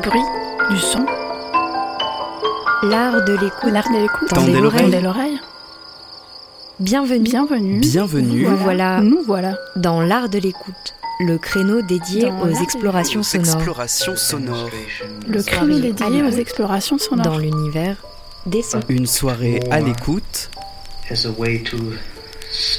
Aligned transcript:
Des 0.00 0.08
bruits, 0.08 0.20
du 0.70 0.78
son. 0.78 1.04
L'art 2.84 3.24
de 3.24 3.32
l'écoute. 3.32 3.70
L'art 3.72 3.88
de 3.90 4.00
l'écoute. 4.00 4.28
Tendez 4.28 4.52
l'oreille. 4.52 4.84
Tendez 4.84 5.00
l'oreille. 5.00 5.38
Bienvenue. 6.78 7.24
Bienvenue. 7.24 7.80
Bienvenue. 7.80 8.46
Nous 8.46 8.56
voilà 8.56 9.00
Nous 9.00 9.22
voilà. 9.26 9.56
dans 9.76 10.00
l'art 10.00 10.28
de 10.28 10.38
l'écoute, 10.38 10.94
le 11.26 11.36
créneau 11.38 11.82
dédié 11.82 12.22
Dans 12.22 12.42
aux 12.44 12.62
explorations 12.62 13.22
sonores 13.22 13.56
explorations 13.56 14.16
sonores. 14.16 14.70
Le 15.28 15.42
créneau 15.42 15.78
dédié 15.78 16.22
aux 16.22 16.30
explorations 16.30 16.98
sonores. 16.98 17.24
dans 17.24 17.38
l'univers 17.38 17.96
des 18.46 18.62
sons. 18.62 18.80
Une 18.88 19.06
soirée 19.06 19.60
à 19.70 19.80
l'écoute 19.80 20.50
as 21.10 21.26
a 21.26 21.30
way 21.30 21.62
to 21.62 21.76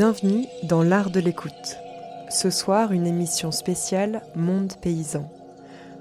Bienvenue 0.00 0.46
dans 0.62 0.82
l'art 0.82 1.10
de 1.10 1.20
l'écoute. 1.20 1.76
Ce 2.30 2.48
soir, 2.48 2.92
une 2.92 3.06
émission 3.06 3.52
spéciale 3.52 4.22
Monde 4.34 4.72
paysan, 4.80 5.30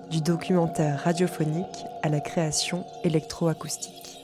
du 0.09 0.21
documentaire 0.21 1.03
radiophonique 1.03 1.83
à 2.01 2.07
la 2.07 2.21
création 2.21 2.85
électroacoustique. 3.03 4.17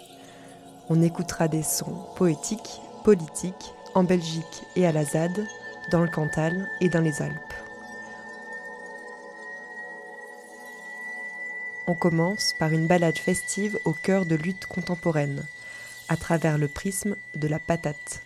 On 0.88 1.02
écoutera 1.02 1.50
des 1.50 1.62
sons 1.62 2.06
poétiques, 2.16 2.80
politiques, 3.04 3.74
en 3.96 4.06
Belgique 4.06 4.64
et 4.78 4.88
à 4.88 4.94
la 4.94 5.04
ZAD, 5.04 5.46
dans 5.92 6.00
le 6.00 6.10
Cantal 6.10 6.70
et 6.80 6.88
dans 6.88 7.02
les 7.02 7.22
Alpes. 7.22 7.36
On 11.88 11.96
commence 11.96 12.56
par 12.58 12.72
une 12.72 12.88
balade 12.88 13.18
festive 13.18 13.78
au 13.84 13.92
cœur 13.92 14.26
de 14.26 14.36
luttes 14.36 14.68
contemporaines, 14.68 15.44
à 16.08 16.16
travers 16.16 16.58
le 16.58 16.70
prisme 16.70 17.18
de 17.36 17.50
la 17.50 17.60
patate. 17.60 18.22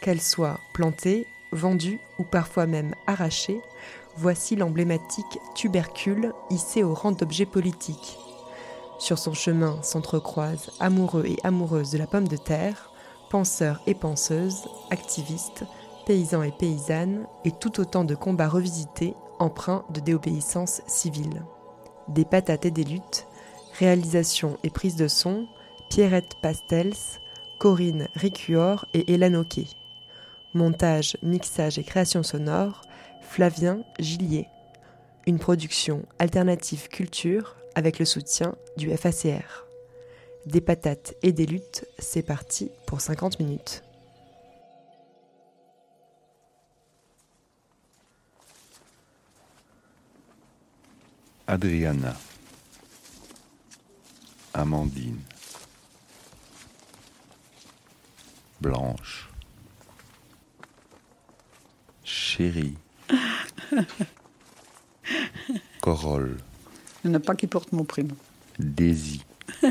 Qu'elle 0.00 0.20
soit 0.20 0.60
plantée, 0.72 1.26
vendue 1.52 1.98
ou 2.18 2.24
parfois 2.24 2.66
même 2.66 2.94
arrachée, 3.06 3.60
voici 4.16 4.56
l'emblématique 4.56 5.38
tubercule 5.54 6.32
hissé 6.50 6.82
au 6.82 6.94
rang 6.94 7.12
d'objet 7.12 7.46
politique. 7.46 8.18
Sur 8.98 9.18
son 9.18 9.32
chemin 9.32 9.80
s'entrecroisent 9.82 10.70
amoureux 10.80 11.24
et 11.26 11.38
amoureuses 11.44 11.90
de 11.90 11.98
la 11.98 12.06
pomme 12.06 12.28
de 12.28 12.36
terre, 12.36 12.90
penseurs 13.30 13.80
et 13.86 13.94
penseuses, 13.94 14.68
activistes, 14.90 15.64
paysans 16.06 16.42
et 16.42 16.52
paysannes, 16.52 17.26
et 17.44 17.52
tout 17.52 17.80
autant 17.80 18.04
de 18.04 18.14
combats 18.14 18.48
revisités, 18.48 19.14
empreints 19.38 19.84
de 19.90 20.00
déobéissance 20.00 20.82
civile. 20.86 21.44
Des 22.08 22.24
patates 22.24 22.66
et 22.66 22.70
des 22.70 22.84
luttes, 22.84 23.26
réalisation 23.78 24.58
et 24.64 24.70
prise 24.70 24.96
de 24.96 25.08
son, 25.08 25.46
Pierrette 25.90 26.36
Pastels, 26.42 26.94
Corinne 27.58 28.08
Ricuor 28.14 28.86
et 28.94 29.12
Hélène 29.12 29.36
Oquet. 29.36 29.66
Montage, 30.54 31.16
mixage 31.22 31.78
et 31.78 31.84
création 31.84 32.22
sonore, 32.22 32.82
Flavien 33.22 33.82
Gillier. 33.98 34.48
Une 35.26 35.38
production 35.38 36.06
alternative 36.18 36.88
culture 36.88 37.56
avec 37.74 37.98
le 37.98 38.04
soutien 38.04 38.54
du 38.76 38.90
FACR. 38.96 39.66
Des 40.46 40.60
patates 40.60 41.14
et 41.22 41.32
des 41.32 41.44
luttes, 41.44 41.86
c'est 41.98 42.22
parti 42.22 42.70
pour 42.86 43.00
50 43.00 43.38
minutes. 43.38 43.82
Adriana, 51.46 52.14
Amandine, 54.52 55.20
Blanche, 58.60 59.27
Chérie, 62.08 62.74
Corolle, 65.82 66.38
Il 67.04 67.10
n'y 67.10 67.16
en 67.16 67.18
a 67.18 67.22
pas 67.22 67.34
qui 67.36 67.46
portent 67.46 67.72
mon 67.72 67.84
prénom. 67.84 68.16
Daisy, 68.58 69.22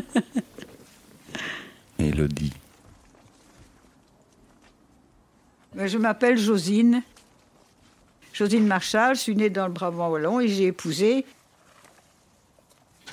Élodie, 1.99 2.53
Mais 5.73 5.87
Je 5.87 5.97
m'appelle 5.97 6.37
Josine. 6.37 7.01
Josine 8.33 8.67
Marchal, 8.67 9.15
je 9.15 9.21
suis 9.21 9.35
née 9.35 9.49
dans 9.49 9.65
le 9.65 9.73
Brabant 9.73 10.11
Wallon 10.11 10.39
et 10.39 10.47
j'ai 10.47 10.67
épousé 10.67 11.25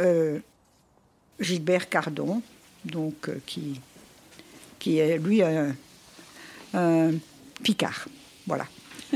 euh, 0.01 0.39
Gilbert 1.41 1.89
Cardon, 1.89 2.43
donc, 2.85 3.31
euh, 3.31 3.41
qui, 3.47 3.81
qui 4.79 4.99
est 4.99 5.17
lui 5.17 5.43
un, 5.43 5.75
un 6.75 7.13
Picard. 7.63 8.07
Voilà. 8.47 8.67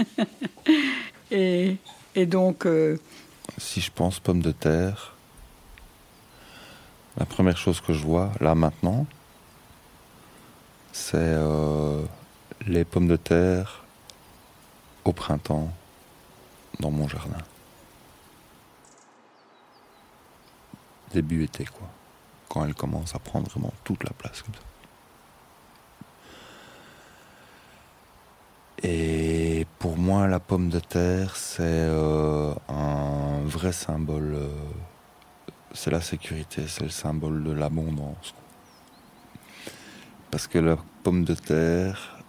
et, 1.31 1.77
donc, 2.27 2.67
euh, 2.67 2.99
Si 3.59 3.81
je 3.81 3.91
pense 3.91 4.21
pommes 4.21 4.43
de 4.43 4.53
terre, 4.53 5.15
la 7.17 7.27
première 7.27 7.57
chose 7.57 7.81
que 7.81 7.93
je 7.93 8.05
vois 8.05 8.33
là 8.41 8.55
maintenant, 8.55 9.07
c'est 10.93 11.17
euh, 11.17 12.03
les 12.67 12.85
pommes 12.85 13.09
de 13.09 13.17
terre 13.17 13.85
au 15.05 15.13
printemps 15.13 15.73
dans 16.81 16.91
mon 16.91 17.09
jardin. 17.09 17.39
Début 21.13 21.45
été 21.45 21.65
quoi, 21.65 21.89
quand 22.49 22.65
elles 22.65 22.75
commencent 22.75 23.15
à 23.15 23.19
prendre 23.19 23.49
vraiment 23.49 23.73
toute 23.85 24.05
la 24.05 24.11
place 24.11 24.43
comme 24.43 24.55
ça. 24.55 24.61
Et 28.83 29.18
moi, 30.09 30.27
la 30.27 30.41
pomme 30.41 30.71
de 30.71 30.81
terre, 30.81 31.37
c'est 31.37 31.61
euh, 31.61 32.55
un 32.71 33.41
vrai 33.45 33.73
symbole. 33.73 34.37
euh, 34.37 34.49
c'est 35.75 35.91
la 35.91 36.01
sécurité, 36.01 36.63
c'est 36.67 36.85
le 36.85 36.89
symbole 36.89 37.45
de 37.45 37.53
l'abondance. 37.53 38.33
Parce 40.31 40.47
que 40.47 40.59
la 40.59 40.79
pomme 41.03 41.25
de 41.25 41.35
terre, 41.35 42.23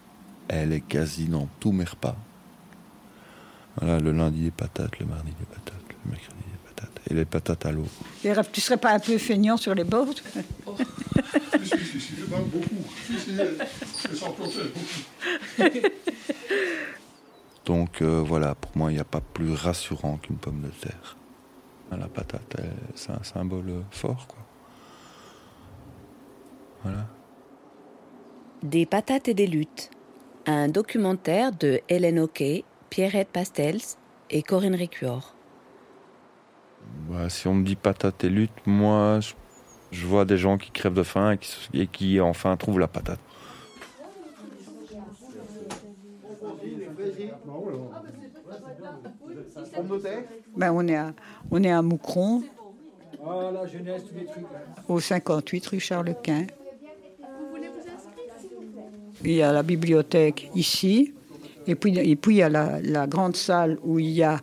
elle 0.50 0.74
est 0.74 0.82
quasi 0.82 1.28
dans 1.28 1.48
tous 1.62 1.72
mes 1.72 1.86
repas. 1.86 2.18
Voilà, 3.78 4.02
le 4.02 4.12
lundi 4.12 4.42
des 4.42 4.52
patates, 4.52 5.00
le 5.00 5.06
mardi 5.06 5.32
des 5.40 5.46
patates, 5.46 5.82
le 6.04 6.12
mercredi 6.12 6.44
des 6.52 6.58
patates. 6.68 7.00
Et 7.10 7.14
les 7.14 7.24
patates 7.24 7.66
à 7.66 7.72
l'eau. 7.72 7.88
tu 8.52 8.60
serais 8.60 8.76
pas 8.76 8.92
un 8.92 9.00
peu 9.00 9.18
feignant 9.18 9.56
sur 9.56 9.74
les 9.74 9.86
bords? 9.86 10.16
Donc 17.70 18.02
euh, 18.02 18.24
voilà, 18.26 18.56
pour 18.56 18.76
moi, 18.76 18.92
il 18.92 18.96
n'y 18.96 19.00
a 19.00 19.04
pas 19.06 19.22
plus 19.22 19.54
rassurant 19.54 20.18
qu'une 20.18 20.38
pomme 20.38 20.62
de 20.62 20.70
terre. 20.70 21.16
La 21.92 22.08
patate, 22.08 22.58
c'est 22.96 23.12
un 23.12 23.22
symbole 23.22 23.84
fort, 23.92 24.26
quoi. 24.28 24.40
Voilà. 26.84 27.06
Des 28.64 28.88
patates 28.88 29.28
et 29.28 29.36
des 29.36 29.46
luttes. 29.46 29.92
Un 30.48 30.68
documentaire 30.68 31.52
de 31.52 31.82
Hélène 31.90 32.18
Oquet, 32.20 32.64
Pierrette 32.90 33.30
Pastels 33.30 33.82
et 34.32 34.42
Corinne 34.42 34.74
Ricuor. 34.76 35.36
Bah, 37.08 37.30
si 37.30 37.48
on 37.48 37.54
me 37.54 37.64
dit 37.64 37.76
patate 37.76 38.24
et 38.24 38.30
lutte, 38.30 38.66
moi, 38.66 39.20
je, 39.20 39.34
je 39.92 40.08
vois 40.08 40.26
des 40.26 40.38
gens 40.38 40.58
qui 40.58 40.72
crèvent 40.72 40.94
de 40.96 41.04
faim 41.04 41.34
et 41.34 41.38
qui, 41.38 41.52
s- 41.52 41.70
et 41.76 41.86
qui 41.86 42.20
enfin 42.20 42.58
trouvent 42.58 42.80
la 42.80 42.88
patate. 42.88 43.20
Ben, 50.56 50.72
on, 50.72 50.88
est 50.88 50.96
à, 50.96 51.14
on 51.52 51.64
est 51.64 51.72
à 51.72 51.82
Moucron, 51.82 52.44
au 54.88 55.00
58 55.00 55.66
rue 55.68 55.80
Charles-Quint. 55.80 56.48
Il 59.26 59.34
y 59.34 59.42
a 59.42 59.52
la 59.52 59.64
bibliothèque 59.64 60.50
ici, 60.56 61.14
et 61.68 61.76
puis, 61.76 61.98
et 61.98 62.16
puis 62.16 62.36
il 62.36 62.38
y 62.40 62.44
a 62.44 62.50
la, 62.50 62.80
la 62.82 63.06
grande 63.08 63.36
salle 63.36 63.78
où 63.84 64.00
il 64.00 64.10
y 64.12 64.24
a 64.24 64.40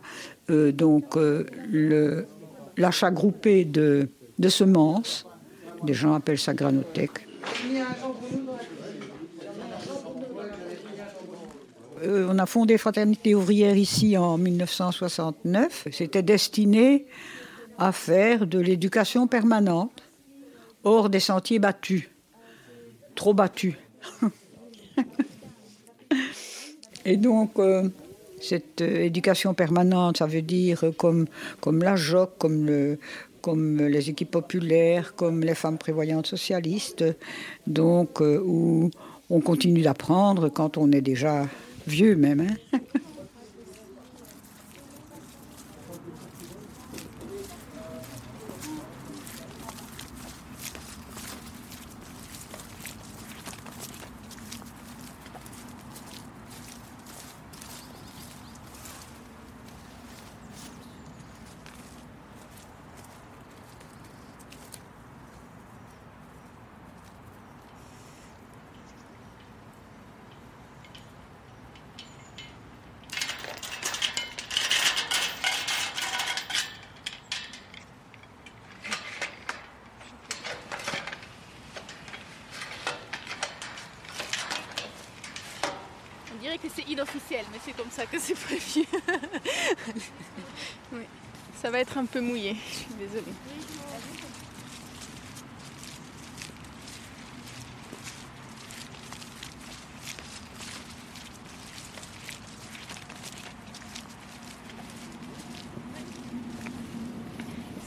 euh, 0.49 0.71
donc 0.71 1.17
euh, 1.17 1.45
le- 1.69 2.25
l'achat 2.77 3.09
groupé 3.11 3.65
de, 3.65 4.09
de 4.37 4.49
semences. 4.49 5.25
Des 5.83 5.93
gens 5.93 6.13
appellent 6.13 6.37
ça 6.39 6.53
granothèque. 6.53 7.27
Euh, 12.03 12.27
on 12.29 12.37
a 12.39 12.45
fondé 12.45 12.77
Fraternité 12.77 13.33
ouvrière 13.35 13.75
ici 13.77 14.17
en 14.17 14.37
1969. 14.37 15.87
C'était 15.91 16.21
destiné 16.21 17.05
à 17.77 17.91
faire 17.91 18.45
de 18.47 18.59
l'éducation 18.59 19.27
permanente 19.27 20.03
hors 20.83 21.09
des 21.09 21.19
sentiers 21.19 21.59
battus, 21.59 22.09
trop 23.15 23.33
battus. 23.33 23.75
Et 27.05 27.17
donc, 27.17 27.51
euh, 27.57 27.89
cette 28.41 28.81
euh, 28.81 29.05
éducation 29.05 29.53
permanente, 29.53 30.17
ça 30.17 30.27
veut 30.27 30.41
dire 30.41 30.83
comme, 30.97 31.27
la 31.65 31.95
JOC, 31.95 32.37
comme, 32.37 32.65
le, 32.65 32.99
comme 33.41 33.77
les 33.77 34.09
équipes 34.09 34.31
populaires, 34.31 35.15
comme 35.15 35.41
les 35.41 35.55
femmes 35.55 35.77
prévoyantes 35.77 36.27
socialistes, 36.27 37.05
donc 37.65 38.19
où 38.19 38.91
on 39.29 39.39
continue 39.41 39.81
d'apprendre 39.81 40.49
quand 40.49 40.77
on 40.77 40.91
est 40.91 41.01
déjà 41.01 41.45
vieux 41.87 42.15
même. 42.15 42.41
Hein. 42.41 42.79
On 86.37 86.39
dirait 86.39 86.57
que 86.59 86.67
c'est 86.73 86.87
inofficiel, 86.87 87.43
mais 87.51 87.57
c'est 87.65 87.75
comme 87.75 87.89
ça 87.89 88.05
que 88.05 88.19
c'est 88.19 88.35
prévu. 88.35 88.85
oui. 90.93 91.01
Ça 91.59 91.71
va 91.71 91.79
être 91.79 91.97
un 91.97 92.05
peu 92.05 92.21
mouillé, 92.21 92.55
je 92.69 92.75
suis 92.75 92.93
désolée. 92.93 93.33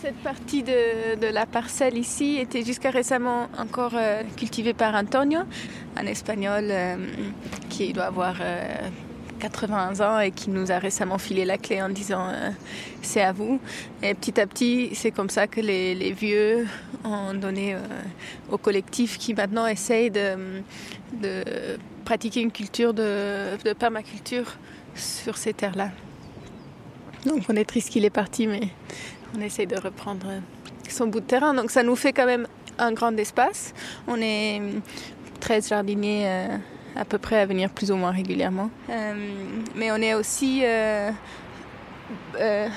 Cette 0.03 0.23
partie 0.23 0.65
de, 1.21 1.27
la 1.27 1.47
parcelle 1.47 1.97
ici 1.99 2.39
était 2.39 2.65
jusqu'à 2.65 2.91
récemment 2.91 3.49
encore 3.59 3.93
euh, 3.95 4.23
cultivée 4.37 4.75
par 4.75 4.95
Antonio, 4.95 5.41
un 5.97 6.07
espagnol 6.07 6.65
euh, 6.71 6.97
qui 7.69 7.93
doit 7.93 8.05
avoir 8.05 8.37
euh, 8.41 8.65
80 9.41 10.01
ans 10.01 10.21
et 10.21 10.31
qui 10.31 10.51
nous 10.51 10.71
a 10.71 10.79
récemment 10.79 11.19
filé 11.19 11.45
la 11.45 11.59
clé 11.59 11.83
en 11.83 11.89
disant 11.89 12.29
euh, 12.29 12.51
c'est 13.03 13.23
à 13.23 13.33
vous. 13.33 13.59
Et 14.03 14.15
petit 14.15 14.41
à 14.41 14.47
petit, 14.47 14.91
c'est 14.95 15.11
comme 15.11 15.31
ça 15.31 15.47
que 15.47 15.61
les, 15.61 16.13
vieux 16.13 16.69
ont 17.05 17.35
donné 17.35 17.75
euh, 17.75 17.79
au 18.51 18.59
collectif 18.59 19.19
qui 19.19 19.35
maintenant 19.35 19.67
essaye 19.67 20.11
de, 20.11 20.63
de 21.21 21.43
pratiquer 22.05 22.41
une 22.41 22.53
culture 22.53 22.95
de, 22.95 23.57
de 23.65 23.73
permaculture 23.73 24.57
sur 24.95 25.37
ces 25.37 25.55
terres-là. 25.55 25.91
Donc 27.27 27.45
on 27.49 27.57
est 27.57 27.65
triste 27.65 27.91
qu'il 27.91 28.05
est 28.05 28.11
parti, 28.11 28.47
mais 28.47 28.69
on 29.37 29.41
essaye 29.41 29.67
de 29.67 29.77
reprendre 29.77 30.27
son 30.93 31.07
bout 31.07 31.21
de 31.21 31.27
terrain. 31.27 31.55
Donc 31.55 31.71
ça 31.71 31.83
nous 31.83 31.97
fait 31.97 32.13
quand 32.13 32.27
même 32.27 32.47
un 32.79 32.93
grand 32.93 33.17
espace. 33.19 33.75
On 34.07 34.17
est 34.21 34.61
13 35.41 35.69
jardiniers 35.69 36.23
euh, 36.27 36.57
à 36.97 37.05
peu 37.05 37.19
près 37.19 37.41
à 37.41 37.47
venir 37.47 37.71
plus 37.71 37.91
ou 37.91 37.97
moins 37.97 38.11
régulièrement. 38.11 38.71
Euh, 38.89 39.15
mais 39.75 39.91
on 39.93 39.97
est 39.97 40.15
aussi 40.15 40.61
euh, 40.65 41.11
euh, 42.39 42.69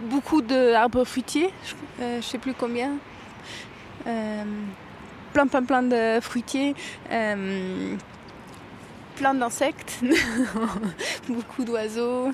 beaucoup 0.00 0.42
d'arbres 0.42 1.04
fruitiers, 1.04 1.50
je 1.98 2.16
ne 2.16 2.20
sais 2.20 2.38
plus 2.38 2.54
combien. 2.54 2.92
Euh, 4.06 4.44
plein, 5.32 5.46
plein, 5.46 5.62
plein 5.62 5.82
de 5.82 6.20
fruitiers. 6.20 6.74
plein 9.16 9.34
d'insectes, 9.34 10.00
beaucoup 11.28 11.64
d'oiseaux. 11.64 12.30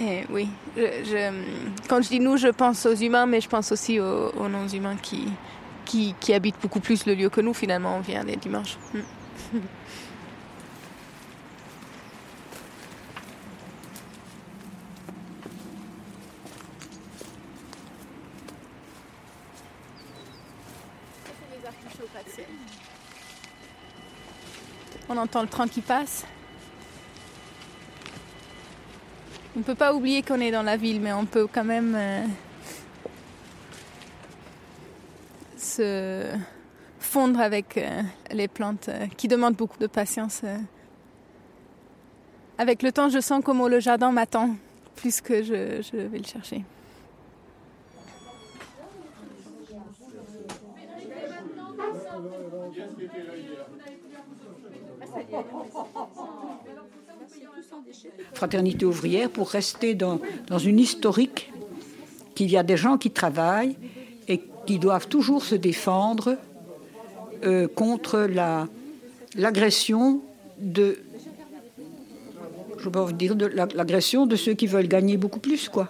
Et 0.00 0.24
oui, 0.30 0.48
je, 0.76 0.82
je- 1.04 1.88
quand 1.88 2.00
je 2.02 2.08
dis 2.08 2.20
nous, 2.20 2.36
je 2.36 2.48
pense 2.48 2.86
aux 2.86 2.94
humains, 2.94 3.26
mais 3.26 3.40
je 3.40 3.48
pense 3.48 3.70
aussi 3.72 4.00
aux, 4.00 4.30
aux 4.30 4.48
non-humains 4.48 4.96
qui, 4.96 5.28
qui, 5.84 6.14
qui 6.20 6.32
habitent 6.32 6.60
beaucoup 6.62 6.80
plus 6.80 7.04
le 7.06 7.14
lieu 7.14 7.28
que 7.28 7.40
nous. 7.40 7.54
Finalement, 7.54 7.96
on 7.96 8.00
vient 8.00 8.22
les 8.24 8.36
dimanches. 8.36 8.76
Mm. 8.94 9.00
On 25.08 25.16
entend 25.16 25.42
le 25.42 25.48
train 25.48 25.66
qui 25.66 25.80
passe. 25.80 26.24
On 29.56 29.58
ne 29.58 29.64
peut 29.64 29.74
pas 29.74 29.92
oublier 29.92 30.22
qu'on 30.22 30.40
est 30.40 30.52
dans 30.52 30.62
la 30.62 30.76
ville, 30.76 31.00
mais 31.00 31.12
on 31.12 31.26
peut 31.26 31.48
quand 31.52 31.64
même 31.64 31.96
euh, 31.96 32.24
se 35.56 36.24
fondre 37.00 37.40
avec 37.40 37.76
euh, 37.76 38.02
les 38.30 38.46
plantes 38.46 38.88
euh, 38.88 39.06
qui 39.16 39.26
demandent 39.26 39.56
beaucoup 39.56 39.78
de 39.78 39.88
patience. 39.88 40.42
Avec 42.58 42.82
le 42.82 42.92
temps, 42.92 43.08
je 43.08 43.18
sens 43.18 43.42
comment 43.44 43.66
le 43.66 43.80
jardin 43.80 44.12
m'attend 44.12 44.54
plus 44.94 45.20
que 45.20 45.42
je, 45.42 45.82
je 45.82 45.96
vais 45.96 46.18
le 46.18 46.24
chercher. 46.24 46.64
Fraternité 58.34 58.84
ouvrière 58.84 59.30
pour 59.30 59.50
rester 59.50 59.94
dans, 59.94 60.20
une 60.58 60.78
historique 60.78 61.52
qu'il 62.34 62.50
y 62.50 62.56
a 62.56 62.62
des 62.62 62.76
gens 62.76 62.96
qui 62.98 63.10
travaillent 63.10 63.76
et 64.28 64.42
qui 64.66 64.78
doivent 64.78 65.08
toujours 65.08 65.44
se 65.44 65.54
défendre 65.54 66.36
euh, 67.44 67.68
contre 67.68 68.20
la- 68.20 68.68
l'agression 69.34 70.20
de 70.58 70.98
l'agression 73.74 74.26
de 74.26 74.36
ceux 74.36 74.54
qui 74.54 74.66
veulent 74.66 74.88
gagner 74.88 75.16
beaucoup 75.16 75.40
plus 75.40 75.68
quoi. 75.68 75.88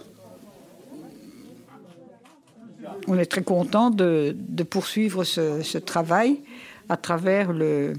On 3.07 3.19
est 3.19 3.27
très 3.27 3.43
content 3.43 3.91
de, 3.91 4.35
poursuivre 4.69 5.25
ce, 5.25 5.79
travail 5.79 6.41
à 6.89 6.97
travers 6.97 7.51
euh, 7.53 7.95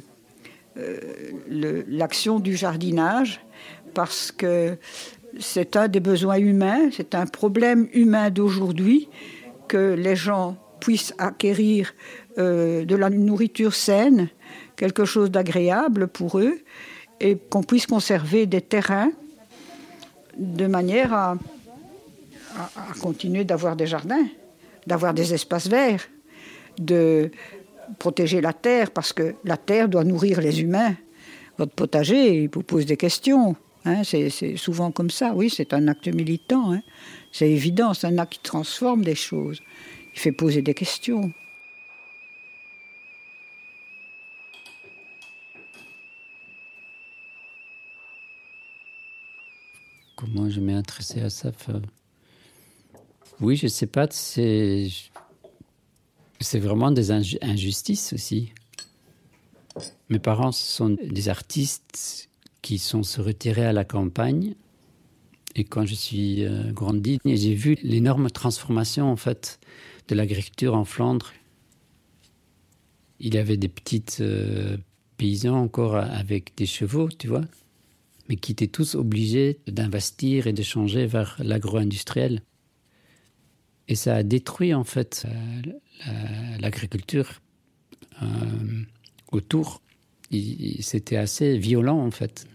l'action 1.88 2.40
du 2.40 2.56
jardinage 2.56 3.42
parce 3.94 4.32
que 4.32 4.78
c'est 5.40 5.76
un 5.76 5.88
des 5.88 6.00
besoins 6.00 6.38
humains, 6.38 6.90
c'est 6.92 7.16
un 7.16 7.26
problème 7.26 7.88
humain 7.94 8.30
d'aujourd'hui 8.30 9.08
que 9.68 9.94
les 9.94 10.16
gens 10.16 10.58
puissent 10.80 11.14
acquérir 11.18 11.94
euh, 12.38 12.84
de 12.86 12.96
la 12.96 13.10
nourriture 13.10 13.74
saine, 13.74 14.30
quelque 14.76 15.06
chose 15.06 15.30
d'agréable 15.32 16.08
pour 16.08 16.40
eux, 16.40 16.58
et 17.20 17.38
qu'on 17.38 17.64
puisse 17.64 17.86
conserver 17.86 18.46
des 18.48 18.62
terrains 18.62 19.12
de 20.38 20.66
manière 20.68 21.14
à, 21.14 21.38
à- 22.58 22.92
à 22.92 22.94
continuer 23.00 23.44
d'avoir 23.44 23.76
des 23.76 23.86
jardins, 23.88 24.26
d'avoir 24.88 25.14
des 25.14 25.34
espaces 25.34 25.68
verts, 25.68 26.04
de 26.80 27.30
protéger 28.00 28.42
la 28.42 28.54
terre, 28.54 28.90
parce 28.92 29.14
que 29.14 29.36
la 29.46 29.58
terre 29.58 29.88
doit 29.88 30.04
nourrir 30.04 30.42
les 30.42 30.62
humains. 30.62 30.96
Votre 31.58 31.74
potager, 31.76 32.44
il 32.44 32.50
vous 32.50 32.64
pose 32.64 32.86
des 32.86 32.98
questions. 32.98 33.56
Hein, 33.86 34.04
c'est 34.04 34.30
souvent 34.58 34.92
comme 34.92 35.10
ça, 35.10 35.34
oui, 35.34 35.50
c'est 35.50 35.74
un 35.74 35.88
acte 35.88 36.08
militant. 36.08 36.72
hein. 36.74 36.82
C'est 37.32 37.50
évident, 37.50 37.94
c'est 37.94 38.08
un 38.08 38.18
acte 38.18 38.34
qui 38.34 38.40
transforme 38.40 39.04
des 39.04 39.16
choses. 39.16 39.62
Il 40.14 40.20
fait 40.20 40.32
poser 40.32 40.62
des 40.62 40.74
questions. 40.74 41.32
Comment 50.16 50.50
je 50.50 50.60
m'ai 50.60 50.74
intéressé 50.74 51.22
à 51.22 51.30
ça 51.30 51.52
Oui, 53.40 53.56
je 53.56 53.68
sais 53.68 53.88
pas, 53.88 54.08
c'est 54.12 54.90
vraiment 56.60 56.92
des 56.92 57.12
inju- 57.12 57.40
injustices 57.42 58.14
aussi. 58.14 58.54
Mes 60.10 60.20
parents 60.20 60.52
sont 60.52 60.90
des 61.02 61.30
artistes 61.30 62.30
qui 62.62 62.78
sont 62.78 63.04
se 63.04 63.22
retirés 63.22 63.66
à 63.66 63.74
la 63.74 63.86
campagne. 63.86 64.56
Et 65.56 65.64
quand 65.64 65.86
je 65.86 65.96
suis 65.96 66.46
euh, 66.46 66.72
grandi, 66.72 67.20
j'ai 67.26 67.54
vu 67.54 67.78
l'énorme 67.84 68.30
transformation 68.30 69.12
en 69.12 69.16
fait 69.16 69.60
de 70.08 70.16
l'agriculture 70.16 70.76
en 70.76 70.86
Flandre. 70.86 71.34
Il 73.20 73.36
y 73.36 73.38
avait 73.38 73.58
des 73.58 73.68
petites 73.68 74.20
euh, 74.22 74.78
paysans 75.18 75.58
encore 75.58 75.96
avec 75.96 76.56
des 76.56 76.66
chevaux, 76.66 77.10
tu 77.10 77.28
vois, 77.28 77.44
mais 78.30 78.36
qui 78.36 78.54
étaient 78.54 78.68
tous 78.68 78.96
obligés 78.96 79.60
d'investir 79.68 80.48
et 80.48 80.54
de 80.54 80.64
changer 80.64 81.06
vers 81.06 81.36
l'agro-industriel. 81.40 82.42
Et 83.88 83.96
ça 83.96 84.16
a 84.16 84.24
détruit 84.24 84.74
en 84.74 84.86
fait 84.86 85.26
euh, 85.28 86.58
l'agriculture 86.60 87.42
autour. 89.32 89.82
C'était 90.80 91.18
assez 91.18 91.58
violent 91.58 92.00
en 92.00 92.12
fait. 92.12 92.48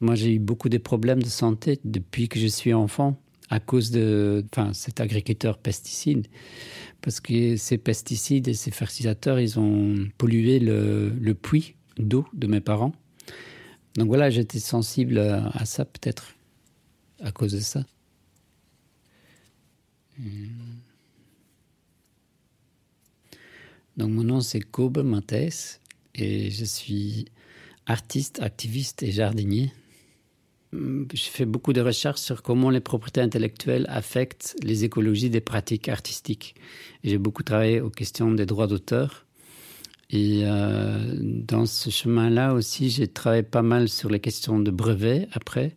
Moi 0.00 0.14
j'ai 0.14 0.34
eu 0.34 0.38
beaucoup 0.38 0.68
de 0.68 0.78
problèmes 0.78 1.22
de 1.22 1.28
santé 1.28 1.80
depuis 1.84 2.28
que 2.28 2.38
je 2.38 2.46
suis 2.46 2.72
enfant 2.72 3.20
à 3.50 3.60
cause 3.60 3.90
de 3.90 4.44
enfin, 4.52 4.72
cet 4.72 5.00
agriculteur 5.00 5.58
pesticide. 5.58 6.26
Parce 7.00 7.20
que 7.20 7.56
ces 7.56 7.78
pesticides 7.78 8.48
et 8.48 8.54
ces 8.54 8.70
fertilisateurs, 8.70 9.40
ils 9.40 9.58
ont 9.58 9.94
pollué 10.18 10.58
le, 10.58 11.32
puits 11.32 11.74
d'eau 11.96 12.26
de 12.34 12.46
mes 12.46 12.60
parents. 12.60 12.92
Donc 13.94 14.08
voilà, 14.08 14.30
j'étais 14.30 14.58
sensible 14.58 15.18
à 15.18 15.64
ça 15.64 15.84
peut-être 15.84 16.34
à 17.20 17.32
cause 17.32 17.52
de 17.52 17.60
ça. 17.60 17.84
Donc 23.96 24.10
mon 24.10 24.22
nom 24.22 24.40
c'est 24.40 24.60
Kobe 24.60 25.02
Mathès 25.02 25.80
et 26.20 26.50
je 26.50 26.64
suis 26.64 27.26
artiste, 27.86 28.40
activiste 28.42 29.02
et 29.02 29.10
jardinier. 29.10 29.72
Je 30.72 31.22
fais 31.22 31.46
beaucoup 31.46 31.72
de 31.72 31.80
recherches 31.80 32.20
sur 32.20 32.42
comment 32.42 32.68
les 32.68 32.80
propriétés 32.80 33.22
intellectuelles 33.22 33.86
affectent 33.88 34.54
les 34.62 34.84
écologies 34.84 35.30
des 35.30 35.40
pratiques 35.40 35.88
artistiques. 35.88 36.54
J'ai 37.04 37.16
beaucoup 37.16 37.42
travaillé 37.42 37.80
aux 37.80 37.90
questions 37.90 38.30
des 38.32 38.44
droits 38.44 38.66
d'auteur. 38.66 39.24
Et 40.10 40.42
euh, 40.44 41.14
dans 41.20 41.66
ce 41.66 41.90
chemin-là 41.90 42.54
aussi, 42.54 42.90
j'ai 42.90 43.08
travaillé 43.08 43.42
pas 43.42 43.62
mal 43.62 43.88
sur 43.88 44.10
les 44.10 44.20
questions 44.20 44.58
de 44.58 44.70
brevets 44.70 45.28
après 45.32 45.76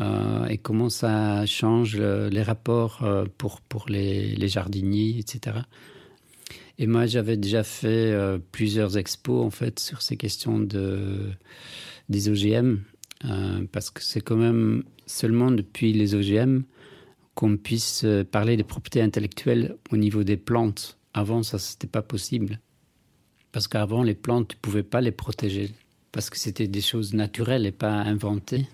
euh, 0.00 0.46
et 0.46 0.58
comment 0.58 0.88
ça 0.88 1.46
change 1.46 1.96
le, 1.96 2.28
les 2.28 2.42
rapports 2.42 3.00
euh, 3.02 3.26
pour, 3.38 3.60
pour 3.60 3.86
les, 3.88 4.48
jardiniers, 4.48 5.18
etc. 5.18 5.58
Et 6.80 6.86
moi, 6.86 7.04
j'avais 7.04 7.36
déjà 7.36 7.62
fait 7.62 8.10
euh, 8.10 8.38
plusieurs 8.52 8.96
expos 8.96 9.44
en 9.44 9.50
fait 9.50 9.78
sur 9.78 10.00
ces 10.00 10.16
questions 10.16 10.58
de, 10.58 11.30
des 12.08 12.30
OGM 12.30 12.78
euh, 13.26 13.66
parce 13.70 13.90
que 13.90 14.02
c'est 14.02 14.22
quand 14.22 14.36
même 14.36 14.82
seulement 15.04 15.50
depuis 15.50 15.92
les 15.92 16.14
OGM 16.14 16.62
qu'on 17.34 17.58
puisse 17.58 18.04
euh, 18.04 18.24
parler 18.24 18.56
des 18.56 18.64
propriétés 18.64 19.02
intellectuelles 19.02 19.76
au 19.92 19.98
niveau 19.98 20.24
des 20.24 20.38
plantes. 20.38 20.96
Avant, 21.12 21.42
ça, 21.42 21.58
c'était 21.58 21.86
pas 21.86 22.00
possible. 22.00 22.60
Parce 23.52 23.68
qu'avant, 23.68 24.02
les 24.02 24.14
plantes, 24.14 24.48
tu 24.48 24.56
pouvais 24.56 24.82
pas 24.82 25.02
les 25.02 25.12
protéger. 25.12 25.72
Parce 26.12 26.30
que 26.30 26.38
c'était 26.38 26.66
des 26.66 26.80
choses 26.80 27.12
naturelles 27.12 27.66
et 27.66 27.72
pas 27.72 27.92
inventées. 27.92 28.66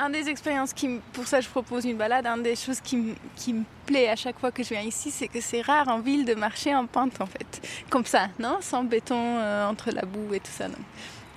Un 0.00 0.10
des 0.10 0.28
expériences 0.28 0.72
qui, 0.72 0.98
pour 1.12 1.26
ça 1.26 1.40
je 1.40 1.48
propose 1.48 1.84
une 1.84 1.96
balade, 1.96 2.26
un 2.26 2.38
des 2.38 2.56
choses 2.56 2.80
qui, 2.80 2.96
me 2.96 3.14
plaît 3.86 4.08
à 4.08 4.16
chaque 4.16 4.38
fois 4.38 4.50
que 4.50 4.62
je 4.62 4.70
viens 4.70 4.80
ici, 4.82 5.10
c'est 5.10 5.28
que 5.28 5.40
c'est 5.40 5.60
rare 5.60 5.88
en 5.88 6.00
ville 6.00 6.24
de 6.24 6.34
marcher 6.34 6.74
en 6.74 6.86
pente 6.86 7.20
en 7.20 7.26
fait, 7.26 7.84
comme 7.90 8.06
ça, 8.06 8.28
non? 8.38 8.58
Sans 8.60 8.82
béton 8.82 9.14
euh, 9.18 9.68
entre 9.68 9.90
la 9.90 10.02
boue 10.02 10.32
et 10.32 10.40
tout 10.40 10.50
ça. 10.50 10.68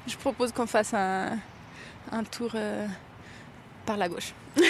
Je 0.07 0.15
propose 0.17 0.53
qu'on 0.53 0.65
fasse 0.65 0.93
un, 0.93 1.37
tour 2.31 2.51
euh, 2.55 2.87
par 3.85 3.97
la 3.97 4.07
gauche. 4.07 4.33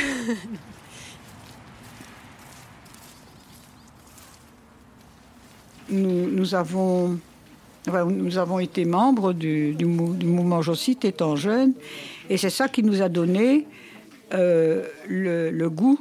nous, 5.90 6.56
avons 6.56 7.20
nous 7.86 8.38
avons 8.38 8.60
été 8.60 8.86
membres 8.86 9.34
du, 9.34 9.76
du, 9.76 9.86
du 9.86 10.26
mouvement 10.26 10.62
étant 11.04 11.36
jeunes, 11.36 11.74
et 12.30 12.38
c'est 12.38 12.50
ça 12.50 12.68
qui 12.70 12.82
nous 12.82 13.02
a 13.02 13.10
donné 13.10 13.68
euh, 14.34 14.86
le, 15.08 15.52
le, 15.52 15.70
goût, 15.70 16.00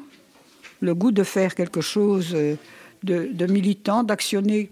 le 0.80 0.94
goût 0.94 1.12
de 1.12 1.22
faire 1.22 1.54
quelque 1.54 1.80
chose 1.80 2.34
de, 3.02 3.28
de 3.32 3.46
militant, 3.46 4.04
d'actionner 4.04 4.70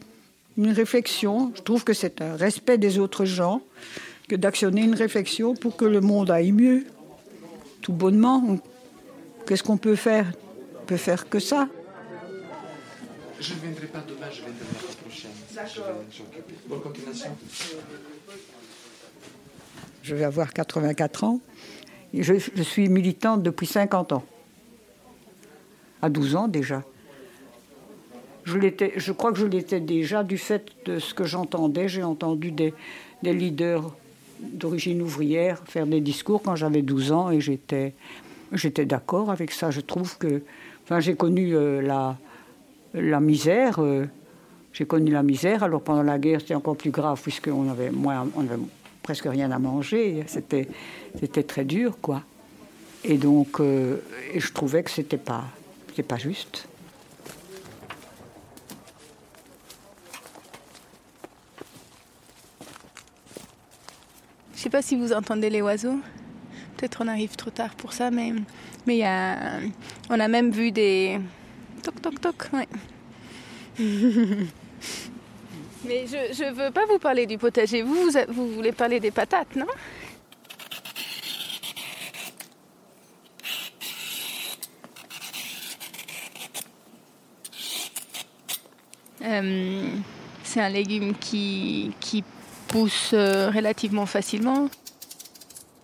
une 0.57 0.73
réflexion. 0.73 1.52
Je 1.57 1.62
trouve 1.62 1.85
que 1.85 1.93
c'est 1.93 2.21
un 2.21 2.37
respect 2.37 2.79
des 2.79 2.99
autres 2.99 3.25
gens 3.25 3.62
que 4.29 4.37
d'actionner 4.37 4.83
une 4.83 4.95
réflexion 4.95 5.55
pour 5.55 5.76
que 5.76 5.85
le 5.85 6.00
monde 6.00 6.31
aille 6.31 6.52
mieux. 6.52 6.85
Tout 7.81 7.93
bonnement, 7.93 8.59
qu'est-ce 9.47 9.62
qu'on 9.62 9.79
peut 9.79 9.97
faire? 9.97 10.33
On 10.83 10.87
peut 10.87 10.97
faire 10.97 11.29
que 11.29 11.38
ça. 11.38 11.69
Je 13.40 13.55
ne 13.55 13.59
viendrai 13.61 13.87
pas 13.87 14.05
demain, 14.07 14.26
je 14.31 14.43
viendrai 14.43 14.67
la 14.87 14.95
prochaine. 14.97 15.31
D'accord. 15.55 16.05
Bonne 16.69 16.81
continuation. 16.81 17.37
Je 20.02 20.14
vais 20.14 20.25
avoir 20.25 20.52
84 20.52 21.25
ans. 21.25 21.40
Je, 22.12 22.62
suis 22.62 22.88
militante 22.88 23.43
depuis 23.43 23.67
50 23.67 24.12
ans. 24.12 24.25
À 26.02 26.09
12 26.09 26.37
ans 26.37 26.49
déjà. 26.49 26.83
Je, 28.45 28.59
je 28.97 29.12
crois 29.12 29.33
que 29.33 29.38
je 29.38 29.47
l'étais 29.47 29.81
déjà 29.81 30.25
du 30.25 30.38
fait 30.38 30.67
de 30.87 30.99
ce 30.99 31.14
que 31.14 31.25
j'entendais. 31.25 31.88
J'ai 31.88 32.02
entendu 32.02 32.50
des, 32.50 32.75
leaders 33.23 33.95
d'origine 34.40 35.02
ouvrière 35.02 35.62
faire 35.67 35.87
des 35.87 36.00
discours 36.00 36.43
quand 36.43 36.57
j'avais 36.57 36.83
12 36.83 37.12
ans 37.12 37.31
et 37.31 37.40
j'étais 37.40 37.95
d'accord 38.87 39.31
avec 39.31 39.52
ça. 39.52 39.71
Je 39.71 39.81
trouve 39.81 40.17
que. 40.19 40.43
Enfin, 40.85 40.99
j'ai 40.99 41.14
connu 41.14 41.55
euh, 41.55 41.81
la 42.95 43.21
misère. 43.21 43.79
Euh, 43.79 44.07
J'ai 44.73 44.87
connu 44.87 45.11
la 45.11 45.23
misère. 45.23 45.62
Alors 45.62 45.83
pendant 45.83 46.02
la 46.02 46.19
guerre, 46.19 46.40
c'était 46.40 46.55
encore 46.55 46.76
plus 46.76 46.90
grave 46.90 47.21
puisqu'on 47.21 47.69
avait 47.69 47.90
moins, 47.90 48.26
avait 48.38 48.57
presque 49.02 49.25
rien 49.25 49.50
à 49.50 49.59
manger. 49.59 50.25
C'était, 50.26 50.69
c'était 51.19 51.42
très 51.42 51.64
dur, 51.64 51.99
quoi. 52.00 52.23
Et 53.04 53.16
donc, 53.16 53.61
euh, 53.61 53.97
et 54.33 54.40
je 54.40 54.52
trouvais 54.52 54.83
que 54.83 54.90
c'était 54.90 55.16
pas, 55.16 55.45
c'était 55.88 56.02
pas 56.02 56.19
juste. 56.19 56.69
Je 64.54 64.61
sais 64.61 64.71
pas 64.71 64.83
si 64.83 64.97
vous 64.97 65.12
entendez 65.12 65.49
les 65.49 65.62
oiseaux. 65.62 65.99
Peut-être 66.76 67.02
on 67.02 67.09
arrive 67.09 67.37
trop 67.37 67.50
tard 67.50 67.75
pour 67.75 67.92
ça, 67.92 68.11
mais 68.11 68.33
mais 68.87 68.99
y 68.99 69.04
a, 69.04 69.61
on 70.11 70.21
a 70.21 70.28
même 70.28 70.50
vu 70.50 70.71
des 70.71 71.19
Toc, 71.83 72.02
toc, 72.02 72.21
toc, 72.21 72.50
ouais. 72.52 72.69
Mais 75.85 76.07
je 76.07 76.45
ne 76.45 76.51
veux 76.51 76.71
pas 76.71 76.85
vous 76.87 76.99
parler 76.99 77.27
du 77.27 77.39
potager. 77.39 77.83
Vous, 77.83 78.11
vous, 78.29 78.49
voulez 78.49 78.73
parler 78.73 79.01
des 79.01 79.11
patates, 79.11 79.57
non? 79.57 79.67
Euh, 89.23 89.89
C'est 90.43 90.61
un 90.61 90.69
légume 90.69 91.15
qui, 91.15 91.93
qui 92.01 92.25
pousse 92.69 93.11
euh, 93.15 93.51
relativement 93.51 94.07
facilement. 94.07 94.69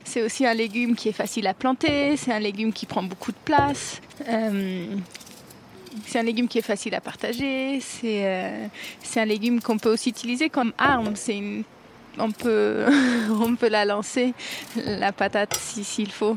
C'est 0.05 0.23
aussi 0.23 0.47
un 0.47 0.55
légume 0.55 0.95
qui 0.95 1.09
est 1.09 1.13
facile 1.13 1.47
à 1.47 1.55
planter. 1.55 2.17
C'est 2.17 2.33
un 2.33 2.39
légume 2.39 2.73
qui 2.73 2.87
prend 2.87 3.03
beaucoup 3.03 3.33
de 3.33 3.37
place. 3.45 4.01
Euh, 4.29 4.87
c'est 6.05 6.19
un 6.19 6.23
légume 6.23 6.49
qui 6.49 6.59
est 6.59 6.63
facile 6.63 6.95
à 6.95 7.01
partager. 7.01 7.81
C'est 7.81 8.27
euh, 8.27 8.67
un 9.17 9.25
légume 9.25 9.61
qu'on 9.61 9.79
peut 9.79 9.93
aussi 9.93 10.11
utiliser 10.11 10.49
comme 10.49 10.73
arme. 10.79 11.15
Une... 11.29 11.63
On, 12.19 12.31
peut 12.31 12.85
on 13.31 13.57
peut 13.57 13.69
la 13.69 13.85
lancer, 13.85 14.35
la 14.77 15.13
patate, 15.13 15.55
s'il 15.55 15.85
si, 15.85 16.07
faut. 16.07 16.37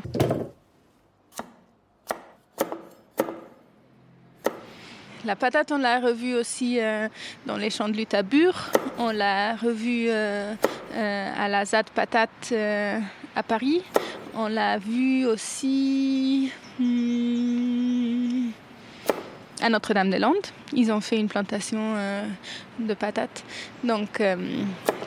La 5.26 5.36
patate, 5.36 5.70
on 5.70 5.78
l'a 5.78 6.00
revue 6.00 6.34
aussi 6.34 6.80
euh, 6.80 7.06
dans 7.44 7.58
les 7.58 7.68
champs 7.68 7.88
de 7.88 7.94
lutte 7.94 8.14
à 8.14 8.22
Bure. 8.22 8.70
On 8.98 9.10
l'a 9.10 9.54
revue 9.54 10.06
euh, 10.08 10.54
à 10.94 11.48
la 11.48 11.64
ZAD 11.66 11.90
Patate 11.90 12.52
à 13.36 13.42
Paris. 13.42 13.82
On 14.34 14.48
l'a 14.48 14.78
vue 14.78 15.26
aussi. 15.26 16.50
Hmm, 16.78 17.49
à 19.62 19.68
Notre-Dame-des-Landes. 19.68 20.46
Ils 20.72 20.92
ont 20.92 21.00
fait 21.00 21.18
une 21.18 21.28
plantation 21.28 21.78
euh, 21.96 22.26
de 22.78 22.94
patates. 22.94 23.44
Donc 23.84 24.20
euh, 24.20 24.36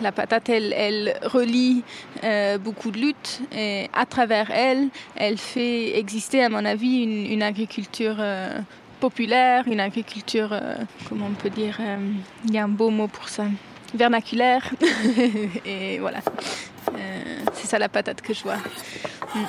la 0.02 0.12
patate, 0.12 0.50
elle, 0.50 1.16
relie 1.24 1.84
euh, 2.24 2.58
beaucoup 2.58 2.92
de 2.92 3.00
luttes 3.00 3.42
et 3.56 3.90
à 3.94 4.06
travers 4.06 4.52
elle, 4.52 4.90
elle 5.16 5.38
fait 5.38 5.98
exister, 5.98 6.44
à 6.44 6.50
mon 6.50 6.66
avis, 6.66 7.04
une, 7.04 7.44
agriculture 7.44 8.18
populaire, 9.00 9.68
une 9.68 9.80
agriculture, 9.80 10.58
comment 11.10 11.28
on 11.28 11.34
peut 11.34 11.50
dire, 11.50 11.80
il 12.46 12.54
y 12.54 12.58
a 12.58 12.64
un 12.64 12.70
beau 12.70 12.90
mot 12.90 13.08
pour 13.08 13.28
ça, 13.28 13.46
vernaculaire. 13.94 14.72
et 15.66 16.00
voilà, 16.00 16.20
c'est 17.54 17.68
ça 17.68 17.80
la 17.80 17.90
patate 17.90 18.22
que 18.22 18.34
je 18.34 18.44
vois. 18.44 18.58
Mm. 19.36 19.40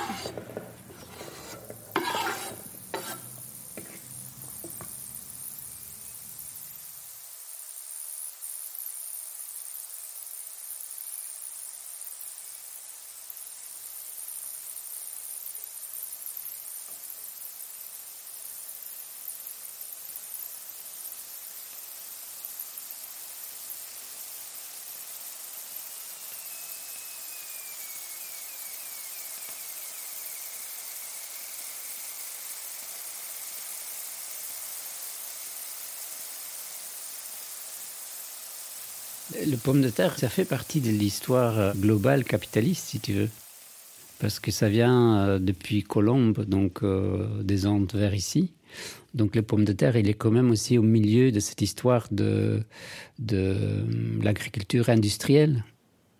Le 39.65 39.73
pomme 39.73 39.81
de 39.81 39.89
terre, 39.89 40.19
ça 40.19 40.29
fait 40.29 40.45
partie 40.45 40.83
de 40.83 40.91
l'histoire 40.91 41.59
euh, 41.59 41.73
globale 41.73 42.25
capitaliste, 42.25 42.87
si 42.87 43.01
tu 43.01 43.15
veux. 43.15 43.31
Parce 44.19 44.39
que 44.39 44.51
ça 44.51 44.69
vient 44.69 45.21
euh, 45.21 45.39
depuis 45.39 45.83
Colombe, 45.83 46.45
donc 46.45 46.83
euh, 46.83 47.43
des 47.43 47.67
Andes 47.67 47.91
vers 47.95 48.15
ici. 48.15 48.53
Donc 49.15 49.35
le 49.35 49.41
pomme 49.41 49.65
de 49.65 49.73
terre, 49.73 49.97
il 49.97 50.07
est 50.07 50.13
quand 50.13 50.31
même 50.31 50.51
aussi 50.51 50.77
au 50.77 50.83
milieu 50.83 51.33
de 51.33 51.41
cette 51.41 51.63
histoire 51.63 52.09
de, 52.11 52.61
l'agriculture 54.21 54.91
industrielle, 54.91 55.65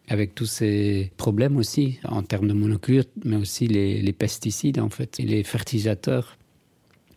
avec 0.09 0.35
tous 0.35 0.47
ces 0.47 1.13
problèmes 1.19 1.59
aussi, 1.59 1.99
en 2.05 2.23
termes 2.23 2.49
de 2.49 2.55
monoculture, 2.55 3.11
mais 3.27 3.37
aussi 3.37 3.67
les, 3.67 4.01
les 4.01 4.13
pesticides, 4.15 4.81
en 4.81 4.89
fait, 4.89 5.19
les 5.19 5.45
fertilisateurs. 5.45 6.39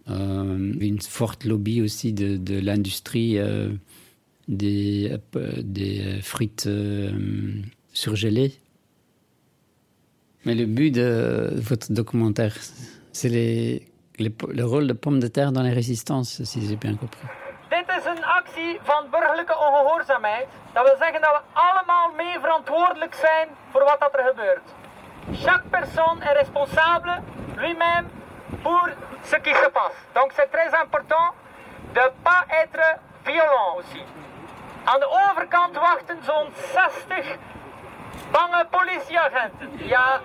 Une 0.10 1.00
forte 1.02 1.46
lobby 1.46 1.82
aussi 1.82 2.12
de, 2.12 2.60
l'industrie 2.60 3.38
des, 4.48 5.20
euh, 5.36 5.51
des 5.63 6.22
frites 6.22 6.68
euh, 6.68 7.12
surgelées. 7.94 8.54
Mais 10.46 10.56
le 10.56 10.66
but 10.66 10.92
de 10.92 11.51
votre 11.56 11.92
documentaire, 11.92 12.56
c'est 13.12 13.30
les, 13.30 13.92
les, 14.18 14.34
le 14.50 14.63
rôle 14.63 14.88
de 14.88 14.94
pomme 14.94 15.20
de 15.20 15.27
terre 15.27 15.51
dans 15.51 15.63
les 15.63 15.74
résistances, 15.74 16.44
si 16.44 16.66
j'ai 16.68 16.75
bien 16.77 16.96
compris. 16.96 17.27
Dit 17.70 17.88
is 18.00 18.06
een 18.06 18.24
actie 18.24 18.80
van 18.84 19.10
burgerlijke 19.12 19.56
ongehoorzaamheid. 19.68 20.48
Dat 20.74 20.84
wil 20.84 20.98
zeggen 21.00 21.22
dat 21.22 21.32
we 21.38 21.42
allemaal 21.54 22.12
mee 22.16 22.39
verantwoordelijk 22.39 23.13
zijn 23.13 23.48
voor 23.72 23.84
wat 23.84 24.00
dat 24.00 24.13
er 24.13 24.25
gebeurt. 24.32 24.66
Chaque 25.46 25.68
personne 25.70 26.20
est 26.22 26.38
responsable 26.44 27.22
lui-même 27.58 28.08
pour 28.62 28.89
ce 29.24 29.36
qui 29.42 29.54
se 29.63 29.69
passe. 29.74 29.98
Donc 30.13 30.32
c'est 30.38 30.50
très 30.52 30.72
important 30.84 31.34
de 31.93 32.00
ne 32.00 32.12
pas 32.24 32.45
être 32.63 33.00
violent 33.26 33.69
aussi. 33.80 34.04
Aan 34.91 35.00
de 35.00 35.10
overkant 35.30 35.76
wachten 35.76 36.19
zo'n 36.26 36.50
60 36.73 37.38
bange 38.32 38.65
politieagenten. 38.69 39.69
Il 39.80 39.88
y 39.88 39.93
a 39.93 40.21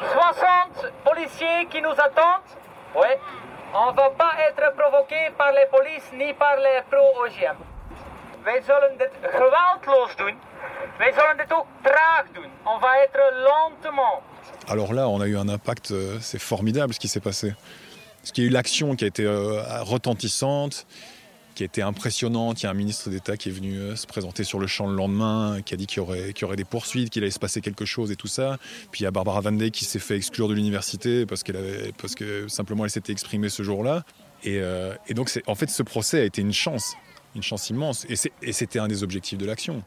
60 0.00 0.92
policiers 1.02 1.66
qui 1.68 1.80
nous 1.80 1.96
attendent. 2.06 2.50
Oui. 2.94 3.10
On 3.74 3.90
ne 3.90 3.96
va 3.96 4.10
pas 4.22 4.34
être 4.48 4.66
provoqué 4.80 5.20
par 5.36 5.52
les 5.52 5.66
polices 5.70 6.08
ni 6.12 6.32
par 6.32 6.56
les 6.56 6.82
pro-OGM. 6.88 7.58
Wij 8.44 8.62
zullen 8.62 8.96
dit 8.98 9.10
geweldloos 9.22 10.16
doen. 10.16 10.38
Wij 10.98 11.12
zullen 11.12 11.36
dit 11.36 11.52
ook 11.52 11.66
traag 11.82 12.24
doen. 12.32 12.50
On 12.64 12.78
va 12.80 12.92
être 13.04 13.20
lentement. 13.48 14.22
Alors 14.68 14.92
là, 14.94 15.08
on 15.08 15.20
a 15.20 15.26
eu 15.26 15.36
un 15.36 15.48
impact, 15.48 15.90
euh, 15.90 16.18
c'est 16.20 16.42
formidable 16.42 16.94
ce 16.94 16.98
qui 16.98 17.08
s'est 17.08 17.24
passé. 17.24 17.54
Parce 18.20 18.32
qu'il 18.32 18.44
y 18.44 18.46
a 18.46 18.50
eu 18.50 18.52
l'action 18.52 18.96
qui 18.96 19.04
a 19.04 19.06
été 19.08 19.24
euh, 19.24 19.62
retentissante, 19.82 20.86
qui 21.56 21.64
été 21.64 21.82
impressionnante. 21.82 22.62
Il 22.62 22.64
y 22.64 22.66
a 22.66 22.70
un 22.70 22.74
ministre 22.74 23.10
d'État 23.10 23.36
qui 23.36 23.48
est 23.48 23.52
venu 23.52 23.78
euh, 23.78 23.96
se 23.96 24.06
présenter 24.06 24.44
sur 24.44 24.60
le 24.60 24.66
champ 24.66 24.86
le 24.86 24.94
lendemain, 24.94 25.62
qui 25.64 25.74
a 25.74 25.76
dit 25.76 25.86
qu'il 25.86 26.02
y 26.02 26.44
aurait, 26.44 26.56
des 26.56 26.64
poursuites, 26.64 27.10
qu'il 27.10 27.22
allait 27.22 27.32
se 27.32 27.38
passer 27.38 27.60
quelque 27.60 27.84
chose 27.84 28.12
et 28.12 28.16
tout 28.16 28.28
ça. 28.28 28.58
Puis 28.92 29.00
il 29.00 29.04
y 29.04 29.06
a 29.06 29.10
Barbara 29.10 29.40
Van 29.40 29.52
Dijk 29.52 29.72
qui 29.72 29.84
s'est 29.86 29.98
fait 29.98 30.16
exclure 30.16 30.48
de 30.48 30.54
l'université 30.54 31.26
parce, 31.26 31.42
qu'elle 31.42 31.56
avait, 31.56 31.92
parce 31.98 32.14
que 32.14 32.46
simplement 32.46 32.84
elle 32.84 32.90
s'était 32.90 33.12
exprimée 33.12 33.48
ce 33.48 33.62
jour-là. 33.62 34.04
Et, 34.44 34.58
euh, 34.60 34.94
donc, 35.10 35.30
en 35.46 35.54
fait, 35.54 35.70
ce 35.70 35.82
procès 35.82 36.20
a 36.20 36.24
été 36.24 36.42
une 36.42 36.52
chance, 36.52 36.94
une 37.34 37.42
chance 37.42 37.70
immense. 37.70 38.06
Et, 38.08 38.52
c'était 38.52 38.78
un 38.78 38.86
des 38.86 39.02
objectifs 39.02 39.38
de 39.38 39.46
l'action. 39.46 39.82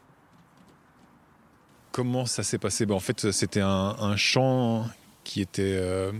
Comment 1.91 2.25
ça 2.25 2.43
s'est 2.43 2.57
passé? 2.57 2.85
Ben, 2.87 2.95
En 2.95 2.99
fait, 2.99 3.31
c'était 3.31 3.61
un, 3.61 3.95
un 3.99 4.15
champ 4.15 4.87
qui 5.23 5.41
était 5.41 5.77
euh, 5.77 6.11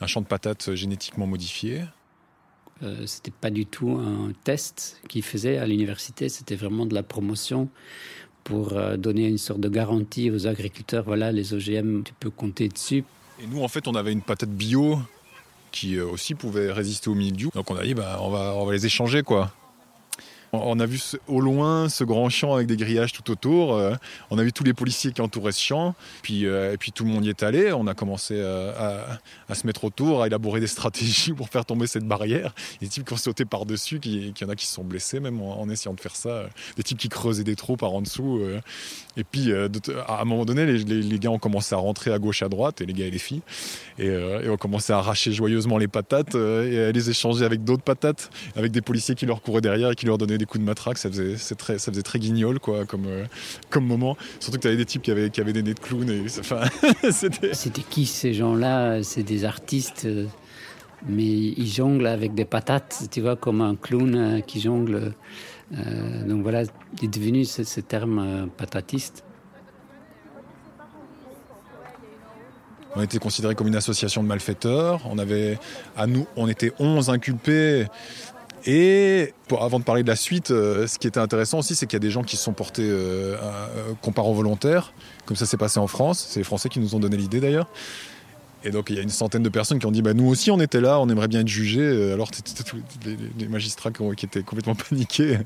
un 0.00 0.06
champ 0.08 0.20
de 0.20 0.26
patates 0.26 0.74
génétiquement 0.74 1.28
modifié. 1.28 1.84
Euh, 2.82 3.06
c'était 3.06 3.30
pas 3.30 3.50
du 3.50 3.66
tout 3.66 3.90
un 3.90 4.32
test 4.44 5.00
qu'ils 5.08 5.22
faisaient 5.22 5.58
à 5.58 5.66
l'université, 5.66 6.28
c'était 6.28 6.56
vraiment 6.56 6.86
de 6.86 6.94
la 6.94 7.02
promotion 7.02 7.68
pour 8.44 8.72
euh, 8.72 8.96
donner 8.96 9.26
une 9.26 9.38
sorte 9.38 9.60
de 9.60 9.68
garantie 9.68 10.30
aux 10.30 10.46
agriculteurs. 10.46 11.04
Voilà, 11.04 11.30
les 11.30 11.52
OGM, 11.52 12.02
tu 12.02 12.14
peux 12.18 12.30
compter 12.30 12.68
dessus. 12.68 13.04
Et 13.42 13.46
nous, 13.46 13.62
en 13.62 13.68
fait, 13.68 13.86
on 13.86 13.94
avait 13.94 14.12
une 14.12 14.22
patate 14.22 14.50
bio 14.50 14.98
qui 15.72 15.96
euh, 15.96 16.06
aussi 16.06 16.34
pouvait 16.34 16.72
résister 16.72 17.10
au 17.10 17.14
mildiou. 17.14 17.50
Donc 17.54 17.70
on 17.70 17.76
a 17.76 17.84
dit, 17.84 17.94
bah, 17.94 18.18
on 18.22 18.30
va 18.30 18.72
les 18.72 18.86
échanger, 18.86 19.22
quoi. 19.22 19.52
On 20.52 20.80
a 20.80 20.86
vu 20.86 21.00
au 21.28 21.40
loin 21.40 21.88
ce 21.88 22.02
grand 22.02 22.28
champ 22.28 22.54
avec 22.54 22.66
des 22.66 22.76
grillages 22.76 23.12
tout 23.12 23.30
autour. 23.30 23.74
Euh, 23.74 23.94
On 24.30 24.38
a 24.38 24.42
vu 24.42 24.52
tous 24.52 24.64
les 24.64 24.74
policiers 24.74 25.12
qui 25.12 25.20
entouraient 25.20 25.52
ce 25.52 25.60
champ. 25.60 25.94
Puis, 26.22 26.46
euh, 26.46 26.72
et 26.72 26.76
puis 26.76 26.90
tout 26.90 27.04
le 27.04 27.10
monde 27.10 27.24
y 27.24 27.28
est 27.28 27.44
allé. 27.44 27.72
On 27.72 27.86
a 27.86 27.94
commencé 27.94 28.34
euh, 28.36 29.04
à, 29.48 29.54
se 29.54 29.64
mettre 29.66 29.84
autour, 29.84 30.22
à 30.22 30.26
élaborer 30.26 30.58
des 30.58 30.66
stratégies 30.66 31.32
pour 31.32 31.48
faire 31.48 31.64
tomber 31.64 31.86
cette 31.86 32.04
barrière. 32.04 32.52
Des 32.80 32.88
types 32.88 33.06
qui 33.06 33.12
ont 33.12 33.16
sauté 33.16 33.44
par-dessus, 33.44 34.00
qui, 34.00 34.32
qui 34.32 34.42
y 34.42 34.46
en 34.46 34.50
a 34.50 34.56
qui 34.56 34.66
se 34.66 34.74
sont 34.74 34.82
blessés 34.82 35.20
même 35.20 35.40
en, 35.40 35.68
essayant 35.68 35.94
de 35.94 36.00
faire 36.00 36.16
ça. 36.16 36.46
Des 36.76 36.82
types 36.82 36.98
qui 36.98 37.08
creusaient 37.08 37.44
des 37.44 37.56
trous 37.56 37.76
par 37.76 37.92
en 37.92 38.02
dessous. 38.02 38.40
Et 39.16 39.24
puis 39.24 39.52
à 39.52 40.20
un 40.20 40.24
moment 40.24 40.44
donné, 40.44 40.66
les, 40.66 41.18
gars 41.18 41.30
ont 41.30 41.38
commencé 41.38 41.74
à 41.74 41.78
rentrer 41.78 42.12
à 42.12 42.18
gauche, 42.18 42.42
à 42.42 42.48
droite, 42.48 42.80
et 42.80 42.86
les 42.86 42.92
gars 42.92 43.06
et 43.06 43.10
les 43.10 43.18
filles. 43.18 43.42
Et, 43.98 44.06
et 44.06 44.48
ont 44.48 44.56
commencé 44.56 44.92
à 44.92 44.98
arracher 44.98 45.32
joyeusement 45.32 45.78
les 45.78 45.88
patates 45.88 46.34
et 46.34 46.84
à 46.88 46.92
les 46.92 47.10
échanger 47.10 47.44
avec 47.44 47.62
d'autres 47.62 47.82
patates, 47.82 48.30
avec 48.56 48.72
des 48.72 48.80
policiers 48.80 49.14
qui 49.14 49.26
leur 49.26 49.42
couraient 49.42 49.60
derrière 49.60 49.92
et 49.92 49.94
qui 49.94 50.06
leur 50.06 50.18
donnaient 50.18 50.39
des 50.40 50.46
coups 50.46 50.60
de 50.60 50.66
matraque, 50.66 50.98
ça 50.98 51.08
faisait, 51.08 51.36
très, 51.54 51.78
ça 51.78 51.92
faisait 51.92 52.02
très 52.02 52.18
guignol 52.18 52.58
quoi, 52.58 52.84
comme, 52.84 53.06
euh, 53.06 53.24
comme 53.70 53.86
moment. 53.86 54.16
Surtout 54.40 54.58
que 54.58 54.62
tu 54.62 54.68
avais 54.68 54.76
des 54.76 54.84
types 54.84 55.02
qui 55.02 55.10
avaient, 55.10 55.30
qui 55.30 55.40
avaient 55.40 55.52
des 55.52 55.62
nez 55.62 55.74
de 55.74 55.80
clown. 55.80 56.08
Et, 56.10 56.24
enfin, 56.40 56.62
c'était... 57.10 57.82
qui 57.82 58.06
ces 58.06 58.34
gens-là? 58.34 59.02
C'est 59.02 59.22
des 59.22 59.44
artistes, 59.44 60.04
euh, 60.06 60.26
mais 61.08 61.24
ils 61.24 61.68
jonglent 61.68 62.06
avec 62.06 62.34
des 62.34 62.44
patates, 62.44 63.08
tu 63.10 63.20
vois, 63.20 63.36
comme 63.36 63.60
un 63.60 63.76
clown 63.76 64.14
euh, 64.14 64.40
qui 64.40 64.60
jongle. 64.60 65.14
Euh, 65.72 66.26
donc 66.26 66.42
voilà, 66.42 66.62
il 66.98 67.04
est 67.04 67.08
devenu 67.08 67.44
ce, 67.44 67.64
ce 67.64 67.80
terme 67.80 68.18
euh, 68.18 68.46
patatiste. 68.46 69.24
On 72.96 73.02
était 73.02 73.18
considéré 73.18 73.54
comme 73.54 73.68
une 73.68 73.76
association 73.76 74.22
de 74.22 74.28
malfaiteurs. 74.28 75.02
On 75.08 75.18
avait, 75.18 75.58
à 75.96 76.08
nous, 76.08 76.26
on 76.36 76.48
était 76.48 76.72
11 76.80 77.08
inculpés. 77.10 77.86
Et 78.66 79.32
avant 79.58 79.78
de 79.78 79.84
parler 79.84 80.02
de 80.02 80.08
la 80.08 80.16
suite, 80.16 80.50
euh, 80.50 80.86
ce 80.86 80.98
qui 80.98 81.06
était 81.06 81.20
intéressant 81.20 81.58
aussi, 81.58 81.74
c'est 81.74 81.86
qu'il 81.86 81.96
y 81.96 81.96
a 81.96 82.00
des 82.00 82.10
gens 82.10 82.22
qui 82.22 82.36
se 82.36 82.44
sont 82.44 82.52
portés 82.52 82.88
euh, 82.88 83.36
euh, 83.36 83.94
comparants 84.02 84.32
volontaires, 84.32 84.92
comme 85.24 85.36
ça 85.36 85.46
s'est 85.46 85.56
passé 85.56 85.78
en 85.78 85.86
France. 85.86 86.26
C'est 86.28 86.40
les 86.40 86.44
Français 86.44 86.68
qui 86.68 86.80
nous 86.80 86.94
ont 86.94 87.00
donné 87.00 87.16
l'idée 87.16 87.40
d'ailleurs. 87.40 87.68
Et 88.62 88.70
donc 88.70 88.90
il 88.90 88.96
y 88.96 88.98
a 88.98 89.02
une 89.02 89.08
centaine 89.08 89.42
de 89.42 89.48
personnes 89.48 89.78
qui 89.78 89.86
ont 89.86 89.90
dit 89.90 90.02
bah, 90.02 90.12
nous 90.12 90.26
aussi 90.26 90.50
on 90.50 90.60
était 90.60 90.82
là, 90.82 91.00
on 91.00 91.08
aimerait 91.08 91.28
bien 91.28 91.40
être 91.40 91.48
jugés. 91.48 92.12
Alors 92.12 92.28
les, 93.06 93.16
les 93.38 93.48
magistrats 93.48 93.90
qui, 93.90 94.26
étaient 94.26 94.42
complètement 94.42 94.74
paniqués, 94.90 95.38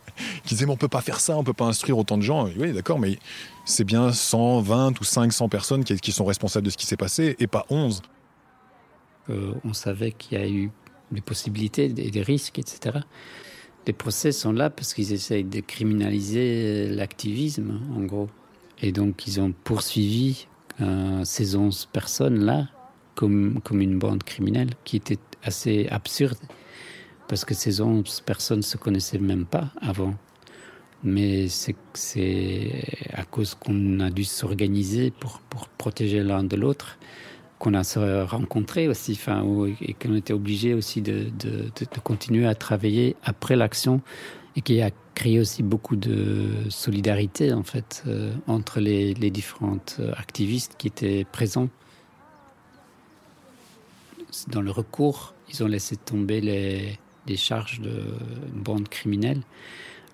qui 0.45 0.55
disaient 0.55 0.67
mais 0.67 0.73
on 0.73 0.77
peut 0.77 0.89
pas 0.89 1.01
faire 1.01 1.21
ça, 1.21 1.37
on 1.37 1.45
peut 1.45 1.53
pas 1.53 1.67
instruire 1.67 1.97
autant 1.97 2.19
de 2.19 2.23
gens. 2.23 2.49
Oui 2.59 2.73
d'accord, 2.73 2.99
mais 2.99 3.21
c'est 3.65 3.85
bien 3.85 4.13
120 4.13 5.01
ou 5.01 5.05
500 5.05 5.49
personnes 5.49 5.85
qui, 5.85 6.11
sont 6.11 6.25
responsables 6.25 6.67
de 6.67 6.71
ce 6.71 6.77
qui 6.77 6.87
s'est 6.87 6.97
passé 6.97 7.37
et 7.39 7.47
pas 7.47 7.67
11. 7.71 8.03
Euh, 9.31 9.53
on 9.65 9.73
savait 9.73 10.11
qu'il 10.11 10.39
y 10.39 10.43
a 10.43 10.49
eu 10.49 10.71
des 11.11 11.21
possibilités 11.21 11.85
et 11.85 12.11
des 12.11 12.23
risques, 12.23 12.59
etc. 12.59 12.99
Les 13.87 13.93
procès 13.93 14.33
sont 14.33 14.53
là 14.53 14.71
parce 14.71 14.95
qu'ils 14.95 15.13
essayent 15.13 15.45
de 15.45 15.61
criminaliser 15.61 16.89
l'activisme, 16.89 17.81
en 17.95 18.01
gros. 18.05 18.29
Et 18.81 18.93
donc, 18.93 19.27
ils 19.27 19.41
ont 19.41 19.53
poursuivi 19.65 20.47
euh, 20.81 21.23
ces 21.25 21.57
11 21.57 21.89
personnes-là 21.93 22.69
comme, 23.15 23.61
comme 23.63 23.81
une 23.81 23.99
bande 23.99 24.25
criminelle 24.25 24.71
qui 24.85 24.97
était 24.97 25.19
assez 25.43 25.87
absurde 25.91 26.39
parce 27.29 27.45
que 27.45 27.55
ces 27.55 27.81
11 27.81 28.23
personnes 28.23 28.59
ne 28.59 28.63
se 28.63 28.77
connaissaient 28.77 29.19
même 29.19 29.47
pas 29.47 29.71
avant. 29.81 30.15
Mais 31.03 31.49
c'est 31.49 31.77
à 33.13 33.25
cause 33.25 33.55
qu'on 33.55 34.01
a 34.01 34.11
dû 34.11 34.25
s'organiser 34.25 35.11
pour, 35.11 35.41
pour 35.51 35.69
protéger 35.69 36.23
l'un 36.23 36.45
de 36.45 36.57
l'autre 36.57 36.99
qu'on 37.65 37.73
a 37.73 37.83
se 37.83 38.23
rencontré 38.25 38.89
aussi, 38.89 39.13
enfin, 39.13 39.43
et 39.81 39.95
qu'on 39.95 40.15
était 40.15 40.35
obligé 40.35 40.75
aussi 40.75 41.01
de, 41.01 41.31
de, 41.39 41.71
continuer 42.03 42.47
à 42.47 42.55
travailler 42.55 43.17
après 43.25 43.57
l'action 43.57 44.03
et 44.55 44.61
qui 44.61 44.83
a 44.83 44.91
créé 45.15 45.41
aussi 45.41 45.63
beaucoup 45.63 45.97
de 45.97 46.51
solidarité 46.69 47.55
en 47.55 47.63
fait 47.63 48.03
euh, 48.07 48.35
entre 48.47 48.81
les, 48.81 49.15
les 49.15 49.31
différentes 49.31 49.97
euh, 50.01 50.13
activistes 50.15 50.75
qui 50.77 50.89
étaient 50.89 51.25
présents. 51.25 51.71
Dans 54.49 54.61
le 54.61 54.71
recours, 54.71 55.33
ils 55.49 55.65
ont 55.65 55.67
laissé 55.67 55.97
tomber 55.97 56.43
les, 56.43 56.99
les 57.27 57.37
charges 57.37 57.81
de 57.81 58.03
bande 58.53 58.91
criminelle. 58.91 59.41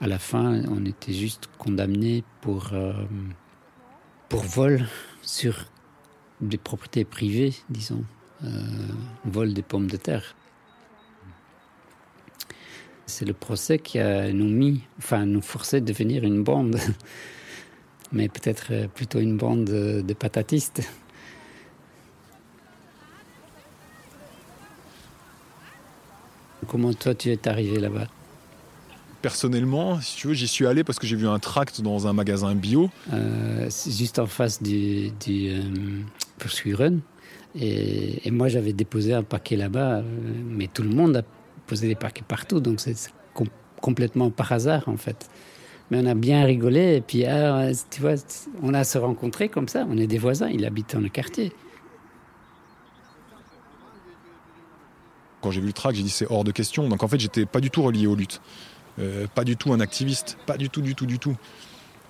À 0.00 0.06
la 0.06 0.20
fin, 0.20 0.62
on 0.68 0.86
était 0.86 1.12
juste 1.12 1.50
condamnés 1.58 2.22
pour, 2.42 2.68
euh, 2.74 2.92
pour 4.28 4.42
vol 4.42 4.86
sur 5.22 5.64
des 6.40 6.58
propriétés 6.58 7.04
privées, 7.04 7.54
disons, 7.68 8.04
euh, 8.44 8.48
vol 9.24 9.52
des 9.52 9.62
pommes 9.62 9.88
de 9.88 9.96
terre. 9.96 10.34
C'est 13.06 13.24
le 13.24 13.34
procès 13.34 13.78
qui 13.78 13.98
a 13.98 14.32
nous 14.32 14.48
mis, 14.48 14.82
enfin, 14.98 15.26
nous 15.26 15.42
forçait 15.42 15.80
de 15.80 15.86
devenir 15.86 16.24
une 16.24 16.42
bande, 16.42 16.78
mais 18.12 18.28
peut-être 18.28 18.68
euh, 18.70 18.88
plutôt 18.88 19.20
une 19.20 19.36
bande 19.36 19.64
de, 19.64 20.00
de 20.00 20.14
patatistes. 20.14 20.82
Comment 26.68 26.94
toi 26.94 27.14
tu 27.14 27.30
es 27.32 27.48
arrivé 27.48 27.80
là-bas? 27.80 28.06
Personnellement, 29.22 30.00
si 30.00 30.16
tu 30.16 30.28
veux, 30.28 30.34
j'y 30.34 30.48
suis 30.48 30.66
allé 30.66 30.82
parce 30.82 30.98
que 30.98 31.06
j'ai 31.06 31.16
vu 31.16 31.28
un 31.28 31.38
tract 31.38 31.82
dans 31.82 32.06
un 32.06 32.12
magasin 32.12 32.54
bio. 32.54 32.90
Euh, 33.12 33.66
c'est 33.68 33.90
juste 33.90 34.18
en 34.18 34.26
face 34.26 34.62
du, 34.62 35.10
du 35.10 35.50
euh, 35.50 35.62
Pursuiren. 36.40 37.00
Et, 37.54 38.26
et 38.26 38.30
moi, 38.30 38.48
j'avais 38.48 38.72
déposé 38.72 39.12
un 39.12 39.22
paquet 39.22 39.56
là-bas, 39.56 39.98
euh, 39.98 40.02
mais 40.44 40.66
tout 40.66 40.82
le 40.82 40.88
monde 40.88 41.16
a 41.18 41.22
posé 41.66 41.86
des 41.86 41.94
paquets 41.94 42.24
partout, 42.26 42.60
donc 42.60 42.80
c'est 42.80 42.94
c'est 42.96 43.12
com- 43.34 43.46
complètement 43.80 44.30
par 44.30 44.50
hasard 44.52 44.88
en 44.88 44.96
fait. 44.96 45.28
Mais 45.90 45.98
on 46.02 46.06
a 46.06 46.14
bien 46.14 46.44
rigolé, 46.44 46.96
et 46.96 47.00
puis 47.00 47.24
ah, 47.26 47.70
tu 47.90 48.00
vois, 48.00 48.14
on 48.62 48.74
a 48.74 48.84
se 48.84 48.98
rencontrés 48.98 49.48
comme 49.48 49.68
ça, 49.68 49.86
on 49.90 49.98
est 49.98 50.06
des 50.06 50.18
voisins, 50.18 50.48
il 50.48 50.64
habite 50.64 50.94
dans 50.94 51.00
le 51.00 51.08
quartier. 51.08 51.52
Quand 55.42 55.50
j'ai 55.50 55.60
vu 55.60 55.68
le 55.68 55.72
tract, 55.72 55.96
j'ai 55.96 56.02
dit 56.02 56.10
c'est 56.10 56.30
hors 56.30 56.44
de 56.44 56.52
question. 56.52 56.88
Donc 56.88 57.02
en 57.02 57.08
fait, 57.08 57.18
j'étais 57.18 57.46
pas 57.46 57.60
du 57.60 57.70
tout 57.70 57.82
relié 57.82 58.06
aux 58.06 58.14
luttes. 58.14 58.40
Euh, 58.98 59.26
pas 59.34 59.44
du 59.44 59.56
tout 59.56 59.72
un 59.72 59.80
activiste. 59.80 60.36
Pas 60.46 60.58
du 60.58 60.68
tout, 60.68 60.82
du 60.82 60.94
tout, 60.94 61.06
du 61.06 61.18
tout. 61.18 61.36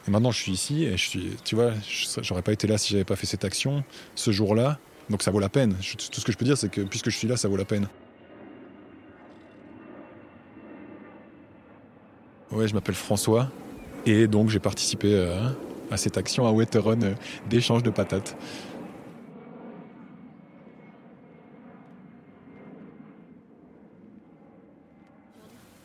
Et 0.08 0.10
maintenant, 0.10 0.30
je 0.30 0.38
suis 0.38 0.52
ici 0.52 0.84
et 0.84 0.96
je 0.96 1.08
suis, 1.08 1.36
tu 1.44 1.54
vois, 1.54 1.72
j'aurais 2.22 2.42
pas 2.42 2.52
été 2.52 2.66
là 2.66 2.78
si 2.78 2.92
j'avais 2.92 3.04
pas 3.04 3.16
fait 3.16 3.26
cette 3.26 3.44
action 3.44 3.84
ce 4.14 4.30
jour-là. 4.30 4.78
Donc 5.10 5.22
ça 5.22 5.30
vaut 5.30 5.40
la 5.40 5.48
peine. 5.48 5.74
Tout 6.10 6.20
ce 6.20 6.24
que 6.24 6.32
je 6.32 6.38
peux 6.38 6.44
dire, 6.44 6.56
c'est 6.56 6.70
que 6.70 6.80
puisque 6.80 7.10
je 7.10 7.16
suis 7.16 7.28
là, 7.28 7.36
ça 7.36 7.48
vaut 7.48 7.56
la 7.56 7.64
peine. 7.64 7.88
Ouais, 12.52 12.66
je 12.66 12.74
m'appelle 12.74 12.94
François 12.94 13.50
et 14.06 14.26
donc 14.26 14.48
j'ai 14.48 14.58
participé 14.58 15.14
euh, 15.14 15.48
à 15.90 15.96
cette 15.96 16.16
action 16.16 16.46
à 16.46 16.50
Wetteron 16.50 17.00
euh, 17.02 17.14
d'échange 17.48 17.82
de 17.82 17.90
patates. 17.90 18.36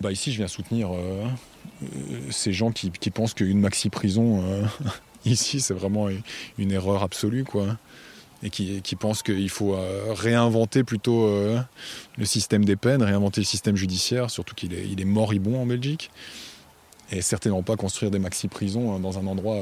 Bah 0.05 0.11
ici, 0.11 0.31
je 0.31 0.37
viens 0.37 0.47
soutenir 0.47 0.93
euh, 0.93 1.25
euh, 1.81 1.87
ces 2.29 2.53
gens 2.53 2.71
qui, 2.71 2.91
pensent 3.09 3.33
qu'une 3.33 3.59
maxi-prison, 3.59 4.43
euh, 4.45 4.63
ici, 5.25 5.59
c'est 5.59 5.73
vraiment 5.73 6.09
une 6.59 6.71
erreur 6.71 7.01
absolue, 7.01 7.43
quoi. 7.43 7.75
Et 8.43 8.51
qui, 8.51 8.95
pensent 8.99 9.23
qu'il 9.23 9.49
faut 9.49 9.75
réinventer 10.11 10.83
plutôt 10.83 11.27
le 11.27 12.25
système 12.25 12.63
des 12.65 12.75
peines, 12.75 13.01
réinventer 13.01 13.41
le 13.41 13.45
système 13.45 13.75
judiciaire, 13.75 14.29
surtout 14.29 14.53
qu'il 14.53 14.75
est, 14.75 14.85
est 14.85 15.05
moribond 15.05 15.59
en 15.59 15.65
Belgique. 15.65 16.11
Et 17.11 17.21
certainement 17.21 17.63
pas 17.63 17.75
construire 17.75 18.11
des 18.11 18.19
maxi-prisons 18.19 18.97
euh, 18.97 18.99
dans 18.99 19.17
un 19.17 19.25
endroit 19.25 19.57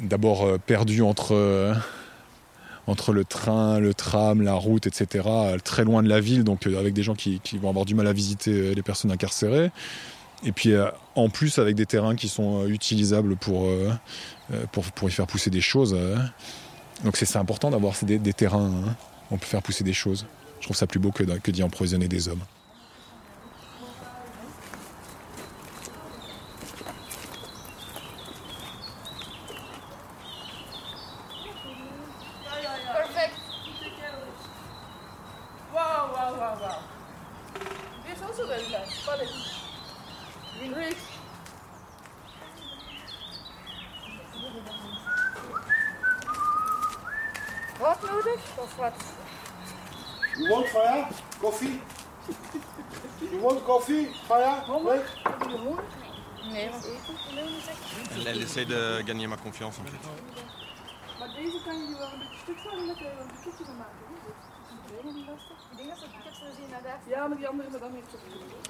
d'abord 0.00 0.60
perdu 0.60 1.02
entre... 1.02 1.74
entre 2.88 3.12
le 3.12 3.24
train, 3.24 3.78
le 3.80 3.92
tram, 3.92 4.40
la 4.40 4.54
route, 4.54 4.86
etc., 4.86 5.28
très 5.62 5.84
loin 5.84 6.02
de 6.02 6.08
la 6.08 6.20
ville, 6.20 6.42
donc 6.42 6.66
euh, 6.66 6.78
avec 6.78 6.94
des 6.94 7.02
gens 7.02 7.14
qui, 7.14 7.40
vont 7.60 7.68
avoir 7.68 7.84
du 7.84 7.94
mal 7.94 8.06
à 8.06 8.14
visiter 8.14 8.50
euh, 8.50 8.72
les 8.72 8.82
personnes 8.82 9.12
incarcérées. 9.12 9.70
Et 10.44 10.52
puis 10.52 10.72
euh, 10.72 10.86
en 11.14 11.28
plus 11.28 11.58
avec 11.58 11.76
des 11.76 11.84
terrains 11.84 12.16
qui 12.16 12.28
sont 12.28 12.66
utilisables 12.66 13.36
pour, 13.36 13.68
pour, 14.72 15.08
y 15.08 15.12
faire 15.12 15.26
pousser 15.26 15.50
des 15.50 15.60
choses. 15.60 15.98
Donc 17.04 17.16
c'est 17.16 17.36
important 17.36 17.70
d'avoir 17.70 17.94
des, 18.02 18.32
terrains 18.32 18.72
hein, 18.86 18.96
on 19.32 19.36
peut 19.36 19.46
faire 19.46 19.62
pousser 19.62 19.82
des 19.82 19.92
choses. 19.92 20.26
Je 20.60 20.66
trouve 20.66 20.76
ça 20.76 20.86
plus 20.86 21.00
beau 21.00 21.10
que, 21.10 21.24
que 21.24 21.50
d'y 21.50 21.64
empoisonner 21.64 22.06
des 22.06 22.28
hommes. 22.28 22.42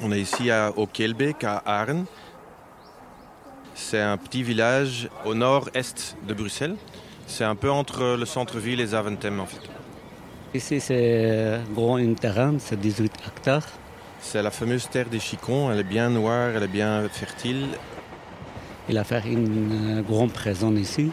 On 0.02 0.12
est 0.12 0.20
ici 0.20 0.50
à, 0.50 0.72
au 0.76 0.86
Kelbeek, 0.86 1.44
à 1.44 1.62
Aaren. 1.66 2.04
C'est 3.74 4.00
un 4.00 4.16
petit 4.16 4.42
village 4.42 5.08
au 5.24 5.34
nord-est 5.34 6.16
de 6.26 6.34
Bruxelles. 6.34 6.76
C'est 7.26 7.44
un 7.44 7.54
peu 7.54 7.70
entre 7.70 8.16
le 8.16 8.26
centre-ville 8.26 8.80
et 8.80 8.86
Zaventem 8.86 9.40
en 9.40 9.46
fait. 9.46 9.60
Ici, 10.54 10.80
c'est 10.80 11.60
gros 11.74 11.96
un 11.96 12.14
terrain, 12.14 12.54
c'est 12.58 12.80
18 12.80 13.12
hectares. 13.26 13.66
C'est 14.20 14.42
la 14.42 14.50
fameuse 14.50 14.88
terre 14.88 15.08
des 15.08 15.20
Chicons. 15.20 15.70
Elle 15.70 15.80
est 15.80 15.84
bien 15.84 16.10
noire, 16.10 16.50
elle 16.54 16.62
est 16.62 16.68
bien 16.68 17.08
fertile. 17.08 17.68
Il 18.88 18.96
a 18.96 19.04
fait 19.04 19.22
une 19.26 19.98
euh, 19.98 20.02
grande 20.02 20.32
prison 20.32 20.74
ici. 20.76 21.10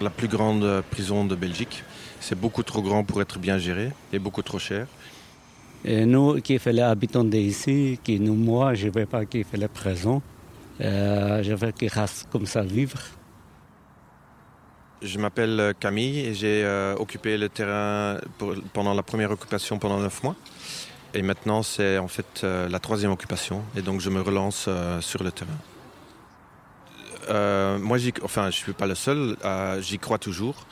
La 0.00 0.10
plus 0.10 0.28
grande 0.28 0.64
euh, 0.64 0.82
prison 0.82 1.24
de 1.24 1.34
Belgique. 1.34 1.82
C'est 2.20 2.38
beaucoup 2.38 2.62
trop 2.62 2.82
grand 2.82 3.04
pour 3.04 3.20
être 3.22 3.38
bien 3.38 3.58
géré 3.58 3.92
et 4.12 4.18
beaucoup 4.18 4.42
trop 4.42 4.58
cher. 4.58 4.86
Et 5.84 6.04
nous, 6.04 6.40
qui 6.40 6.58
fait 6.58 6.72
les 6.72 6.82
habitants 6.82 7.24
d'ici, 7.24 7.98
qui 8.02 8.18
nous, 8.20 8.34
moi, 8.34 8.74
je 8.74 8.88
ne 8.88 8.92
veux 8.92 9.06
pas 9.06 9.24
qui 9.24 9.44
fait 9.44 9.56
la 9.56 9.68
prison. 9.68 10.20
Euh, 10.80 11.42
je 11.42 11.52
veux 11.54 11.70
qu'ils 11.72 11.88
restent 11.88 12.28
comme 12.30 12.46
ça 12.46 12.62
vivre. 12.62 12.98
Je 15.02 15.18
m'appelle 15.18 15.74
Camille 15.78 16.20
et 16.20 16.34
j'ai 16.34 16.64
euh, 16.64 16.94
occupé 16.96 17.38
le 17.38 17.48
terrain 17.48 18.18
pour- 18.38 18.54
pendant 18.72 18.94
la 18.94 19.02
première 19.02 19.30
occupation 19.30 19.78
pendant 19.78 20.00
neuf 20.00 20.22
mois. 20.22 20.34
Et 21.14 21.22
maintenant, 21.22 21.62
c'est 21.62 21.96
en 21.98 22.08
fait 22.08 22.42
euh, 22.44 22.68
la 22.68 22.78
troisième 22.78 23.12
occupation. 23.12 23.62
Et 23.76 23.82
donc, 23.82 24.00
je 24.00 24.10
me 24.10 24.20
relance 24.20 24.68
sur 25.00 25.22
le 25.22 25.30
terrain. 25.30 25.58
Euh, 27.28 27.78
moi, 27.78 27.98
enfin, 28.22 28.42
je 28.42 28.46
ne 28.46 28.52
suis 28.52 28.72
pas 28.72 28.86
le 28.86 28.94
seul. 28.94 29.36
euh, 29.44 29.80
J'y 29.80 29.98
crois 29.98 30.18
toujours. 30.18 30.66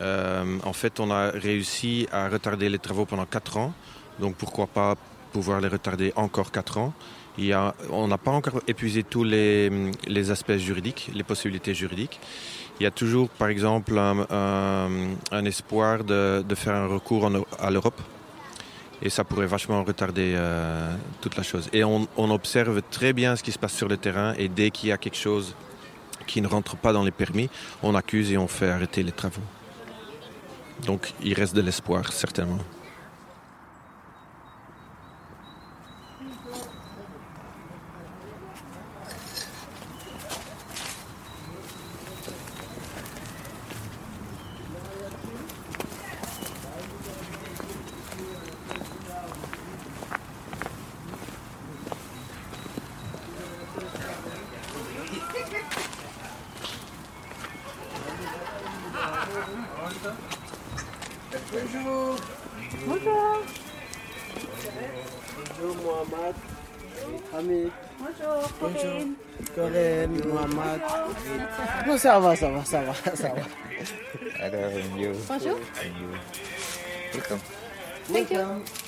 Euh, 0.00 0.58
en 0.64 0.72
fait, 0.72 1.00
on 1.00 1.10
a 1.10 1.30
réussi 1.30 2.08
à 2.12 2.28
retarder 2.28 2.68
les 2.68 2.78
travaux 2.78 3.04
pendant 3.04 3.26
quatre 3.26 3.56
ans. 3.56 3.72
Donc, 4.18 4.36
pourquoi 4.36 4.66
pas 4.66 4.96
pouvoir 5.32 5.60
les 5.60 5.68
retarder 5.68 6.12
encore 6.16 6.50
quatre 6.50 6.78
ans? 6.78 6.92
On 7.90 8.08
n'a 8.08 8.18
pas 8.18 8.30
encore 8.30 8.60
épuisé 8.68 9.02
tous 9.02 9.24
les, 9.24 10.30
aspects 10.30 10.56
juridiques, 10.58 11.10
les 11.14 11.22
possibilités 11.22 11.74
juridiques. 11.74 12.20
Il 12.78 12.84
y 12.84 12.86
a 12.86 12.90
toujours, 12.90 13.28
par 13.30 13.48
exemple, 13.48 13.98
un, 13.98 15.44
espoir 15.44 16.04
de, 16.04 16.44
faire 16.54 16.74
un 16.74 16.86
recours 16.86 17.30
à 17.58 17.70
l'Europe. 17.70 18.00
Et 19.00 19.08
ça 19.08 19.24
pourrait 19.24 19.46
vachement 19.46 19.82
retarder 19.82 20.38
toute 21.22 21.36
la 21.36 21.42
chose. 21.42 21.70
Et 21.72 21.84
on 21.84 22.30
observe 22.30 22.82
très 22.90 23.14
bien 23.14 23.34
ce 23.34 23.42
qui 23.42 23.52
se 23.52 23.58
passe 23.58 23.74
sur 23.74 23.88
le 23.88 23.96
terrain. 23.96 24.34
Et 24.36 24.48
dès 24.48 24.70
qu'il 24.70 24.90
y 24.90 24.92
a 24.92 24.98
quelque 24.98 25.16
chose 25.16 25.54
qui 26.26 26.40
ne 26.40 26.46
rentre 26.46 26.76
pas 26.76 26.92
dans 26.92 27.02
les 27.02 27.10
permis, 27.10 27.48
on 27.82 27.94
accuse 27.94 28.32
et 28.32 28.38
on 28.38 28.48
fait 28.48 28.70
arrêter 28.70 29.02
les 29.02 29.12
travaux. 29.12 29.42
Donc 30.86 31.12
il 31.22 31.34
reste 31.34 31.54
de 31.54 31.60
l'espoir, 31.60 32.12
certainement. 32.12 32.58
Bonjour. 62.02 62.16
Bonjour. 62.86 63.42
Bonjour 65.60 65.76
Mohamed. 65.84 66.34
Hamid. 67.32 67.70
Bonjour, 67.98 68.48
Corinne. 68.58 69.14
Corinne, 69.54 70.20
Mohamed. 70.26 70.80
Bon, 71.86 71.98
ça 71.98 72.18
va, 72.18 72.34
ça 72.36 72.50
va, 72.50 72.64
ça 72.64 72.82
va, 72.82 72.94
ça 73.14 73.28
va. 73.28 74.44
Alors, 74.44 74.72
you. 74.98 75.12
Bonjour. 75.28 75.58
Welcome. 77.14 77.40
Thank 78.12 78.30
you. 78.30 78.81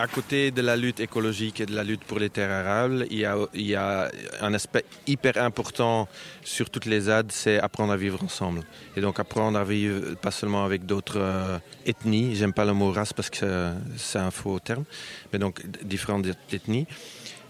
À 0.00 0.06
côté 0.06 0.52
de 0.52 0.62
la 0.62 0.76
lutte 0.76 1.00
écologique 1.00 1.60
et 1.60 1.66
de 1.66 1.74
la 1.74 1.82
lutte 1.82 2.04
pour 2.04 2.20
les 2.20 2.30
terres 2.30 2.52
arables, 2.52 3.04
il 3.10 3.18
y 3.18 3.74
a, 3.74 4.10
un 4.40 4.54
aspect 4.54 4.84
hyper 5.08 5.42
important 5.42 6.06
sur 6.44 6.70
toutes 6.70 6.86
les 6.86 7.00
ZAD, 7.00 7.32
c'est 7.32 7.58
apprendre 7.58 7.92
à 7.92 7.96
vivre 7.96 8.22
ensemble. 8.22 8.60
Et 8.96 9.00
donc 9.00 9.18
apprendre 9.18 9.58
à 9.58 9.64
vivre 9.64 10.14
pas 10.14 10.30
seulement 10.30 10.64
avec 10.64 10.86
d'autres 10.86 11.18
euh, 11.18 11.58
ethnies, 11.84 12.36
j'aime 12.36 12.52
pas 12.52 12.64
le 12.64 12.74
mot 12.74 12.92
race 12.92 13.12
parce 13.12 13.28
que 13.28 13.72
c'est- 13.96 14.18
un 14.20 14.30
faux 14.30 14.60
terme, 14.60 14.84
mais 15.32 15.40
donc 15.40 15.66
différentes 15.82 16.26
ethnies. 16.52 16.86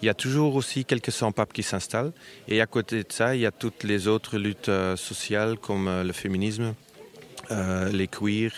Il 0.01 0.07
y 0.07 0.09
a 0.09 0.15
toujours 0.15 0.55
aussi 0.55 0.87
quelques 0.87 1.13
sans-papes 1.13 1.53
qui 1.53 1.63
s'installent. 1.63 2.13
Et 2.47 2.63
à 2.63 2.67
côté 2.67 3.03
de 3.03 3.13
ça, 3.13 3.35
il 3.35 3.43
y 3.43 3.47
a 3.47 3.53
toutes 3.53 3.85
les 3.85 4.09
autres 4.09 4.39
luttes 4.39 4.71
euh, 4.71 4.97
sociales 4.97 5.59
comme 5.59 5.87
euh, 5.87 6.03
le 6.03 6.15
féminisme, 6.15 6.75
les 7.93 8.09
queers, 8.09 8.53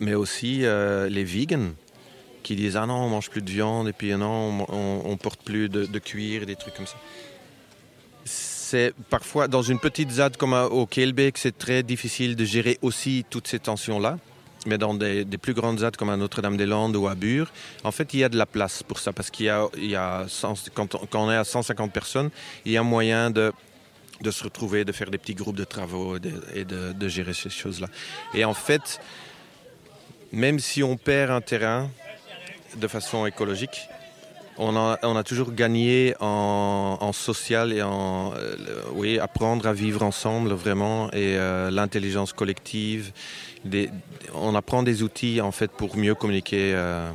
mais 0.00 0.14
aussi 0.14 0.58
les 1.16 1.24
vegans 1.24 1.70
qui 2.42 2.56
disent 2.56 2.76
ah 2.76 2.86
non 2.86 2.94
on 2.94 3.08
mange 3.08 3.30
plus 3.30 3.42
de 3.42 3.50
viande 3.50 3.88
et 3.88 3.92
puis 3.92 4.12
non 4.12 4.66
on, 4.68 5.02
on, 5.04 5.16
porte 5.16 5.42
plus 5.42 5.68
de, 5.68 5.98
cuir 5.98 6.46
des 6.46 6.56
trucs 6.56 6.74
comme 6.74 6.86
ça. 6.86 6.96
C'est 8.24 8.94
parfois 9.08 9.48
dans 9.48 9.62
une 9.62 9.78
petite 9.78 10.10
ZAD 10.10 10.36
comme 10.36 10.52
au 10.52 10.86
Keelbeek 10.86 11.38
c'est 11.38 11.56
très 11.56 11.82
difficile 11.82 12.36
de 12.36 12.44
gérer 12.44 12.78
aussi 12.82 13.24
toutes 13.28 13.48
ces 13.48 13.58
tensions 13.58 13.98
là. 13.98 14.18
Mais 14.66 14.76
dans 14.76 14.92
des, 14.92 15.24
plus 15.40 15.54
grandes 15.54 15.78
ZAD 15.78 15.96
comme 15.96 16.10
à 16.10 16.18
Notre-Dame-des-Landes 16.18 16.94
ou 16.94 17.08
à 17.08 17.14
Bure, 17.14 17.50
en 17.82 17.92
fait, 17.92 18.12
il 18.12 18.20
y 18.20 18.24
a 18.24 18.28
de 18.28 18.36
la 18.36 18.44
place 18.44 18.82
pour 18.82 18.98
ça. 18.98 19.10
Parce 19.10 19.30
qu'il 19.30 19.46
y 19.46 19.48
a, 19.48 19.66
il 19.78 19.88
y 19.88 19.96
a 19.96 20.26
100 20.28 20.68
quand, 20.74 21.14
on, 21.14 21.30
est 21.30 21.36
à 21.36 21.44
150 21.44 21.90
personnes, 21.90 22.28
il 22.66 22.72
y 22.72 22.76
a 22.76 22.82
moyen 22.82 23.30
de, 23.30 23.54
de 24.20 24.30
se 24.30 24.44
retrouver, 24.44 24.84
de 24.84 24.92
faire 24.92 25.10
des 25.10 25.16
petits 25.16 25.34
groupes 25.34 25.56
de 25.56 25.64
travaux 25.64 26.18
et 26.18 26.20
et 26.54 26.64
de 26.66 27.08
gérer 27.08 27.32
ces 27.32 27.48
choses-là. 27.48 27.86
Et 28.34 28.44
en 28.44 28.52
fait, 28.52 29.00
même 30.32 30.58
si 30.58 30.82
on 30.82 30.96
perd 30.96 31.30
un 31.30 31.40
terrain 31.40 31.90
de 32.76 32.88
façon 32.88 33.26
écologique, 33.26 33.88
on 34.58 34.76
a, 34.76 34.98
on 35.02 35.16
a 35.16 35.22
toujours 35.24 35.52
gagné 35.52 36.14
en, 36.20 36.98
en 37.00 37.12
social 37.12 37.72
et 37.72 37.82
en 37.82 38.32
euh, 38.34 38.56
oui, 38.92 39.18
apprendre 39.18 39.66
à 39.66 39.72
vivre 39.72 40.02
ensemble 40.02 40.52
vraiment 40.52 41.08
et 41.12 41.36
euh, 41.38 41.70
l'intelligence 41.70 42.32
collective. 42.32 43.12
Des- 43.64 43.90
on 44.34 44.54
apprend 44.54 44.82
des 44.82 45.02
outils 45.02 45.40
en 45.40 45.52
fait 45.52 45.70
pour 45.70 45.96
mieux 45.96 46.14
communiquer 46.14 46.72
euh, 46.74 47.10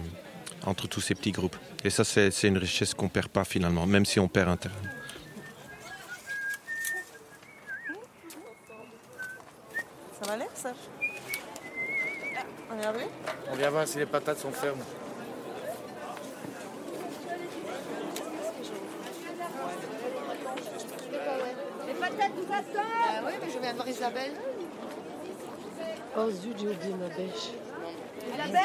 entre 0.66 0.88
tous 0.88 1.02
ces 1.02 1.14
petits 1.14 1.32
groupes. 1.32 1.58
Et 1.84 1.92
ça, 1.92 2.04
c'est 2.04 2.32
une 2.48 2.58
richesse 2.58 2.96
qu'on 2.96 3.10
perd 3.10 3.28
pas 3.28 3.44
finalement, 3.46 3.86
même 3.86 4.06
si 4.06 4.20
on 4.20 4.28
perd 4.28 4.50
un 4.50 4.58
terrain. 4.58 4.74
Ça 10.20 10.28
va 10.28 10.34
aller, 10.34 10.46
Serge 10.56 10.76
On 12.72 12.82
est 12.82 12.86
arrivé? 12.86 13.06
On 13.52 13.56
vient 13.56 13.70
voir 13.70 13.88
si 13.88 14.00
les 14.00 14.08
patates 14.08 14.40
sont 14.40 14.52
fermes. 14.52 14.80
Vous 22.16 23.28
Oui, 23.28 23.34
mais 23.42 23.52
je 23.54 23.60
viens 23.60 23.74
voir 23.74 23.88
Isabelle. 23.88 24.32
Oh 26.18 26.32
zut, 26.32 26.56
j'ai 26.58 26.70
oublié 26.70 26.94
ma 26.94 27.08
bêche. 27.10 27.52
Isabelle 28.34 28.62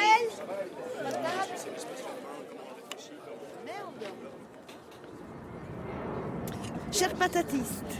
Chers 6.92 7.14
patatistes, 7.14 7.96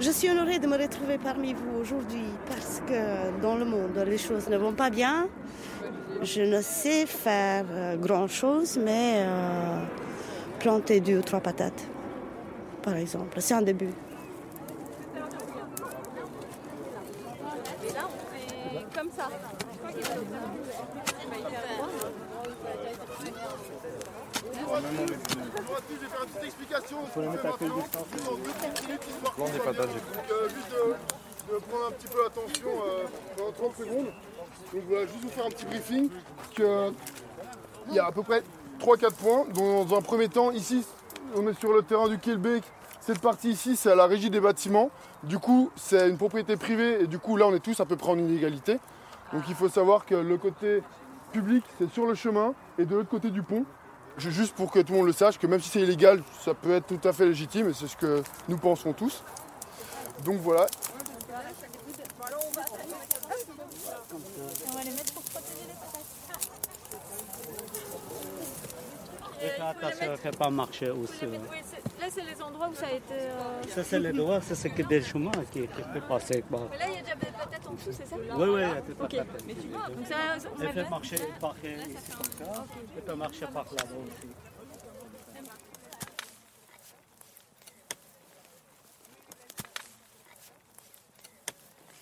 je 0.00 0.10
suis 0.10 0.30
honorée 0.30 0.58
de 0.58 0.66
me 0.66 0.76
retrouver 0.76 1.18
parmi 1.18 1.52
vous 1.52 1.80
aujourd'hui 1.80 2.24
parce 2.48 2.80
que 2.86 3.40
dans 3.40 3.56
le 3.56 3.64
monde, 3.64 4.02
les 4.06 4.18
choses 4.18 4.48
ne 4.48 4.56
vont 4.56 4.72
pas 4.72 4.90
bien. 4.90 5.28
Je 6.22 6.42
ne 6.42 6.60
sais 6.60 7.04
faire 7.06 7.64
grand 7.98 8.28
chose, 8.28 8.78
mais 8.82 9.16
euh, 9.18 9.82
planter 10.60 11.00
deux 11.00 11.18
ou 11.18 11.22
trois 11.22 11.40
patates, 11.40 11.88
par 12.82 12.96
exemple, 12.96 13.40
c'est 13.40 13.54
un 13.54 13.62
début. 13.62 13.90
Là, 17.94 18.08
on 18.08 18.98
comme 18.98 19.10
ça. 19.16 19.28
Faut 27.12 27.20
les 27.20 27.28
mettre 27.28 27.46
à 27.46 27.52
quelle 27.58 27.70
distance 27.70 28.06
histoire 29.08 29.34
Plan 29.34 29.48
des 29.48 29.58
patates, 29.58 29.88
j'ai 29.92 30.16
Donc, 30.16 30.30
euh, 30.30 30.48
juste 30.48 30.70
de, 30.70 31.54
de 31.54 31.58
prendre 31.60 31.86
un 31.88 31.92
petit 31.92 32.08
peu 32.08 32.26
attention 32.26 32.68
euh, 32.68 33.06
pendant 33.36 33.52
30 33.52 33.76
secondes. 33.76 34.06
Donc 34.72 34.82
voilà, 34.88 35.06
juste 35.06 35.18
vous 35.22 35.28
faire 35.28 35.46
un 35.46 35.50
petit 35.50 35.64
briefing. 35.66 36.08
Il 37.88 37.94
y 37.94 37.98
a 37.98 38.06
à 38.06 38.12
peu 38.12 38.22
près 38.22 38.42
3-4 38.80 39.12
points. 39.14 39.44
Dans 39.54 39.96
un 39.96 40.02
premier 40.02 40.28
temps, 40.28 40.50
ici, 40.50 40.84
on 41.36 41.48
est 41.48 41.58
sur 41.58 41.72
le 41.72 41.82
terrain 41.82 42.08
du 42.08 42.18
Kielbeek. 42.18 42.64
Cette 43.00 43.20
partie 43.20 43.50
ici, 43.50 43.76
c'est 43.76 43.90
à 43.90 43.94
la 43.94 44.06
régie 44.06 44.30
des 44.30 44.40
bâtiments. 44.40 44.90
Du 45.24 45.38
coup, 45.38 45.70
c'est 45.76 46.08
une 46.08 46.16
propriété 46.16 46.56
privée 46.56 47.02
et 47.02 47.06
du 47.06 47.18
coup, 47.18 47.36
là, 47.36 47.46
on 47.46 47.54
est 47.54 47.60
tous 47.60 47.80
à 47.80 47.84
peu 47.84 47.96
près 47.96 48.10
en 48.10 48.18
inégalité. 48.18 48.78
Donc 49.32 49.42
il 49.48 49.54
faut 49.54 49.68
savoir 49.68 50.04
que 50.04 50.14
le 50.14 50.36
côté 50.36 50.82
public, 51.32 51.64
c'est 51.78 51.90
sur 51.90 52.06
le 52.06 52.14
chemin 52.14 52.54
et 52.78 52.84
de 52.84 52.94
l'autre 52.94 53.08
côté 53.08 53.30
du 53.30 53.42
pont. 53.42 53.64
Juste 54.18 54.54
pour 54.54 54.70
que 54.70 54.78
tout 54.80 54.92
le 54.92 54.98
monde 54.98 55.06
le 55.06 55.12
sache, 55.12 55.38
que 55.38 55.46
même 55.46 55.60
si 55.60 55.70
c'est 55.70 55.80
illégal, 55.80 56.22
ça 56.44 56.52
peut 56.52 56.72
être 56.72 56.86
tout 56.86 57.08
à 57.08 57.12
fait 57.12 57.24
légitime 57.24 57.70
et 57.70 57.72
c'est 57.72 57.86
ce 57.86 57.96
que 57.96 58.22
nous 58.48 58.58
pensons 58.58 58.92
tous. 58.92 59.24
Donc 60.24 60.36
voilà, 60.40 60.66
On 64.64 64.72
va 64.74 64.84
les 64.84 64.90
mettre 64.90 65.12
pour 65.14 65.22
protéger 65.22 65.66
les 65.66 65.74
patates. 65.74 66.02
Et 69.44 69.48
fais 69.48 69.62
attention, 69.62 70.16
fais 70.16 70.30
pas 70.30 70.50
marcher 70.50 70.90
aussi. 70.90 71.26
Là, 71.26 72.06
c'est 72.10 72.22
les 72.24 72.40
endroits 72.42 72.68
où 72.68 72.74
ça 72.74 72.86
a 72.86 72.92
été. 72.92 73.14
euh, 73.14 73.62
Ça, 73.74 73.82
c'est 73.84 73.98
les 74.00 74.12
droits, 74.12 74.40
ça, 74.40 74.54
c'est 74.54 74.70
que 74.70 74.82
des 74.82 75.02
chemins 75.02 75.30
qui, 75.52 75.60
qui 75.62 75.82
fait 75.92 76.00
passer. 76.08 76.44
Quoi. 76.48 76.68
Mais 76.70 76.78
là, 76.78 76.84
il 76.88 76.94
y 76.94 76.98
a 76.98 77.02
déjà 77.02 77.14
des 77.16 77.26
patates 77.26 77.66
en 77.68 77.72
dessous, 77.72 77.90
c'est 77.92 78.06
ça? 78.08 78.16
Oui, 78.16 78.48
oui, 78.48 78.60
il 78.60 78.60
y 78.60 78.64
a 78.64 78.80
des 78.80 78.94
patates. 78.94 79.26
mais 79.46 79.54
tu 79.54 79.68
vois, 79.68 79.88
donc 79.88 80.06
ça, 80.06 80.16
on 80.54 80.58
mettre- 80.60 80.90
marcher 80.90 81.16
par 81.40 81.54
ici 81.64 82.12
comme 82.16 82.46
ça, 82.46 82.64
et 82.98 83.00
fais 83.08 83.16
marcher 83.16 83.46
par 83.46 83.64
là-bas 83.64 83.94
aussi. 84.06 84.28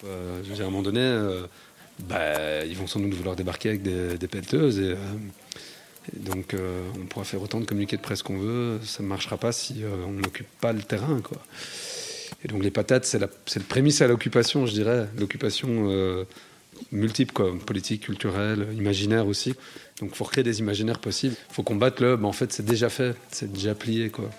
Euh, 0.04 0.40
je 0.42 0.48
veux 0.48 0.54
dire, 0.54 0.64
à 0.64 0.68
un 0.68 0.70
moment 0.70 0.82
donné, 0.82 1.00
euh, 1.00 1.46
bah, 2.00 2.64
ils 2.64 2.76
vont 2.76 2.86
sans 2.86 3.00
doute 3.00 3.12
vouloir 3.14 3.36
débarquer 3.36 3.70
avec 3.70 3.82
des, 3.82 4.16
des 4.16 4.28
pelleteuses. 4.28 4.78
Et, 4.80 4.92
euh, 4.92 4.96
et 5.49 5.49
donc, 6.16 6.54
euh, 6.54 6.82
on 7.00 7.06
pourra 7.06 7.24
faire 7.24 7.40
autant 7.42 7.60
de 7.60 7.64
communiqués 7.64 7.96
de 7.96 8.02
presse 8.02 8.22
qu'on 8.22 8.38
veut. 8.38 8.80
Ça 8.84 9.02
ne 9.02 9.08
marchera 9.08 9.36
pas 9.36 9.52
si 9.52 9.84
euh, 9.84 9.88
on 10.06 10.12
n'occupe 10.12 10.48
pas 10.60 10.72
le 10.72 10.82
terrain. 10.82 11.20
Et 12.44 12.48
donc, 12.48 12.62
les 12.62 12.70
patates, 12.70 13.04
c'est, 13.04 13.18
le 13.18 13.62
prémisse 13.68 14.02
à 14.02 14.08
l'occupation, 14.08 14.66
je 14.66 14.72
dirais. 14.72 15.08
L'occupation 15.18 15.68
euh, 15.90 16.24
multiple, 16.90 17.32
quoi, 17.32 17.52
politique, 17.64 18.02
culturelle, 18.02 18.66
imaginaire 18.76 19.26
aussi. 19.26 19.54
Donc, 20.00 20.10
il 20.12 20.16
faut 20.16 20.24
recréer 20.24 20.42
des 20.42 20.58
imaginaires 20.58 20.98
possibles. 20.98 21.36
Il 21.50 21.54
faut 21.54 21.62
combattre 21.62 22.02
le. 22.02 22.16
bah, 22.16 22.26
en 22.26 22.32
fait, 22.32 22.52
c'est 22.52 22.64
déjà 22.64 22.88
fait, 22.88 23.14
c'est 23.30 23.52
déjà 23.52 23.74
plié. 23.74 24.10
Quoi. 24.10 24.30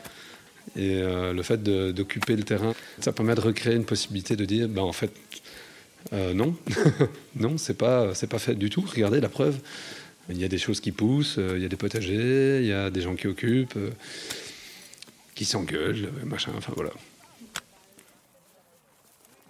Et 0.76 1.02
le 1.02 1.44
fait 1.44 1.62
d'occuper 1.62 2.36
le 2.36 2.44
terrain, 2.44 2.74
ça 3.00 3.12
permet 3.12 3.36
de 3.36 3.42
recréer 3.42 3.76
une 3.76 3.86
possibilité 3.86 4.36
de 4.36 4.46
dire, 4.46 4.68
bah, 4.70 4.84
en 4.84 4.94
fait, 4.94 5.12
non, 6.12 6.56
non, 7.36 7.58
c'est 7.58 7.78
pas, 7.78 8.14
pas 8.30 8.40
fait 8.40 8.56
du 8.56 8.70
tout. 8.70 8.84
Regardez 8.88 9.22
la 9.22 9.30
preuve. 9.30 9.58
Il 10.30 10.40
y 10.40 10.46
a 10.46 10.48
des 10.48 10.58
choses 10.58 10.80
qui 10.80 10.92
poussent, 10.92 11.38
euh, 11.38 11.58
il 11.58 11.64
y 11.64 11.66
a 11.66 11.70
des 11.70 11.76
potagers, 11.76 12.60
il 12.62 12.68
y 12.68 12.74
a 12.74 12.90
des 12.90 13.02
gens 13.02 13.16
qui 13.16 13.28
occupent, 13.28 13.76
euh, 13.78 13.92
qui 15.36 15.46
s'engueulent, 15.46 16.06
euh, 16.06 16.26
machin. 16.26 16.52
Enfin 16.58 16.74
voilà. 16.76 16.92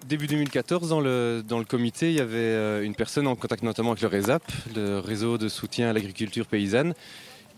Début 0.07 0.27
2014, 0.27 0.89
dans 0.89 1.01
le, 1.01 1.43
dans 1.47 1.59
le 1.59 1.65
comité, 1.65 2.09
il 2.09 2.15
y 2.15 2.21
avait 2.21 2.83
une 2.83 2.95
personne 2.95 3.27
en 3.27 3.35
contact 3.35 3.61
notamment 3.61 3.91
avec 3.91 4.01
le 4.01 4.07
RESAP, 4.07 4.43
le 4.75 4.97
réseau 4.99 5.37
de 5.37 5.47
soutien 5.47 5.89
à 5.89 5.93
l'agriculture 5.93 6.47
paysanne, 6.47 6.95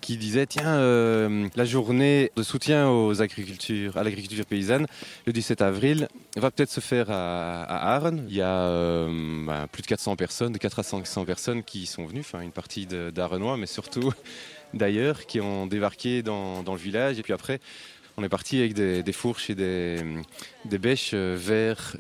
qui 0.04 0.18
disait 0.18 0.46
tiens, 0.46 0.76
euh, 0.76 1.48
la 1.56 1.64
journée 1.64 2.30
de 2.36 2.44
soutien 2.44 2.90
aux 2.90 3.22
agricultures, 3.22 3.96
à 3.96 4.04
l'agriculture 4.04 4.46
paysanne, 4.46 4.86
le 5.26 5.32
17 5.32 5.62
avril, 5.62 6.10
va 6.36 6.52
peut-être 6.52 6.72
se 6.72 6.82
faire 6.82 7.10
à, 7.10 7.96
à. 7.96 8.12
Il 8.28 8.36
y 8.36 8.42
a 8.42 8.64
euh, 8.64 9.46
bah, 9.46 9.66
plus 9.72 9.82
de 9.82 9.88
400 9.88 10.18
personnes, 10.18 10.52
de 10.52 10.58
4 10.58 10.80
à 10.80 10.84
500 10.84 11.24
personnes 11.24 11.64
qui 11.64 11.86
sont 11.86 12.06
venues, 12.06 12.20
enfin 12.20 12.42
une 12.42 12.52
partie 12.52 12.86
d'Arenois, 12.86 13.56
mais 13.56 13.66
surtout 13.66 14.12
d'ailleurs, 14.74 15.26
qui 15.26 15.40
ont 15.40 15.68
débarqué 15.68 16.22
dans, 16.22 16.64
le 16.68 16.76
village. 16.76 17.18
Et 17.18 17.24
puis 17.24 17.34
après, 17.34 17.62
On 18.18 18.24
est 18.24 18.30
parti 18.30 18.60
avec 18.60 18.74
des, 18.74 19.14
fourches 19.14 19.50
et 19.50 19.56
des, 19.56 20.78
bêches 20.78 21.12
euh, 21.14 21.38
vers 21.40 21.96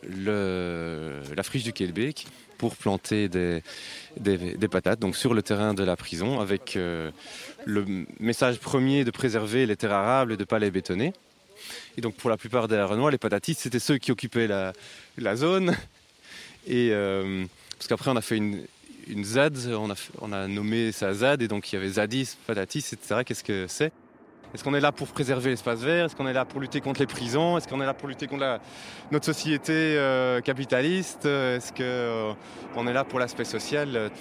la 1.36 1.44
friche 1.44 1.64
du 1.64 1.72
Kelbeek 1.72 2.28
pour 2.58 2.76
planter 2.76 3.30
des, 3.30 3.64
patates 4.70 5.00
donc 5.00 5.16
sur 5.16 5.34
le 5.34 5.42
terrain 5.42 5.74
de 5.74 5.84
la 5.84 5.96
prison 5.96 6.40
avec 6.40 6.78
le 7.66 8.06
message 8.20 8.60
premier 8.60 9.04
de 9.04 9.12
préserver 9.12 9.66
les 9.66 9.76
terres 9.76 9.94
arables 9.94 10.34
et 10.34 10.38
de 10.38 10.42
ne 10.42 10.46
pas 10.46 10.60
les 10.60 10.72
bétonner. 10.72 11.14
Et 11.98 12.02
donc 12.02 12.16
pour 12.16 12.30
la 12.30 12.38
plupart 12.38 12.68
des 12.68 12.82
Renois, 12.82 13.12
les 13.12 13.18
patatistes, 13.18 13.62
c'était 13.62 13.80
ceux 13.80 13.98
qui 13.98 14.12
occupaient 14.12 14.48
la, 14.48 15.36
zone. 15.36 15.76
Et 16.68 16.90
euh, 16.92 17.46
parce 17.78 17.88
qu'après, 17.88 18.12
on 18.12 18.16
a 18.16 18.22
fait 18.22 18.38
une, 18.38 19.24
ZAD, 19.24 19.58
on 20.22 20.32
a, 20.32 20.48
nommé 20.48 20.92
ça 20.92 21.14
ZAD, 21.14 21.42
et 21.42 21.48
donc 21.48 21.72
il 21.72 21.76
y 21.76 21.78
avait 21.78 21.90
Zadis, 21.90 22.38
Patatis, 22.48 22.86
etc. 22.94 23.22
Qu'est-ce 23.26 23.44
que 23.44 23.66
c'est? 23.68 23.92
Est-ce 24.54 24.64
qu'on 24.64 24.76
est 24.76 24.80
là 24.80 24.92
pour 24.92 25.08
préserver 25.08 25.50
l'espace 25.50 25.80
vert? 25.80 26.06
Est-ce 26.06 26.16
qu'on 26.16 26.28
est 26.28 26.34
là 26.34 26.46
pour 26.46 26.62
lutter 26.62 26.80
contre 26.80 27.00
les 27.00 27.08
prisons? 27.08 27.58
Est-ce 27.58 27.68
qu'on 27.68 27.82
est 27.82 27.86
là 27.88 27.96
pour 27.96 28.08
lutter 28.08 28.28
contre 28.28 28.60
notre 29.12 29.26
société 29.26 29.74
euh, 29.74 30.42
capitaliste? 30.42 31.26
Est-ce 31.26 31.72
qu'on 31.72 31.82
euh, 31.82 32.90
est 32.90 32.94
là 32.94 33.04
pour 33.04 33.20
l'aspect 33.20 33.46
social? 33.46 34.12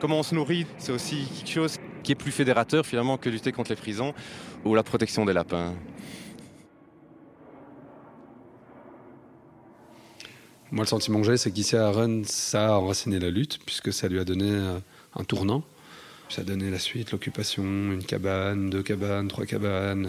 Comment 0.00 0.20
on 0.20 0.22
se 0.22 0.36
nourrit? 0.36 0.66
C'est 0.78 0.92
aussi 0.92 1.26
quelque 1.36 1.50
chose 1.50 1.78
qui 2.02 2.12
est 2.12 2.16
plus 2.16 2.32
fédérateur 2.32 2.86
finalement 2.86 3.16
que 3.16 3.28
lutter 3.28 3.52
contre 3.52 3.70
les 3.70 3.76
prisons 3.76 4.14
ou 4.64 4.74
la 4.74 4.82
protection 4.82 5.24
des 5.24 5.32
lapins. 5.32 5.74
Moi, 10.70 10.84
le 10.84 10.88
sentiment 10.88 11.20
que 11.20 11.26
j'ai, 11.26 11.36
c'est 11.36 11.50
qu'ici 11.50 11.76
à 11.76 11.90
Rennes, 11.90 12.24
ça 12.24 12.74
a 12.74 12.78
enraciné 12.78 13.18
la 13.18 13.28
lutte, 13.30 13.58
puisque 13.66 13.92
ça 13.92 14.08
lui 14.08 14.18
a 14.18 14.24
donné 14.24 14.50
un 15.14 15.24
tournant. 15.24 15.62
Ça 16.30 16.40
a 16.40 16.44
donné 16.44 16.70
la 16.70 16.78
suite, 16.78 17.12
l'occupation, 17.12 17.62
une 17.62 18.02
cabane, 18.02 18.70
deux 18.70 18.82
cabanes, 18.82 19.28
trois 19.28 19.44
cabanes, 19.44 20.08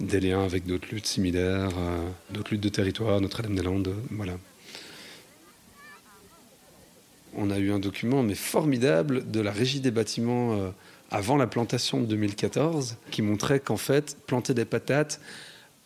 des 0.00 0.18
liens 0.18 0.42
avec 0.42 0.64
d'autres 0.64 0.88
luttes 0.90 1.06
similaires, 1.06 1.68
euh, 1.76 2.08
d'autres 2.30 2.52
luttes 2.52 2.62
de 2.62 2.70
territoire, 2.70 3.20
Notre-Dame-des-Landes, 3.20 3.88
euh, 3.88 3.94
voilà. 4.12 4.38
On 7.34 7.50
a 7.50 7.58
eu 7.58 7.70
un 7.70 7.78
document, 7.78 8.22
mais 8.22 8.34
formidable, 8.34 9.30
de 9.30 9.40
la 9.40 9.52
régie 9.52 9.80
des 9.80 9.90
bâtiments 9.90 10.54
euh, 10.54 10.70
avant 11.12 11.36
la 11.36 11.46
plantation 11.46 12.00
de 12.00 12.06
2014, 12.06 12.96
qui 13.10 13.22
montrait 13.22 13.60
qu'en 13.60 13.76
fait, 13.76 14.16
planter 14.26 14.54
des 14.54 14.64
patates 14.64 15.20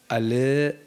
allait 0.09 0.79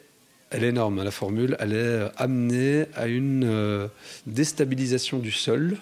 elle 0.52 0.63
est 0.63 0.69
énorme, 0.69 0.97
hein, 0.97 1.04
la 1.04 1.12
formule, 1.12 1.56
elle 1.60 1.73
est 1.73 2.10
amenée 2.17 2.86
à 2.95 3.06
une 3.06 3.43
euh, 3.43 3.88
déstabilisation 4.25 5.19
du 5.19 5.32
sol 5.32 5.78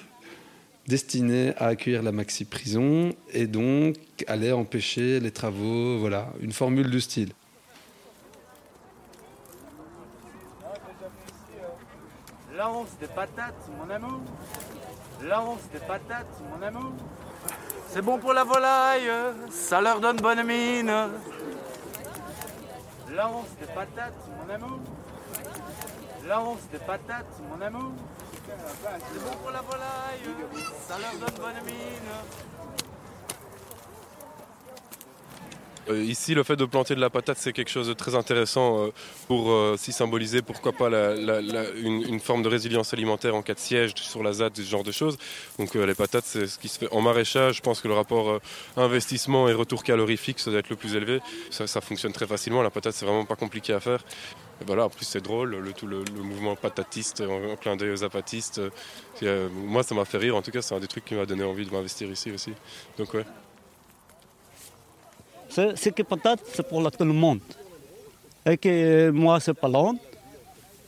destinée 0.87 1.53
à 1.57 1.67
accueillir 1.67 2.03
la 2.03 2.11
maxi-prison 2.11 3.13
et 3.33 3.47
donc 3.47 3.95
allait 4.27 4.51
empêcher 4.51 5.21
les 5.21 5.31
travaux, 5.31 5.99
voilà, 5.99 6.33
une 6.41 6.51
formule 6.51 6.89
de 6.89 6.99
style. 6.99 7.31
Lance 12.57 12.89
des 12.99 13.07
patates, 13.07 13.69
mon 13.77 13.89
amour. 13.93 14.21
Lance 15.23 15.61
des 15.71 15.79
patates, 15.79 16.41
mon 16.51 16.65
amour. 16.65 16.93
C'est 17.97 18.03
bon 18.03 18.19
pour 18.19 18.31
la 18.31 18.43
volaille, 18.43 19.09
ça 19.49 19.81
leur 19.81 19.99
donne 19.99 20.17
bonne 20.17 20.43
mine. 20.43 20.93
Lance 23.09 23.47
des 23.59 23.65
patates, 23.73 24.13
mon 24.37 24.53
amour. 24.53 24.79
Lance 26.27 26.59
des 26.71 26.77
patates, 26.77 27.41
mon 27.49 27.59
amour. 27.59 27.93
C'est 28.45 29.23
bon 29.23 29.35
pour 29.41 29.49
la 29.49 29.61
volaille, 29.61 30.29
ça 30.87 30.99
leur 30.99 31.13
donne 31.13 31.39
bonne 31.43 31.65
mine. 31.65 32.09
Euh, 32.11 32.21
ici, 35.95 36.33
le 36.33 36.43
fait 36.43 36.55
de 36.55 36.65
planter 36.65 36.95
de 36.95 36.99
la 36.99 37.09
patate, 37.09 37.37
c'est 37.39 37.53
quelque 37.53 37.69
chose 37.69 37.87
de 37.87 37.93
très 37.93 38.15
intéressant 38.15 38.85
euh, 38.85 38.89
pour 39.27 39.51
euh, 39.51 39.75
s'y 39.77 39.91
symboliser, 39.91 40.41
pourquoi 40.41 40.71
pas, 40.71 40.89
une, 40.89 42.19
forme 42.19 42.43
de 42.43 42.49
résilience 42.49 42.93
alimentaire 42.93 43.35
en 43.35 43.41
cas 43.41 43.53
de 43.53 43.59
siège 43.59 43.93
sur 43.95 44.23
la 44.23 44.33
ZAD, 44.33 44.55
ce 44.55 44.61
genre 44.61 44.83
de 44.83 44.91
choses. 44.91 45.17
Donc 45.59 45.75
euh, 45.75 45.85
les 45.85 45.95
patates, 45.95 46.25
c'est 46.25 46.47
ce 46.47 46.59
qui 46.59 46.67
se 46.67 46.79
fait 46.79 46.89
en 46.91 47.01
maraîchage. 47.01 47.57
Je 47.57 47.61
pense 47.61 47.81
que 47.81 47.87
le 47.87 47.93
rapport 47.93 48.29
euh, 48.29 48.39
investissement 48.75 49.47
et 49.49 49.53
retour 49.53 49.83
calorifique, 49.83 50.39
ça 50.39 50.51
doit 50.51 50.59
être 50.59 50.69
le 50.69 50.75
plus 50.75 50.95
élevé. 50.95 51.19
Ça, 51.49 51.81
fonctionne 51.81 52.11
très 52.11 52.27
facilement. 52.27 52.61
La 52.61 52.69
patate, 52.69 52.93
c'est 52.93 53.05
vraiment 53.05 53.25
pas 53.25 53.35
compliqué 53.35 53.73
à 53.73 53.79
faire. 53.79 54.03
Et 54.61 54.65
voilà, 54.65 54.85
en 54.85 54.89
plus, 54.89 55.05
c'est 55.05 55.21
drôle, 55.21 55.55
le, 55.55 55.73
tout 55.73 55.87
le, 55.87 56.03
mouvement 56.15 56.55
patatiste, 56.55 57.21
en, 57.21 57.51
en 57.51 57.55
clin 57.55 57.75
d'œil 57.75 57.91
aux 57.91 58.03
euh, 58.03 58.69
euh, 59.23 59.49
moi, 59.51 59.83
ça 59.83 59.95
m'a 59.95 60.05
fait 60.05 60.17
rire. 60.17 60.35
En 60.35 60.41
tout 60.41 60.51
cas, 60.51 60.61
c'est 60.61 60.75
un 60.75 60.79
des 60.79 60.87
trucs 60.87 61.05
qui 61.05 61.15
m'a 61.15 61.25
donné 61.25 61.43
envie 61.43 61.65
de 61.65 61.71
m'investir 61.71 62.09
ici 62.09 62.31
aussi. 62.31 62.53
Donc 62.97 63.13
ouais. 63.13 63.25
C'est 65.49 65.75
ce 65.77 65.89
que 65.89 66.03
patate, 66.03 66.39
c'est 66.53 66.67
pour 66.67 66.81
tout 66.91 67.05
le 67.05 67.13
monde. 67.13 67.39
Et 68.45 68.57
que 68.57 69.09
moi, 69.11 69.39
c'est 69.39 69.53
pas 69.53 69.67
long. 69.67 69.97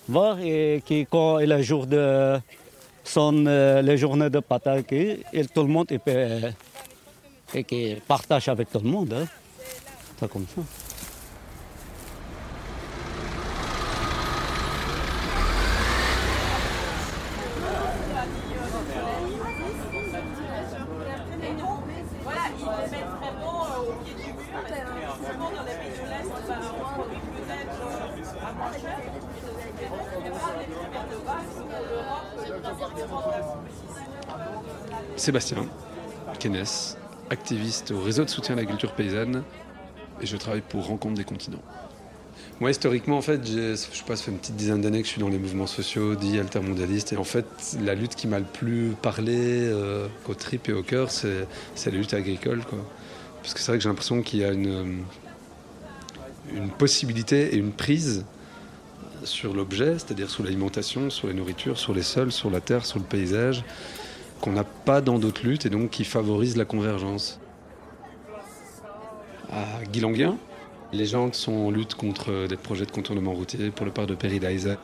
Voir 0.07 0.39
et 0.39 0.81
que 0.87 1.03
quand 1.05 1.39
il 1.39 1.51
est 1.51 1.63
jour 1.63 1.85
de 1.85 2.39
son 3.03 3.45
euh, 3.45 3.81
les 3.81 3.97
journées 3.97 4.29
de 4.29 4.39
patate, 4.39 4.85
que- 4.87 5.19
et 5.33 5.45
tout 5.53 5.61
le 5.63 5.67
monde 5.69 5.87
peut 6.03 6.51
et 7.53 7.63
partage 8.07 8.47
avec 8.49 8.71
tout 8.71 8.79
le 8.83 8.89
monde. 8.89 9.13
Hein. 9.13 9.25
C'est 10.19 10.29
comme 10.29 10.45
ça. 10.55 10.61
Voilà, 22.23 22.41
ils 22.57 22.65
le 22.65 22.91
mettent 22.91 23.05
vraiment 23.19 23.65
euh, 23.65 23.89
au 23.89 23.93
pied 24.03 24.13
du 24.13 24.21
mur, 24.33 24.43
parce 24.53 24.65
que 24.69 25.33
souvent 25.33 25.49
dans 25.51 25.63
les 25.63 25.73
pays 25.73 25.97
de 25.97 26.05
l'Est, 26.05 26.29
ça 26.29 26.53
va 26.53 26.67
avoir 26.67 27.07
des 27.07 27.15
peut-être 27.15 27.79
euh, 27.81 28.47
à 28.47 28.51
moins 28.53 28.71
cher. 28.73 28.97
Mais 29.81 29.87
bon, 29.87 29.95
il 30.19 30.25
y 30.25 30.27
a 30.27 30.29
les 30.59 30.67
premières 30.67 31.07
de 31.07 31.17
base 31.25 31.51
pour 31.55 31.69
l'Europe, 31.89 32.29
le 32.37 32.61
troisième 32.61 33.09
Sébastien 35.29 35.67
Kennes, 36.39 36.63
activiste 37.29 37.91
au 37.91 38.01
réseau 38.01 38.25
de 38.25 38.31
soutien 38.31 38.55
à 38.55 38.61
la 38.61 38.65
culture 38.65 38.93
paysanne, 38.93 39.43
et 40.21 40.25
je 40.25 40.35
travaille 40.37 40.63
pour 40.67 40.87
Rencontre 40.87 41.13
des 41.13 41.23
continents. 41.23 41.61
Moi, 42.59 42.71
historiquement, 42.71 43.19
en 43.19 43.21
fait, 43.21 43.45
je 43.45 43.75
sais 43.75 44.03
pas, 44.07 44.15
ça 44.15 44.23
fait 44.23 44.31
une 44.31 44.39
petite 44.39 44.55
dizaine 44.55 44.81
d'années 44.81 45.01
que 45.01 45.05
je 45.05 45.11
suis 45.11 45.21
dans 45.21 45.29
les 45.29 45.37
mouvements 45.37 45.67
sociaux 45.67 46.15
dits 46.15 46.39
altermondialistes. 46.39 47.13
Et 47.13 47.17
en 47.17 47.23
fait, 47.23 47.45
la 47.79 47.93
lutte 47.93 48.15
qui 48.15 48.25
m'a 48.25 48.39
le 48.39 48.45
plus 48.45 48.95
parlé 49.03 49.37
euh, 49.37 50.07
au 50.27 50.33
trip 50.33 50.67
et 50.67 50.73
au 50.73 50.81
cœur, 50.81 51.11
c'est 51.11 51.45
la 51.85 51.91
lutte 51.91 52.15
agricole. 52.15 52.63
Quoi. 52.67 52.79
Parce 53.43 53.53
que 53.53 53.59
c'est 53.59 53.67
vrai 53.67 53.77
que 53.77 53.83
j'ai 53.83 53.89
l'impression 53.89 54.23
qu'il 54.23 54.39
y 54.39 54.43
a 54.43 54.51
une, 54.51 55.03
une 56.51 56.69
possibilité 56.71 57.53
et 57.53 57.57
une 57.57 57.71
prise 57.71 58.25
sur 59.25 59.53
l'objet, 59.53 59.93
c'est-à-dire 59.99 60.31
sur 60.31 60.43
l'alimentation, 60.43 61.11
sur 61.11 61.27
la 61.27 61.35
nourriture, 61.35 61.77
sur 61.77 61.93
les 61.93 62.01
sols, 62.01 62.31
sur 62.31 62.49
la 62.49 62.61
terre, 62.61 62.83
sur 62.83 62.97
le 62.97 63.05
paysage, 63.05 63.63
qu'on 64.41 64.51
n'a 64.51 64.63
pas 64.63 65.01
dans 65.01 65.19
d'autres 65.19 65.45
luttes 65.45 65.65
et 65.65 65.69
donc 65.69 65.89
qui 65.89 66.05
favorise 66.05 66.55
la 66.57 66.65
convergence. 66.65 67.39
À 69.51 69.83
Guilanguien, 69.91 70.37
les 70.91 71.05
gens 71.05 71.31
sont 71.33 71.53
en 71.53 71.71
lutte 71.71 71.95
contre 71.95 72.47
des 72.47 72.57
projets 72.57 72.85
de 72.85 72.91
contournement 72.91 73.33
routier 73.33 73.71
pour 73.71 73.85
le 73.85 73.91
parc 73.91 74.07
de 74.07 74.15
Péridaïsa. 74.15 74.77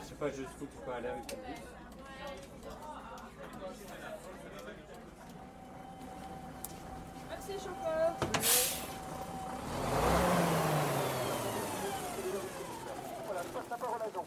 Je 0.00 0.06
sais 0.06 0.14
pas 0.18 0.28
jusqu'où 0.28 0.66
tu 0.66 0.78
peux 0.84 0.92
aller 0.92 1.08
avec 1.08 1.26
ton 1.26 1.36
bus. 1.36 1.56
Merci, 7.30 7.52
chauffeur. 7.52 8.16
Voilà, 13.26 13.42
je 13.42 13.48
passe 13.48 13.70
la 13.70 13.76
parole 13.76 14.02
à 14.02 14.10
Jean. 14.14 14.24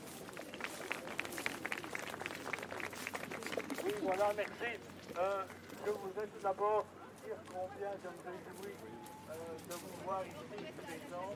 Oui, 3.86 3.92
voilà, 4.02 4.32
merci. 4.38 4.80
Euh, 5.18 5.44
je 5.86 5.92
voudrais 6.24 6.40
tout 6.40 6.44
d'abord 6.44 6.86
dire 7.26 7.36
combien 7.48 7.90
je 8.02 8.08
me 8.08 8.34
réjouis 8.34 8.76
euh, 9.30 9.34
de 9.68 9.74
vous 9.74 10.06
voir 10.06 10.22
ici, 10.24 10.64
présents. 10.86 11.34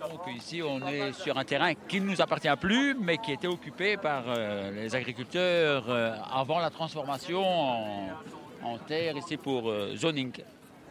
Donc 0.00 0.26
ici, 0.34 0.62
on 0.64 0.84
est 0.88 1.12
sur 1.12 1.38
un 1.38 1.44
terrain 1.44 1.74
qui 1.74 2.00
ne 2.00 2.06
nous 2.10 2.20
appartient 2.20 2.56
plus, 2.60 2.96
mais 2.98 3.18
qui 3.18 3.32
était 3.32 3.46
occupé 3.46 3.96
par 3.96 4.24
euh, 4.26 4.72
les 4.72 4.96
agriculteurs 4.96 5.84
euh, 5.88 6.16
avant 6.32 6.58
la 6.58 6.70
transformation 6.70 7.40
en, 7.40 8.08
en 8.64 8.78
terre 8.78 9.16
ici 9.16 9.36
pour 9.36 9.70
euh, 9.70 9.94
zoning. 9.94 10.32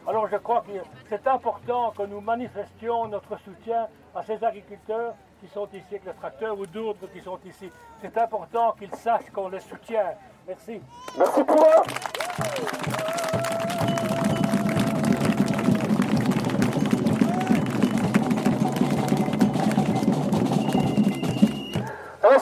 Alors 0.07 0.29
je 0.29 0.37
crois 0.37 0.61
que 0.61 0.71
c'est 1.09 1.27
important 1.27 1.91
que 1.91 2.03
nous 2.03 2.21
manifestions 2.21 3.07
notre 3.07 3.37
soutien 3.39 3.87
à 4.15 4.23
ces 4.23 4.41
agriculteurs 4.41 5.15
qui 5.41 5.49
sont 5.49 5.67
ici 5.73 5.83
avec 5.91 6.05
le 6.05 6.13
tracteur 6.13 6.57
ou 6.57 6.65
d'autres 6.65 7.07
qui 7.11 7.19
sont 7.19 7.39
ici. 7.45 7.69
C'est 7.99 8.17
important 8.17 8.75
qu'ils 8.79 8.95
sachent 8.95 9.29
qu'on 9.33 9.49
les 9.49 9.59
soutient. 9.59 10.13
Merci. 10.47 10.79
Merci 11.17 11.43
pour 11.43 11.59
eux. 11.59 12.14
Est-ce 12.37 12.43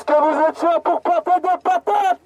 que 0.04 0.14
vous 0.14 0.42
êtes 0.48 0.60
chaud 0.60 0.80
pour 0.84 1.00
planter 1.02 1.42
des 1.42 1.58
patates 1.64 2.20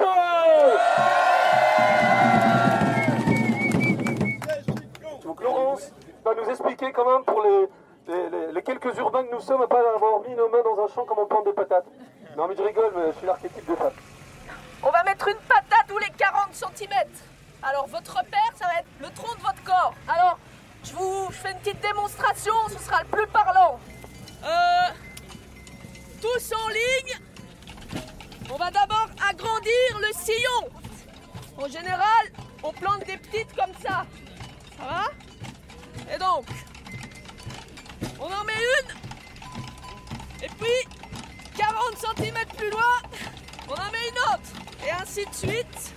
Donc 5.25 5.43
Laurence, 5.43 5.91
choqué 6.23 6.93
quand 6.93 7.11
même 7.11 7.25
pour 7.25 7.41
les, 7.41 7.67
les, 8.53 8.61
quelques 8.61 8.97
urbains 8.97 9.25
que 9.25 9.31
nous 9.33 9.41
sommes 9.41 9.63
à 9.63 9.67
pas 9.67 9.81
avoir 9.93 10.21
mis 10.21 10.33
nos 10.35 10.47
mains 10.47 10.63
dans 10.63 10.85
un 10.85 10.87
champ 10.87 11.03
comme 11.03 11.19
on 11.19 11.25
plante 11.25 11.43
des 11.43 11.53
patates. 11.53 11.87
Non 12.37 12.47
mais 12.47 12.55
je 12.55 12.63
rigole, 12.63 12.93
mais 12.95 13.11
je 13.11 13.17
suis 13.17 13.27
l'archétype 13.27 13.65
des 13.65 13.75
femmes. 13.75 13.91
On 14.83 14.89
va 14.89 15.03
mettre 15.03 15.27
une 15.27 15.35
patate 15.49 15.87
tous 15.89 15.97
les 15.97 16.11
40 16.17 16.53
cm. 16.53 16.93
Alors 17.63 17.87
votre 17.87 18.17
repère, 18.17 18.51
ça 18.55 18.65
va 18.67 18.79
être 18.79 18.87
le 18.99 19.09
tronc 19.11 19.35
de 19.35 19.41
votre 19.41 19.63
corps. 19.63 19.93
Alors, 20.07 20.39
je 20.83 20.93
vous 20.93 21.29
fais 21.31 21.51
une 21.51 21.59
petite 21.59 21.81
démonstration, 21.81 22.53
ce 22.69 22.79
sera 22.83 23.01
le 23.01 23.07
plus 23.07 23.27
parlant. 23.27 23.79
Euh, 24.43 24.91
tous 26.21 26.53
en 26.53 26.67
ligne. 26.69 27.19
On 28.49 28.55
va 28.55 28.71
d'abord 28.71 29.09
agrandir 29.27 29.99
le 29.99 30.13
sillon. 30.17 30.69
En 31.57 31.67
général, 31.67 32.31
on 32.63 32.71
plante 32.71 33.05
des 33.05 33.17
petites 33.17 33.53
comme 33.55 33.73
ça. 33.81 34.05
Ça 34.77 34.83
va? 34.83 36.13
Et 36.13 36.17
donc, 36.17 36.45
on 38.19 38.25
en 38.25 38.43
met 38.45 38.53
une. 38.53 40.43
Et 40.43 40.49
puis, 40.49 40.97
40 41.57 41.75
cm 42.17 42.35
plus 42.55 42.69
loin, 42.69 43.01
on 43.67 43.73
en 43.73 43.91
met 43.91 44.09
une 44.09 44.19
autre. 44.33 44.85
Et 44.85 44.91
ainsi 44.91 45.25
de 45.25 45.33
suite. 45.33 45.93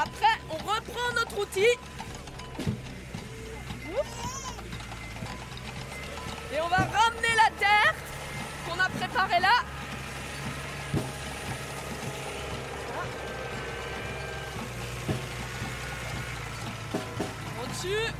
Après, 0.00 0.38
on 0.48 0.54
reprend 0.58 1.12
notre 1.16 1.40
outil. 1.40 1.66
Et 6.52 6.60
on 6.62 6.68
va 6.68 6.76
ramener 6.76 7.34
la 7.36 7.50
terre 7.58 7.94
qu'on 8.64 8.78
a 8.78 8.88
préparée 8.90 9.40
là. 9.40 9.64
Au-dessus. 17.60 18.12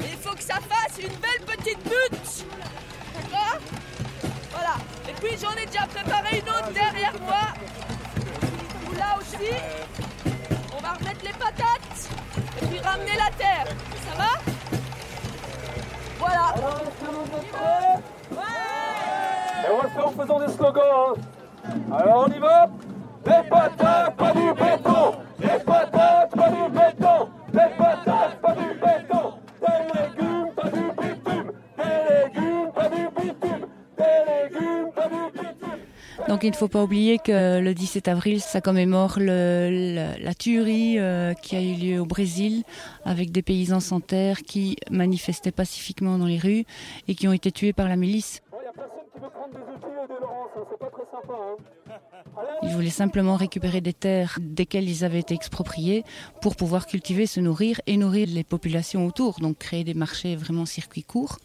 Il 0.00 0.16
faut 0.16 0.34
que 0.34 0.42
ça 0.42 0.54
fasse 0.54 0.98
une 0.98 1.14
belle 1.14 1.44
petite 1.46 1.82
butte. 1.84 2.44
D'accord? 3.14 3.79
Et 5.08 5.12
puis 5.14 5.36
j'en 5.40 5.52
ai 5.52 5.66
déjà 5.66 5.86
préparé 5.86 6.38
une 6.38 6.48
autre 6.48 6.72
derrière 6.72 7.14
moi. 7.22 7.54
Ou 8.88 8.92
là 8.94 9.16
aussi. 9.18 9.52
On 10.76 10.80
va 10.82 10.92
remettre 10.92 11.24
les 11.24 11.32
patates. 11.32 12.10
Et 12.62 12.66
puis 12.66 12.78
ramener 12.80 13.16
la 13.16 13.30
terre. 13.36 13.66
Ça 14.08 14.16
va? 14.16 14.32
Voilà. 16.18 16.54
Et 19.62 19.70
on 19.72 19.76
va 19.76 19.82
le 19.82 19.88
faire 19.90 20.06
en 20.06 20.10
faisant 20.10 20.40
des 20.40 20.52
slogans. 20.52 20.82
hein. 21.66 21.70
Alors 21.98 22.26
on 22.26 22.32
y 22.32 22.38
va 22.38 22.68
Des 23.24 23.48
patates, 23.48 24.16
pas 24.16 24.32
du 24.32 24.52
béton 24.54 25.14
Donc 36.40 36.46
il 36.46 36.52
ne 36.52 36.56
faut 36.56 36.68
pas 36.68 36.82
oublier 36.82 37.18
que 37.18 37.60
le 37.60 37.74
17 37.74 38.08
avril, 38.08 38.40
ça 38.40 38.62
commémore 38.62 39.18
le- 39.18 39.68
le- 39.70 40.24
la 40.24 40.32
tuerie 40.32 40.98
euh, 40.98 41.34
qui 41.34 41.54
a 41.54 41.60
eu 41.60 41.74
lieu 41.74 42.00
au 42.00 42.06
Brésil 42.06 42.62
avec 43.04 43.30
des 43.30 43.42
paysans 43.42 43.80
sans 43.80 44.00
terre 44.00 44.38
qui 44.40 44.76
manifestaient 44.90 45.52
pacifiquement 45.52 46.16
dans 46.16 46.24
les 46.24 46.38
rues 46.38 46.64
et 47.08 47.14
qui 47.14 47.28
ont 47.28 47.34
été 47.34 47.52
tués 47.52 47.74
par 47.74 47.88
la 47.90 47.96
milice. 47.96 48.40
Il 48.54 48.64
y 48.64 48.68
a 48.68 48.72
personne 48.72 49.00
qui 49.12 49.20
veut 49.20 49.28
prendre 49.28 49.52
des 49.52 49.70
outils 49.70 49.92
et 50.02 50.08
des 50.08 50.18
Laurence, 50.18 50.48
c'est 50.70 50.78
pas 50.78 50.88
très 50.88 51.04
sympa. 51.12 52.52
Ils 52.62 52.70
voulaient 52.70 52.88
simplement 52.88 53.36
récupérer 53.36 53.82
des 53.82 53.92
terres 53.92 54.38
desquelles 54.40 54.88
ils 54.88 55.04
avaient 55.04 55.18
été 55.18 55.34
expropriés 55.34 56.04
pour 56.40 56.56
pouvoir 56.56 56.86
cultiver, 56.86 57.26
se 57.26 57.40
nourrir 57.40 57.82
et 57.86 57.98
nourrir 57.98 58.28
les 58.30 58.44
populations 58.44 59.06
autour, 59.06 59.40
donc 59.40 59.58
créer 59.58 59.84
des 59.84 59.92
marchés 59.92 60.36
vraiment 60.36 60.64
circuits 60.64 61.02
courts. 61.04 61.38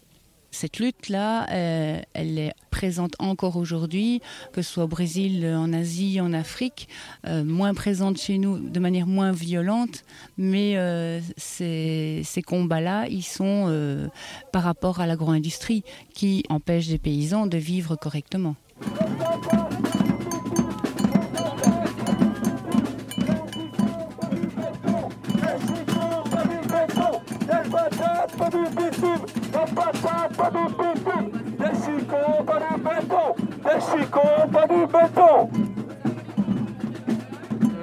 Cette 0.56 0.78
lutte-là, 0.78 1.46
euh, 1.50 2.00
elle 2.14 2.38
est 2.38 2.54
présente 2.70 3.12
encore 3.18 3.58
aujourd'hui, 3.58 4.22
que 4.54 4.62
ce 4.62 4.72
soit 4.72 4.84
au 4.84 4.88
Brésil, 4.88 5.46
en 5.54 5.70
Asie, 5.74 6.18
en 6.18 6.32
Afrique, 6.32 6.88
euh, 7.26 7.44
moins 7.44 7.74
présente 7.74 8.16
chez 8.16 8.38
nous 8.38 8.58
de 8.58 8.80
manière 8.80 9.06
moins 9.06 9.32
violente, 9.32 10.02
mais 10.38 10.78
euh, 10.78 11.20
ces, 11.36 12.24
combats-là, 12.46 13.06
ils 13.06 13.22
sont 13.22 14.08
par 14.50 14.62
rapport 14.62 15.00
à 15.00 15.06
l'agro-industrie 15.06 15.84
qui 16.14 16.42
empêche 16.48 16.88
des 16.88 16.96
paysans 16.96 17.46
de 17.46 17.58
vivre 17.58 17.94
correctement. 17.94 18.56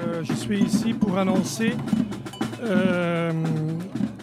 Euh, 0.04 0.24
je 0.24 0.34
suis 0.34 0.60
ici 0.64 0.94
pour 0.94 1.18
annoncer 1.18 1.74
euh, 2.62 3.32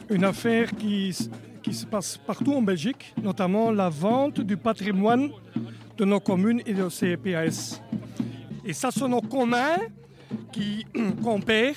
une 0.08 0.24
affaire 0.24 0.70
qui, 0.76 1.16
qui 1.62 1.74
se 1.74 1.86
passe 1.86 2.16
partout 2.16 2.52
en 2.54 2.62
Belgique, 2.62 3.12
notamment 3.22 3.70
la 3.70 3.88
vente 3.88 4.40
du 4.40 4.56
patrimoine 4.56 5.30
de 5.96 6.04
nos 6.04 6.20
communes 6.20 6.62
et 6.64 6.74
de 6.74 6.88
CPAS. 6.88 7.82
Et 8.64 8.72
ça, 8.72 8.90
c'est 8.90 9.08
nos 9.08 9.20
communs 9.20 9.78
qui, 10.52 10.86
qu'on 11.22 11.40
perd. 11.40 11.76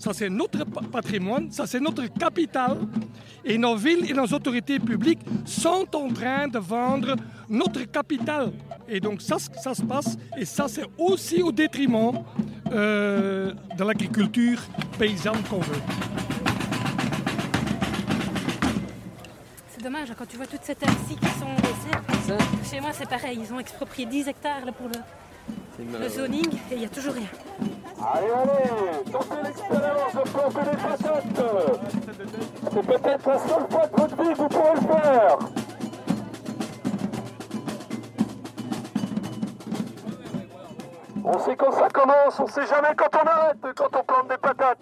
Ça, 0.00 0.14
c'est 0.14 0.30
notre 0.30 0.64
pa- 0.64 0.80
patrimoine, 0.80 1.52
ça, 1.52 1.66
c'est 1.66 1.78
notre 1.78 2.06
capital. 2.06 2.78
Et 3.44 3.58
nos 3.58 3.76
villes 3.76 4.10
et 4.10 4.14
nos 4.14 4.24
autorités 4.26 4.78
publiques 4.78 5.20
sont 5.44 5.86
en 5.94 6.08
train 6.08 6.48
de 6.48 6.58
vendre 6.58 7.16
notre 7.50 7.82
capital. 7.84 8.50
Et 8.88 8.98
donc, 8.98 9.20
ça, 9.20 9.36
ça 9.38 9.74
se 9.74 9.82
passe. 9.82 10.16
Et 10.38 10.46
ça, 10.46 10.68
c'est 10.68 10.86
aussi 10.96 11.42
au 11.42 11.52
détriment 11.52 12.22
euh, 12.72 13.52
de 13.76 13.84
l'agriculture 13.84 14.58
paysanne 14.98 15.42
qu'on 15.50 15.58
veut. 15.60 15.82
C'est 19.70 19.82
dommage, 19.84 20.08
quand 20.18 20.26
tu 20.26 20.38
vois 20.38 20.46
toutes 20.46 20.64
ces 20.64 20.74
terres-ci 20.76 21.14
qui 21.16 21.26
sont 21.26 21.54
laissées. 21.62 22.40
Chez 22.70 22.80
moi, 22.80 22.90
c'est 22.94 23.08
pareil, 23.08 23.38
ils 23.46 23.52
ont 23.52 23.58
exproprié 23.60 24.06
10 24.06 24.28
hectares 24.28 24.64
là, 24.64 24.72
pour 24.72 24.88
le, 24.88 24.94
le 26.00 26.08
zoning 26.08 26.48
et 26.70 26.74
il 26.74 26.78
n'y 26.78 26.84
a 26.84 26.88
toujours 26.88 27.14
rien. 27.14 27.26
Allez, 28.00 28.30
allez, 28.30 29.10
tentez 29.12 29.42
l'expérience 29.44 30.14
de 30.14 30.30
planter 30.30 30.70
des 30.70 30.76
patates 30.76 31.24
C'est 32.72 32.86
peut-être 32.86 33.28
la 33.28 33.38
seule 33.38 33.66
fois 33.70 33.86
de 33.86 34.00
votre 34.00 34.22
vie 34.22 34.32
que 34.32 34.38
vous 34.38 34.48
pourrez 34.48 34.74
le 34.74 34.80
faire 34.80 35.38
On 41.22 41.38
sait 41.38 41.56
quand 41.56 41.72
ça 41.72 41.88
commence, 41.88 42.40
on 42.40 42.46
sait 42.46 42.66
jamais 42.66 42.94
quand 42.96 43.10
on 43.14 43.26
arrête, 43.26 43.58
quand 43.76 43.88
on 43.94 44.02
plante 44.02 44.28
des 44.28 44.38
patates 44.38 44.78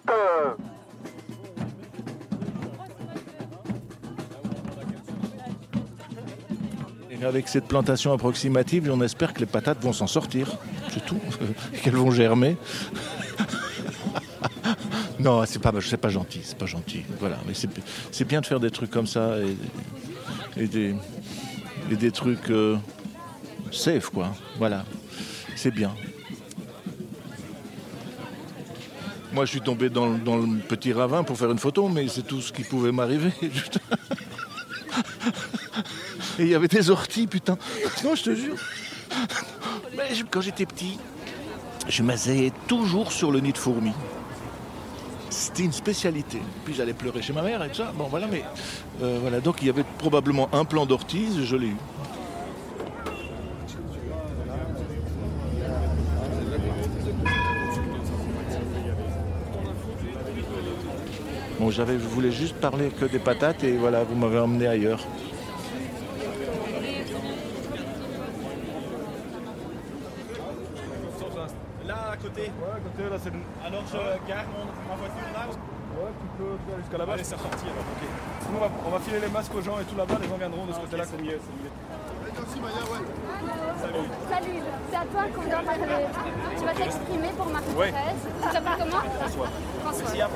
Et 7.11 7.25
avec 7.25 7.49
cette 7.49 7.65
plantation 7.65 8.13
approximative, 8.13 8.89
on 8.93 9.01
espère 9.01 9.33
que 9.33 9.41
les 9.41 9.45
patates 9.45 9.81
vont 9.81 9.91
s'en 9.91 10.07
sortir. 10.07 10.57
Tout. 11.05 11.19
Qu'elles 11.83 11.95
vont 11.95 12.11
germer. 12.11 12.57
non, 15.19 15.43
c'est 15.45 15.59
pas, 15.59 15.71
c'est 15.81 15.97
pas 15.97 16.09
gentil. 16.09 16.41
C'est 16.43 16.57
pas 16.57 16.65
gentil. 16.65 17.03
Voilà. 17.19 17.37
Mais 17.47 17.53
c'est, 17.53 18.25
bien 18.25 18.41
de 18.41 18.45
faire 18.45 18.59
des 18.59 18.71
trucs 18.71 18.91
comme 18.91 19.07
ça 19.07 19.37
et, 19.39 20.63
et 20.63 20.67
des, 20.67 20.95
et 21.91 21.95
des 21.95 22.11
trucs 22.11 22.49
euh, 22.49 22.77
safe, 23.71 24.09
quoi. 24.09 24.35
Voilà. 24.57 24.85
C'est 25.55 25.71
bien. 25.71 25.93
Moi, 29.31 29.45
je 29.45 29.51
suis 29.51 29.61
tombé 29.61 29.89
dans, 29.89 30.17
dans 30.17 30.37
le 30.37 30.57
petit 30.57 30.91
ravin 30.91 31.23
pour 31.23 31.37
faire 31.37 31.51
une 31.51 31.59
photo, 31.59 31.87
mais 31.87 32.07
c'est 32.07 32.23
tout 32.23 32.41
ce 32.41 32.51
qui 32.51 32.63
pouvait 32.63 32.91
m'arriver. 32.91 33.31
Et 36.39 36.43
il 36.43 36.47
y 36.49 36.55
avait 36.55 36.67
des 36.67 36.89
orties, 36.89 37.27
putain. 37.27 37.57
Non, 38.03 38.15
je 38.15 38.23
te 38.23 38.33
jure. 38.33 38.55
Mais 39.95 40.09
quand 40.29 40.41
j'étais 40.41 40.65
petit, 40.65 40.99
je 41.87 42.03
m'asseyais 42.03 42.51
toujours 42.67 43.11
sur 43.11 43.31
le 43.31 43.39
nid 43.39 43.53
de 43.53 43.57
fourmis. 43.57 43.93
C'était 45.29 45.63
une 45.63 45.71
spécialité. 45.73 46.41
Puis 46.65 46.73
j'allais 46.73 46.93
pleurer 46.93 47.21
chez 47.21 47.33
ma 47.33 47.41
mère 47.41 47.63
et 47.63 47.69
tout 47.69 47.75
ça. 47.75 47.91
Bon, 47.95 48.05
voilà, 48.05 48.27
mais 48.27 48.43
euh, 49.01 49.19
voilà. 49.21 49.39
Donc 49.39 49.57
il 49.61 49.67
y 49.67 49.69
avait 49.69 49.85
probablement 49.97 50.49
un 50.53 50.65
plan 50.65 50.85
d'orties, 50.85 51.45
je 51.45 51.55
l'ai 51.55 51.67
eu. 51.67 51.77
Bon, 61.59 61.69
j'avais, 61.71 61.99
je 61.99 62.07
voulais 62.07 62.31
juste 62.31 62.55
parler 62.55 62.89
que 62.89 63.03
des 63.03 63.19
patates 63.19 63.65
et 63.65 63.75
voilà, 63.75 64.05
vous 64.05 64.15
m'avez 64.15 64.39
emmené 64.39 64.65
ailleurs. 64.65 65.05
La 71.85 72.15
côté. 72.21 72.38
Ouais, 72.57 72.73
à 72.75 72.81
côté, 72.81 73.01
là, 73.09 73.17
c'est 73.21 73.29
le... 73.33 73.39
Alors 73.65 73.83
je 73.87 73.97
gare 74.27 74.45
mon, 74.53 74.65
ma 74.89 74.95
voiture 74.97 75.29
là 75.33 75.43
Ouais, 75.99 76.11
tu 76.15 76.27
peux 76.37 76.53
tu 76.55 76.63
peux 76.63 76.73
aller 76.73 76.83
jusqu'à 76.83 76.97
là-bas. 76.97 77.13
Allez, 77.13 77.23
c'est 77.27 77.35
reparti 77.35 77.65
alors, 77.65 77.83
ok. 77.83 78.03
Sinon, 78.45 78.57
on 78.57 78.63
va, 78.63 78.69
on 78.87 78.91
va 78.93 78.99
filer 78.99 79.19
les 79.19 79.27
masques 79.33 79.53
aux 79.55 79.61
gens 79.61 79.77
et 79.81 79.85
tout 79.85 79.97
là-bas, 79.97 80.15
les 80.21 80.29
gens 80.29 80.37
viendront 80.37 80.65
de 80.65 80.71
ce 80.71 80.77
Ah, 80.79 80.85
côté-là. 80.85 81.03
c'est 81.05 81.21
mieux, 81.21 81.39
c'est 81.43 81.55
mieux. 81.59 81.73
Merci, 82.39 82.57
Maya, 82.61 82.83
ouais. 82.87 83.03
Salut. 83.81 84.07
Salut, 84.29 84.59
c'est 84.89 84.95
à 84.95 85.05
toi 85.11 85.21
qu'on 85.33 85.43
doit 85.49 85.63
parler. 85.65 86.05
Tu 86.57 86.63
vas 86.63 86.73
t'exprimer 86.73 87.29
pour 87.35 87.47
Marie-Thérèse. 87.47 87.75
Ouais. 87.75 87.93
Tu 88.39 88.47
t'appelles 88.53 88.79
comment? 88.79 89.03
François. 89.19 89.49
François. 89.83 90.29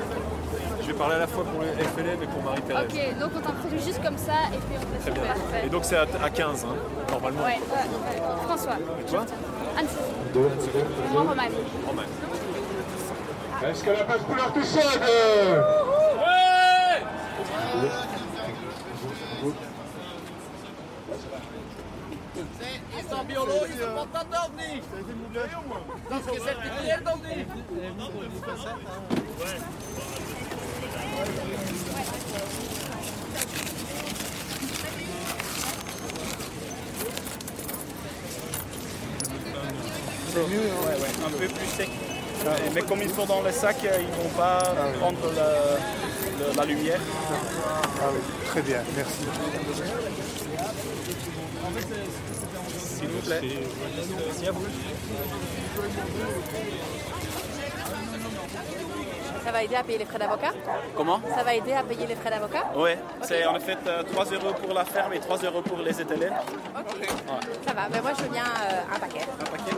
Je 0.82 0.86
vais 0.88 0.98
parler 0.98 1.14
à 1.14 1.18
la 1.20 1.26
fois 1.26 1.44
pour 1.44 1.60
le 1.62 1.68
FLM 1.72 2.22
et 2.22 2.26
pour 2.26 2.42
Marie-Thérèse. 2.42 2.84
Ok, 2.92 3.18
donc 3.20 3.30
on 3.36 3.40
t'introduit 3.40 3.80
juste 3.80 4.02
comme 4.04 4.18
ça 4.18 4.36
et 4.52 4.58
puis 4.58 4.76
on 4.76 4.84
te 4.84 5.00
Très 5.00 5.10
bien. 5.12 5.22
Parfait. 5.32 5.62
Et 5.64 5.68
donc 5.70 5.84
c'est 5.84 5.96
à, 5.96 6.02
à 6.02 6.30
15, 6.30 6.66
hein, 6.68 6.76
normalement. 7.10 7.40
Ouais, 7.44 7.56
ouais, 7.56 7.86
ouais. 7.88 8.42
François. 8.44 8.76
Et 9.00 9.04
toi? 9.10 9.24
Anne-Sophie. 9.76 10.14
Moi, 11.12 11.22
Romane. 11.22 11.52
Romain. 11.86 12.02
Est-ce 13.66 13.84
que 13.84 13.90
la 13.90 14.04
passe 14.04 14.22
couleur 14.22 14.52
tout 14.52 14.60
chaude 14.62 15.00
Is 22.98 23.08
dat 23.08 23.26
biologisch 23.26 23.82
of 23.82 23.94
wat 23.94 24.06
dat 24.12 24.26
dan 24.30 24.50
niet? 24.56 24.84
Dat 26.08 26.20
is 26.20 26.38
gecertificeerd 26.38 27.04
ouais, 40.52 41.00
ouais, 41.00 41.26
un 41.26 41.30
peu 41.30 41.46
plus 41.46 41.66
sec. 41.66 41.88
Euh, 42.46 42.50
Mais 42.74 42.82
comme 42.82 43.00
ils 43.02 43.10
sont 43.10 43.24
dans 43.26 43.40
le 43.40 43.50
sac, 43.52 43.76
euh, 43.84 43.98
ils 44.00 44.06
ne 44.06 44.22
vont 44.22 44.36
pas 44.36 44.58
prendre 45.00 45.32
la, 45.34 46.54
la 46.56 46.64
lumière. 46.66 47.00
Ah 48.00 48.08
oui, 48.12 48.20
très 48.48 48.62
bien, 48.62 48.78
merci. 48.96 49.24
S'il 52.78 53.08
vous 53.08 53.20
plaît. 53.20 53.40
Merci 54.26 54.46
à 54.48 54.52
vous. 54.52 54.66
Ça 59.44 59.52
va 59.52 59.62
aider 59.62 59.74
à 59.76 59.82
payer 59.82 59.98
les 59.98 60.04
frais 60.06 60.18
d'avocat 60.18 60.52
Comment 60.96 61.20
Ça 61.36 61.42
va 61.42 61.54
aider 61.54 61.72
à 61.74 61.82
payer 61.82 62.06
les 62.06 62.14
frais 62.14 62.30
d'avocat 62.30 62.64
Ouais, 62.74 62.98
c'est 63.22 63.44
en 63.44 63.60
fait 63.60 63.76
euh, 63.86 64.02
3 64.02 64.24
euros 64.32 64.54
pour 64.54 64.72
la 64.72 64.84
ferme 64.86 65.12
et 65.12 65.20
3 65.20 65.36
euros 65.44 65.60
pour 65.60 65.78
les 65.78 66.00
étalés. 66.00 66.30
Ok. 66.78 67.06
Ça 67.66 67.74
va, 67.74 67.88
ben 67.90 68.00
moi 68.02 68.12
je 68.16 68.22
veux 68.22 68.30
bien 68.30 68.44
euh, 68.44 68.94
un 68.94 68.98
paquet. 68.98 69.26
Un 69.38 69.44
paquet 69.44 69.76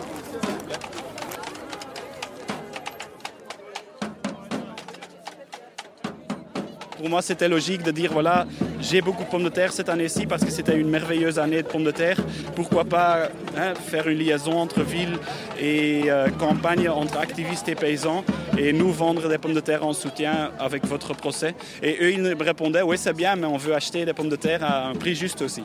Pour 6.97 7.09
moi, 7.11 7.21
c'était 7.21 7.49
logique 7.49 7.83
de 7.83 7.91
dire 7.91 8.11
voilà, 8.13 8.47
j'ai 8.81 9.03
beaucoup 9.03 9.23
de 9.25 9.29
pommes 9.29 9.45
de 9.45 9.49
terre 9.51 9.73
cette 9.73 9.89
année-ci 9.91 10.27
parce 10.27 10.43
que 10.45 10.51
c'était 10.51 10.77
une 10.77 10.89
merveilleuse 10.89 11.39
année 11.39 11.63
de 11.63 11.69
pommes 11.69 11.85
de 11.85 11.91
terre. 11.91 12.17
Pourquoi 12.55 12.85
pas 12.85 13.29
hein, 13.57 13.75
faire 13.75 14.09
une 14.09 14.19
liaison 14.19 14.59
entre 14.59 14.83
ville 14.83 15.19
et 15.61 16.05
euh, 16.07 16.29
campagne, 16.31 16.89
entre 16.89 17.19
activistes 17.19 17.69
et 17.69 17.75
paysans, 17.75 18.25
et 18.57 18.73
nous 18.73 18.91
vendre 18.93 19.29
des 19.29 19.37
pommes 19.39 19.53
de 19.55 19.61
terre 19.61 19.85
en 19.87 19.93
soutien 19.93 20.51
avec 20.59 20.87
votre 20.87 21.15
procès. 21.15 21.55
Et 21.83 21.99
eux, 22.01 22.13
ils 22.13 22.23
me 22.23 22.35
répondaient 22.43 22.83
oui, 22.83 22.97
c'est 22.99 23.13
bien, 23.15 23.37
mais 23.37 23.47
on 23.47 23.59
veut 23.59 23.75
acheter 23.75 24.05
des 24.07 24.15
pommes 24.15 24.31
de 24.31 24.37
terre 24.37 24.65
à 24.65 24.89
un 24.89 24.95
prix 24.95 25.15
juste 25.15 25.43
aussi. 25.43 25.63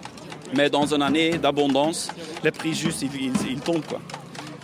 Mais 0.56 0.70
dans 0.70 0.94
une 0.94 1.02
année 1.02 1.38
d'abondance, 1.38 2.10
les 2.44 2.52
prix 2.52 2.74
justes, 2.74 3.04
ils, 3.04 3.16
ils- 3.28 3.52
ils 3.52 3.60
tombent. 3.62 3.86
Quoi. 3.86 4.02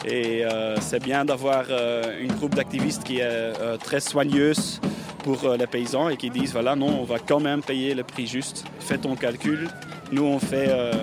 Et 0.10 0.46
euh, 0.46 0.78
c'est 0.80 1.04
bien 1.04 1.26
d'avoir 1.26 1.66
euh, 1.70 2.18
une 2.22 2.32
groupe 2.34 2.56
d'activistes 2.56 3.04
qui 3.04 3.18
est 3.20 3.24
euh, 3.26 3.76
très 3.78 4.00
soigneuse 4.00 4.80
pour 5.24 5.44
euh, 5.44 5.58
les 5.58 5.68
paysans 5.68 6.08
et 6.08 6.16
qui 6.16 6.30
disent 6.30 6.54
voilà, 6.54 6.76
non, 6.78 7.02
on 7.02 7.04
va 7.04 7.20
quand 7.20 7.42
même 7.42 7.62
payer 7.62 7.94
le 7.94 8.04
prix 8.04 8.26
juste. 8.26 8.64
Fais 8.80 8.98
ton 8.98 9.16
calcul. 9.16 9.68
Nous, 10.14 10.24
on, 10.24 10.40
fait, 10.40 10.68
euh, 10.70 10.94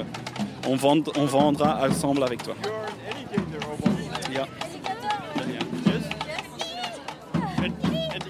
on, 0.66 0.76
vend- 0.76 1.12
on 1.16 1.26
vendra 1.26 1.86
ensemble 1.86 2.22
avec 2.24 2.42
toi. 2.42 2.54
Yeah. 4.32 4.46
And, 7.58 7.72
and 8.14 8.24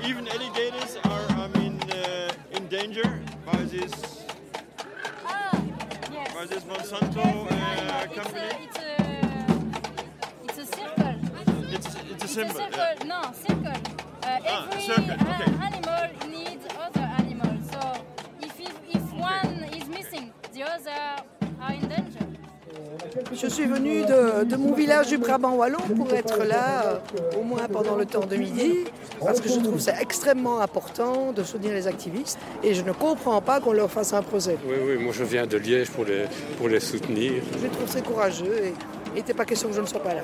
symbol. 12.35 12.63
circle. 12.63 13.07
No, 13.07 13.21
circle. 13.47 13.79
Uh, 14.23 14.27
Ah, 14.27 14.67
every 14.71 14.83
circle, 14.89 15.11
uh, 15.11 15.33
okay. 15.33 15.51
animal 15.69 16.03
needs 16.35 16.65
other 16.85 17.07
animals. 17.23 17.61
So 17.73 17.81
if, 18.47 18.55
if, 18.69 18.75
if 18.97 19.05
one 19.13 19.53
is 19.79 19.87
missing, 19.89 20.33
the 20.55 20.63
other 20.65 21.01
are 21.63 21.73
in 21.75 21.89
danger. 21.89 22.27
Je 23.33 23.47
suis 23.49 23.67
venue 23.67 24.03
de, 24.07 24.45
de 24.45 24.57
mon 24.57 24.73
village 24.73 25.09
du 25.09 25.19
Brabant 25.19 25.55
Wallon 25.55 25.79
pour 25.97 26.13
être 26.13 26.43
là 26.45 26.85
euh, 26.85 27.39
au 27.39 27.43
moins 27.43 27.67
pendant 27.71 27.97
le 27.97 28.07
temps 28.07 28.27
de 28.27 28.37
midi 28.37 28.85
parce 29.21 29.41
que 29.41 29.49
je 29.49 29.61
trouve 29.61 29.79
c'est 29.79 30.01
extrêmement 30.01 30.61
important 30.61 31.31
de 31.33 31.43
soutenir 31.45 31.73
les 31.73 31.87
activistes 31.87 32.39
et 32.63 32.75
je 32.75 32.83
ne 32.83 32.93
comprends 32.93 33.41
pas 33.41 33.61
qu'on 33.61 33.73
leur 33.73 33.91
fasse 33.91 34.13
un 34.15 34.23
procès. 34.23 34.57
Oui, 34.67 34.77
oui, 34.85 34.97
moi 35.05 35.13
je 35.13 35.23
viens 35.25 35.47
de 35.47 35.57
Liège 35.59 35.91
pour 35.91 36.05
les, 36.05 36.25
pour 36.59 36.69
les 36.69 36.81
soutenir. 36.81 37.35
Je 37.63 37.69
trouve 37.69 37.87
c'est 37.89 38.05
courageux 38.05 38.59
et 38.65 38.75
il 39.15 39.19
n'était 39.19 39.35
pas 39.35 39.45
question 39.45 39.69
que 39.69 39.77
je 39.77 39.81
ne 39.81 39.87
sois 39.87 40.03
pas 40.03 40.13
là. 40.13 40.23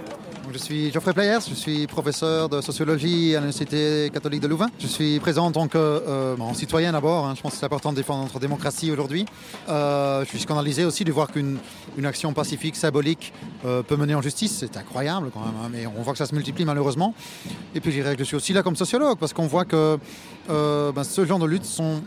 Je 0.52 0.58
suis 0.58 0.90
Geoffrey 0.90 1.12
Players, 1.12 1.38
je 1.48 1.54
suis 1.54 1.86
professeur 1.86 2.48
de 2.48 2.60
sociologie 2.60 3.36
à 3.36 3.38
l'Université 3.38 4.10
catholique 4.12 4.40
de 4.40 4.48
Louvain. 4.48 4.68
Je 4.80 4.88
suis 4.88 5.20
présent 5.20 5.46
en 5.46 5.52
tant 5.52 5.68
que 5.68 5.78
euh, 5.78 6.54
citoyen 6.54 6.90
d'abord, 6.90 7.26
hein. 7.26 7.34
je 7.36 7.40
pense 7.40 7.52
que 7.52 7.58
c'est 7.58 7.66
important 7.66 7.92
de 7.92 7.96
défendre 7.96 8.24
notre 8.24 8.40
démocratie 8.40 8.90
aujourd'hui. 8.90 9.26
Euh, 9.68 10.24
je 10.24 10.30
suis 10.30 10.40
scandalisé 10.40 10.84
aussi 10.84 11.04
de 11.04 11.12
voir 11.12 11.30
qu'une 11.30 11.58
une 11.96 12.06
action 12.06 12.32
pacifique, 12.32 12.74
symbolique 12.74 13.32
euh, 13.64 13.82
peut 13.82 13.96
mener 13.96 14.14
en 14.16 14.22
justice, 14.22 14.56
c'est 14.58 14.76
incroyable 14.76 15.30
quand 15.32 15.40
même, 15.40 15.54
hein, 15.64 15.68
mais 15.70 15.86
on 15.86 16.02
voit 16.02 16.12
que 16.12 16.18
ça 16.18 16.26
se 16.26 16.34
multiplie 16.34 16.64
malheureusement. 16.64 17.14
Et 17.76 17.80
puis 17.80 17.92
je 17.92 18.00
dirais 18.00 18.14
que 18.14 18.20
je 18.20 18.24
suis 18.24 18.36
aussi 18.36 18.52
là 18.52 18.64
comme 18.64 18.76
sociologue, 18.76 19.18
parce 19.18 19.32
qu'on 19.32 19.46
voit 19.46 19.64
que 19.64 19.98
ben, 20.48 21.04
ce 21.04 21.24
genre 21.24 21.38
de 21.38 21.46
luttes 21.46 21.64
sont 21.64 22.02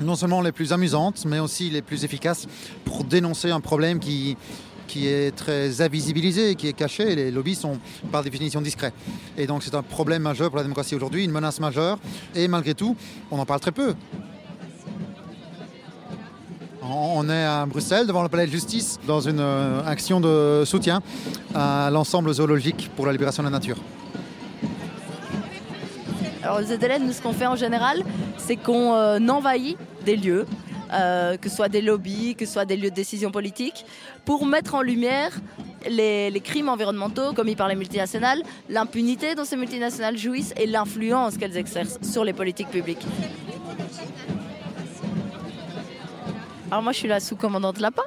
non 0.00 0.14
seulement 0.14 0.40
les 0.40 0.52
plus 0.52 0.72
amusantes, 0.72 1.24
mais 1.26 1.40
aussi 1.40 1.68
les 1.68 1.82
plus 1.82 2.04
efficaces 2.04 2.46
pour 2.84 3.02
dénoncer 3.02 3.50
un 3.50 3.60
problème 3.60 3.98
qui, 3.98 4.36
qui 4.86 5.08
est 5.08 5.34
très 5.34 5.80
invisibilisé, 5.80 6.54
qui 6.54 6.68
est 6.68 6.72
caché. 6.72 7.14
Les 7.14 7.30
lobbies 7.30 7.54
sont 7.54 7.78
par 8.10 8.22
définition 8.22 8.60
discrets. 8.60 8.92
Et 9.36 9.46
donc 9.46 9.62
c'est 9.62 9.74
un 9.74 9.82
problème 9.82 10.22
majeur 10.22 10.48
pour 10.48 10.56
la 10.56 10.62
démocratie 10.62 10.94
aujourd'hui, 10.94 11.24
une 11.24 11.32
menace 11.32 11.60
majeure. 11.60 11.98
Et 12.34 12.48
malgré 12.48 12.74
tout, 12.74 12.96
on 13.30 13.38
en 13.38 13.46
parle 13.46 13.60
très 13.60 13.72
peu. 13.72 13.94
On 16.84 17.28
est 17.30 17.44
à 17.44 17.64
Bruxelles, 17.64 18.06
devant 18.06 18.22
le 18.22 18.28
palais 18.28 18.46
de 18.46 18.50
justice, 18.50 18.98
dans 19.06 19.20
une 19.20 19.38
euh, 19.40 19.86
action 19.86 20.20
de 20.20 20.64
soutien 20.66 21.00
à 21.54 21.90
l'ensemble 21.92 22.32
zoologique 22.34 22.90
pour 22.96 23.06
la 23.06 23.12
libération 23.12 23.42
de 23.42 23.48
la 23.48 23.52
nature. 23.52 23.76
Alors 26.42 26.58
le 26.58 26.66
ZLN, 26.66 27.06
nous, 27.06 27.12
ce 27.12 27.22
qu'on 27.22 27.32
fait 27.32 27.46
en 27.46 27.54
général, 27.54 28.02
c'est 28.36 28.56
qu'on 28.56 28.94
euh, 28.94 29.20
envahit 29.28 29.78
des 30.04 30.16
lieux, 30.16 30.44
euh, 30.92 31.36
que 31.36 31.48
ce 31.48 31.56
soit 31.56 31.68
des 31.68 31.82
lobbies, 31.82 32.34
que 32.34 32.46
ce 32.46 32.52
soit 32.52 32.64
des 32.64 32.76
lieux 32.76 32.90
de 32.90 32.94
décision 32.94 33.30
politique, 33.30 33.84
pour 34.24 34.46
mettre 34.46 34.74
en 34.74 34.82
lumière 34.82 35.32
les, 35.88 36.30
les 36.30 36.40
crimes 36.40 36.68
environnementaux 36.68 37.32
commis 37.32 37.56
par 37.56 37.68
les 37.68 37.74
multinationales, 37.74 38.42
l'impunité 38.68 39.34
dont 39.34 39.44
ces 39.44 39.56
multinationales 39.56 40.16
jouissent 40.16 40.54
et 40.56 40.66
l'influence 40.66 41.36
qu'elles 41.36 41.56
exercent 41.56 41.98
sur 42.02 42.24
les 42.24 42.32
politiques 42.32 42.70
publiques. 42.70 43.04
Alors 46.70 46.82
moi 46.82 46.92
je 46.92 46.98
suis 46.98 47.08
la 47.08 47.20
sous-commandante 47.20 47.80
lapin. 47.80 48.04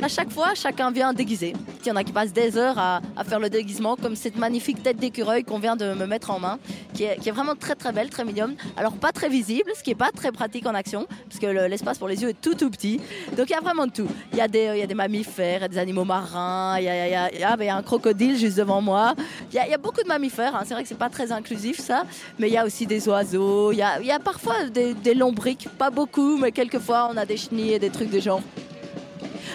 À 0.00 0.06
chaque 0.06 0.30
fois, 0.30 0.54
chacun 0.54 0.92
vient 0.92 1.12
déguisé. 1.12 1.54
Il 1.82 1.88
y 1.88 1.90
en 1.90 1.96
a 1.96 2.04
qui 2.04 2.12
passent 2.12 2.32
des 2.32 2.56
heures 2.56 2.78
à, 2.78 3.00
faire 3.24 3.40
le 3.40 3.50
déguisement, 3.50 3.96
comme 3.96 4.14
cette 4.14 4.36
magnifique 4.36 4.80
tête 4.80 4.96
d'écureuil 4.96 5.42
qu'on 5.42 5.58
vient 5.58 5.74
de 5.74 5.92
me 5.92 6.06
mettre 6.06 6.30
en 6.30 6.38
main, 6.38 6.60
qui 6.94 7.02
est, 7.02 7.30
vraiment 7.32 7.56
très 7.56 7.74
très 7.74 7.90
belle, 7.90 8.08
très 8.08 8.24
mignonne. 8.24 8.54
Alors 8.76 8.92
pas 8.92 9.10
très 9.10 9.28
visible, 9.28 9.72
ce 9.76 9.82
qui 9.82 9.90
n'est 9.90 9.96
pas 9.96 10.12
très 10.12 10.30
pratique 10.30 10.66
en 10.66 10.74
action, 10.74 11.06
parce 11.28 11.40
que 11.40 11.46
le- 11.46 11.66
l'espace 11.66 11.98
pour 11.98 12.06
les 12.06 12.22
yeux 12.22 12.28
est 12.28 12.40
tout 12.40 12.54
tout 12.54 12.70
petit. 12.70 13.00
Donc 13.36 13.50
il 13.50 13.52
y 13.52 13.56
a 13.56 13.60
vraiment 13.60 13.86
de 13.86 13.90
tout. 13.92 14.06
Il 14.32 14.38
y, 14.38 14.40
a 14.40 14.46
des- 14.46 14.94
mammifères, 14.94 15.62
y 15.62 15.64
a 15.64 15.68
des 15.68 15.78
animaux 15.78 16.04
marins, 16.04 16.76
il 16.78 16.84
y 16.84 16.88
a, 16.88 17.30
ah, 17.44 17.56
ben, 17.56 17.70
un 17.70 17.82
crocodile 17.82 18.36
juste 18.36 18.56
devant 18.58 18.80
moi. 18.80 19.14
Il 19.52 19.56
y 19.56 19.74
a, 19.74 19.78
beaucoup 19.78 20.02
de 20.02 20.08
mammifères, 20.08 20.54
hein. 20.54 20.62
c'est 20.64 20.74
vrai 20.74 20.84
que 20.84 20.88
c'est 20.88 20.98
pas 20.98 21.10
très 21.10 21.32
inclusif 21.32 21.80
ça, 21.80 22.04
mais 22.38 22.48
il 22.48 22.52
y 22.52 22.56
a 22.56 22.64
aussi 22.64 22.86
des 22.86 23.08
oiseaux, 23.08 23.72
il 23.72 23.78
y 23.78 23.82
a, 23.82 24.00
il 24.00 24.06
y 24.06 24.12
a 24.12 24.20
parfois 24.20 24.64
des, 24.72 24.94
des 24.94 25.14
lombriques, 25.14 25.68
pas 25.76 25.90
beaucoup, 25.90 26.36
mais 26.36 26.52
quelquefois 26.52 27.08
on 27.12 27.16
a 27.16 27.26
des 27.26 27.36
chenilles 27.36 27.72
et 27.74 27.78
des 27.80 27.90
trucs 27.90 28.10
de 28.10 28.20
genre. 28.20 28.42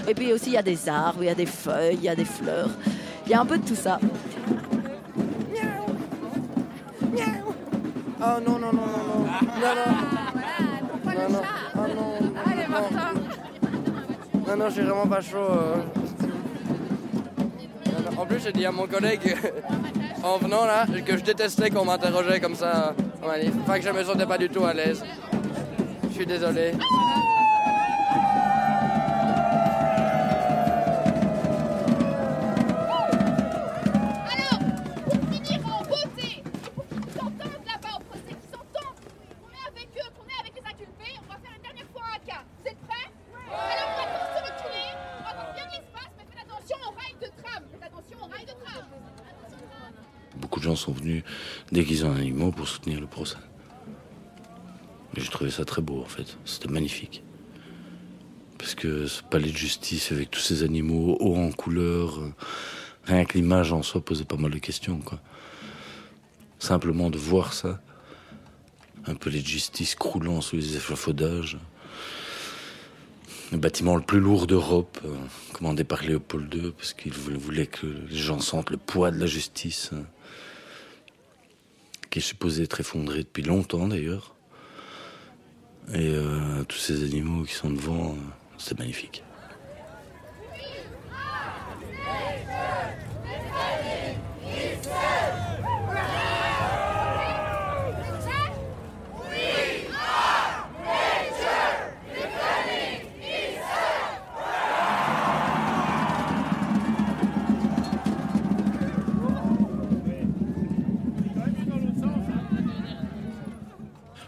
Et 0.08 0.14
puis 0.14 0.34
aussi, 0.34 0.48
il 0.48 0.54
y 0.54 0.58
a 0.58 0.62
des 0.62 0.90
arbres, 0.90 1.24
il 1.24 1.28
y 1.28 1.30
a 1.30 1.36
des 1.36 1.46
feuilles, 1.46 1.96
il 1.96 2.04
y 2.04 2.10
a 2.10 2.16
des 2.16 2.26
fleurs. 2.26 2.70
Il 3.26 3.32
y 3.32 3.36
a 3.36 3.40
un 3.42 3.46
peu 3.46 3.58
de 3.58 3.66
tout 3.66 3.76
ça. 3.76 4.00
Oh 8.26 8.40
non, 8.46 8.58
non, 8.58 8.72
non, 8.74 8.88
non, 8.88 9.04
non. 9.10 9.26
Non, 9.62 9.74
non. 9.76 9.92
Non, 11.06 11.30
non. 11.30 11.42
Oh 11.76 11.88
non. 11.96 12.34
Allez, 12.46 12.68
Martin. 12.68 13.14
Non, 14.48 14.56
non, 14.58 14.66
je 14.70 14.74
suis 14.74 14.84
vraiment 14.84 15.08
pas 15.08 15.22
chaud. 15.22 15.38
euh. 15.38 15.76
En 18.18 18.26
plus, 18.26 18.40
j'ai 18.44 18.52
dit 18.52 18.66
à 18.66 18.72
mon 18.72 18.88
collègue 18.88 19.36
en 20.24 20.38
venant 20.38 20.66
là, 20.66 20.86
que 21.06 21.18
je 21.18 21.24
détestais 21.24 21.70
qu'on 21.70 21.84
m'interrogeait 21.84 22.40
comme 22.40 22.56
ça 22.56 22.94
manif. 23.26 23.52
Enfin, 23.64 23.80
que 23.80 23.86
je 23.86 23.90
me 23.90 24.04
sentais 24.04 24.26
pas 24.26 24.38
du 24.38 24.50
tout 24.50 24.64
à 24.64 24.74
l'aise. 24.74 25.04
Je 26.10 26.14
suis 26.14 26.26
désolé. 26.26 26.72
Pour 52.64 52.70
soutenir 52.70 53.02
le 53.02 53.08
procès. 53.08 53.36
J'ai 55.18 55.28
trouvé 55.28 55.52
ça 55.52 55.66
très 55.66 55.82
beau 55.82 56.00
en 56.02 56.06
fait. 56.06 56.38
C'était 56.46 56.70
magnifique. 56.70 57.22
Parce 58.58 58.74
que 58.74 59.06
ce 59.06 59.22
palais 59.22 59.52
de 59.52 59.58
justice 59.58 60.14
avec 60.14 60.32
tous 60.32 60.40
ces 60.40 60.64
animaux 60.64 61.18
hauts 61.20 61.36
en 61.36 61.52
couleur, 61.52 62.20
euh, 62.20 62.34
rien 63.04 63.26
que 63.26 63.38
l'image 63.38 63.74
en 63.74 63.84
soi 63.84 64.00
posait 64.00 64.24
pas 64.24 64.38
mal 64.38 64.52
de 64.52 64.60
questions. 64.60 65.02
Simplement 66.58 67.10
de 67.10 67.18
voir 67.18 67.52
ça, 67.52 67.82
un 69.08 69.16
palais 69.16 69.42
de 69.42 69.46
justice 69.46 69.94
croulant 69.94 70.40
sous 70.40 70.56
les 70.56 70.78
échafaudages, 70.78 71.58
le 73.52 73.58
bâtiment 73.58 73.98
le 73.98 74.04
plus 74.04 74.22
lourd 74.22 74.48
d'Europe, 74.48 75.00
euh, 75.04 75.14
commandé 75.52 75.84
par 75.84 76.02
Léopold 76.02 76.54
II, 76.54 76.72
parce 76.72 76.94
qu'il 76.94 77.12
voulait 77.12 77.68
que 77.68 77.88
les 77.88 78.16
gens 78.16 78.40
sentent 78.40 78.70
le 78.70 78.78
poids 78.78 79.12
de 79.12 79.20
la 79.20 79.26
justice, 79.26 79.90
euh, 79.92 80.02
qui 82.14 82.20
est 82.20 82.22
supposé 82.22 82.62
être 82.62 82.80
effondré 82.80 83.24
depuis 83.24 83.42
longtemps 83.42 83.88
d'ailleurs. 83.88 84.36
Et 85.96 86.14
euh, 86.14 86.64
tous 86.66 86.78
ces 86.78 87.04
animaux 87.04 87.44
qui 87.44 87.56
sont 87.56 87.72
devant, 87.72 88.12
euh, 88.12 88.18
c'est 88.60 88.78
magnifique. 88.78 89.24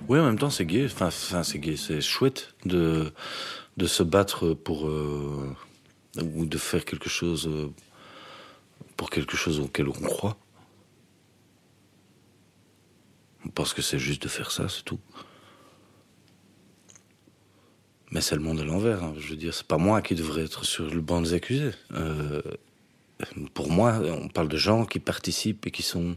Oui, 0.07 0.19
en 0.19 0.25
même 0.25 0.37
temps, 0.39 0.49
c'est 0.49 0.65
gay. 0.65 0.85
Enfin, 0.85 1.09
c'est 1.09 2.01
chouette 2.01 2.53
de, 2.65 3.11
de 3.77 3.85
se 3.87 4.03
battre 4.03 4.53
pour. 4.53 4.87
euh, 4.87 5.55
ou 6.21 6.45
de 6.45 6.57
faire 6.57 6.85
quelque 6.85 7.09
chose. 7.09 7.47
euh, 7.47 7.69
pour 8.97 9.09
quelque 9.09 9.35
chose 9.35 9.59
auquel 9.59 9.89
on 9.89 9.91
croit. 9.93 10.37
On 13.45 13.49
pense 13.49 13.73
que 13.73 13.81
c'est 13.81 13.99
juste 13.99 14.23
de 14.23 14.27
faire 14.29 14.51
ça, 14.51 14.69
c'est 14.69 14.83
tout. 14.83 14.99
Mais 18.11 18.21
c'est 18.21 18.35
le 18.35 18.41
monde 18.41 18.59
à 18.61 18.63
l'envers. 18.63 19.03
hein. 19.03 19.13
Je 19.19 19.27
veux 19.29 19.35
dire, 19.35 19.53
c'est 19.53 19.67
pas 19.67 19.77
moi 19.77 20.01
qui 20.01 20.15
devrais 20.15 20.43
être 20.43 20.63
sur 20.63 20.89
le 20.89 21.01
banc 21.01 21.21
des 21.21 21.33
accusés. 21.33 21.71
Euh, 21.93 22.41
pour 23.53 23.69
moi, 23.69 23.99
on 24.03 24.29
parle 24.29 24.47
de 24.47 24.57
gens 24.57 24.85
qui 24.85 24.99
participent 24.99 25.65
et 25.67 25.71
qui 25.71 25.83
sont. 25.83 26.15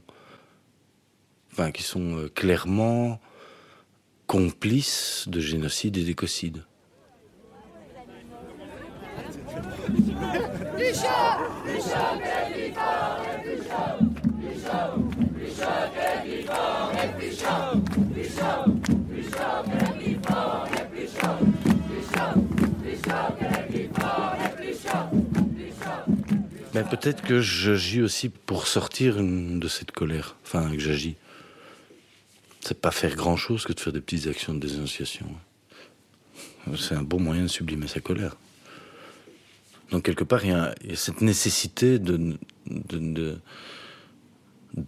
Enfin, 1.52 1.72
qui 1.72 1.82
sont 1.82 2.28
clairement 2.34 3.20
complices 4.28 5.24
de 5.26 5.40
génocide 5.40 5.96
et 5.96 6.04
d'écocide. 6.04 6.62
Ben, 26.74 26.84
peut-être 26.84 27.22
que 27.22 27.40
j'agis 27.40 28.02
aussi 28.02 28.28
pour 28.28 28.66
sortir 28.66 29.16
de 29.18 29.68
cette 29.68 29.90
colère. 29.90 30.36
Enfin, 30.44 30.70
que 30.70 30.78
j'agis. 30.78 31.16
C'est 32.60 32.80
pas 32.80 32.90
faire 32.90 33.14
grand 33.14 33.36
chose 33.36 33.64
que 33.64 33.72
de 33.72 33.80
faire 33.80 33.92
des 33.92 34.00
petites 34.00 34.26
actions 34.26 34.54
de 34.54 34.66
dénonciation. 34.66 35.26
C'est 36.76 36.94
un 36.94 37.02
bon 37.02 37.20
moyen 37.20 37.42
de 37.42 37.48
sublimer 37.48 37.88
sa 37.88 38.00
colère. 38.00 38.36
Donc, 39.90 40.04
quelque 40.04 40.24
part, 40.24 40.44
il 40.44 40.50
y 40.50 40.54
a, 40.54 40.74
cette 40.94 41.22
nécessité 41.22 41.98
de, 41.98 42.36
de, 42.66 43.40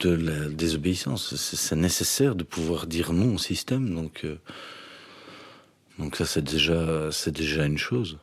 la 0.04 0.48
désobéissance. 0.48 1.34
C'est 1.36 1.76
nécessaire 1.76 2.34
de 2.34 2.44
pouvoir 2.44 2.86
dire 2.86 3.12
non 3.12 3.34
au 3.34 3.38
système. 3.38 3.94
Donc, 3.94 4.24
euh, 4.24 4.36
donc 5.98 6.16
ça, 6.16 6.26
c'est 6.26 6.42
déjà, 6.42 7.08
déjà 7.28 7.64
une 7.64 7.78
chose. 7.78 8.18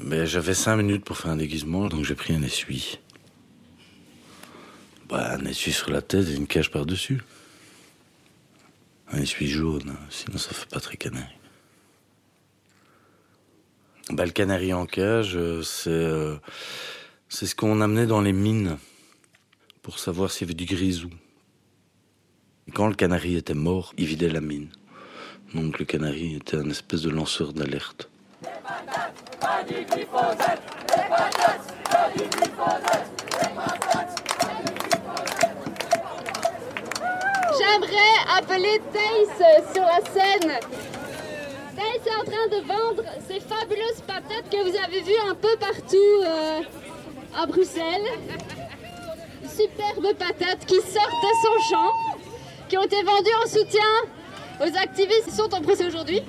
Mais 0.00 0.26
j'avais 0.26 0.54
cinq 0.54 0.76
minutes 0.76 1.04
pour 1.04 1.16
faire 1.16 1.32
un 1.32 1.36
déguisement, 1.36 1.88
donc 1.88 2.04
j'ai 2.04 2.14
pris 2.14 2.32
un 2.32 2.42
essuie. 2.42 2.98
Bah, 5.08 5.32
un 5.32 5.44
essuie 5.46 5.72
sur 5.72 5.90
la 5.90 6.02
tête 6.02 6.28
et 6.28 6.34
une 6.34 6.46
cage 6.46 6.70
par-dessus. 6.70 7.22
Un 9.10 9.22
essuie 9.22 9.48
jaune, 9.48 9.96
sinon 10.10 10.36
ça 10.36 10.50
fait 10.50 10.68
pas 10.68 10.80
très 10.80 10.98
canari. 10.98 11.24
Bah, 14.10 14.26
le 14.26 14.32
canari 14.32 14.74
en 14.74 14.84
cage, 14.84 15.34
euh, 15.34 15.62
c'est 15.62 15.88
euh, 15.88 16.36
c'est 17.30 17.46
ce 17.46 17.54
qu'on 17.54 17.80
amenait 17.80 18.06
dans 18.06 18.20
les 18.20 18.34
mines 18.34 18.76
pour 19.80 19.98
savoir 19.98 20.30
s'il 20.30 20.46
y 20.46 20.50
avait 20.50 20.54
du 20.54 20.66
grisou. 20.66 21.10
Quand 22.74 22.88
le 22.88 22.94
canari 22.94 23.36
était 23.36 23.54
mort, 23.54 23.94
il 23.96 24.04
vidait 24.04 24.28
la 24.28 24.42
mine. 24.42 24.68
Donc 25.54 25.78
le 25.78 25.86
canari 25.86 26.34
était 26.34 26.58
un 26.58 26.68
espèce 26.68 27.00
de 27.00 27.08
lanceur 27.08 27.54
d'alerte. 27.54 28.10
Pas 29.40 29.62
du 29.66 29.84
glyphosate, 29.86 30.62
J'aimerais 37.68 38.38
appeler 38.38 38.80
Thaïs 38.92 39.72
sur 39.74 39.82
la 39.82 40.00
scène. 40.10 40.52
Thaïs 41.76 42.06
est 42.06 42.16
en 42.16 42.24
train 42.24 42.46
de 42.50 42.66
vendre 42.66 43.02
ces 43.28 43.40
fabuleuses 43.40 44.00
patates 44.06 44.48
que 44.50 44.62
vous 44.62 44.76
avez 44.76 45.00
vues 45.02 45.20
un 45.28 45.34
peu 45.34 45.54
partout 45.60 45.96
euh, 46.24 46.60
à 47.36 47.46
Bruxelles. 47.46 48.06
Superbes 49.44 50.14
patates 50.16 50.64
qui 50.66 50.76
sortent 50.76 51.22
de 51.22 51.34
son 51.44 51.70
champ, 51.70 51.92
qui 52.68 52.78
ont 52.78 52.84
été 52.84 53.02
vendues 53.02 53.36
en 53.44 53.48
soutien 53.48 53.82
aux 54.60 54.78
activistes 54.78 55.26
qui 55.26 55.36
sont 55.36 55.52
en 55.52 55.60
procès 55.60 55.86
aujourd'hui. 55.86 56.22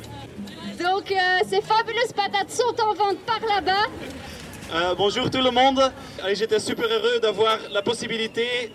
Donc 0.78 1.12
euh, 1.12 1.16
ces 1.48 1.62
fabuleuses 1.62 2.14
patates 2.14 2.52
sont 2.52 2.76
en 2.82 2.94
vente 2.94 3.20
par 3.20 3.40
là-bas. 3.48 3.88
Euh, 4.74 4.96
bonjour 4.96 5.30
tout 5.30 5.42
le 5.42 5.52
monde. 5.52 5.82
J'étais 6.34 6.60
super 6.60 6.88
heureux 6.88 7.20
d'avoir 7.22 7.60
la 7.72 7.82
possibilité 7.82 8.72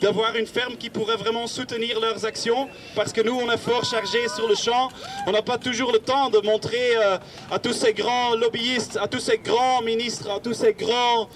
d'avoir 0.00 0.34
une 0.36 0.46
ferme 0.46 0.76
qui 0.76 0.90
pourrait 0.90 1.16
vraiment 1.16 1.46
soutenir 1.46 2.00
leurs 2.00 2.24
actions 2.24 2.68
parce 2.94 3.12
que 3.12 3.20
nous 3.20 3.34
on 3.34 3.50
est 3.50 3.58
fort 3.58 3.84
chargés 3.84 4.28
sur 4.34 4.48
le 4.48 4.54
champ. 4.54 4.88
On 5.26 5.32
n'a 5.32 5.42
pas 5.42 5.58
toujours 5.58 5.92
le 5.92 5.98
temps 5.98 6.30
de 6.30 6.38
montrer 6.38 6.96
euh, 6.96 7.18
à 7.50 7.58
tous 7.58 7.72
ces 7.72 7.92
grands 7.92 8.34
lobbyistes, 8.34 8.96
à 8.96 9.06
tous 9.08 9.20
ces 9.20 9.38
grands 9.38 9.82
ministres, 9.82 10.30
à 10.30 10.40
tous 10.40 10.54
ces 10.54 10.72
grands 10.72 11.28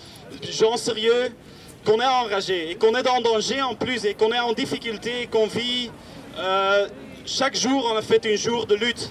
gens 0.51 0.77
sérieux 0.77 1.31
qu'on 1.85 2.01
est 2.01 2.07
enragé 2.07 2.71
et 2.71 2.75
qu'on 2.77 2.95
est 2.95 3.09
en 3.09 3.21
danger 3.21 3.61
en 3.61 3.75
plus 3.75 4.05
et 4.07 4.15
qu'on 4.15 4.33
est 4.33 4.41
en 4.41 4.53
difficulté, 4.53 5.29
qu'on 5.31 5.47
vit. 5.47 5.91
euh, 6.39 6.89
chaque 7.27 7.57
jour 7.57 7.91
on 7.93 7.97
a 7.97 8.03
fait 8.03 8.25
un 8.27 8.37
jour 8.37 8.67
de 8.67 8.75
lutte. 8.75 9.11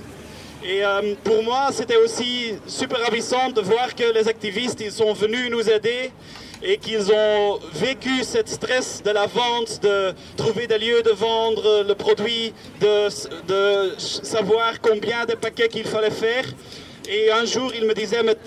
Et 0.65 0.83
euh, 0.85 1.15
pour 1.25 1.43
moi, 1.43 1.69
c'était 1.73 1.97
aussi 1.97 2.53
super 2.67 2.99
ravissant 3.01 3.49
de 3.49 3.59
voir 3.59 3.93
que 3.95 4.13
les 4.13 4.29
activistes, 4.29 4.79
ils 4.79 4.93
sont 4.93 5.11
venus 5.11 5.51
nous 5.51 5.69
aider 5.69 6.11
et 6.63 6.77
qu'ils 6.77 7.11
ont 7.11 7.59
vécu 7.73 8.23
cette 8.23 8.47
stress 8.47 9.03
de 9.03 9.11
la 9.11 9.27
vente, 9.27 9.81
de 9.83 10.13
trouver 10.37 10.65
des 10.65 10.77
lieux 10.77 11.03
de 11.03 11.11
vendre 11.11 11.83
le 11.85 11.93
produit, 11.93 12.53
de, 12.79 13.09
de 13.47 13.99
savoir 13.99 14.79
combien 14.81 15.25
de 15.25 15.33
paquets 15.33 15.67
qu'il 15.67 15.85
fallait 15.85 16.09
faire. 16.09 16.45
Et 17.09 17.29
un 17.29 17.43
jour, 17.43 17.69
il 17.75 17.85
me 17.85 17.93
disait, 17.93 18.23
mais, 18.23 18.37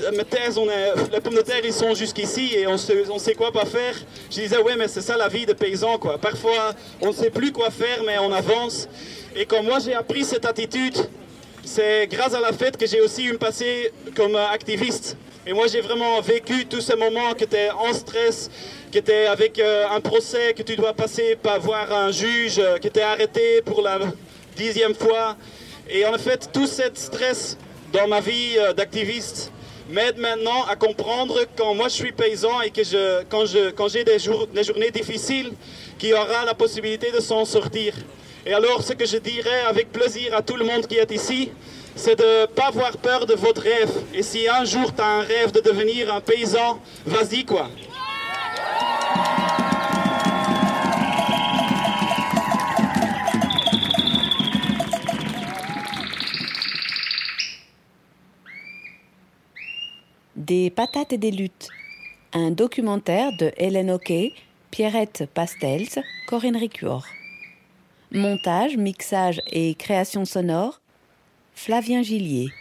on 0.56 0.66
les 1.12 1.20
pommes 1.20 1.34
de 1.34 1.42
terre, 1.42 1.60
ils 1.62 1.74
sont 1.74 1.94
jusqu'ici 1.94 2.54
et 2.56 2.66
on 2.66 2.78
sait, 2.78 3.04
on 3.10 3.18
sait 3.18 3.34
quoi 3.34 3.52
pas 3.52 3.66
faire. 3.66 3.94
Je 4.30 4.40
disais, 4.40 4.56
ouais, 4.56 4.76
mais 4.76 4.88
c'est 4.88 5.02
ça 5.02 5.18
la 5.18 5.28
vie 5.28 5.44
de 5.44 5.52
paysan, 5.52 5.98
quoi. 5.98 6.16
Parfois, 6.16 6.72
on 7.02 7.08
ne 7.08 7.12
sait 7.12 7.28
plus 7.28 7.52
quoi 7.52 7.70
faire, 7.70 8.02
mais 8.06 8.16
on 8.18 8.32
avance. 8.32 8.88
Et 9.34 9.44
quand 9.44 9.62
moi, 9.62 9.78
j'ai 9.78 9.92
appris 9.92 10.24
cette 10.24 10.46
attitude, 10.46 10.96
c'est 11.64 12.06
grâce 12.06 12.32
à 12.32 12.40
la 12.40 12.52
fête 12.52 12.78
que 12.78 12.86
j'ai 12.86 13.02
aussi 13.02 13.26
eu 13.26 13.36
passé 13.36 13.92
comme 14.14 14.36
activiste. 14.36 15.18
Et 15.48 15.52
moi, 15.52 15.68
j'ai 15.68 15.80
vraiment 15.80 16.20
vécu 16.20 16.66
tous 16.66 16.80
ces 16.80 16.96
moments 16.96 17.32
que 17.34 17.44
tu 17.44 17.54
es 17.54 17.70
en 17.70 17.92
stress, 17.92 18.50
que 18.90 18.98
tu 18.98 19.12
es 19.12 19.26
avec 19.26 19.60
euh, 19.60 19.86
un 19.88 20.00
procès, 20.00 20.52
que 20.54 20.64
tu 20.64 20.74
dois 20.74 20.92
passer 20.92 21.36
par 21.40 21.60
voir 21.60 21.92
un 21.92 22.10
juge, 22.10 22.60
que 22.82 22.88
tu 22.88 22.98
es 22.98 23.02
arrêté 23.02 23.62
pour 23.64 23.80
la 23.80 24.00
dixième 24.56 24.96
fois. 24.96 25.36
Et 25.88 26.04
en 26.04 26.18
fait, 26.18 26.50
tout 26.52 26.66
ce 26.66 26.82
stress 26.94 27.56
dans 27.92 28.08
ma 28.08 28.18
vie 28.18 28.56
euh, 28.58 28.72
d'activiste 28.72 29.52
m'aide 29.88 30.18
maintenant 30.18 30.64
à 30.64 30.74
comprendre 30.74 31.38
quand 31.56 31.76
moi 31.76 31.86
je 31.86 31.94
suis 31.94 32.10
paysan 32.10 32.62
et 32.62 32.70
que 32.70 32.82
je, 32.82 33.22
quand, 33.30 33.46
je, 33.46 33.70
quand 33.70 33.86
j'ai 33.86 34.02
des, 34.02 34.18
jours, 34.18 34.48
des 34.48 34.64
journées 34.64 34.90
difficiles, 34.90 35.52
qu'il 35.96 36.08
y 36.08 36.14
aura 36.14 36.44
la 36.44 36.54
possibilité 36.54 37.12
de 37.12 37.20
s'en 37.20 37.44
sortir. 37.44 37.94
Et 38.44 38.52
alors, 38.52 38.82
ce 38.82 38.94
que 38.94 39.06
je 39.06 39.18
dirais 39.18 39.60
avec 39.68 39.92
plaisir 39.92 40.34
à 40.34 40.42
tout 40.42 40.56
le 40.56 40.64
monde 40.64 40.88
qui 40.88 40.96
est 40.96 41.12
ici, 41.12 41.52
c'est 41.96 42.16
de 42.16 42.42
ne 42.42 42.46
pas 42.46 42.66
avoir 42.66 42.96
peur 42.98 43.26
de 43.26 43.34
votre 43.34 43.62
rêve. 43.62 43.90
Et 44.14 44.22
si 44.22 44.46
un 44.48 44.64
jour 44.64 44.94
tu 44.94 45.00
as 45.00 45.06
un 45.06 45.22
rêve 45.22 45.50
de 45.50 45.60
devenir 45.60 46.14
un 46.14 46.20
paysan, 46.20 46.78
vas-y 47.04 47.44
quoi. 47.44 47.68
Des 60.36 60.70
patates 60.70 61.12
et 61.12 61.18
des 61.18 61.32
luttes. 61.32 61.68
Un 62.32 62.50
documentaire 62.50 63.30
de 63.38 63.50
Hélène 63.56 63.90
Hockey, 63.90 64.34
Pierrette 64.70 65.28
Pastels, 65.32 66.04
Corinne 66.28 66.56
Ricuor. 66.56 67.04
Montage, 68.12 68.76
mixage 68.76 69.40
et 69.50 69.74
création 69.74 70.24
sonore, 70.24 70.80
Flavien 71.56 72.02
Gillier. 72.02 72.52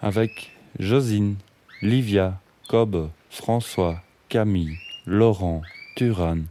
Avec 0.00 0.52
Josine, 0.78 1.36
Livia, 1.82 2.38
Cobb, 2.68 3.10
François, 3.30 4.00
Camille, 4.28 4.76
Laurent, 5.06 5.62
Turan, 5.96 6.42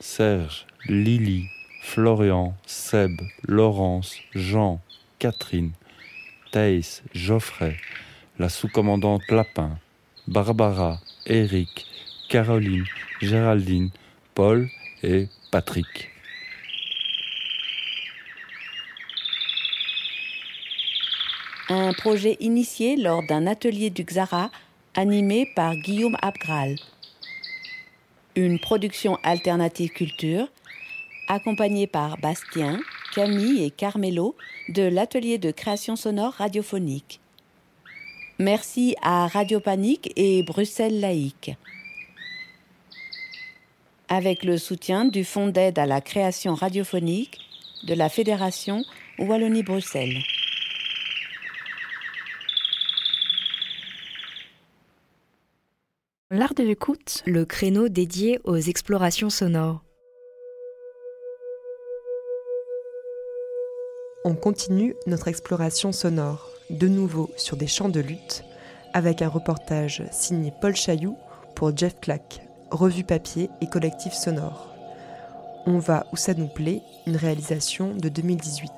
Serge, 0.00 0.66
Lily, 0.88 1.46
Florian, 1.82 2.56
Seb, 2.66 3.20
Laurence, 3.46 4.16
Jean, 4.34 4.80
Catherine, 5.20 5.72
Thaïs, 6.50 7.02
Geoffrey, 7.14 7.76
la 8.38 8.48
sous-commandante 8.48 9.22
Lapin, 9.28 9.78
Barbara, 10.26 11.00
Eric, 11.26 11.86
Caroline, 12.28 12.86
Géraldine, 13.20 13.90
Paul 14.34 14.68
et 15.02 15.28
Patrick. 15.52 16.09
Un 21.72 21.92
projet 21.92 22.36
initié 22.40 22.96
lors 22.96 23.22
d'un 23.22 23.46
atelier 23.46 23.90
du 23.90 24.02
Xara 24.02 24.50
animé 24.96 25.48
par 25.54 25.76
Guillaume 25.76 26.16
Abgral. 26.20 26.74
Une 28.34 28.58
production 28.58 29.18
alternative 29.22 29.90
culture 29.90 30.48
accompagnée 31.28 31.86
par 31.86 32.18
Bastien, 32.18 32.80
Camille 33.14 33.62
et 33.62 33.70
Carmelo 33.70 34.34
de 34.70 34.82
l'atelier 34.82 35.38
de 35.38 35.52
création 35.52 35.94
sonore 35.94 36.32
radiophonique. 36.32 37.20
Merci 38.40 38.96
à 39.00 39.28
Radio 39.28 39.60
Panique 39.60 40.12
et 40.16 40.42
Bruxelles 40.42 40.98
Laïque. 40.98 41.52
Avec 44.08 44.42
le 44.42 44.58
soutien 44.58 45.04
du 45.04 45.22
Fonds 45.22 45.46
d'aide 45.46 45.78
à 45.78 45.86
la 45.86 46.00
création 46.00 46.56
radiophonique 46.56 47.38
de 47.84 47.94
la 47.94 48.08
Fédération 48.08 48.82
Wallonie-Bruxelles. 49.20 50.18
L'art 56.32 56.54
de 56.54 56.62
l'écoute, 56.62 57.24
le 57.26 57.44
créneau 57.44 57.88
dédié 57.88 58.38
aux 58.44 58.54
explorations 58.54 59.30
sonores. 59.30 59.82
On 64.24 64.36
continue 64.36 64.94
notre 65.08 65.26
exploration 65.26 65.90
sonore, 65.90 66.52
de 66.70 66.86
nouveau 66.86 67.32
sur 67.36 67.56
des 67.56 67.66
champs 67.66 67.88
de 67.88 67.98
lutte, 67.98 68.44
avec 68.92 69.22
un 69.22 69.28
reportage 69.28 70.04
signé 70.12 70.52
Paul 70.60 70.76
Chailloux 70.76 71.16
pour 71.56 71.76
Jeff 71.76 71.98
Clack, 72.00 72.46
revue 72.70 73.02
papier 73.02 73.50
et 73.60 73.66
collectif 73.66 74.12
sonore. 74.12 74.72
On 75.66 75.78
va 75.78 76.06
où 76.12 76.16
ça 76.16 76.34
nous 76.34 76.46
plaît, 76.46 76.80
une 77.08 77.16
réalisation 77.16 77.92
de 77.96 78.08
2018, 78.08 78.70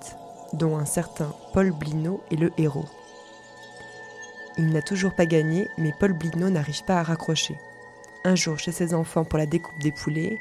dont 0.54 0.78
un 0.78 0.86
certain 0.86 1.34
Paul 1.52 1.70
Blino 1.72 2.22
est 2.30 2.36
le 2.36 2.50
héros. 2.56 2.88
Il 4.58 4.68
n'a 4.68 4.82
toujours 4.82 5.14
pas 5.14 5.26
gagné, 5.26 5.68
mais 5.78 5.94
Paul 5.98 6.12
Blino 6.12 6.50
n'arrive 6.50 6.84
pas 6.84 6.98
à 6.98 7.02
raccrocher. 7.02 7.56
Un 8.24 8.34
jour 8.34 8.58
chez 8.58 8.72
ses 8.72 8.92
enfants 8.92 9.24
pour 9.24 9.38
la 9.38 9.46
découpe 9.46 9.78
des 9.80 9.92
poulets, 9.92 10.38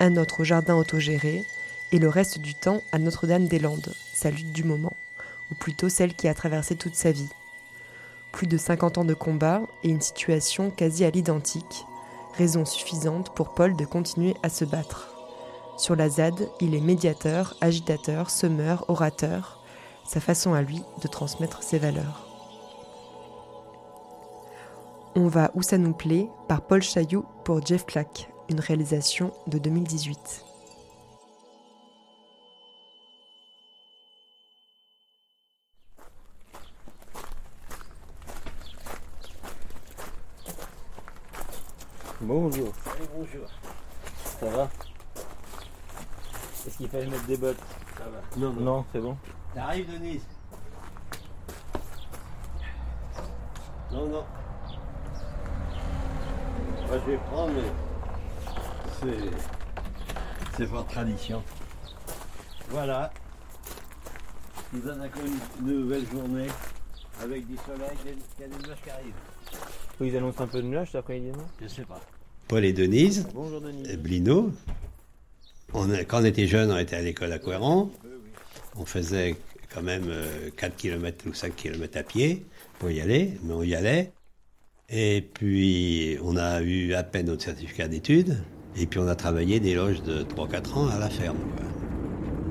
un 0.00 0.16
autre 0.16 0.40
au 0.40 0.44
jardin 0.44 0.76
autogéré, 0.76 1.44
et 1.92 1.98
le 1.98 2.08
reste 2.08 2.38
du 2.38 2.54
temps 2.54 2.82
à 2.90 2.98
Notre-Dame-des-Landes, 2.98 3.94
sa 4.12 4.30
lutte 4.30 4.52
du 4.52 4.64
moment, 4.64 4.96
ou 5.50 5.54
plutôt 5.54 5.88
celle 5.88 6.14
qui 6.14 6.26
a 6.26 6.34
traversé 6.34 6.74
toute 6.74 6.96
sa 6.96 7.12
vie. 7.12 7.28
Plus 8.32 8.46
de 8.46 8.56
50 8.56 8.98
ans 8.98 9.04
de 9.04 9.14
combat 9.14 9.62
et 9.84 9.90
une 9.90 10.00
situation 10.00 10.70
quasi 10.70 11.04
à 11.04 11.10
l'identique, 11.10 11.84
raison 12.36 12.64
suffisante 12.64 13.34
pour 13.34 13.54
Paul 13.54 13.76
de 13.76 13.84
continuer 13.84 14.34
à 14.42 14.48
se 14.48 14.64
battre. 14.64 15.10
Sur 15.76 15.94
la 15.96 16.08
ZAD, 16.08 16.48
il 16.60 16.74
est 16.74 16.80
médiateur, 16.80 17.56
agitateur, 17.60 18.30
semeur, 18.30 18.84
orateur, 18.88 19.62
sa 20.06 20.20
façon 20.20 20.54
à 20.54 20.62
lui 20.62 20.82
de 21.02 21.08
transmettre 21.08 21.62
ses 21.62 21.78
valeurs. 21.78 22.31
On 25.14 25.26
va 25.28 25.50
où 25.52 25.60
ça 25.60 25.76
nous 25.76 25.92
plaît 25.92 26.30
par 26.48 26.62
Paul 26.62 26.80
Chailloux 26.80 27.26
pour 27.44 27.64
Jeff 27.64 27.84
Clack, 27.84 28.32
une 28.48 28.60
réalisation 28.60 29.34
de 29.46 29.58
2018. 29.58 30.46
Bonjour. 42.22 42.72
bonjour. 43.14 43.48
Ça 44.40 44.46
va? 44.46 44.70
Est-ce 46.66 46.76
qu'il 46.78 46.88
fallait 46.88 47.06
mettre 47.06 47.26
des 47.26 47.36
bottes? 47.36 47.58
Ça 47.98 48.04
va. 48.04 48.20
Non, 48.38 48.52
non, 48.54 48.84
c'est 48.90 49.00
bon. 49.00 49.18
T'arrives, 49.54 49.92
Denise? 49.92 50.22
Non, 53.92 54.08
non. 54.08 54.24
Moi, 56.92 57.00
je 57.06 57.10
vais 57.12 57.16
prendre, 57.30 57.52
mais 57.54 57.70
c'est. 59.00 60.56
C'est 60.58 60.64
votre 60.66 60.88
tradition. 60.88 61.42
Voilà. 62.68 63.10
Nous 64.74 64.80
donne 64.80 65.00
encore 65.00 65.22
une 65.24 65.66
nouvelle 65.66 66.04
journée 66.12 66.48
avec 67.22 67.46
du 67.46 67.56
soleil, 67.56 67.96
il 68.04 68.42
y 68.42 68.44
a 68.44 68.48
des 68.48 68.66
nuages 68.66 68.76
qui 68.84 68.90
arrivent. 68.90 69.14
Ils 70.02 70.16
annoncent 70.18 70.44
un 70.44 70.46
peu 70.46 70.58
de 70.60 70.66
nuages 70.66 70.88
cet 70.88 70.96
après-midi, 70.96 71.28
non 71.30 71.46
Je 71.62 71.68
sais 71.68 71.84
pas. 71.86 71.98
Paul 72.48 72.62
et 72.66 72.74
Denise, 72.74 73.26
Bonjour, 73.32 73.62
Denise. 73.62 73.88
euh, 73.88 73.96
Blino. 73.96 74.52
On 75.72 75.90
a- 75.90 76.04
quand 76.04 76.20
on 76.20 76.24
était 76.26 76.46
jeunes, 76.46 76.70
on 76.70 76.76
était 76.76 76.96
à 76.96 77.00
l'école 77.00 77.32
à 77.32 77.38
Couéran. 77.38 77.90
On 78.76 78.84
faisait 78.84 79.36
quand 79.72 79.82
même 79.82 80.04
euh, 80.10 80.50
4 80.58 80.76
km 80.76 81.26
ou 81.26 81.32
5 81.32 81.56
km 81.56 81.96
à 81.98 82.02
pied 82.02 82.44
pour 82.78 82.90
y 82.90 83.00
aller, 83.00 83.38
mais 83.44 83.54
on 83.54 83.62
y 83.62 83.74
allait. 83.74 84.12
Et 84.90 85.26
puis, 85.34 86.18
on 86.22 86.36
a 86.36 86.60
eu 86.62 86.92
à 86.94 87.02
peine 87.02 87.26
notre 87.26 87.42
certificat 87.42 87.88
d'études. 87.88 88.36
Et 88.76 88.86
puis, 88.86 88.98
on 89.00 89.08
a 89.08 89.14
travaillé 89.14 89.60
des 89.60 89.74
loges 89.74 90.02
de 90.02 90.22
3-4 90.22 90.74
ans 90.78 90.88
à 90.88 90.98
la 90.98 91.08
ferme. 91.08 91.38
quoi. 91.56 91.66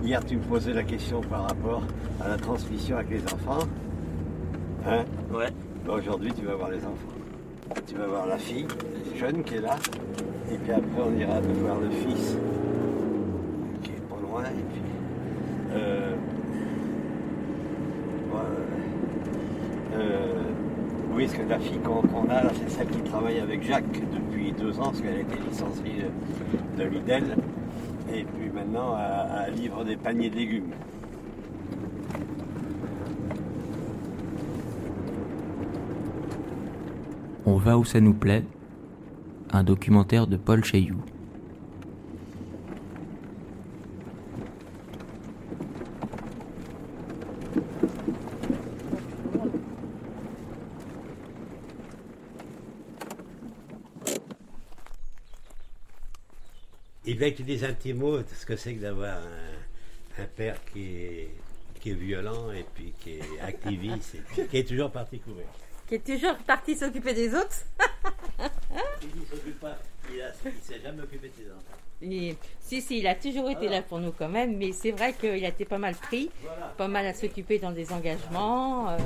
Hier, 0.04 0.26
tu 0.26 0.38
me 0.38 0.42
posais 0.42 0.74
la 0.74 0.84
question 0.84 1.22
par 1.22 1.48
rapport 1.48 1.84
à 2.20 2.28
la 2.30 2.38
transmission 2.38 2.98
avec 2.98 3.12
les 3.12 3.24
enfants. 3.26 3.68
Hein? 4.88 5.06
Ouais. 5.32 5.50
Aujourd'hui, 5.88 6.32
tu 6.34 6.46
vas 6.46 6.56
voir 6.56 6.72
les 6.72 6.80
enfants. 6.80 7.76
Tu 7.88 7.96
vas 7.96 8.08
voir 8.08 8.26
la 8.28 8.38
fille, 8.38 8.66
jeune 9.18 9.44
qui 9.44 9.56
est 9.56 9.62
là. 9.62 9.78
Et 10.52 10.58
puis 10.58 10.72
après, 10.72 11.02
on 11.06 11.18
ira 11.18 11.40
te 11.40 11.48
voir 11.48 11.80
le 11.80 11.90
fils, 11.90 12.36
qui 13.84 13.92
est 13.92 14.10
pas 14.10 14.18
loin. 14.22 14.44
Et 14.44 14.64
puis, 14.74 14.82
euh, 15.74 16.16
ouais, 18.34 18.40
euh, 19.96 20.42
oui, 21.22 21.28
parce 21.28 21.38
que 21.38 21.50
la 21.50 21.60
fille 21.60 21.80
qu'on 21.80 22.02
qu'on 22.02 22.30
a 22.30 22.42
c'est 22.54 22.70
celle 22.70 22.88
qui 22.88 23.02
travaille 23.02 23.40
avec 23.40 23.64
Jacques 23.64 24.02
depuis 24.12 24.52
deux 24.54 24.80
ans, 24.80 24.86
parce 24.86 25.02
qu'elle 25.02 25.18
a 25.18 25.20
été 25.20 25.36
licenciée 25.50 26.06
de 26.78 26.84
Lidl. 26.84 27.36
Et 28.14 28.24
puis 28.24 28.50
maintenant, 28.54 28.98
elle, 29.48 29.54
livre 29.54 29.84
des 29.84 29.96
paniers 29.96 30.30
de 30.30 30.36
légumes. 30.36 30.72
On 37.46 37.56
va 37.56 37.78
où 37.78 37.86
ça 37.86 38.00
nous 38.00 38.14
plaît, 38.14 38.44
un 39.52 39.64
documentaire 39.64 40.28
de 40.28 40.38
Paul 40.38 40.64
Chailloux. 57.22 57.28
il 57.28 57.28
va 57.28 57.28
utiliser 57.28 57.66
un 57.68 57.74
petit 57.74 57.94
mot, 57.94 58.20
ce 58.22 58.46
que 58.46 58.56
c'est 58.56 58.74
que 58.76 58.82
d'avoir 58.82 59.18
un, 59.18 60.24
un 60.24 60.26
père 60.26 60.58
qui 60.66 60.96
est, 60.96 61.30
qui 61.80 61.92
est 61.92 61.96
violent 61.96 62.52
et 62.52 62.66
puis 62.74 62.94
qui 63.00 63.18
est 63.20 63.40
activiste 63.42 64.16
et 64.16 64.20
puis 64.20 64.48
qui 64.48 64.58
est 64.58 64.68
toujours 64.68 64.92
parti 64.92 65.20
courir. 65.20 65.46
Qui 65.88 65.96
est 65.96 66.06
toujours 66.06 66.36
parti 66.38 66.76
s'occuper 66.76 67.14
des 67.14 67.34
autres. 67.36 67.66
Il 69.02 69.22
ne 69.22 69.26
s'occupe 69.26 69.60
pas, 69.60 69.78
il 70.10 70.18
ne 70.18 70.52
s'est 70.62 70.82
jamais 70.82 71.02
occupé 71.02 71.28
de 71.30 71.34
ses 71.44 71.52
enfants. 71.52 71.78
Et, 72.04 72.36
si, 72.60 72.82
si, 72.82 73.00
il 73.00 73.08
a 73.08 73.14
toujours 73.14 73.50
été 73.50 73.68
là 73.68 73.84
pour 73.84 74.00
nous 74.00 74.12
quand 74.12 74.30
même, 74.30 74.58
mais 74.58 74.72
c'est 74.72 74.92
vrai 74.92 75.14
qu'il 75.14 75.46
a 75.46 75.50
été 75.50 75.66
pas 75.66 75.78
mal 75.78 75.94
pris, 75.96 76.32
pas 76.78 76.88
mal 76.88 77.06
à 77.06 77.14
s'occuper 77.14 77.60
dans 77.60 77.72
des 77.72 77.92
engagements. 77.92 78.90
euh. 78.90 78.98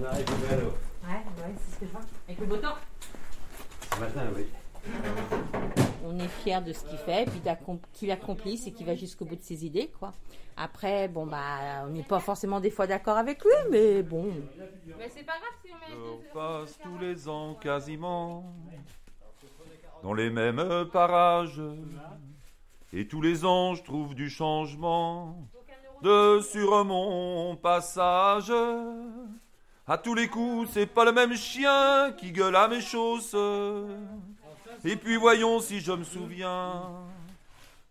On 0.00 0.04
arrive 0.04 0.24
au 0.30 0.46
vélo. 0.56 0.72
Ouais, 1.04 1.12
ouais, 1.12 1.54
c'est 1.58 1.74
ce 1.74 1.80
que 1.80 1.86
je 1.86 1.90
vois. 1.92 2.00
Avec 2.26 2.40
le 2.40 2.46
beau 2.46 2.56
temps. 2.56 2.76
Ce 3.94 4.00
matin, 4.00 4.22
oui. 4.34 5.85
On 6.08 6.18
est 6.18 6.28
fiers 6.28 6.60
de 6.60 6.72
ce 6.72 6.84
qu'il 6.84 6.98
fait, 6.98 7.28
puis 7.28 7.40
qu'il 7.92 8.10
accomplit 8.10 8.62
et 8.66 8.72
qu'il 8.72 8.86
va 8.86 8.94
jusqu'au 8.94 9.24
bout 9.24 9.36
de 9.36 9.42
ses 9.42 9.66
idées, 9.66 9.90
quoi. 9.98 10.12
Après, 10.56 11.08
bon, 11.08 11.26
bah, 11.26 11.84
on 11.84 11.90
n'est 11.90 12.02
pas 12.02 12.20
forcément 12.20 12.60
des 12.60 12.70
fois 12.70 12.86
d'accord 12.86 13.18
avec 13.18 13.44
lui, 13.44 13.52
mais 13.70 14.02
bon. 14.02 14.32
Mais 14.98 15.10
c'est 15.14 15.24
pas 15.24 15.34
grave 15.38 15.52
si 15.62 15.70
on 15.72 15.76
met. 15.76 16.20
Je 16.22 16.32
passe 16.32 16.78
tous 16.82 16.98
les 16.98 17.28
ans 17.28 17.54
quasiment 17.60 18.44
dans 20.02 20.14
les 20.14 20.30
mêmes 20.30 20.86
parages. 20.92 21.60
Et 22.92 23.06
tous 23.06 23.20
les 23.20 23.44
ans, 23.44 23.74
je 23.74 23.82
trouve 23.82 24.14
du 24.14 24.30
changement 24.30 25.36
de 26.02 26.40
sur 26.40 26.84
mon 26.84 27.56
passage. 27.56 28.52
À 29.86 29.98
tous 29.98 30.14
les 30.14 30.28
coups, 30.28 30.70
c'est 30.72 30.86
pas 30.86 31.04
le 31.04 31.12
même 31.12 31.34
chien 31.34 32.12
qui 32.16 32.32
gueule 32.32 32.56
à 32.56 32.66
mes 32.66 32.80
chausses. 32.80 33.36
Et 34.88 34.94
puis 34.94 35.16
voyons 35.16 35.58
si 35.60 35.80
je 35.80 35.90
me 35.90 36.04
souviens. 36.04 36.82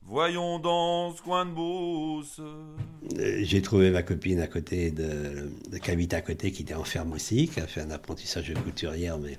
Voyons 0.03 0.59
dans 0.59 1.13
ce 1.13 1.21
coin 1.21 1.45
de 1.45 1.51
Beauce. 1.51 2.39
Euh, 2.39 3.39
J'ai 3.41 3.61
trouvé 3.61 3.91
ma 3.91 4.01
copine 4.01 4.39
à 4.39 4.47
côté 4.47 4.91
de, 4.91 5.51
qui 5.83 5.91
habite 5.91 6.13
à 6.13 6.21
côté, 6.21 6.53
qui 6.53 6.61
était 6.61 6.73
en 6.73 6.85
ferme 6.85 7.11
aussi, 7.11 7.49
qui 7.49 7.59
a 7.59 7.67
fait 7.67 7.81
un 7.81 7.91
apprentissage 7.91 8.47
de 8.47 8.57
couturière, 8.57 9.17
mais 9.17 9.37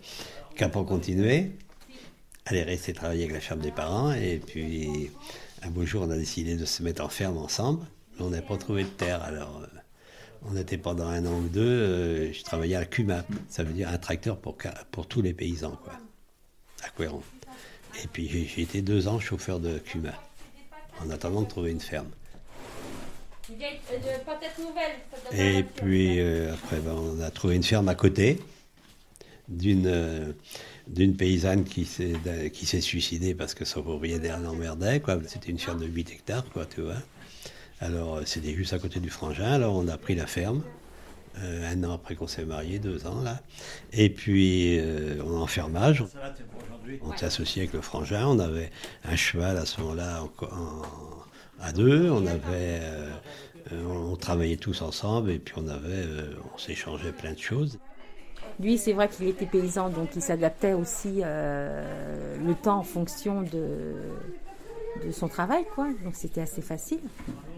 qui 0.54 0.64
n'a 0.64 0.68
pas 0.68 0.82
continué. 0.84 1.52
Elle 2.44 2.58
est 2.58 2.62
restée 2.64 2.92
travailler 2.92 3.22
avec 3.22 3.34
la 3.34 3.40
ferme 3.40 3.60
des 3.60 3.70
parents, 3.70 4.12
et 4.12 4.38
puis 4.44 5.10
un 5.62 5.70
beau 5.70 5.86
jour, 5.86 6.02
on 6.02 6.10
a 6.10 6.16
décidé 6.16 6.56
de 6.56 6.64
se 6.66 6.82
mettre 6.82 7.02
en 7.02 7.08
ferme 7.08 7.38
ensemble, 7.38 7.86
mais 8.18 8.24
on 8.26 8.30
n'a 8.30 8.42
pas 8.42 8.58
trouvé 8.58 8.84
de 8.84 8.88
terre. 8.88 9.22
Alors, 9.22 9.62
euh, 9.62 9.78
on 10.50 10.56
était 10.56 10.78
pendant 10.78 11.06
un 11.06 11.24
an 11.24 11.38
ou 11.38 11.48
deux, 11.48 11.62
euh, 11.62 12.32
je 12.32 12.42
travaillais 12.42 12.74
à 12.74 12.80
la 12.80 12.86
CUMAP, 12.86 13.26
ça 13.48 13.62
veut 13.62 13.72
dire 13.72 13.88
un 13.88 13.98
tracteur 13.98 14.36
pour, 14.36 14.58
pour 14.90 15.06
tous 15.06 15.22
les 15.22 15.32
paysans, 15.32 15.78
quoi, 15.82 15.94
à 16.84 16.90
Couéron. 16.90 17.22
Et 18.02 18.06
puis 18.08 18.28
j'ai 18.28 18.62
été 18.62 18.82
deux 18.82 19.08
ans 19.08 19.18
chauffeur 19.18 19.60
de 19.60 19.78
CUMA, 19.78 20.12
en 21.00 21.10
attendant 21.10 21.42
de 21.42 21.48
trouver 21.48 21.70
une 21.70 21.80
ferme. 21.80 22.10
Nouvelle. 24.58 24.92
Et 25.32 25.62
puis 25.62 26.18
euh, 26.18 26.52
après, 26.52 26.78
ben, 26.78 26.92
on 26.92 27.20
a 27.20 27.30
trouvé 27.30 27.54
une 27.54 27.62
ferme 27.62 27.88
à 27.88 27.94
côté 27.94 28.38
d'une 29.48 29.86
euh, 29.86 30.32
d'une 30.88 31.16
paysanne 31.16 31.64
qui 31.64 31.84
s'est 31.84 32.80
suicidée 32.80 33.34
parce 33.34 33.54
que 33.54 33.64
son 33.64 33.82
propriétaire 33.82 34.40
l'emmerdait. 34.40 35.00
quoi. 35.00 35.18
C'était 35.26 35.50
une 35.50 35.58
ferme 35.58 35.80
de 35.80 35.86
8 35.86 36.10
hectares, 36.10 36.44
quoi, 36.52 36.66
tu 36.66 36.80
vois. 36.80 36.96
Alors 37.80 38.16
euh, 38.16 38.22
c'était 38.24 38.54
juste 38.54 38.72
à 38.72 38.78
côté 38.78 39.00
du 39.00 39.10
frangin. 39.10 39.52
Alors 39.52 39.76
on 39.76 39.86
a 39.88 39.96
pris 39.96 40.14
la 40.14 40.26
ferme. 40.26 40.62
Euh, 41.42 41.72
un 41.72 41.84
an 41.84 41.92
après 41.94 42.14
qu'on 42.14 42.26
s'est 42.26 42.44
mariés, 42.44 42.78
deux 42.78 43.06
ans 43.06 43.20
là. 43.22 43.40
Et 43.92 44.08
puis 44.10 44.78
euh, 44.78 45.20
on 45.24 45.32
est 45.38 45.42
en 45.42 45.46
fermage. 45.46 46.04
On 47.02 47.16
s'est 47.16 47.26
associé 47.26 47.62
avec 47.62 47.74
le 47.74 47.80
frangin. 47.80 48.26
On 48.26 48.38
avait 48.38 48.70
un 49.04 49.16
cheval 49.16 49.56
à 49.56 49.66
ce 49.66 49.80
moment-là 49.80 50.22
en 50.22 50.28
co- 50.28 50.46
en- 50.46 51.62
à 51.62 51.72
deux. 51.72 52.10
On 52.10 52.24
avait, 52.26 52.80
euh, 52.82 53.10
euh, 53.72 53.84
on 54.12 54.16
travaillait 54.16 54.56
tous 54.56 54.82
ensemble 54.82 55.30
et 55.30 55.38
puis 55.38 55.54
on 55.56 55.68
avait, 55.68 55.88
euh, 56.06 56.34
on 56.54 56.58
s'échangeait 56.58 57.12
plein 57.12 57.32
de 57.32 57.38
choses. 57.38 57.78
Lui, 58.60 58.78
c'est 58.78 58.92
vrai 58.94 59.08
qu'il 59.08 59.28
était 59.28 59.44
paysan, 59.46 59.90
donc 59.90 60.10
il 60.16 60.22
s'adaptait 60.22 60.72
aussi 60.72 61.20
euh, 61.24 62.36
le 62.38 62.54
temps 62.54 62.78
en 62.78 62.82
fonction 62.82 63.42
de, 63.42 63.94
de 65.04 65.10
son 65.12 65.28
travail, 65.28 65.64
quoi. 65.74 65.88
Donc 66.04 66.14
c'était 66.14 66.40
assez 66.40 66.62
facile. 66.62 67.00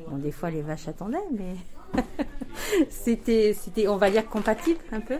Bon, 0.09 0.16
des 0.16 0.33
fois, 0.33 0.51
les 0.51 0.62
vaches 0.62 0.89
attendaient, 0.89 1.18
mais 1.31 1.55
c'était, 2.91 3.55
c'était, 3.59 3.89
on 3.89 3.97
va 3.97 4.11
dire, 4.11 4.28
compatible 4.28 4.80
un 4.93 5.01
peu. 5.01 5.18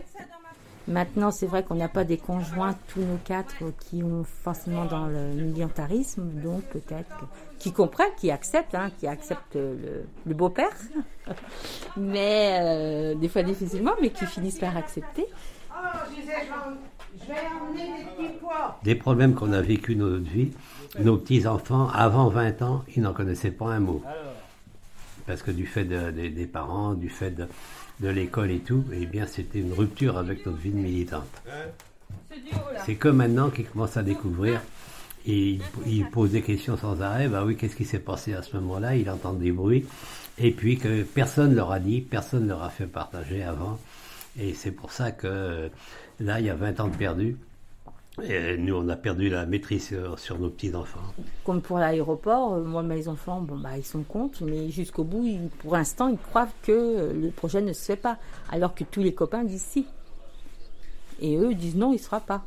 Maintenant, 0.87 1.29
c'est 1.29 1.45
vrai 1.45 1.63
qu'on 1.63 1.75
n'a 1.75 1.87
pas 1.87 2.03
des 2.03 2.17
conjoints, 2.17 2.75
tous 2.87 3.01
nos 3.01 3.17
quatre, 3.23 3.53
qui 3.87 4.01
ont 4.01 4.23
forcément 4.23 4.85
dans 4.85 5.05
le 5.05 5.19
militarisme, 5.35 6.23
donc 6.41 6.63
peut-être 6.63 7.07
que- 7.19 7.25
qui 7.59 7.71
comprennent, 7.73 8.15
qui 8.17 8.31
acceptent, 8.31 8.73
hein, 8.73 8.89
qui 8.97 9.05
acceptent 9.05 9.53
le, 9.55 10.05
le 10.25 10.33
beau-père, 10.33 10.71
mais 11.97 12.57
euh, 12.61 13.15
des 13.15 13.27
fois 13.27 13.43
difficilement, 13.43 13.91
mais 14.01 14.09
qui 14.09 14.25
finissent 14.25 14.57
par 14.59 14.75
accepter. 14.77 15.27
Je 17.21 17.27
vais 17.27 17.33
emmener 17.61 17.83
des 18.17 18.27
petits 18.27 18.37
pois. 18.39 18.79
Des 18.83 18.95
problèmes 18.95 19.35
qu'on 19.35 19.51
a 19.53 19.61
vécu 19.61 19.95
dans 19.95 20.05
notre 20.05 20.29
vie, 20.29 20.51
nos 20.99 21.17
petits-enfants, 21.17 21.89
avant 21.89 22.29
20 22.29 22.61
ans, 22.63 22.83
ils 22.95 23.01
n'en 23.03 23.13
connaissaient 23.13 23.51
pas 23.51 23.67
un 23.67 23.79
mot. 23.79 24.01
Parce 25.29 25.43
que 25.43 25.51
du 25.51 25.67
fait 25.67 25.83
de- 25.85 26.09
de- 26.09 26.27
des 26.29 26.47
parents, 26.47 26.95
du 26.95 27.07
fait 27.07 27.29
de, 27.99 28.07
l'école 28.09 28.49
et 28.49 28.57
tout, 28.61 28.83
eh 28.91 29.05
bien, 29.05 29.27
c'était 29.27 29.59
une 29.59 29.73
rupture 29.73 30.17
avec 30.17 30.43
notre 30.47 30.57
vie 30.57 30.71
de 30.71 30.77
militante. 30.77 31.29
C'est 32.83 32.95
que 32.95 33.09
maintenant 33.09 33.51
qu'ils 33.51 33.67
commencent 33.67 33.95
à 33.97 34.01
découvrir. 34.01 34.59
Et 35.27 35.51
ils, 35.51 35.61
ils 35.85 36.09
posent 36.09 36.31
des 36.31 36.41
questions 36.41 36.77
sans 36.77 36.99
arrêt. 37.03 37.27
Bah 37.27 37.43
oui, 37.45 37.55
qu'est-ce 37.57 37.75
qui 37.75 37.85
s'est 37.85 37.99
passé 37.99 38.33
à 38.33 38.41
ce 38.41 38.55
moment-là? 38.57 38.95
Ils 38.95 39.07
entendent 39.07 39.37
des 39.37 39.51
bruits. 39.51 39.85
Et 40.39 40.49
puis 40.49 40.79
que 40.79 41.03
personne 41.03 41.53
leur 41.53 41.71
a 41.71 41.79
dit, 41.79 42.01
personne 42.01 42.47
leur 42.47 42.63
a 42.63 42.69
fait 42.71 42.87
partager 42.87 43.43
avant. 43.43 43.77
Et 44.39 44.55
c'est 44.55 44.71
pour 44.71 44.91
ça 44.91 45.11
que 45.11 45.69
là, 46.19 46.39
il 46.39 46.47
y 46.47 46.49
a 46.49 46.55
20 46.55 46.79
ans 46.79 46.87
de 46.87 46.95
perdu. 46.95 47.35
Et 48.21 48.57
nous, 48.57 48.75
on 48.75 48.87
a 48.89 48.95
perdu 48.95 49.29
la 49.29 49.45
maîtrise 49.45 49.87
sur, 49.87 50.17
sur 50.19 50.37
nos 50.39 50.49
petits-enfants. 50.49 50.99
Comme 51.45 51.61
pour 51.61 51.77
l'aéroport, 51.79 52.53
euh, 52.53 52.63
moi, 52.63 52.83
mes 52.83 53.07
enfants, 53.07 53.41
bon, 53.41 53.57
bah, 53.57 53.77
ils 53.77 53.85
sont 53.85 54.03
contre, 54.03 54.43
mais 54.43 54.69
jusqu'au 54.69 55.03
bout, 55.03 55.25
ils- 55.25 55.49
pour 55.59 55.73
l'instant, 55.75 56.07
ils 56.07 56.17
croient 56.17 56.47
que 56.63 56.71
euh, 56.71 57.13
le 57.13 57.29
projet 57.31 57.61
ne 57.61 57.73
se 57.73 57.83
fait 57.85 57.95
pas, 57.95 58.17
alors 58.51 58.73
que 58.75 58.83
tous 58.83 59.01
les 59.01 59.13
copains 59.13 59.43
disent 59.43 59.61
si. 59.69 59.85
Et 61.21 61.35
eux 61.37 61.53
disent 61.53 61.75
non, 61.75 61.89
il 61.91 61.95
ne 61.95 61.99
se 61.99 62.05
fera 62.05 62.19
pas. 62.21 62.43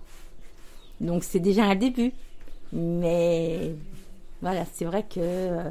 Donc 1.01 1.25
c'est 1.25 1.41
déjà 1.41 1.65
un 1.65 1.75
début. 1.75 2.13
Mais 2.73 3.75
voilà, 4.41 4.65
c'est 4.73 4.85
vrai 4.87 5.03
que 5.03 5.21
euh, 5.21 5.71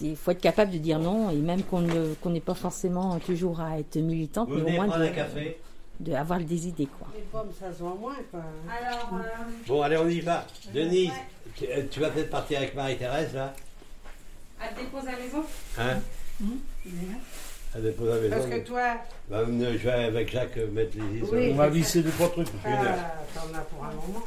il 0.00 0.16
faut 0.16 0.30
être 0.30 0.40
capable 0.40 0.70
de 0.72 0.78
dire 0.78 0.98
non, 0.98 1.28
et 1.30 1.36
même 1.36 1.62
qu'on 1.62 1.80
ne- 1.82 2.14
qu'on 2.22 2.30
n'est 2.30 2.40
pas 2.40 2.54
forcément 2.54 3.18
toujours 3.18 3.60
à 3.60 3.78
être 3.78 3.96
militante, 3.96 4.48
Vous 4.48 4.56
mais 4.56 4.62
au 4.62 4.68
moins 4.74 4.86
prendre 4.88 5.04
de, 5.04 5.08
un 5.08 5.12
café 5.12 5.58
de 6.00 6.12
avoir 6.12 6.40
des 6.40 6.68
idées. 6.68 6.86
Quoi. 6.86 7.06
Les 7.14 7.22
pommes, 7.22 7.50
ça 7.58 7.72
se 7.72 7.82
vend 7.82 7.94
moins, 7.94 8.16
quoi. 8.30 8.40
Alors, 8.70 9.10
Bon, 9.66 9.82
allez, 9.82 9.96
on 9.96 10.08
y 10.08 10.20
va. 10.20 10.44
Denise, 10.72 11.12
tu, 11.56 11.64
euh, 11.66 11.82
tu 11.90 12.00
vas 12.00 12.10
peut-être 12.10 12.30
partir 12.30 12.58
avec 12.58 12.74
Marie-Thérèse, 12.74 13.34
là 13.34 13.54
à 14.60 14.68
te 14.68 14.80
déposer 14.80 15.08
à 15.08 15.12
la 15.12 15.18
maison 15.18 15.44
Hein 15.78 15.98
Elle 17.74 17.82
dépose 17.82 18.08
à 18.10 18.14
la 18.14 18.20
maison. 18.20 18.36
Parce 18.36 18.46
que 18.46 18.66
toi, 18.66 18.94
Bah, 19.28 19.40
je 19.46 19.76
vais 19.78 19.90
avec 19.90 20.30
Jacques 20.30 20.56
euh, 20.56 20.70
mettre 20.70 20.96
les 20.96 21.02
Oui, 21.02 21.18
isolants. 21.22 21.52
On 21.52 21.54
va 21.56 21.68
visser 21.68 22.02
deux, 22.02 22.10
trois 22.12 22.30
trucs. 22.30 22.48
ah, 22.64 22.70
t'en 23.34 23.58
as 23.58 23.62
pour 23.62 23.84
un 23.84 23.92
moment. 23.92 24.22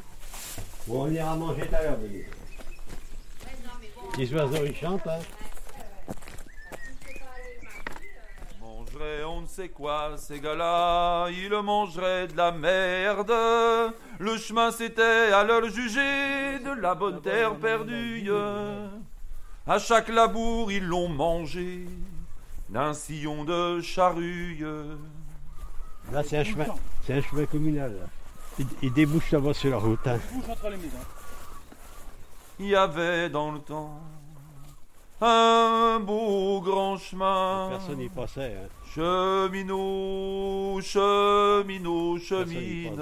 Bon, 0.86 1.04
on 1.06 1.12
ira 1.12 1.36
manger 1.36 1.66
tout 1.68 1.76
à 1.76 1.82
l'heure, 1.82 1.98
Denise. 1.98 2.26
Les 4.18 4.34
oiseaux, 4.34 4.66
ils 4.66 4.76
chantent, 4.76 5.08
hein 5.08 5.20
mangerait 8.98 9.24
on 9.26 9.42
ne 9.42 9.48
sait 9.48 9.70
quoi, 9.70 10.12
ces 10.18 10.40
gars-là, 10.40 11.28
ils 11.30 11.50
mangeraient 11.62 12.28
de 12.28 12.36
la 12.38 12.52
merde. 12.52 13.32
Le 14.20 14.38
chemin 14.38 14.72
c'était 14.72 15.32
à 15.34 15.44
leur 15.44 15.66
juger 15.70 16.60
de 16.60 16.80
la 16.82 16.96
bonne 16.96 17.22
terre 17.22 17.56
perdue. 17.56 18.30
À 19.68 19.80
chaque 19.80 20.10
labour 20.10 20.72
ils 20.72 20.84
l'ont 20.86 21.10
mangé 21.10 21.86
d'un 22.70 22.94
sillon 22.94 23.44
de 23.44 23.82
charrue. 23.82 24.66
Là, 26.12 26.24
c'est 26.24 26.38
un 26.38 26.44
chemin, 26.44 26.66
c'est 27.06 27.14
un 27.16 27.22
chemin 27.22 27.46
communal. 27.46 27.92
Là. 27.92 28.06
Il, 28.60 28.68
il 28.82 28.94
débouche 28.94 29.32
là-bas 29.32 29.54
sur 29.54 29.72
la 29.72 29.78
route. 29.78 30.08
hein. 30.08 30.18
Il 32.60 32.68
y 32.68 32.76
avait 32.76 33.30
dans 33.30 33.52
le 33.52 33.60
temps 33.60 34.00
un 35.20 36.00
beau 36.00 36.62
grand 36.62 36.98
chemin. 36.98 37.68
Personne 37.72 37.98
n'y 37.98 38.08
passait. 38.10 38.56
hein. 38.56 38.68
Cheminot, 38.98 40.82
cheminot, 40.82 42.18
chemine. 42.18 43.00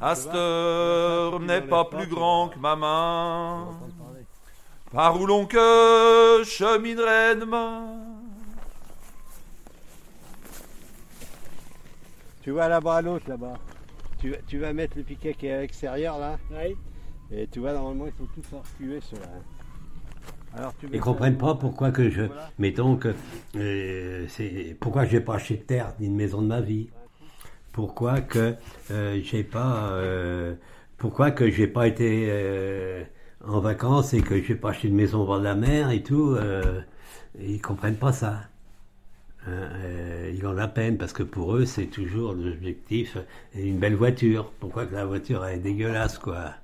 Heure 0.00 1.40
n'est 1.40 1.62
pas 1.62 1.84
plus 1.86 2.06
grand 2.06 2.50
que 2.50 2.60
ma 2.60 2.76
main. 2.76 3.76
Par 4.92 5.20
où 5.20 5.26
l'on 5.26 5.46
que 5.46 6.44
cheminerait 6.44 7.34
demain 7.34 7.96
Tu 12.42 12.52
vois 12.52 12.68
là-bas 12.68 12.98
à 12.98 13.02
l'autre, 13.02 13.28
là-bas. 13.28 13.54
Tu, 14.20 14.32
tu 14.46 14.58
vas 14.58 14.72
mettre 14.72 14.96
le 14.96 15.02
piquet 15.02 15.34
qui 15.34 15.48
est 15.48 15.54
à 15.54 15.60
l'extérieur, 15.60 16.20
là 16.20 16.38
Oui. 16.52 16.76
Et 17.32 17.48
tu 17.48 17.58
vois, 17.58 17.72
normalement, 17.72 18.06
ils 18.06 18.12
sont 18.12 18.28
tous 18.32 18.56
reculés, 18.56 19.00
ceux-là. 19.00 19.26
Ils 20.92 21.00
comprennent 21.00 21.38
pas 21.38 21.54
pourquoi 21.54 21.90
que 21.90 22.10
je. 22.10 22.22
Mettons 22.58 22.96
que. 22.96 23.14
euh, 23.56 24.26
c'est 24.28 24.76
pourquoi 24.80 25.04
j'ai 25.06 25.20
pas 25.20 25.34
acheté 25.36 25.56
de 25.56 25.62
terre 25.62 25.94
ni 26.00 26.08
de 26.08 26.14
maison 26.14 26.42
de 26.42 26.46
ma 26.46 26.60
vie. 26.60 26.88
Pourquoi 27.72 28.20
que 28.20 28.54
euh, 28.90 29.20
j'ai 29.24 29.44
pas. 29.44 29.90
euh, 29.92 30.54
pourquoi 30.98 31.30
que 31.30 31.50
j'ai 31.50 31.66
pas 31.66 31.86
été 31.88 32.26
euh, 32.30 33.02
en 33.46 33.60
vacances 33.60 34.14
et 34.14 34.20
que 34.22 34.40
j'ai 34.42 34.54
pas 34.54 34.70
acheté 34.70 34.88
de 34.88 34.94
maison 34.94 35.22
au 35.22 35.26
bord 35.26 35.38
de 35.40 35.44
la 35.44 35.54
mer 35.54 35.90
et 35.90 36.02
tout. 36.02 36.36
ils 37.40 37.60
comprennent 37.60 37.96
pas 37.96 38.12
ça. 38.12 38.42
Hein, 39.46 39.68
ils 40.32 40.46
ont 40.46 40.52
la 40.52 40.68
peine 40.68 40.98
parce 40.98 41.12
que 41.12 41.22
pour 41.22 41.56
eux, 41.56 41.64
c'est 41.64 41.86
toujours 41.86 42.32
l'objectif. 42.34 43.16
Une 43.54 43.78
belle 43.78 43.96
voiture. 43.96 44.52
Pourquoi 44.60 44.86
que 44.86 44.94
la 44.94 45.04
voiture 45.06 45.44
est 45.46 45.58
dégueulasse, 45.58 46.18
quoi? 46.18 46.54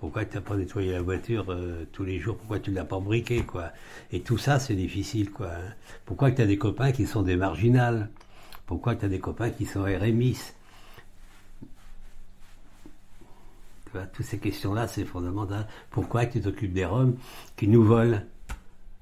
Pourquoi 0.00 0.24
tu 0.24 0.34
n'as 0.34 0.40
pas 0.40 0.56
nettoyé 0.56 0.92
la 0.92 1.02
voiture 1.02 1.44
euh, 1.50 1.84
tous 1.92 2.04
les 2.04 2.18
jours? 2.18 2.38
Pourquoi 2.38 2.58
tu 2.58 2.70
ne 2.70 2.76
l'as 2.76 2.86
pas 2.86 2.98
briquée 2.98 3.42
quoi? 3.42 3.70
Et 4.12 4.20
tout 4.20 4.38
ça, 4.38 4.58
c'est 4.58 4.74
difficile. 4.74 5.30
quoi. 5.30 5.48
hein. 5.48 5.74
Pourquoi 6.06 6.32
tu 6.32 6.40
as 6.40 6.46
des 6.46 6.56
copains 6.56 6.90
qui 6.90 7.04
sont 7.04 7.20
des 7.20 7.36
marginales? 7.36 8.08
Pourquoi 8.64 8.96
tu 8.96 9.04
as 9.04 9.08
des 9.08 9.18
copains 9.18 9.50
qui 9.50 9.66
sont 9.66 9.82
RMIs 9.82 10.54
Toutes 13.92 14.24
ces 14.24 14.38
questions-là, 14.38 14.88
c'est 14.88 15.04
fondamental. 15.04 15.66
Pourquoi 15.90 16.24
tu 16.24 16.40
t'occupes 16.40 16.72
des 16.72 16.86
Roms 16.86 17.16
qui 17.58 17.68
nous 17.68 17.84
volent? 17.84 18.22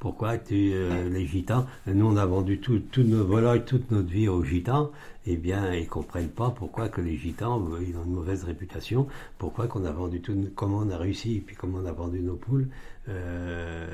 Pourquoi 0.01 0.37
tu, 0.37 0.73
euh, 0.73 1.09
les 1.09 1.27
gitans, 1.27 1.67
nous 1.87 2.07
on 2.07 2.17
a 2.17 2.27
vendu 2.27 2.61
tous 2.61 2.83
nos 3.03 3.25
volailles, 3.25 3.65
toute 3.65 3.91
notre 3.93 4.09
vie 4.09 4.29
aux 4.29 4.45
gitans, 4.45 4.91
eh 5.33 5.37
bien 5.37 5.75
ils 5.75 5.89
comprennent 5.89 6.31
pas 6.31 6.51
pourquoi 6.51 6.89
que 6.89 7.01
les 7.01 7.17
gitans, 7.17 7.63
ils 7.81 7.97
ont 7.97 8.05
une 8.05 8.15
mauvaise 8.15 8.45
réputation, 8.45 9.07
pourquoi 9.39 9.67
qu'on 9.67 9.85
a 9.85 9.91
vendu 9.91 10.21
tout, 10.21 10.37
comment 10.55 10.79
on 10.79 10.91
a 10.91 10.97
réussi, 10.97 11.37
et 11.37 11.41
puis 11.41 11.57
comment 11.57 11.79
on 11.79 11.87
a 11.87 11.93
vendu 11.93 12.21
nos 12.21 12.37
poules 12.37 12.69
euh, 13.09 13.87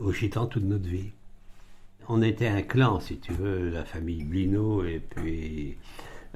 aux 0.00 0.12
gitans 0.12 0.46
toute 0.46 0.64
notre 0.64 0.88
vie. 0.88 1.10
On 2.08 2.22
était 2.22 2.48
un 2.48 2.62
clan, 2.62 3.00
si 3.00 3.18
tu 3.18 3.32
veux, 3.32 3.70
la 3.70 3.84
famille 3.84 4.24
Blino 4.24 4.84
et 4.84 5.00
puis 5.00 5.76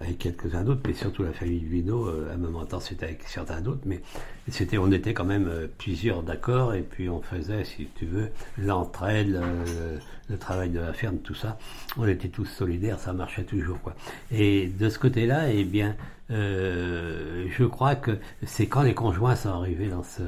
avec 0.01 0.19
quelques-uns 0.19 0.63
d'autres, 0.63 0.83
mais 0.87 0.95
surtout 0.95 1.23
la 1.23 1.33
famille 1.33 1.61
Blino, 1.61 2.07
euh, 2.07 2.31
à 2.31 2.35
un 2.35 2.37
moment 2.37 2.65
temps 2.65 2.81
c'était 2.81 3.07
avec 3.07 3.23
certains 3.25 3.61
d'autres, 3.61 3.83
mais 3.85 4.01
c'était, 4.49 4.79
on 4.79 4.93
était 4.93 5.13
quand 5.13 5.25
même 5.25 5.49
euh, 5.49 5.67
plusieurs 5.79 6.23
d'accord, 6.23 6.75
et 6.75 6.83
puis 6.83 7.09
on 7.09 7.21
faisait, 7.21 7.65
si 7.65 7.89
tu 7.97 8.07
veux, 8.07 8.29
l'entraide, 8.59 9.29
le, 9.31 9.99
le 10.31 10.39
travail 10.39 10.71
de 10.71 10.79
la 10.79 10.93
ferme, 10.93 11.19
tout 11.19 11.35
ça. 11.35 11.59
On 11.97 12.07
était 12.07 12.29
tous 12.29 12.45
solidaires, 12.45 13.01
ça 13.01 13.13
marchait 13.13 13.45
toujours, 13.45 13.81
quoi. 13.81 13.95
Et 14.31 14.69
de 14.69 14.89
ce 14.89 14.99
côté-là, 14.99 15.51
eh 15.51 15.65
bien, 15.65 15.97
euh, 16.31 17.47
je 17.51 17.65
crois 17.65 17.97
que 17.97 18.19
c'est 18.45 18.67
quand 18.67 18.83
les 18.83 18.95
conjoints 18.95 19.37
sont 19.37 19.49
arrivés 19.51 19.89
dans, 19.89 20.03
ce, 20.03 20.23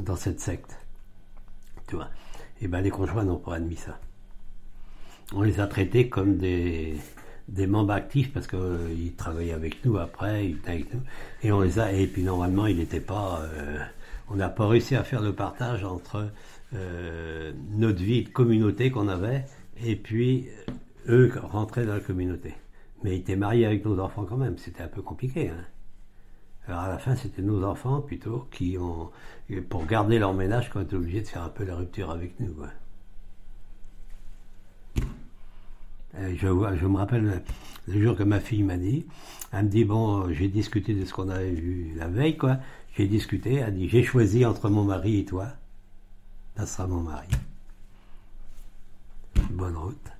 dans 0.00 0.16
cette 0.16 0.40
secte, 0.40 0.76
tu 1.88 1.96
vois. 1.96 2.08
Et 2.60 2.68
ben 2.68 2.80
les 2.80 2.90
conjoints 2.90 3.24
n'ont 3.24 3.38
pas 3.38 3.56
admis 3.56 3.76
ça. 3.76 3.98
On 5.34 5.42
les 5.42 5.58
a 5.58 5.66
traités 5.66 6.08
comme 6.08 6.36
des, 6.36 6.94
des 7.52 7.66
membres 7.66 7.92
actifs 7.92 8.32
parce 8.32 8.46
qu'ils 8.46 9.14
travaillaient 9.16 9.52
avec 9.52 9.84
nous 9.84 9.98
après, 9.98 10.46
ils 10.46 10.56
venaient 10.56 10.70
avec 10.70 10.94
nous. 10.94 11.00
Et 11.42 11.52
on 11.52 11.60
les 11.60 11.78
a, 11.78 11.92
et 11.92 12.06
puis 12.06 12.22
normalement, 12.22 12.66
il 12.66 12.78
n'était 12.78 13.00
pas, 13.00 13.42
euh, 13.42 13.78
on 14.30 14.36
n'a 14.36 14.48
pas 14.48 14.66
réussi 14.66 14.96
à 14.96 15.04
faire 15.04 15.22
le 15.22 15.34
partage 15.34 15.84
entre 15.84 16.28
euh, 16.74 17.52
notre 17.72 18.02
vie 18.02 18.24
de 18.24 18.30
communauté 18.30 18.90
qu'on 18.90 19.08
avait 19.08 19.44
et 19.84 19.96
puis 19.96 20.48
euh, 21.08 21.28
eux 21.28 21.32
rentraient 21.42 21.84
dans 21.84 21.94
la 21.94 22.00
communauté. 22.00 22.54
Mais 23.04 23.16
ils 23.16 23.20
étaient 23.20 23.36
mariés 23.36 23.66
avec 23.66 23.84
nos 23.84 23.98
enfants 23.98 24.24
quand 24.24 24.38
même, 24.38 24.56
c'était 24.58 24.82
un 24.82 24.88
peu 24.88 25.02
compliqué. 25.02 25.50
hein. 25.50 25.64
Alors 26.68 26.80
à 26.80 26.88
la 26.88 26.98
fin, 26.98 27.16
c'était 27.16 27.42
nos 27.42 27.64
enfants 27.64 28.00
plutôt 28.00 28.46
qui 28.52 28.78
ont, 28.78 29.10
pour 29.68 29.84
garder 29.86 30.18
leur 30.18 30.32
ménage, 30.32 30.70
qui 30.70 30.76
ont 30.76 30.82
été 30.82 30.94
obligés 30.96 31.20
de 31.20 31.26
faire 31.26 31.42
un 31.42 31.48
peu 31.48 31.64
la 31.64 31.74
rupture 31.74 32.10
avec 32.10 32.38
nous. 32.40 32.54
Euh, 32.62 32.66
Je, 36.18 36.46
vois- 36.48 36.74
je 36.76 36.86
me 36.86 36.96
rappelle 36.96 37.42
le 37.86 38.00
jour 38.02 38.16
que 38.16 38.22
ma 38.22 38.40
fille 38.40 38.62
m'a 38.62 38.76
dit, 38.78 39.06
elle 39.52 39.64
me 39.66 39.70
dit, 39.70 39.84
bon, 39.84 40.26
euh, 40.28 40.32
j'ai 40.32 40.48
discuté 40.48 40.94
de 40.94 41.04
ce 41.04 41.12
qu'on 41.12 41.28
avait 41.28 41.50
vu 41.52 41.92
la 41.96 42.08
veille, 42.08 42.36
quoi. 42.38 42.58
J'ai 42.96 43.06
discuté, 43.06 43.54
elle 43.56 43.74
dit, 43.74 43.88
j'ai 43.88 44.02
choisi 44.02 44.44
entre 44.46 44.68
mon 44.70 44.84
mari 44.84 45.18
et 45.20 45.24
toi. 45.24 45.48
Ça 46.56 46.64
sera 46.66 46.86
mon 46.86 47.02
mari. 47.02 47.28
Bonne 49.50 49.76
route. 49.76 50.12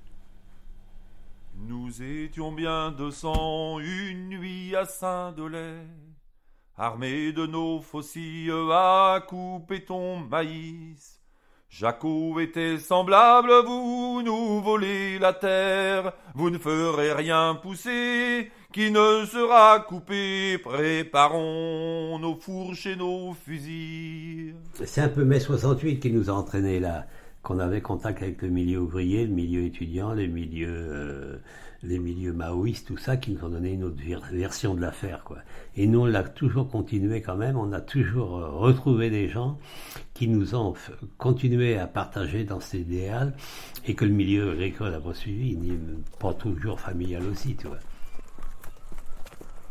Nous 1.55 2.03
étions 2.03 2.51
bien 2.51 2.91
deux 2.91 3.09
cents 3.09 3.79
une 3.79 4.27
nuit 4.29 4.75
à 4.75 4.85
Saint-Dolay, 4.85 5.87
armés 6.75 7.33
de 7.33 7.45
nos 7.47 7.81
faucilles 7.81 8.51
à 8.71 9.23
couper 9.27 9.83
ton 9.85 10.19
maïs. 10.19 11.12
Jaco 11.75 12.39
était 12.39 12.77
semblable, 12.77 13.49
vous 13.65 14.21
nous 14.23 14.61
volez 14.61 15.17
la 15.17 15.33
terre, 15.33 16.13
vous 16.35 16.51
ne 16.51 16.59
ferez 16.59 17.13
rien 17.13 17.57
pousser 17.59 18.51
qui 18.71 18.91
ne 18.91 19.25
sera 19.25 19.79
coupé. 19.79 20.59
Préparons 20.59 22.19
nos 22.19 22.35
fourches 22.35 22.85
et 22.85 22.95
nos 22.95 23.33
fusils. 23.33 24.53
C'est 24.85 25.01
un 25.01 25.09
peu 25.09 25.25
mai 25.25 25.39
68 25.39 25.99
qui 25.99 26.11
nous 26.11 26.29
a 26.29 26.33
entraînés 26.33 26.79
là, 26.79 27.07
qu'on 27.41 27.57
avait 27.57 27.81
contact 27.81 28.21
avec 28.21 28.43
le 28.43 28.49
milieu 28.49 28.81
ouvrier, 28.81 29.25
le 29.25 29.33
milieu 29.33 29.63
étudiant, 29.63 30.13
les 30.13 30.27
milieux, 30.27 30.69
euh, 30.69 31.37
les 31.83 31.99
milieux 31.99 32.33
maoïstes, 32.33 32.87
tout 32.87 32.97
ça, 32.97 33.17
qui 33.17 33.31
nous 33.31 33.43
ont 33.43 33.49
donné 33.49 33.73
une 33.73 33.83
autre 33.83 33.97
version 34.31 34.73
de 34.73 34.81
l'affaire, 34.81 35.23
quoi. 35.23 35.37
Et 35.75 35.85
nous, 35.85 36.01
on 36.01 36.05
l'a 36.05 36.23
toujours 36.23 36.69
continué 36.69 37.21
quand 37.21 37.35
même, 37.35 37.57
on 37.57 37.71
a 37.73 37.81
toujours 37.81 38.37
euh, 38.37 38.49
retrouvé 38.49 39.09
des 39.09 39.27
gens 39.27 39.59
qui 40.13 40.27
nous 40.27 40.55
ont 40.55 40.73
continué 41.17 41.77
à 41.77 41.87
partager 41.87 42.45
dans 42.45 42.59
cet 42.59 42.81
idéal, 42.81 43.33
et 43.85 43.95
que 43.95 44.05
le 44.05 44.11
milieu 44.11 44.51
agricole 44.51 44.93
a 44.93 44.99
pas 44.99 45.13
suivi, 45.13 45.57
ni 45.57 45.77
pas 46.19 46.33
toujours 46.33 46.79
familial 46.79 47.23
aussi, 47.27 47.55
tu 47.55 47.67
vois. 47.67 47.79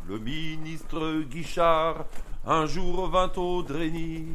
Le 0.08 0.18
ministre 0.18 1.22
Guichard 1.30 2.06
un 2.44 2.66
jour 2.66 3.08
vint 3.08 3.30
au 3.36 3.62
Drény. 3.62 4.26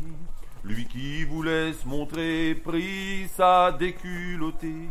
Lui 0.64 0.86
qui 0.86 1.26
voulait 1.26 1.74
se 1.74 1.86
montrer 1.86 2.56
prit 2.56 3.28
sa 3.36 3.74
déculottée. 3.74 4.88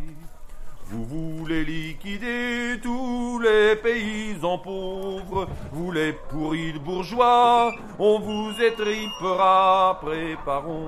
Vous 0.88 1.04
voulez 1.04 1.64
liquider 1.64 2.78
tous 2.80 3.40
les 3.40 3.74
paysans 3.74 4.58
pauvres, 4.58 5.48
vous 5.72 5.90
les 5.90 6.12
pourris 6.12 6.74
de 6.74 6.78
bourgeois, 6.78 7.72
on 7.98 8.20
vous 8.20 8.52
étripera, 8.62 9.98
préparons 10.00 10.86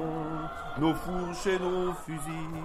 nos 0.79 0.95
fourches 0.95 1.47
et 1.49 1.59
nos 1.59 1.93
fusils. 2.07 2.63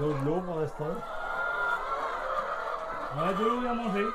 Donc 0.00 0.20
de 0.22 0.26
l'eau 0.26 0.40
pour 0.40 0.60
l'instant. 0.60 0.84
Ouais, 3.16 3.34
de 3.34 3.44
l'eau 3.44 3.62
et 3.64 3.68
à 3.68 3.74
manger. 3.74 4.06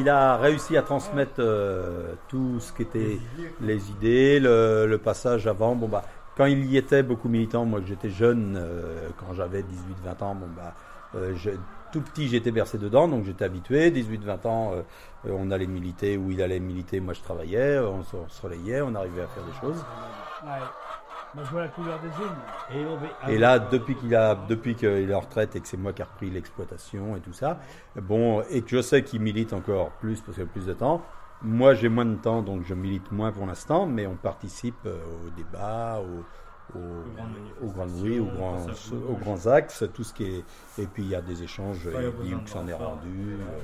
Il 0.00 0.08
a 0.08 0.36
réussi 0.36 0.76
à 0.76 0.82
transmettre 0.82 1.40
euh, 1.40 2.14
tout 2.28 2.60
ce 2.60 2.72
qui 2.72 2.82
était 2.82 3.18
les 3.60 3.90
idées, 3.90 4.38
le, 4.38 4.86
le 4.86 4.98
passage 4.98 5.46
avant. 5.46 5.74
Bon 5.74 5.88
bah, 5.88 6.04
quand 6.38 6.46
il 6.46 6.64
y 6.64 6.78
était 6.78 7.02
beaucoup 7.02 7.28
militant, 7.28 7.66
moi 7.66 7.80
que 7.80 7.86
j'étais 7.86 8.08
jeune, 8.10 8.56
euh, 8.56 9.08
quand 9.18 9.34
j'avais 9.34 9.62
18-20 9.62 10.22
ans, 10.22 10.34
bon 10.34 10.46
bah, 10.56 10.72
euh, 11.14 11.34
je- 11.36 11.50
tout 11.92 12.00
petit 12.00 12.28
j'étais 12.28 12.50
bercé 12.50 12.78
dedans, 12.78 13.08
donc 13.08 13.24
j'étais 13.24 13.44
habitué. 13.44 13.90
18-20 13.90 14.46
ans, 14.46 14.72
euh, 14.74 14.82
on 15.30 15.50
allait 15.50 15.66
militer 15.66 16.16
où 16.16 16.30
il 16.30 16.40
allait 16.42 16.60
militer, 16.60 17.00
moi 17.00 17.12
je 17.12 17.20
travaillais, 17.22 17.78
on 17.80 18.02
se, 18.02 18.16
on 18.16 18.28
se 18.28 18.40
relayait, 18.42 18.80
on 18.82 18.94
arrivait 18.94 19.22
à 19.22 19.26
faire 19.26 19.44
des 19.44 19.60
choses. 19.60 19.84
Ouais. 20.44 20.50
Moi, 21.34 21.44
je 21.44 21.50
vois 21.50 21.60
la 21.60 21.68
couleur 21.68 21.98
des 22.00 22.08
unes. 22.08 22.84
Et 23.28 23.36
là, 23.38 23.58
depuis 23.58 23.94
qu'il 23.96 24.14
a, 24.16 24.34
depuis 24.48 24.74
qu'il 24.74 24.88
est 25.10 25.14
en 25.14 25.20
retraite 25.20 25.54
et 25.56 25.60
que 25.60 25.68
c'est 25.68 25.76
moi 25.76 25.92
qui 25.92 26.00
ai 26.00 26.04
repris 26.06 26.30
l'exploitation 26.30 27.16
et 27.16 27.20
tout 27.20 27.34
ça, 27.34 27.58
bon, 28.00 28.42
et 28.50 28.62
que 28.62 28.70
je 28.70 28.80
sais 28.80 29.02
qu'il 29.04 29.20
milite 29.20 29.52
encore 29.52 29.90
plus 30.00 30.22
parce 30.22 30.36
qu'il 30.36 30.44
a 30.44 30.46
plus 30.46 30.64
de 30.64 30.72
temps. 30.72 31.02
Moi, 31.42 31.74
j'ai 31.74 31.88
moins 31.88 32.04
de 32.04 32.16
temps, 32.16 32.42
donc 32.42 32.64
je 32.66 32.74
milite 32.74 33.12
moins 33.12 33.30
pour 33.30 33.46
l'instant, 33.46 33.86
mais 33.86 34.06
on 34.06 34.16
participe 34.16 34.74
euh, 34.86 34.98
aux 35.26 35.30
débats, 35.36 36.00
aux, 36.00 36.24
grandes 37.68 37.90
oui, 38.02 38.18
aux 38.18 38.24
grands, 38.24 38.66
aux 39.08 39.14
grands 39.16 39.46
axes, 39.46 39.84
tout 39.94 40.02
ce 40.04 40.12
qui 40.12 40.24
est. 40.24 40.44
Et 40.82 40.86
puis 40.86 41.04
il 41.04 41.08
y 41.10 41.14
a 41.14 41.20
des 41.22 41.42
échanges, 41.42 41.86
il 42.22 42.26
dit 42.26 42.34
où 42.34 42.40
que 42.40 42.50
s'en 42.50 42.66
est 42.66 42.74
rendu. 42.74 43.36
euh, 43.40 43.58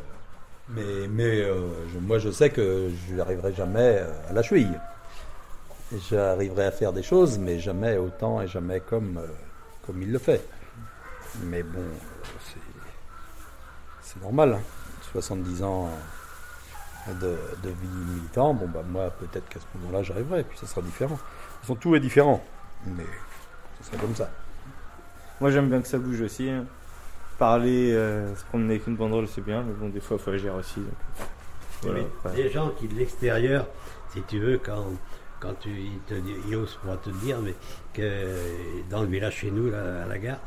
Mais, 0.68 1.08
mais 1.08 1.40
euh, 1.42 1.68
je- 1.92 1.98
moi, 1.98 2.18
je 2.18 2.30
sais 2.30 2.48
que 2.50 2.90
je 3.08 3.14
n'arriverai 3.16 3.52
jamais 3.52 4.02
à 4.28 4.32
la 4.32 4.42
cheville. 4.42 4.80
J'arriverai 6.10 6.66
à 6.66 6.70
faire 6.70 6.92
des 6.92 7.02
choses, 7.02 7.38
mais 7.38 7.58
jamais 7.58 7.96
autant 7.98 8.40
et 8.40 8.48
jamais 8.48 8.80
comme, 8.80 9.20
comme 9.86 10.00
il 10.00 10.10
le 10.12 10.18
fait. 10.18 10.40
Mais 11.42 11.62
bon, 11.62 11.82
c'est- 12.46 12.58
c'est 14.00 14.22
normal. 14.22 14.54
hein. 14.54 14.60
70 15.12 15.62
ans 15.62 15.88
de, 17.08 17.36
de 17.62 17.68
vie 17.68 17.88
militant, 18.14 18.54
bon 18.54 18.66
bah 18.68 18.82
moi 18.88 19.10
peut-être 19.10 19.48
qu'à 19.48 19.60
ce 19.60 19.66
moment-là 19.78 20.02
j'arriverai, 20.02 20.40
et 20.40 20.44
puis 20.44 20.58
ça 20.58 20.66
sera 20.66 20.80
différent. 20.82 21.14
De 21.14 21.18
toute 21.20 21.60
façon, 21.62 21.74
tout 21.76 21.94
est 21.94 22.00
différent, 22.00 22.42
mais 22.86 23.04
ce 23.80 23.86
sera 23.90 23.96
comme 23.98 24.14
ça. 24.14 24.30
Moi 25.40 25.50
j'aime 25.50 25.68
bien 25.68 25.80
que 25.80 25.88
ça 25.88 25.98
bouge 25.98 26.20
aussi. 26.20 26.48
hein. 26.48 26.64
Parler, 27.38 27.92
euh, 27.92 28.34
se 28.36 28.44
promener 28.44 28.74
avec 28.76 28.86
une 28.86 28.96
banderole 28.96 29.26
c'est 29.28 29.40
bien, 29.44 29.62
mais 29.62 29.72
bon 29.72 29.88
des 29.88 30.00
fois 30.00 30.16
il 30.18 30.22
faut 30.22 30.30
agir 30.30 30.54
aussi. 30.54 30.80
donc. 30.80 30.88
Voilà, 31.82 32.00
Mais 32.24 32.30
ouais. 32.30 32.36
Des 32.36 32.50
gens 32.50 32.70
qui 32.70 32.86
de 32.88 32.94
l'extérieur, 32.94 33.66
si 34.12 34.22
tu 34.22 34.38
veux, 34.38 34.58
quand, 34.64 34.86
quand 35.40 35.52
tu, 35.60 35.68
ils, 35.70 35.98
te, 36.06 36.14
ils 36.48 36.56
osent 36.56 36.78
pas 36.86 36.96
te 36.96 37.10
dire, 37.10 37.40
mais 37.42 37.54
que 37.92 38.30
dans 38.88 39.02
le 39.02 39.08
village 39.08 39.34
chez 39.34 39.50
nous, 39.50 39.70
là, 39.70 40.04
à 40.04 40.06
la 40.06 40.18
gare, 40.18 40.38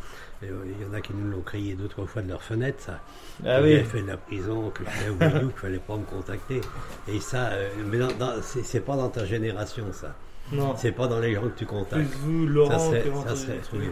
il 0.44 0.50
y 0.50 0.86
en 0.90 0.94
a 0.94 1.02
qui 1.02 1.14
nous 1.14 1.32
l'ont 1.32 1.42
crié 1.42 1.74
deux, 1.76 1.88
trois 1.88 2.06
fois 2.06 2.22
de 2.22 2.30
leur 2.30 2.42
fenêtre, 2.44 2.78
ça. 2.82 3.00
Ah 3.46 3.60
oui. 3.62 3.84
fait 3.84 4.02
de 4.02 4.08
la 4.08 4.18
prison, 4.18 4.70
que 4.70 4.84
j'étais 4.84 5.10
au 5.10 5.16
voyou, 5.16 5.48
qu'il 5.50 5.58
fallait 5.60 5.80
pas 5.80 5.96
me 5.98 6.04
contacter. 6.06 6.62
Et 7.08 7.20
ça, 7.20 7.50
euh, 7.54 7.70
mais 7.86 7.98
c'est 8.42 8.82
pas 8.82 8.96
dans 8.96 9.10
ta 9.10 9.26
génération, 9.26 9.86
ça. 9.92 10.16
Non. 10.52 10.76
C'est 10.78 10.92
pas 10.94 11.08
dans 11.08 11.20
les 11.20 11.34
gens 11.34 11.42
que 11.42 11.58
tu 11.58 11.66
contactes. 11.66 12.08
Plus 12.10 12.18
vous, 12.20 12.46
Laurent, 12.48 12.72
ça 12.80 12.86
ça 13.28 13.36
serait- 13.36 13.60
oui, 13.74 13.80
ouais. 13.80 13.92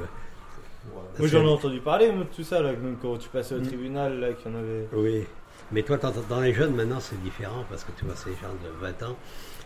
Moi 1.18 1.28
j'en 1.28 1.44
ai 1.44 1.50
entendu 1.50 1.80
parler 1.80 2.12
moi, 2.12 2.26
de 2.26 2.30
tout 2.36 2.44
ça 2.44 2.62
là, 2.62 2.72
même 2.74 2.98
quand 3.02 3.18
tu 3.18 3.30
passais 3.30 3.56
au 3.56 3.60
Mm. 3.60 3.68
tribunal 3.68 4.20
là, 4.20 4.34
qu'il 4.34 4.52
y 4.52 4.56
en 4.56 4.58
avait. 4.60 4.88
Oui, 4.94 5.26
mais 5.72 5.82
toi, 5.84 5.98
dans 6.30 6.42
les 6.42 6.54
jeunes, 6.54 6.76
maintenant, 6.76 7.00
c'est 7.00 7.22
différent 7.24 7.64
parce 7.70 7.84
que 7.84 7.92
tu 7.98 8.06
vois, 8.06 8.16
ces 8.16 8.32
gens 8.32 8.54
de 8.64 8.70
20 8.82 9.02
ans, 9.04 9.16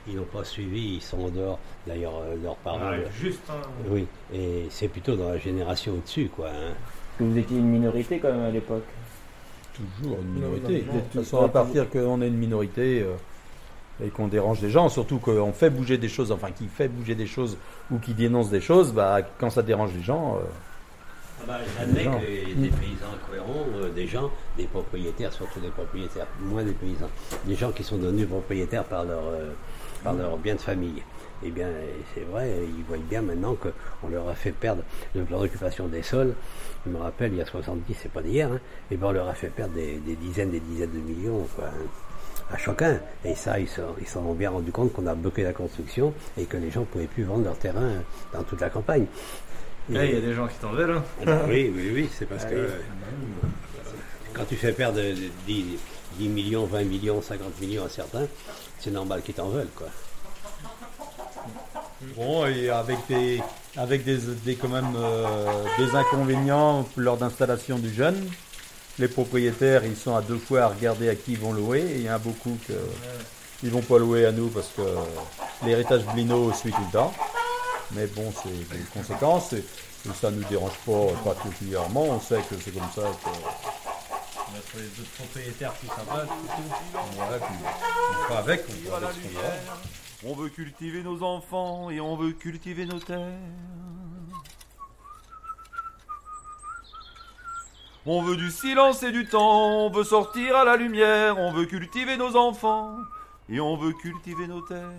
ils 0.07 0.15
n'ont 0.15 0.23
pas 0.23 0.43
suivi, 0.43 0.95
ils 0.95 1.01
sont 1.01 1.19
en 1.25 1.29
dehors. 1.29 1.59
D'ailleurs, 1.87 2.13
euh, 2.23 2.35
leurs 2.43 2.55
parents. 2.57 2.79
Ah, 2.81 2.95
juste, 3.19 3.41
hein. 3.49 3.61
Oui, 3.89 4.05
et 4.33 4.65
c'est 4.69 4.87
plutôt 4.87 5.15
dans 5.15 5.29
la 5.29 5.37
génération 5.37 5.93
au-dessus, 5.93 6.29
quoi. 6.35 6.47
hein. 6.49 6.73
Vous 7.19 7.37
étiez 7.37 7.57
une 7.57 7.67
minorité 7.69 8.19
quand 8.19 8.31
même 8.31 8.45
à 8.45 8.49
l'époque. 8.51 8.83
Toujours 9.73 10.17
une 10.21 10.33
minorité. 10.33 10.83
non, 10.87 10.93
non. 10.93 10.99
de 10.99 11.03
toute 11.11 11.21
façon, 11.23 11.43
à 11.43 11.49
partir 11.49 11.89
qu'on 11.89 12.21
est 12.21 12.27
une 12.27 12.37
minorité 12.37 13.01
euh, 13.01 13.13
et 14.05 14.09
qu'on 14.09 14.27
dérange 14.27 14.61
des 14.61 14.69
gens, 14.69 14.87
surtout 14.89 15.19
qu'on 15.19 15.51
fait 15.51 15.69
bouger 15.69 15.97
des 15.97 16.09
choses, 16.09 16.31
enfin 16.31 16.51
qui 16.51 16.67
fait 16.67 16.87
bouger 16.87 17.15
des 17.15 17.27
choses 17.27 17.57
ou 17.91 17.97
qui 17.99 18.13
dénonce 18.13 18.49
des 18.49 18.61
choses, 18.61 18.93
bah, 18.93 19.19
quand 19.39 19.49
ça 19.49 19.61
dérange 19.63 19.91
les 19.93 20.01
gens. 20.03 20.37
euh, 20.37 20.45
Ah 21.41 21.43
bah, 21.47 21.57
J'admets 21.77 22.05
que 22.05 22.55
des 22.61 22.69
paysans 22.69 23.15
cohérents, 23.29 23.65
euh, 23.77 23.89
des 23.93 24.07
gens, 24.07 24.29
des 24.57 24.65
propriétaires, 24.65 25.31
surtout 25.33 25.59
des 25.59 25.69
propriétaires, 25.69 26.27
moins 26.41 26.63
des 26.63 26.71
paysans, 26.73 27.09
des 27.45 27.55
gens 27.55 27.71
qui 27.71 27.83
sont 27.83 27.97
devenus 27.97 28.27
propriétaires 28.27 28.83
par 28.85 29.03
leur, 29.05 29.19
euh, 29.27 29.51
par 30.03 30.13
leur 30.13 30.37
bien 30.37 30.55
de 30.55 30.61
famille. 30.61 31.01
Eh 31.43 31.51
bien, 31.51 31.67
c'est 32.13 32.21
vrai, 32.25 32.51
ils 32.77 32.83
voient 32.83 32.97
bien 33.09 33.21
maintenant 33.21 33.55
qu'on 33.55 34.09
leur 34.09 34.27
a 34.27 34.35
fait 34.35 34.51
perdre 34.51 34.83
de 35.15 35.23
leur 35.29 35.39
occupation 35.41 35.87
des 35.87 36.01
sols. 36.03 36.33
Je 36.85 36.91
me 36.91 36.97
rappelle, 36.97 37.31
il 37.31 37.37
y 37.37 37.41
a 37.41 37.45
70, 37.45 37.95
c'est 38.01 38.11
pas 38.11 38.21
d'hier, 38.21 38.51
hein, 38.51 38.59
et 38.91 38.97
ben 38.97 39.07
on 39.07 39.11
leur 39.11 39.29
a 39.29 39.33
fait 39.33 39.47
perdre 39.47 39.73
des, 39.73 39.97
des 39.99 40.15
dizaines, 40.15 40.51
des 40.51 40.59
dizaines 40.59 40.91
de 40.91 40.97
millions, 40.99 41.47
quoi, 41.55 41.65
hein, 41.67 42.51
à 42.53 42.57
chacun. 42.57 42.99
Et 43.23 43.35
ça, 43.35 43.57
ils 43.57 43.67
s'en 43.69 44.19
ont 44.21 44.33
bien 44.33 44.49
rendu 44.49 44.71
compte 44.73 44.91
qu'on 44.91 45.07
a 45.07 45.15
bloqué 45.15 45.43
la 45.43 45.53
construction 45.53 46.13
et 46.37 46.43
que 46.43 46.57
les 46.57 46.71
gens 46.71 46.83
pouvaient 46.83 47.07
plus 47.07 47.23
vendre 47.23 47.45
leur 47.45 47.57
terrain 47.57 47.89
dans 48.33 48.43
toute 48.43 48.59
la 48.59 48.69
campagne. 48.69 49.05
Eh, 49.91 49.93
Il 49.93 50.13
y 50.13 50.17
a 50.17 50.21
des 50.21 50.33
gens 50.33 50.47
qui 50.47 50.57
t'en 50.57 50.71
veulent. 50.73 50.91
Hein. 50.91 51.03
Ah 51.21 51.25
bah 51.25 51.41
oui, 51.47 51.71
oui, 51.73 51.91
oui, 51.95 52.09
c'est 52.13 52.25
parce 52.27 52.43
Ah 52.45 52.49
que 52.51 52.69
quand 54.33 54.43
tu 54.45 54.55
fais 54.55 54.71
perdre 54.73 54.99
10, 55.47 55.65
10 56.17 56.27
millions, 56.27 56.65
20 56.65 56.83
millions, 56.83 57.21
50 57.21 57.59
millions 57.61 57.85
à 57.85 57.89
certains, 57.89 58.27
c'est 58.79 58.91
normal 58.91 59.21
qu'ils 59.21 59.35
t'en 59.35 59.49
veulent, 59.49 59.69
quoi. 59.75 59.87
Bon, 62.15 62.45
et 62.45 62.69
avec 62.69 62.97
des, 63.09 63.41
avec 63.75 64.05
des, 64.05 64.17
des 64.45 64.55
quand 64.55 64.69
même 64.69 64.93
euh, 64.95 65.63
des 65.77 65.93
inconvénients 65.95 66.87
lors 66.95 67.17
d'installation 67.17 67.77
du 67.77 67.93
jeune. 67.93 68.29
Les 68.99 69.09
propriétaires, 69.09 69.83
ils 69.85 69.97
sont 69.97 70.15
à 70.15 70.21
deux 70.21 70.37
fois 70.37 70.61
à 70.61 70.67
regarder 70.67 71.09
à 71.09 71.15
qui 71.15 71.33
ils 71.33 71.39
vont 71.39 71.51
louer. 71.51 71.81
Et 71.81 71.95
il 71.97 72.01
y 72.03 72.09
en 72.09 72.13
a 72.15 72.17
beaucoup 72.17 72.57
que 72.67 72.73
ils 73.63 73.69
vont 73.69 73.81
pas 73.81 73.97
louer 73.97 74.25
à 74.25 74.31
nous 74.31 74.47
parce 74.47 74.69
que 74.69 74.81
l'héritage 75.65 76.05
Blino 76.13 76.53
suit 76.53 76.71
tout 76.71 76.83
le 76.85 76.91
temps. 76.91 77.13
Mais 77.91 78.07
bon, 78.07 78.31
c'est 78.43 78.49
des 78.49 78.83
conséquences. 78.93 79.51
Et, 79.53 79.57
et 79.57 80.13
ça 80.19 80.31
nous 80.31 80.43
dérange 80.45 80.77
pas 80.85 81.33
particulièrement. 81.33 82.03
On 82.03 82.19
sait 82.21 82.39
que 82.49 82.55
c'est 82.63 82.71
comme 82.71 82.89
ça 82.95 83.01
que. 83.01 83.29
On 84.51 85.23
propriétaires 85.23 85.73
plus. 85.73 85.87
Voilà, 86.05 86.25
puis 86.25 86.35
on 86.95 87.11
fera 87.11 88.39
avec, 88.39 88.61
on 88.67 88.85
fera 88.85 88.97
avec 88.97 89.09
ce 89.15 89.19
qu'on 89.21 89.39
a. 89.39 90.31
On 90.31 90.35
veut 90.35 90.49
cultiver 90.49 91.03
nos 91.03 91.23
enfants 91.23 91.89
et 91.89 92.01
on 92.01 92.15
veut 92.15 92.31
cultiver 92.31 92.85
nos 92.85 92.99
terres. 92.99 93.37
On 98.05 98.21
veut 98.23 98.37
du 98.37 98.49
silence 98.49 99.03
et 99.03 99.11
du 99.11 99.27
temps, 99.27 99.85
on 99.85 99.89
veut 99.91 100.03
sortir 100.03 100.55
à 100.55 100.63
la 100.63 100.77
lumière, 100.77 101.37
on 101.37 101.51
veut 101.51 101.65
cultiver 101.65 102.17
nos 102.17 102.35
enfants 102.35 102.97
et 103.49 103.59
on 103.59 103.77
veut 103.77 103.93
cultiver 103.93 104.47
nos 104.47 104.61
terres. 104.61 104.89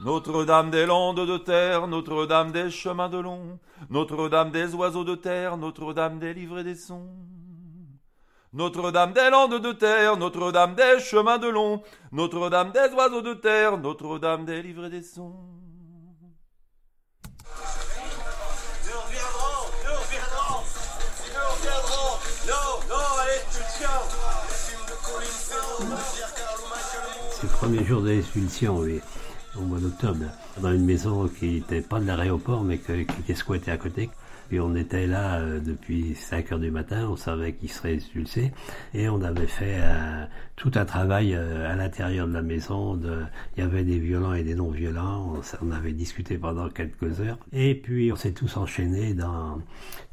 Notre-Dame 0.00 0.70
des 0.70 0.86
landes 0.86 1.26
de 1.26 1.38
terre, 1.38 1.88
Notre-Dame 1.88 2.52
des 2.52 2.70
chemins 2.70 3.08
de 3.08 3.18
long, 3.18 3.58
Notre-Dame 3.90 4.52
des 4.52 4.74
oiseaux 4.74 5.04
de 5.04 5.16
terre, 5.16 5.56
Notre-Dame 5.56 6.20
des 6.20 6.32
livrets 6.32 6.64
des 6.64 6.76
sons. 6.76 7.08
Notre-Dame 8.54 9.12
des 9.12 9.28
landes 9.30 9.60
de 9.60 9.72
terre, 9.72 10.16
Notre-Dame 10.16 10.74
des 10.74 11.00
chemins 11.00 11.38
de 11.38 11.48
long, 11.48 11.82
Notre-Dame 12.12 12.72
des 12.72 12.94
oiseaux 12.94 13.20
de 13.20 13.34
terre, 13.34 13.76
Notre-Dame 13.76 14.46
des 14.46 14.62
livrets 14.62 14.88
des 14.90 15.02
sons. 15.02 15.34
Nous 18.86 19.00
reviendrons, 19.04 19.68
nous 19.84 19.96
reviendrons, 20.00 20.64
nous 21.34 21.46
reviendrons. 21.52 22.16
Non, 22.46 22.68
non, 22.88 23.04
allez, 23.20 23.40
tu 23.52 23.58
tiens. 23.78 24.00
C'est 27.30 27.42
le 27.46 27.52
premier 27.52 27.84
jour 27.84 28.00
de 28.02 28.08
l'expulsion, 28.08 28.78
oui, 28.78 29.00
au 29.56 29.60
mois 29.60 29.78
d'octobre, 29.78 30.24
dans 30.56 30.72
une 30.72 30.84
maison 30.86 31.28
qui 31.28 31.46
n'était 31.56 31.82
pas 31.82 32.00
de 32.00 32.06
l'aéroport, 32.06 32.62
mais 32.64 32.78
que- 32.78 33.02
qui 33.02 33.20
était 33.20 33.34
squattée 33.34 33.70
à 33.70 33.76
côté. 33.76 34.08
Et 34.50 34.60
on 34.60 34.74
était 34.74 35.06
là 35.06 35.40
euh, 35.40 35.60
depuis 35.60 36.14
5 36.14 36.52
heures 36.52 36.58
du 36.58 36.70
matin, 36.70 37.08
on 37.10 37.16
savait 37.16 37.52
qu'il 37.52 37.70
serait 37.70 37.94
expulsé, 37.94 38.52
et 38.94 39.08
on 39.08 39.20
avait 39.22 39.46
fait 39.46 39.76
euh, 39.78 40.24
tout 40.56 40.70
un 40.74 40.86
travail 40.86 41.34
euh, 41.34 41.70
à 41.70 41.76
l'intérieur 41.76 42.26
de 42.26 42.32
la 42.32 42.42
maison. 42.42 42.96
De, 42.96 43.24
il 43.56 43.60
y 43.60 43.62
avait 43.62 43.84
des 43.84 43.98
violents 43.98 44.32
et 44.32 44.44
des 44.44 44.54
non-violents, 44.54 45.34
on, 45.36 45.66
on 45.66 45.70
avait 45.70 45.92
discuté 45.92 46.38
pendant 46.38 46.70
quelques 46.70 47.20
heures, 47.20 47.38
et 47.52 47.74
puis 47.74 48.10
on 48.10 48.16
s'est 48.16 48.32
tous 48.32 48.56
enchaînés, 48.56 49.12
dans, 49.12 49.60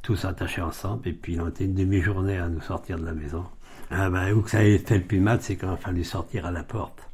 tous 0.01 0.25
attachés 0.25 0.61
ensemble, 0.61 1.07
et 1.07 1.13
puis 1.13 1.33
il 1.33 1.39
a 1.39 1.47
été 1.47 1.63
une 1.65 1.73
demi-journée 1.73 2.37
à 2.37 2.49
nous 2.49 2.61
sortir 2.61 2.99
de 2.99 3.05
la 3.05 3.13
maison. 3.13 3.45
Ah 3.89 4.09
bah, 4.09 4.33
où 4.33 4.41
que 4.41 4.49
ça 4.49 4.63
ait 4.63 4.77
fait 4.79 4.97
le 4.97 5.03
plus 5.03 5.19
mal, 5.19 5.41
c'est 5.41 5.55
quand 5.55 5.67
il 5.67 5.73
a 5.73 5.77
fallu 5.77 6.03
sortir 6.03 6.45
à 6.45 6.51
la 6.51 6.63
porte. 6.63 7.04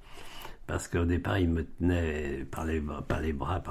Parce 0.67 0.87
qu'au 0.87 1.03
départ, 1.05 1.37
il 1.39 1.49
me 1.49 1.65
tenait 1.65 2.45
par 2.49 2.65
les, 2.65 2.79
bras- 2.79 3.01
par 3.07 3.19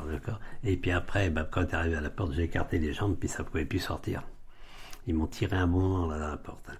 le 0.04 0.18
corps. 0.18 0.40
Et 0.64 0.76
puis 0.76 0.90
après, 0.90 1.30
bah, 1.30 1.48
quand 1.50 1.64
il 1.68 1.74
arrivé 1.74 1.96
à 1.96 2.00
la 2.00 2.10
porte, 2.10 2.32
j'ai 2.32 2.42
écarté 2.42 2.78
les 2.78 2.92
jambes, 2.92 3.16
puis 3.18 3.28
ça 3.28 3.42
pouvait 3.44 3.64
plus 3.64 3.78
sortir. 3.78 4.22
Ils 5.06 5.14
m'ont 5.14 5.26
tiré 5.26 5.56
un 5.56 5.66
bon 5.66 5.80
moment 5.80 6.06
là 6.06 6.18
dans 6.18 6.28
la 6.28 6.36
porte. 6.36 6.70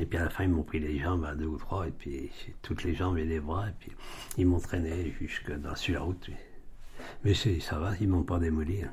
Et 0.00 0.06
puis 0.06 0.18
à 0.18 0.24
la 0.24 0.30
fin, 0.30 0.44
ils 0.44 0.50
m'ont 0.50 0.62
pris 0.62 0.80
les 0.80 0.98
jambes 0.98 1.24
à 1.26 1.34
deux 1.34 1.44
ou 1.46 1.58
trois, 1.58 1.86
et 1.86 1.90
puis 1.90 2.30
toutes 2.62 2.84
les 2.84 2.94
jambes 2.94 3.18
et 3.18 3.24
les 3.24 3.38
bras, 3.38 3.68
et 3.68 3.72
puis 3.78 3.92
ils 4.38 4.46
m'ont 4.46 4.60
traîné 4.60 5.14
jusque 5.20 5.52
dans, 5.58 5.74
sur 5.76 5.94
la 5.94 6.00
route. 6.00 6.30
Mais 7.22 7.34
ça 7.34 7.78
va, 7.78 7.92
ils 8.00 8.08
m'ont 8.08 8.22
pas 8.22 8.38
démoli. 8.38 8.82
hein. 8.82 8.92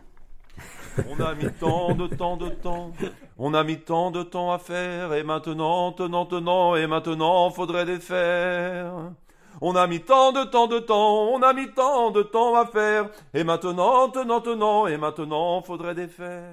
On 1.09 1.19
a 1.23 1.33
mis 1.33 1.49
tant 1.59 1.95
de 1.95 2.07
temps 2.07 2.37
de 2.37 2.49
temps, 2.49 2.93
on 3.37 3.53
a 3.55 3.63
mis 3.63 3.79
tant 3.79 4.11
de 4.11 4.21
temps 4.21 4.51
à 4.51 4.59
faire, 4.59 5.13
et 5.13 5.23
maintenant, 5.23 5.93
tenant, 5.93 6.25
tenant, 6.25 6.75
et 6.75 6.85
maintenant, 6.85 7.49
faudrait 7.51 7.85
les 7.85 7.99
faire. 7.99 9.13
On 9.61 9.75
a 9.75 9.87
mis 9.87 10.01
tant 10.01 10.31
de 10.31 10.43
temps 10.43 10.67
de 10.67 10.79
temps, 10.79 11.29
on 11.33 11.41
a 11.41 11.53
mis 11.53 11.69
tant 11.71 12.11
de 12.11 12.21
temps 12.23 12.55
à 12.55 12.65
faire, 12.65 13.09
et 13.33 13.43
maintenant, 13.43 14.09
tenant, 14.09 14.41
tenant, 14.41 14.87
et 14.87 14.97
maintenant, 14.97 15.61
faudrait 15.61 15.93
les 15.93 16.07
faire. 16.07 16.51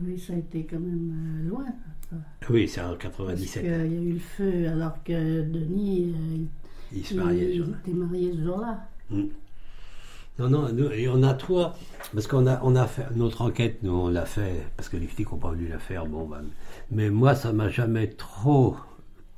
Oui, 0.00 0.18
ça 0.18 0.34
a 0.34 0.36
été 0.36 0.64
quand 0.64 0.78
même 0.78 1.42
euh, 1.44 1.48
loin. 1.48 1.64
ça. 2.10 2.16
Oui, 2.50 2.68
c'est 2.68 2.80
en 2.80 2.90
Parce 2.90 2.98
97. 2.98 3.62
qu'il 3.62 3.70
y 3.72 3.74
a 3.74 3.84
eu 3.84 4.12
le 4.12 4.18
feu 4.18 4.68
alors 4.68 5.02
que 5.02 5.42
Denis, 5.42 6.14
euh, 6.14 6.44
Il 6.92 7.04
se 7.04 7.14
mariait 7.14 7.46
ce 7.46 7.50
il 7.50 7.56
jour-là. 7.58 7.76
était 7.84 7.92
marié 7.92 8.32
ce 8.32 8.44
jour-là. 8.44 8.78
Mm. 9.10 9.22
Non, 10.38 10.48
non, 10.50 10.68
nous, 10.72 10.90
et 10.92 11.08
on 11.08 11.22
a 11.24 11.34
toi, 11.34 11.74
parce 12.14 12.28
qu'on 12.28 12.46
a, 12.46 12.60
on 12.62 12.76
a 12.76 12.86
fait 12.86 13.06
notre 13.16 13.42
enquête, 13.42 13.82
nous 13.82 13.92
on 13.92 14.08
l'a 14.08 14.24
fait, 14.24 14.54
parce 14.76 14.88
que 14.88 14.96
les 14.96 15.08
flics 15.08 15.32
n'ont 15.32 15.38
pas 15.38 15.48
voulu 15.48 15.66
la 15.66 15.80
faire, 15.80 16.06
bon, 16.06 16.26
bah, 16.26 16.40
mais 16.92 17.10
moi 17.10 17.34
ça 17.34 17.52
m'a 17.52 17.68
jamais 17.68 18.06
trop, 18.10 18.76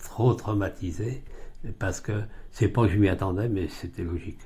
trop 0.03 0.35
traumatisé, 0.35 1.23
parce 1.79 2.01
que 2.03 2.13
c'est 2.53 2.69
pas 2.69 2.83
que 2.87 2.93
je 2.93 2.99
m'y 2.99 3.09
attendais, 3.09 3.49
mais 3.49 3.69
c'était 3.69 4.05
logique. 4.05 4.41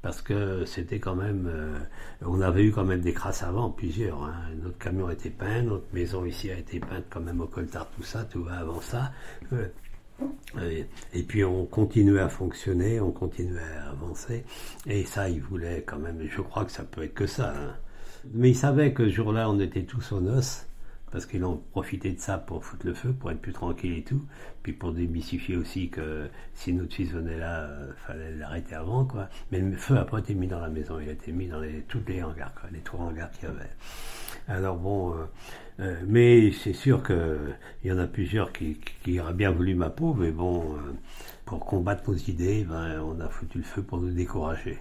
Parce 0.00 0.22
que 0.22 0.64
c'était 0.64 1.00
quand 1.00 1.16
même, 1.16 1.48
euh, 1.52 1.78
on 2.24 2.40
avait 2.40 2.64
eu 2.64 2.72
quand 2.72 2.84
même 2.84 3.00
des 3.00 3.12
crasses 3.12 3.42
avant, 3.42 3.70
plusieurs. 3.70 4.22
hein. 4.22 4.34
Notre 4.62 4.78
camion 4.78 5.08
a 5.08 5.12
été 5.12 5.28
peint, 5.28 5.62
notre 5.62 5.92
maison 5.92 6.24
ici 6.24 6.50
a 6.50 6.58
été 6.58 6.78
peinte 6.78 7.04
quand 7.10 7.20
même 7.20 7.40
au 7.40 7.46
coltard, 7.46 7.88
tout 7.96 8.04
ça, 8.04 8.24
tout 8.24 8.44
va 8.44 8.58
avant 8.58 8.80
ça. 8.80 9.12
Euh, 9.52 9.66
et, 11.12 11.22
puis 11.22 11.44
on 11.44 11.66
continuait 11.66 12.20
à 12.20 12.28
fonctionner, 12.28 13.00
on 13.00 13.10
continuait 13.10 13.60
à 13.84 13.90
avancer. 13.90 14.44
Et 14.86 15.04
ça, 15.04 15.28
il 15.28 15.40
voulait 15.40 15.82
quand 15.86 15.98
même, 15.98 16.20
je 16.28 16.40
crois 16.40 16.64
que 16.64 16.72
ça 16.72 16.84
peut 16.84 17.02
être 17.02 17.14
que 17.14 17.26
ça. 17.26 17.52
hein. 17.56 17.74
Mais 18.34 18.50
il 18.50 18.56
savait 18.56 18.92
que 18.92 19.08
ce 19.08 19.14
jour-là, 19.14 19.50
on 19.50 19.58
était 19.60 19.82
tous 19.84 20.12
aux 20.12 20.20
noces, 20.20 20.66
parce 21.10 21.26
qu'ils 21.26 21.44
ont 21.44 21.62
profité 21.72 22.12
de 22.12 22.20
ça 22.20 22.38
pour 22.38 22.64
foutre 22.64 22.86
le 22.86 22.94
feu, 22.94 23.12
pour 23.12 23.30
être 23.30 23.40
plus 23.40 23.52
tranquille 23.52 23.98
et 23.98 24.02
tout, 24.02 24.22
puis 24.62 24.72
pour 24.72 24.92
démystifier 24.92 25.56
aussi 25.56 25.88
que 25.88 26.28
si 26.54 26.72
notre 26.72 26.94
fils 26.94 27.10
venait 27.10 27.38
là, 27.38 27.62
euh, 27.62 27.92
fallait 28.06 28.34
l'arrêter 28.36 28.74
avant, 28.74 29.04
quoi. 29.04 29.28
Mais 29.52 29.60
le 29.60 29.76
feu 29.76 29.94
n'a 29.94 30.04
pas 30.04 30.18
été 30.18 30.34
mis 30.34 30.46
dans 30.46 30.60
la 30.60 30.68
maison, 30.68 30.98
il 31.00 31.08
a 31.08 31.12
été 31.12 31.32
mis 31.32 31.46
dans 31.46 31.60
les, 31.60 31.82
tous 31.88 32.02
les 32.06 32.22
hangars, 32.22 32.52
les 32.72 32.80
trois 32.80 33.06
hangars 33.06 33.30
qu'il 33.30 33.48
y 33.48 33.52
avait. 33.52 33.70
Alors 34.48 34.76
bon, 34.76 35.12
euh, 35.12 35.24
euh, 35.80 35.96
mais 36.06 36.52
c'est 36.52 36.72
sûr 36.72 37.02
que 37.02 37.38
il 37.84 37.90
y 37.90 37.92
en 37.92 37.98
a 37.98 38.06
plusieurs 38.06 38.52
qui, 38.52 38.78
qui 39.02 39.20
auraient 39.20 39.34
bien 39.34 39.50
voulu 39.50 39.74
ma 39.74 39.90
peau, 39.90 40.14
mais 40.14 40.30
bon, 40.30 40.74
euh, 40.74 40.92
pour 41.44 41.64
combattre 41.64 42.10
nos 42.10 42.16
idées, 42.16 42.64
ben, 42.64 43.00
on 43.00 43.20
a 43.20 43.28
foutu 43.28 43.58
le 43.58 43.64
feu 43.64 43.82
pour 43.82 44.00
nous 44.00 44.10
décourager. 44.10 44.78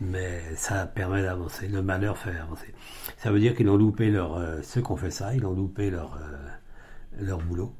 Mais 0.00 0.40
ça 0.56 0.86
permet 0.86 1.22
d'avancer. 1.22 1.68
Le 1.68 1.82
malheur 1.82 2.16
fait 2.16 2.36
avancer. 2.38 2.72
Ça 3.18 3.30
veut 3.30 3.38
dire 3.40 3.54
qu'ils 3.54 3.68
ont 3.68 3.76
loupé 3.76 4.10
leur. 4.10 4.36
euh, 4.36 4.60
ceux 4.62 4.80
qui 4.80 4.90
ont 4.90 4.96
fait 4.96 5.10
ça, 5.10 5.34
ils 5.34 5.44
ont 5.44 5.52
loupé 5.54 5.90
leur, 5.90 6.14
euh, 6.16 6.48
leur 7.24 7.38
boulot. 7.38 7.74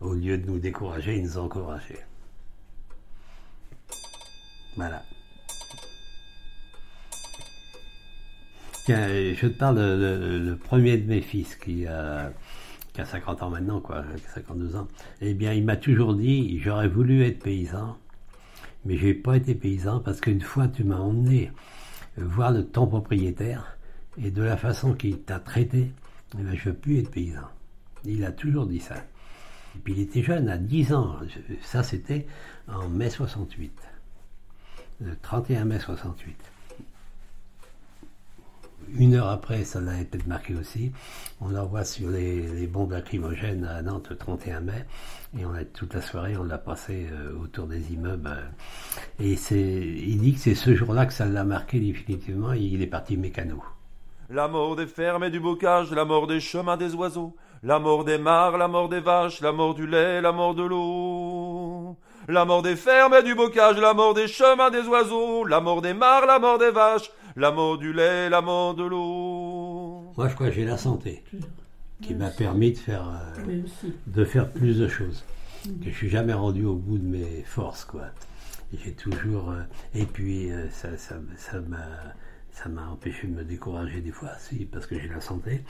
Au 0.00 0.12
lieu 0.14 0.36
de 0.36 0.46
nous 0.46 0.58
décourager, 0.58 1.16
ils 1.16 1.22
nous 1.22 1.38
ont 1.38 1.44
encouragés. 1.44 1.98
Voilà. 4.76 5.02
Tiens, 8.84 9.08
je 9.08 9.46
te 9.46 9.56
parle 9.58 9.76
de- 9.76 10.40
le 10.44 10.56
premier 10.56 10.98
de 10.98 11.08
mes 11.08 11.22
fils 11.22 11.54
qui 11.56 11.86
a, 11.86 12.30
qui 12.92 13.00
a 13.00 13.06
50 13.06 13.42
ans 13.42 13.48
maintenant, 13.48 13.80
quoi, 13.80 14.04
52 14.34 14.76
ans. 14.76 14.88
Eh 15.22 15.32
bien, 15.32 15.54
il 15.54 15.64
m'a 15.64 15.76
toujours 15.76 16.14
dit, 16.14 16.58
j'aurais 16.60 16.88
voulu 16.88 17.24
être 17.24 17.42
paysan, 17.42 17.96
mais 18.84 18.96
j'ai 18.96 19.14
pas 19.14 19.36
été 19.36 19.54
paysan 19.54 20.00
parce 20.00 20.20
qu'une 20.20 20.40
fois 20.40 20.68
tu 20.68 20.84
m'as 20.84 20.98
emmené 20.98 21.50
voir 22.16 22.52
le, 22.52 22.64
ton 22.64 22.86
propriétaire 22.86 23.76
et 24.22 24.30
de 24.30 24.42
la 24.42 24.56
façon 24.56 24.94
qu'il 24.94 25.20
t'a 25.20 25.38
traité, 25.38 25.90
eh 26.38 26.42
ben, 26.42 26.54
je 26.54 26.70
veux 26.70 26.74
plus 26.74 26.98
être 26.98 27.10
paysan. 27.10 27.48
Il 28.04 28.24
a 28.24 28.32
toujours 28.32 28.66
dit 28.66 28.80
ça. 28.80 28.96
Et 29.76 29.78
puis 29.82 29.94
il 29.94 30.00
était 30.00 30.22
jeune, 30.22 30.48
à 30.48 30.58
10 30.58 30.92
ans. 30.92 31.16
Ça, 31.62 31.82
c'était 31.82 32.26
en 32.68 32.88
mai 32.88 33.10
68. 33.10 33.72
Le 35.00 35.16
31 35.16 35.64
mai 35.64 35.80
68. 35.80 36.36
Une 38.96 39.14
heure 39.14 39.28
après, 39.28 39.64
ça 39.64 39.80
l'a 39.80 40.00
été 40.00 40.18
marqué 40.26 40.54
aussi. 40.54 40.92
On 41.40 41.48
l'envoie 41.48 41.84
sur 41.84 42.10
les, 42.10 42.42
les 42.42 42.66
bombes 42.66 42.92
lacrymogènes 42.92 43.64
à 43.64 43.82
Nantes 43.82 44.08
le 44.10 44.16
31 44.16 44.60
mai. 44.60 44.84
Et 45.38 45.44
on 45.44 45.54
a 45.54 45.64
toute 45.64 45.94
la 45.94 46.00
soirée, 46.00 46.36
on 46.36 46.44
l'a 46.44 46.58
passé 46.58 47.08
euh, 47.10 47.32
autour 47.42 47.66
des 47.66 47.92
immeubles. 47.92 48.30
et 49.18 49.32
il 49.32 50.20
dit 50.20 50.34
que 50.34 50.40
c'est 50.40 50.54
ce 50.54 50.74
jour-là 50.74 51.06
que 51.06 51.12
ça 51.12 51.26
l'a 51.26 51.44
marqué 51.44 51.80
définitivement. 51.80 52.52
et 52.52 52.60
il 52.60 52.82
est 52.82 52.86
parti 52.86 53.16
mécano. 53.16 53.62
La 54.30 54.48
mort 54.48 54.76
des 54.76 54.86
fermes 54.86 55.24
et 55.24 55.30
du 55.30 55.40
bocage, 55.40 55.90
la 55.90 56.04
mort 56.04 56.26
des 56.26 56.40
chemins 56.40 56.76
des 56.76 56.94
oiseaux, 56.94 57.36
la 57.62 57.78
mort 57.78 58.04
des 58.04 58.16
mares, 58.16 58.56
la 58.56 58.68
mort 58.68 58.88
des 58.88 59.00
vaches, 59.00 59.40
la 59.40 59.52
mort 59.52 59.74
du 59.74 59.86
lait, 59.86 60.20
la 60.20 60.32
mort 60.32 60.54
de 60.54 60.62
l'eau. 60.62 61.96
La 62.28 62.46
mort 62.46 62.62
des 62.62 62.76
fermes 62.76 63.14
et 63.14 63.22
du 63.22 63.34
bocage, 63.34 63.76
la 63.78 63.92
mort 63.92 64.14
des 64.14 64.28
chemins 64.28 64.70
des 64.70 64.86
oiseaux, 64.88 65.44
la 65.44 65.60
mort 65.60 65.82
des 65.82 65.92
mares, 65.92 66.24
la 66.26 66.38
mort 66.38 66.58
des 66.58 66.70
vaches, 66.70 67.10
la 67.36 67.50
mort 67.50 67.78
du 67.78 67.92
lait, 67.92 68.28
la 68.30 68.40
mort 68.40 68.74
de 68.74 68.84
l'eau. 68.84 70.04
Moi, 70.16 70.28
je 70.28 70.34
crois 70.34 70.48
que 70.48 70.54
j'ai 70.54 70.64
la 70.64 70.76
santé 70.76 71.22
qui 72.02 72.14
m'a 72.14 72.30
permis 72.30 72.72
de 72.72 72.78
faire, 72.78 73.08
euh, 73.08 73.60
de 74.06 74.24
faire 74.24 74.50
plus 74.50 74.78
de 74.78 74.88
choses. 74.88 75.24
Que 75.82 75.90
je 75.90 75.94
suis 75.96 76.10
jamais 76.10 76.34
rendu 76.34 76.64
au 76.64 76.74
bout 76.74 76.98
de 76.98 77.06
mes 77.06 77.42
forces, 77.46 77.84
quoi. 77.84 78.06
Et 78.72 78.78
J'ai 78.84 78.92
toujours. 78.92 79.50
euh, 79.50 79.62
et 79.94 80.04
puis, 80.04 80.50
euh, 80.52 80.68
ça, 80.70 80.96
ça, 80.98 81.16
ça 81.36 81.60
m'a. 81.60 81.78
Ça 82.56 82.68
m'a 82.68 82.86
empêché 82.88 83.26
de 83.26 83.32
me 83.32 83.42
décourager 83.42 84.00
des 84.00 84.12
fois, 84.12 84.30
si, 84.38 84.64
parce 84.64 84.86
que 84.86 84.96
j'ai 84.96 85.08
la 85.08 85.20
santé. 85.20 85.64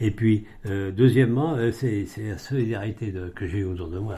Et 0.00 0.10
puis, 0.10 0.46
euh, 0.66 0.90
deuxièmement, 0.90 1.54
euh, 1.54 1.70
c'est 1.70 2.06
c'est 2.06 2.28
la 2.30 2.38
solidarité 2.38 3.12
de- 3.12 3.28
que 3.28 3.46
j'ai 3.46 3.62
autour 3.62 3.86
de 3.86 4.00
moi. 4.00 4.16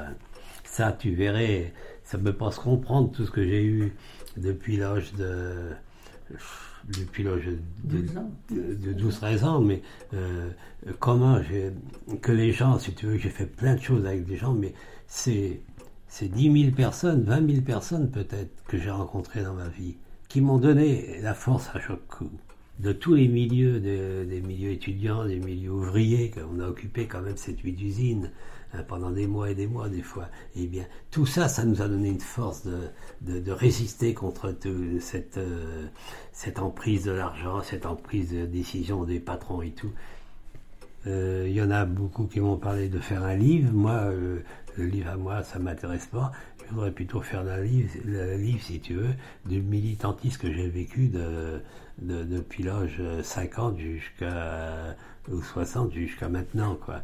Ça, 0.64 0.92
tu 0.92 1.10
verrais, 1.14 1.74
ça 2.04 2.16
me 2.16 2.32
passe 2.32 2.56
comprendre 2.58 3.12
tout 3.12 3.26
ce 3.26 3.30
que 3.30 3.44
j'ai 3.44 3.62
eu 3.66 3.92
depuis 4.38 4.78
l'âge 4.78 5.12
de. 5.12 5.72
Depuis 6.88 7.24
l'âge 7.24 7.44
de, 7.84 7.98
12 7.98 8.16
ans. 8.16 8.30
de, 8.50 8.92
12-13 8.92 9.44
ans, 9.44 9.60
mais 9.60 9.82
euh, 10.14 10.50
comment 11.00 11.42
j'ai. 11.42 11.72
Que 12.22 12.32
les 12.32 12.52
gens, 12.52 12.78
si 12.78 12.92
tu 12.94 13.06
veux, 13.06 13.18
j'ai 13.18 13.30
fait 13.30 13.46
plein 13.46 13.74
de 13.74 13.80
choses 13.80 14.06
avec 14.06 14.24
des 14.24 14.36
gens, 14.36 14.52
mais 14.52 14.74
c'est. 15.06 15.60
C'est 16.08 16.28
10 16.28 16.62
000 16.62 16.74
personnes, 16.74 17.24
20 17.24 17.50
000 17.50 17.62
personnes 17.62 18.10
peut-être 18.10 18.64
que 18.68 18.78
j'ai 18.78 18.90
rencontrées 18.90 19.42
dans 19.42 19.54
ma 19.54 19.68
vie, 19.68 19.96
qui 20.28 20.40
m'ont 20.40 20.58
donné 20.58 21.20
la 21.20 21.34
force 21.34 21.68
à 21.74 21.80
chaque 21.80 22.06
coup. 22.06 22.30
De 22.78 22.92
tous 22.92 23.14
les 23.14 23.26
milieux, 23.26 23.80
des, 23.80 24.24
des 24.24 24.40
milieux 24.40 24.70
étudiants, 24.70 25.26
des 25.26 25.40
milieux 25.40 25.72
ouvriers, 25.72 26.30
qu'on 26.30 26.60
a 26.60 26.68
occupé 26.68 27.06
quand 27.06 27.20
même 27.20 27.36
cette 27.36 27.60
huit 27.60 27.78
usines 27.82 28.30
pendant 28.82 29.10
des 29.10 29.26
mois 29.26 29.50
et 29.50 29.54
des 29.54 29.66
mois 29.66 29.88
des 29.88 30.02
fois. 30.02 30.28
Eh 30.56 30.66
bien, 30.66 30.84
tout 31.10 31.26
ça, 31.26 31.48
ça 31.48 31.64
nous 31.64 31.82
a 31.82 31.88
donné 31.88 32.08
une 32.08 32.20
force 32.20 32.64
de, 32.66 33.38
de, 33.40 33.52
résister 33.52 34.14
contre 34.14 34.54
cette, 35.00 35.36
euh, 35.38 35.86
cette 36.32 36.58
emprise 36.58 37.04
de 37.04 37.12
l'argent, 37.12 37.62
cette 37.62 37.86
emprise 37.86 38.32
de 38.32 38.46
décision 38.46 39.04
des 39.04 39.20
patrons 39.20 39.62
et 39.62 39.70
tout. 39.70 39.92
Euh, 41.06 41.44
Il 41.48 41.54
y 41.54 41.62
en 41.62 41.70
a 41.70 41.84
beaucoup 41.84 42.26
qui 42.26 42.40
m'ont 42.40 42.56
parlé 42.56 42.88
de 42.88 42.98
faire 42.98 43.22
un 43.24 43.36
livre. 43.36 43.72
Moi, 43.72 43.92
euh, 43.92 44.40
le 44.76 44.86
livre 44.86 45.10
à 45.10 45.16
moi, 45.16 45.42
ça 45.42 45.58
m'intéresse 45.58 46.06
pas. 46.06 46.32
Je 46.68 46.74
voudrais 46.74 46.90
plutôt 46.90 47.20
faire 47.20 47.40
un 47.42 47.60
livre, 47.60 47.88
le 48.04 48.36
livre, 48.36 48.60
si 48.60 48.80
tu 48.80 48.94
veux, 48.94 49.14
du 49.46 49.62
militantisme 49.62 50.40
que 50.40 50.52
j'ai 50.52 50.68
vécu 50.68 51.06
de, 51.08 51.60
de- 52.02 52.24
depuis 52.24 52.64
l'âge 52.64 53.00
50 53.22 53.78
jusqu'à 53.78 54.96
ou 55.30 55.40
60 55.42 55.92
jusqu'à 55.92 56.28
maintenant, 56.28 56.74
quoi. 56.84 57.02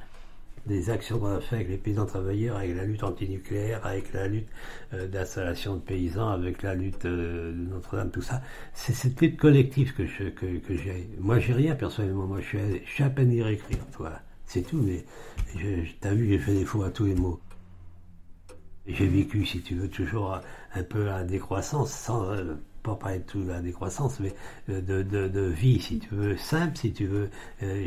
Des 0.67 0.91
actions 0.91 1.19
qu'on 1.19 1.27
a 1.37 1.41
fait 1.41 1.57
avec 1.57 1.69
les 1.69 1.77
paysans 1.77 2.07
travailleurs, 2.07 2.57
avec 2.59 2.77
la 2.77 2.85
lutte 2.85 3.03
antinucléaire, 3.03 3.85
avec 3.85 4.13
la 4.13 4.29
lutte 4.29 4.49
euh, 4.95 5.09
d'installation 5.09 5.75
de 5.77 5.81
paysans, 5.81 6.29
avec 6.29 6.63
la 6.63 6.75
lutte 6.77 7.05
euh, 7.05 7.51
de 7.53 7.57
Notre-Dame, 7.71 8.11
tout 8.13 8.23
ça. 8.23 8.43
C'est 8.73 8.93
cette 8.93 9.21
lutte 9.21 9.39
collective 9.39 9.93
que 9.95 10.07
je- 10.07 10.29
que, 10.31 10.59
que 10.59 10.77
j'ai. 10.77 11.09
Moi, 11.19 11.41
j'ai 11.41 11.53
rien 11.53 11.75
personnellement. 11.75 12.27
Moi, 12.29 12.41
je 12.41 12.59
suis, 12.87 13.03
à- 13.03 13.11
peine 13.11 13.31
lire 13.31 13.49
écrire, 13.49 13.79
toi. 13.93 14.13
C'est 14.47 14.63
tout, 14.63 14.81
mais 14.81 15.05
t'as 16.01 16.15
vu, 16.15 16.29
j'ai 16.29 16.39
fait 16.39 16.55
des 16.55 16.65
faux 16.65 16.83
à 16.85 16.91
tous 16.91 17.07
les 17.07 17.15
mots. 17.17 17.41
J'ai 18.87 19.07
vécu, 19.09 19.45
si 19.47 19.61
tu 19.63 19.75
veux, 19.75 19.89
toujours 19.89 20.41
un 20.75 20.83
peu 20.83 21.05
la 21.05 21.25
décroissance, 21.25 21.93
sans 21.93 22.25
euh, 22.31 22.55
pas 22.83 22.95
parler 22.97 23.19
de 23.21 23.25
tout 23.25 23.45
la 23.47 23.61
décroissance, 23.61 24.19
mais 24.21 24.35
euh, 24.71 24.81
de, 25.29 25.41
vie, 25.49 25.81
si 25.81 25.99
tu 26.01 26.15
veux, 26.15 26.37
simple, 26.37 26.77
si 26.77 26.93
tu 26.93 27.07
veux. 27.07 27.31
Euh, 27.63 27.87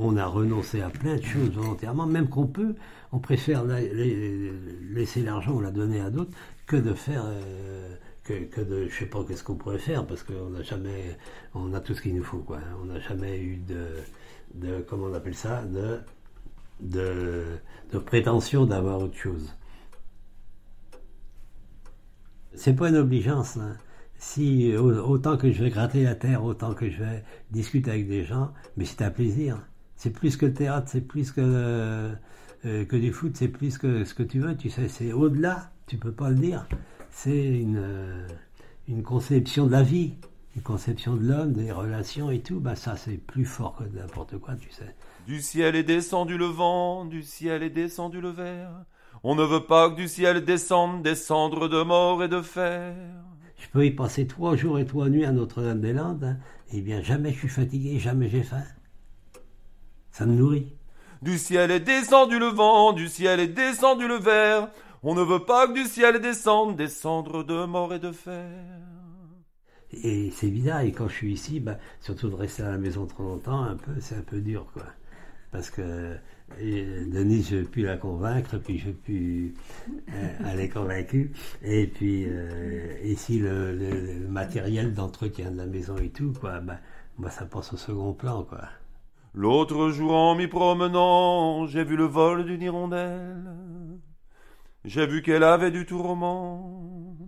on 0.00 0.16
a 0.16 0.26
renoncé 0.26 0.80
à 0.82 0.90
plein 0.90 1.16
de 1.16 1.22
choses 1.22 1.50
volontairement, 1.50 2.06
même 2.06 2.28
qu'on 2.28 2.46
peut, 2.46 2.74
on 3.12 3.18
préfère 3.18 3.64
la- 3.64 3.80
la- 3.80 4.52
laisser 4.92 5.22
l'argent 5.22 5.52
ou 5.54 5.60
la 5.60 5.70
donner 5.70 6.00
à 6.00 6.10
d'autres 6.10 6.32
que 6.66 6.76
de 6.76 6.92
faire. 6.94 7.22
euh, 7.26 7.96
que, 8.24 8.60
de, 8.60 8.88
je 8.88 8.94
sais 8.98 9.06
pas 9.06 9.22
qu'est-ce 9.24 9.44
qu'on 9.44 9.54
pourrait 9.54 9.78
faire 9.78 10.04
parce 10.04 10.24
qu'on 10.24 10.50
n'a 10.50 10.62
jamais, 10.62 11.16
on 11.54 11.72
a 11.74 11.80
tout 11.80 11.94
ce 11.94 12.02
qu'il 12.02 12.16
nous 12.16 12.24
faut 12.24 12.38
quoi. 12.38 12.58
On 12.82 12.86
n'a 12.86 12.98
jamais 12.98 13.38
eu 13.38 13.56
de, 13.58 13.86
de, 14.54 14.80
comment 14.88 15.06
on 15.06 15.14
appelle 15.14 15.36
ça, 15.36 15.62
de 16.80 17.98
prétention 17.98 18.66
d'avoir 18.66 19.00
autre 19.00 19.16
chose. 19.16 19.54
C'est 22.54 22.74
pas 22.74 22.88
une 22.88 22.96
obligeance. 22.96 23.56
hein. 23.56 23.76
Si 24.18 24.74
au- 24.76 24.92
autant 25.10 25.36
que 25.36 25.52
je 25.52 25.62
vais 25.64 25.70
gratter 25.70 26.04
la 26.04 26.14
terre, 26.14 26.44
autant 26.44 26.74
que 26.74 26.88
je 26.90 26.98
vais 27.02 27.24
discuter 27.50 27.90
avec 27.90 28.08
des 28.08 28.24
gens, 28.24 28.52
mais 28.76 28.84
c'est 28.84 29.02
un 29.02 29.10
plaisir. 29.10 29.58
C'est 29.96 30.10
plus 30.10 30.36
que 30.36 30.46
le 30.46 30.54
théâtre, 30.54 30.88
c'est 30.90 31.00
plus 31.06 31.32
que 31.32 31.40
euh, 31.42 32.12
euh, 32.64 32.84
que 32.84 32.96
du 32.96 33.12
foot, 33.12 33.32
c'est 33.36 33.48
plus 33.48 33.78
que 33.78 34.04
ce 34.04 34.14
que 34.14 34.22
tu 34.22 34.40
veux. 34.40 34.56
Tu 34.56 34.70
sais, 34.70 34.88
c'est 34.88 35.12
au-delà. 35.12 35.70
Tu 35.86 35.96
peux 35.98 36.12
pas 36.12 36.30
le 36.30 36.36
dire. 36.36 36.66
C'est 37.10 37.46
une 37.46 37.78
euh, 37.78 38.26
conception 39.04 39.66
de 39.66 39.72
la 39.72 39.82
vie, 39.82 40.14
une 40.56 40.62
conception 40.62 41.14
de 41.16 41.24
l'homme, 41.26 41.52
des 41.52 41.70
relations 41.72 42.30
et 42.30 42.40
tout. 42.40 42.60
Bah 42.60 42.76
ça, 42.76 42.96
c'est 42.96 43.16
plus 43.18 43.44
fort 43.44 43.76
que 43.76 43.84
n'importe 43.96 44.38
quoi, 44.38 44.54
tu 44.56 44.70
sais. 44.70 44.94
Du 45.26 45.40
ciel 45.40 45.76
est 45.76 45.82
descendu 45.82 46.38
le 46.38 46.46
vent, 46.46 47.04
du 47.04 47.22
ciel 47.22 47.62
est 47.62 47.70
descendu 47.70 48.20
le 48.20 48.30
verre. 48.30 48.70
On 49.22 49.34
ne 49.34 49.44
veut 49.44 49.64
pas 49.64 49.90
que 49.90 49.96
du 49.96 50.08
ciel 50.08 50.44
descende 50.44 51.02
des 51.02 51.14
cendres 51.14 51.68
de 51.68 51.82
mort 51.82 52.22
et 52.22 52.28
de 52.28 52.42
fer. 52.42 52.94
Je 53.66 53.70
peux 53.72 53.84
y 53.84 53.90
passer 53.90 54.28
trois 54.28 54.54
jours 54.54 54.78
et 54.78 54.86
trois 54.86 55.08
nuits 55.08 55.24
à 55.24 55.32
Notre-Dame-des-Landes. 55.32 56.22
hein. 56.22 56.38
Eh 56.72 56.80
bien, 56.80 57.02
jamais 57.02 57.32
je 57.32 57.38
suis 57.38 57.48
fatigué, 57.48 57.98
jamais 57.98 58.28
j'ai 58.28 58.44
faim. 58.44 58.62
Ça 60.12 60.24
me 60.24 60.34
nourrit. 60.34 60.76
Du 61.20 61.36
ciel 61.36 61.72
est 61.72 61.80
descendu 61.80 62.38
le 62.38 62.46
vent, 62.46 62.92
du 62.92 63.08
ciel 63.08 63.40
est 63.40 63.48
descendu 63.48 64.06
le 64.06 64.18
verre. 64.18 64.70
On 65.02 65.14
ne 65.14 65.22
veut 65.22 65.44
pas 65.44 65.66
que 65.66 65.72
du 65.72 65.84
ciel 65.84 66.20
descende 66.20 66.76
des 66.76 66.88
cendres 66.88 67.42
de 67.42 67.64
mort 67.64 67.92
et 67.92 67.98
de 67.98 68.12
fer. 68.12 68.48
Et 69.90 70.30
c'est 70.30 70.48
bizarre, 70.48 70.82
et 70.82 70.92
quand 70.92 71.08
je 71.08 71.14
suis 71.14 71.32
ici, 71.32 71.58
bah, 71.58 71.78
surtout 72.00 72.28
de 72.28 72.36
rester 72.36 72.62
à 72.62 72.70
la 72.70 72.78
maison 72.78 73.06
trop 73.06 73.24
longtemps, 73.24 73.62
un 73.62 73.76
peu, 73.76 73.92
c'est 74.00 74.16
un 74.16 74.22
peu 74.22 74.40
dur, 74.40 74.66
quoi. 74.72 74.84
Parce 75.50 75.70
que 75.70 76.16
et 76.60 76.84
Denise, 77.06 77.50
je 77.50 77.56
ne 77.56 77.64
pu 77.64 77.82
la 77.82 77.96
convaincre, 77.96 78.58
puis 78.58 78.78
je 78.78 78.88
ne 78.88 78.92
pu 78.94 79.54
euh, 80.10 80.28
elle 80.52 80.60
est 80.60 80.68
convaincue. 80.68 81.32
Et 81.62 81.86
puis 81.86 82.24
euh, 82.28 82.98
ici, 83.04 83.38
le, 83.38 83.72
le- 83.76 84.20
le 84.20 84.28
matériel 84.28 84.94
d'entretien 84.94 85.50
de 85.50 85.56
la 85.58 85.66
maison 85.66 85.96
et 85.98 86.10
tout, 86.10 86.32
quoi, 86.40 86.60
bah, 86.60 86.78
moi, 87.18 87.30
ça 87.30 87.46
passe 87.46 87.72
au 87.72 87.76
second 87.76 88.12
plan, 88.14 88.44
quoi. 88.44 88.68
L'autre 89.34 89.90
jour 89.90 90.12
en 90.14 90.34
m'y 90.34 90.46
promenant, 90.48 91.66
j'ai 91.66 91.84
vu 91.84 91.96
le 91.96 92.04
vol 92.04 92.44
d'une 92.46 92.62
hirondelle. 92.62 93.44
J'ai 94.84 95.06
vu 95.06 95.20
qu'elle 95.22 95.42
avait 95.42 95.70
du 95.72 95.84
tourment. 95.84 97.18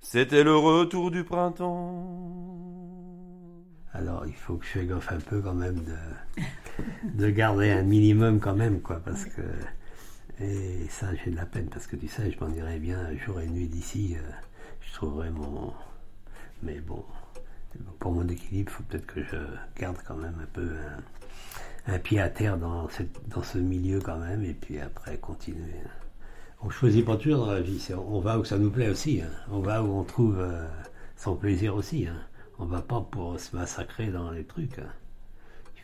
C'était 0.00 0.44
le 0.44 0.56
retour 0.56 1.10
du 1.10 1.24
printemps. 1.24 2.04
Alors 3.92 4.26
il 4.26 4.34
faut 4.34 4.56
que 4.56 4.64
je 4.64 4.70
fais 4.70 4.86
gaffe 4.86 5.10
un 5.12 5.18
peu 5.18 5.40
quand 5.40 5.54
même 5.54 5.76
de, 5.76 5.96
de 7.04 7.30
garder 7.30 7.70
un 7.70 7.82
minimum 7.82 8.40
quand 8.40 8.54
même, 8.56 8.80
quoi, 8.80 9.00
parce 9.04 9.24
que. 9.24 9.42
Et 10.42 10.86
ça, 10.88 11.08
j'ai 11.14 11.30
de 11.30 11.36
la 11.36 11.44
peine, 11.44 11.66
parce 11.66 11.86
que 11.86 11.96
tu 11.96 12.08
sais, 12.08 12.30
je 12.30 12.42
m'en 12.42 12.50
irais 12.50 12.78
bien 12.78 13.14
jour 13.18 13.40
et 13.40 13.46
nuit 13.46 13.68
d'ici, 13.68 14.16
euh, 14.16 14.30
je 14.80 14.94
trouverais 14.94 15.30
mon. 15.30 15.72
Mais 16.62 16.80
bon, 16.80 17.04
pour 17.98 18.12
mon 18.12 18.26
équilibre, 18.26 18.70
il 18.70 18.74
faut 18.74 18.82
peut-être 18.84 19.06
que 19.06 19.22
je 19.22 19.36
garde 19.78 19.98
quand 20.06 20.16
même 20.16 20.34
un 20.42 20.46
peu 20.52 20.70
un, 21.86 21.98
pied 21.98 22.20
à 22.20 22.28
terre 22.28 22.56
dans, 22.58 22.88
dans 23.28 23.42
ce 23.42 23.58
milieu 23.58 24.00
quand 24.00 24.18
même, 24.18 24.44
et 24.44 24.54
puis 24.54 24.78
après 24.80 25.18
continuer. 25.18 25.74
On 26.62 26.70
choisit 26.70 27.04
pas 27.04 27.16
toujours 27.16 27.46
dans 27.46 27.52
la 27.52 27.62
vie, 27.62 27.88
on 27.96 28.20
va 28.20 28.38
où 28.38 28.44
ça 28.44 28.58
nous 28.58 28.70
plaît 28.70 28.90
aussi, 28.90 29.22
hein. 29.22 29.30
on 29.50 29.60
va 29.60 29.82
où 29.82 29.98
on 29.98 30.04
trouve 30.04 30.38
euh, 30.38 30.66
son 31.16 31.36
plaisir 31.36 31.74
aussi. 31.74 32.06
Hein. 32.06 32.20
On 32.58 32.66
va 32.66 32.82
pas 32.82 33.00
pour 33.00 33.40
se 33.40 33.56
massacrer 33.56 34.08
dans 34.08 34.30
les 34.30 34.44
trucs. 34.44 34.78
hein. 34.78 34.92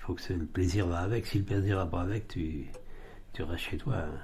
Il 0.09 0.15
faut 0.15 0.15
que 0.15 0.33
le 0.35 0.47
plaisir 0.47 0.87
va 0.87 0.99
avec. 1.01 1.27
Si 1.27 1.39
le 1.39 1.45
plaisir 1.45 1.79
va 1.79 1.87
pas 1.87 2.03
avec, 2.03 2.29
tu, 2.29 2.71
tu 3.33 3.43
restes 3.43 3.65
chez 3.65 3.77
toi. 3.77 3.97
hein. 3.97 4.21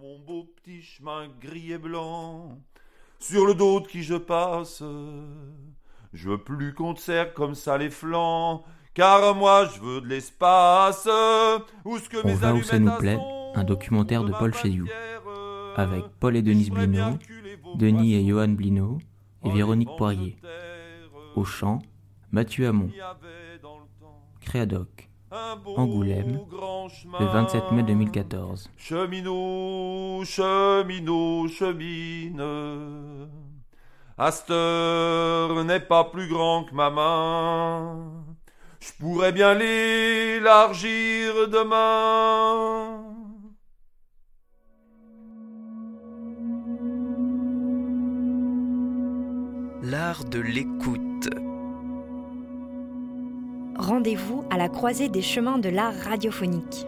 Mon 0.00 0.18
beau 0.20 0.44
petit 0.62 0.80
chemin 0.80 1.26
gris 1.40 1.72
et 1.72 1.78
blanc, 1.78 2.56
sur 3.18 3.46
le 3.46 3.54
dos 3.54 3.80
de 3.80 3.88
qui 3.88 4.04
je 4.04 4.14
passe, 4.14 4.80
je 6.12 6.28
veux 6.30 6.38
plus 6.38 6.72
qu'on 6.72 6.94
te 6.94 7.00
serre 7.00 7.34
comme 7.34 7.56
ça 7.56 7.78
les 7.78 7.90
flancs, 7.90 8.62
car 8.94 9.34
moi 9.34 9.66
je 9.74 9.80
veux 9.80 10.00
de 10.00 10.06
l'espace, 10.06 11.08
où 11.84 11.98
ce 11.98 12.08
que 12.08 12.18
On 12.22 12.28
mes 12.28 12.34
va 12.34 12.54
où 12.54 12.62
ça 12.62 12.78
nous 12.78 12.96
plaît, 12.98 13.16
son- 13.16 13.52
un 13.56 13.64
documentaire 13.64 14.22
de 14.22 14.30
Paul 14.30 14.54
Chéziou, 14.54 14.86
avec 15.74 16.04
Paul 16.20 16.36
et 16.36 16.42
Denise 16.42 16.70
Blino, 16.70 17.18
Denis 17.74 18.14
et 18.14 18.24
Johan 18.24 18.48
Blino 18.50 18.98
et 19.44 19.50
Véronique 19.50 19.88
Poirier. 19.96 20.36
Au 21.34 21.44
chant, 21.44 21.80
Mathieu 22.30 22.68
Hamon. 22.68 22.90
Créadoc, 24.40 25.08
Angoulême, 25.76 26.40
le 27.20 27.26
27 27.26 27.72
mai 27.72 27.82
2014. 27.82 28.70
Cheminot, 28.76 30.24
cheminot, 30.24 31.48
chemine. 31.48 32.42
Astor 34.18 35.64
n'est 35.64 35.80
pas 35.80 36.04
plus 36.04 36.28
grand 36.28 36.64
que 36.64 36.74
ma 36.74 36.90
main. 36.90 38.24
Je 38.80 38.92
pourrais 38.98 39.32
bien 39.32 39.54
l'élargir 39.54 41.48
demain. 41.48 43.11
L'art 49.92 50.24
de 50.24 50.38
l'écoute. 50.38 51.28
Rendez-vous 53.76 54.42
à 54.48 54.56
la 54.56 54.70
croisée 54.70 55.10
des 55.10 55.20
chemins 55.20 55.58
de 55.58 55.68
l'art 55.68 55.92
radiophonique. 55.92 56.86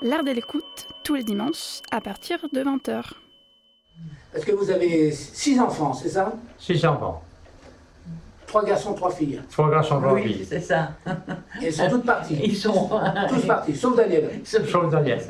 L'art 0.00 0.24
de 0.24 0.30
l'écoute, 0.30 0.88
tous 1.04 1.16
les 1.16 1.24
dimanches, 1.24 1.82
à 1.90 2.00
partir 2.00 2.38
de 2.54 2.62
20h. 2.62 3.12
Est-ce 4.34 4.46
que 4.46 4.52
vous 4.52 4.70
avez 4.70 5.12
six 5.12 5.60
enfants, 5.60 5.92
c'est 5.92 6.08
ça? 6.08 6.32
Six 6.56 6.82
enfants. 6.86 7.22
Trois 8.52 8.64
garçons, 8.66 8.92
trois 8.92 9.10
filles. 9.10 9.40
Trois 9.50 9.70
garçons, 9.70 9.98
trois 9.98 10.12
Oui, 10.12 10.24
filles. 10.24 10.46
c'est 10.46 10.60
ça. 10.60 10.90
Et 11.62 11.68
ils 11.68 11.72
sont 11.72 11.88
toutes 11.88 12.04
parties 12.04 12.38
Ils 12.44 12.54
sont. 12.54 12.90
Tous 13.30 13.46
partis, 13.46 13.74
sauf 13.74 13.96
Daniel. 13.96 14.28
Sauf 14.44 14.90
Daniel. 14.90 15.20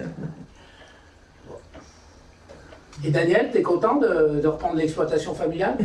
Et 3.05 3.11
Daniel, 3.13 3.51
t'es 3.53 3.63
content 3.63 3.95
de, 3.95 4.41
de 4.41 4.49
reprendre 4.49 4.75
l'exploitation 4.75 5.37
familiale 5.37 5.79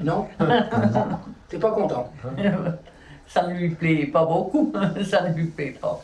Non? 0.00 0.26
T'es 1.48 1.58
pas 1.58 1.70
content? 1.70 2.12
Ça 3.28 3.46
ne 3.46 3.54
lui 3.54 3.70
plaît 3.70 4.06
pas 4.06 4.24
beaucoup, 4.24 4.72
ça 5.08 5.28
ne 5.28 5.34
lui 5.34 5.46
plaît 5.46 5.76
pas. 5.80 6.00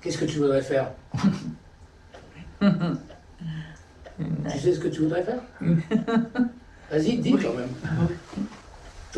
Qu'est-ce 0.00 0.16
que 0.18 0.24
tu 0.24 0.38
voudrais 0.38 0.62
faire? 0.62 0.92
Tu 2.60 4.58
sais 4.58 4.72
ce 4.72 4.80
que 4.80 4.88
tu 4.88 5.02
voudrais 5.02 5.22
faire? 5.22 5.40
Vas-y, 6.90 7.18
dis 7.18 7.32
quand 7.32 7.52
même. 7.54 7.68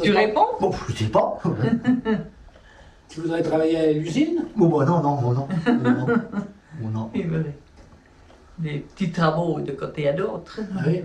Tu 0.02 0.10
réponds 0.12 0.46
Bon, 0.60 0.70
je 0.88 0.94
sais 0.96 1.04
pas. 1.10 1.38
tu 3.08 3.20
voudrais 3.20 3.42
travailler 3.42 3.78
à 3.78 3.92
l'usine 3.92 4.44
Bon, 4.56 4.68
bah 4.68 4.84
non, 4.84 5.00
non, 5.02 5.20
non, 5.20 5.32
non. 5.32 5.48
non. 6.92 7.10
Des 8.58 8.78
petits 8.80 9.10
travaux 9.10 9.60
de 9.60 9.72
côté 9.72 10.08
à 10.08 10.12
d'autre. 10.12 10.60
Oui. 10.86 11.02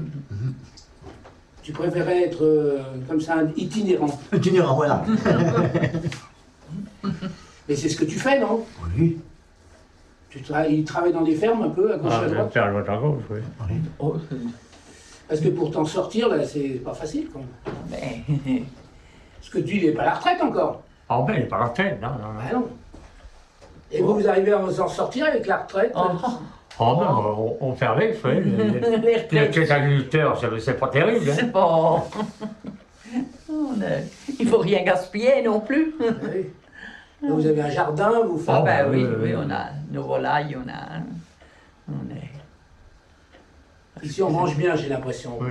Tu 1.61 1.71
préférais 1.71 2.23
être 2.23 2.43
euh, 2.43 2.81
comme 3.07 3.21
ça, 3.21 3.35
un 3.37 3.47
itinérant 3.55 4.19
Itinérant, 4.33 4.75
voilà. 4.75 5.03
Mais 7.69 7.75
c'est 7.75 7.87
ce 7.89 7.95
que 7.95 8.05
tu 8.05 8.19
fais, 8.19 8.39
non? 8.39 8.65
Oui. 8.97 9.17
Tu 10.29 10.39
tra- 10.39 10.67
il 10.69 10.83
travaille 10.83 11.13
dans 11.13 11.21
des 11.21 11.35
fermes 11.35 11.61
un 11.63 11.69
peu 11.69 11.93
à 11.93 11.97
gauche 11.97 12.11
Ah, 12.13 12.21
à 12.21 12.27
droite 12.27 12.51
faire 12.51 12.71
l'autre 12.71 12.89
à 12.89 12.97
gauche, 12.97 13.23
oui. 13.29 13.39
Oh, 13.99 14.15
Parce 15.29 15.39
que 15.39 15.49
pour 15.49 15.71
t'en 15.71 15.85
sortir, 15.85 16.27
là, 16.27 16.43
c'est 16.45 16.81
pas 16.83 16.93
facile. 16.93 17.27
Quoi. 17.29 17.41
Parce 19.43 19.51
que 19.51 19.59
tu, 19.59 19.75
il 19.77 19.85
n'est 19.87 19.91
pas 19.91 20.03
à 20.03 20.05
la 20.05 20.13
retraite 20.13 20.41
encore. 20.41 20.81
Ah 21.09 21.21
ben, 21.27 21.33
il 21.35 21.39
n'est 21.41 21.45
pas 21.47 21.57
à 21.57 21.59
la 21.59 21.65
retraite, 21.65 22.01
non, 22.01 22.07
non, 22.09 22.33
non. 22.33 22.39
Ah 22.49 22.53
non. 22.53 22.67
Et 23.91 24.01
vous, 24.01 24.15
vous 24.15 24.27
arrivez 24.27 24.53
à 24.53 24.57
vous 24.57 24.79
en 24.81 24.87
sortir 24.87 25.25
avec 25.27 25.45
la 25.45 25.57
retraite 25.57 25.91
Ah 25.95 26.07
ben, 26.79 27.07
on, 27.11 27.57
on 27.59 27.73
fait 27.75 27.85
avec, 27.85 28.17
oui. 28.23 28.31
Les, 28.41 28.41
les, 28.69 28.79
Les 28.79 28.95
retraites. 28.97 29.31
les 29.31 29.41
retraites 29.47 29.71
agriculteurs, 29.71 30.39
c'est- 30.39 30.59
c'est 30.59 30.79
pas 30.79 30.87
terrible. 30.87 31.29
hein. 31.29 31.33
C'est 31.37 31.51
pas. 31.51 32.03
Il 34.39 34.47
faut 34.47 34.57
rien 34.59 34.81
gaspiller 34.83 35.41
non 35.43 35.59
plus. 35.59 35.93
Oui. 35.99 36.47
Vous 37.21 37.45
avez 37.45 37.61
un 37.61 37.69
jardin, 37.69 38.21
vous 38.27 38.37
faites. 38.39 38.49
Ah 38.57 38.61
ben 38.61 38.87
oui, 38.89 39.03
euh, 39.03 39.19
oui, 39.21 39.33
on 39.37 39.49
a 39.51 39.67
nos 39.91 40.03
volailles, 40.03 40.57
on 40.57 40.67
a. 40.69 40.99
On 41.89 42.15
est. 42.15 42.31
Ici, 44.05 44.21
on 44.23 44.29
mange 44.31 44.55
bien, 44.57 44.75
j'ai 44.75 44.89
l'impression. 44.89 45.37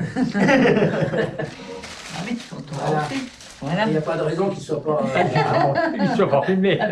Ah 2.15 2.21
oui, 2.29 2.37
on 2.53 2.57
doit 2.57 2.85
Voilà. 2.85 3.03
aussi. 3.07 3.21
Il 3.63 3.91
n'y 3.91 3.97
a 3.97 4.01
pas 4.01 4.17
de 4.17 4.23
raison 4.23 4.49
qu'il 4.49 4.59
ne 4.59 4.65
soit 4.65 4.83
pas. 4.83 5.03
euh, 5.17 5.97
Ils 6.01 6.17
sont 6.17 6.29
pas 6.29 6.43
filmés. 6.43 6.79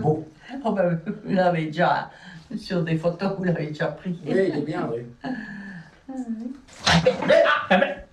Bon. 0.00 0.24
Oh 0.64 0.72
ben, 0.72 1.00
vous 1.06 1.32
l'avez 1.32 1.66
déjà, 1.66 2.10
sur 2.56 2.82
des 2.82 2.96
photos, 2.96 3.32
vous 3.38 3.44
l'avez 3.44 3.68
déjà 3.68 3.86
pris. 3.86 4.18
Oui, 4.26 4.32
il 4.48 4.58
est 4.58 4.62
bien, 4.62 4.88
oui. 4.92 5.06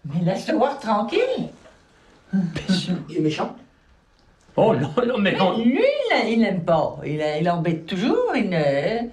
Mais 0.06 0.22
laisse-le 0.24 0.56
voir 0.58 0.80
tranquille. 0.80 1.50
Il 3.10 3.18
est 3.18 3.22
méchant. 3.22 3.56
Oh 4.56 4.76
non, 4.76 4.92
non, 5.08 5.18
mais 5.18 5.36
non. 5.36 5.58
Lui, 5.58 5.84
il, 6.12 6.30
il 6.34 6.40
n'aime 6.40 6.64
pas. 6.64 6.98
Il, 7.06 7.22
il 7.40 7.50
embête 7.50 7.86
toujours. 7.86 8.34
Il 8.36 8.50
ne... 8.50 9.08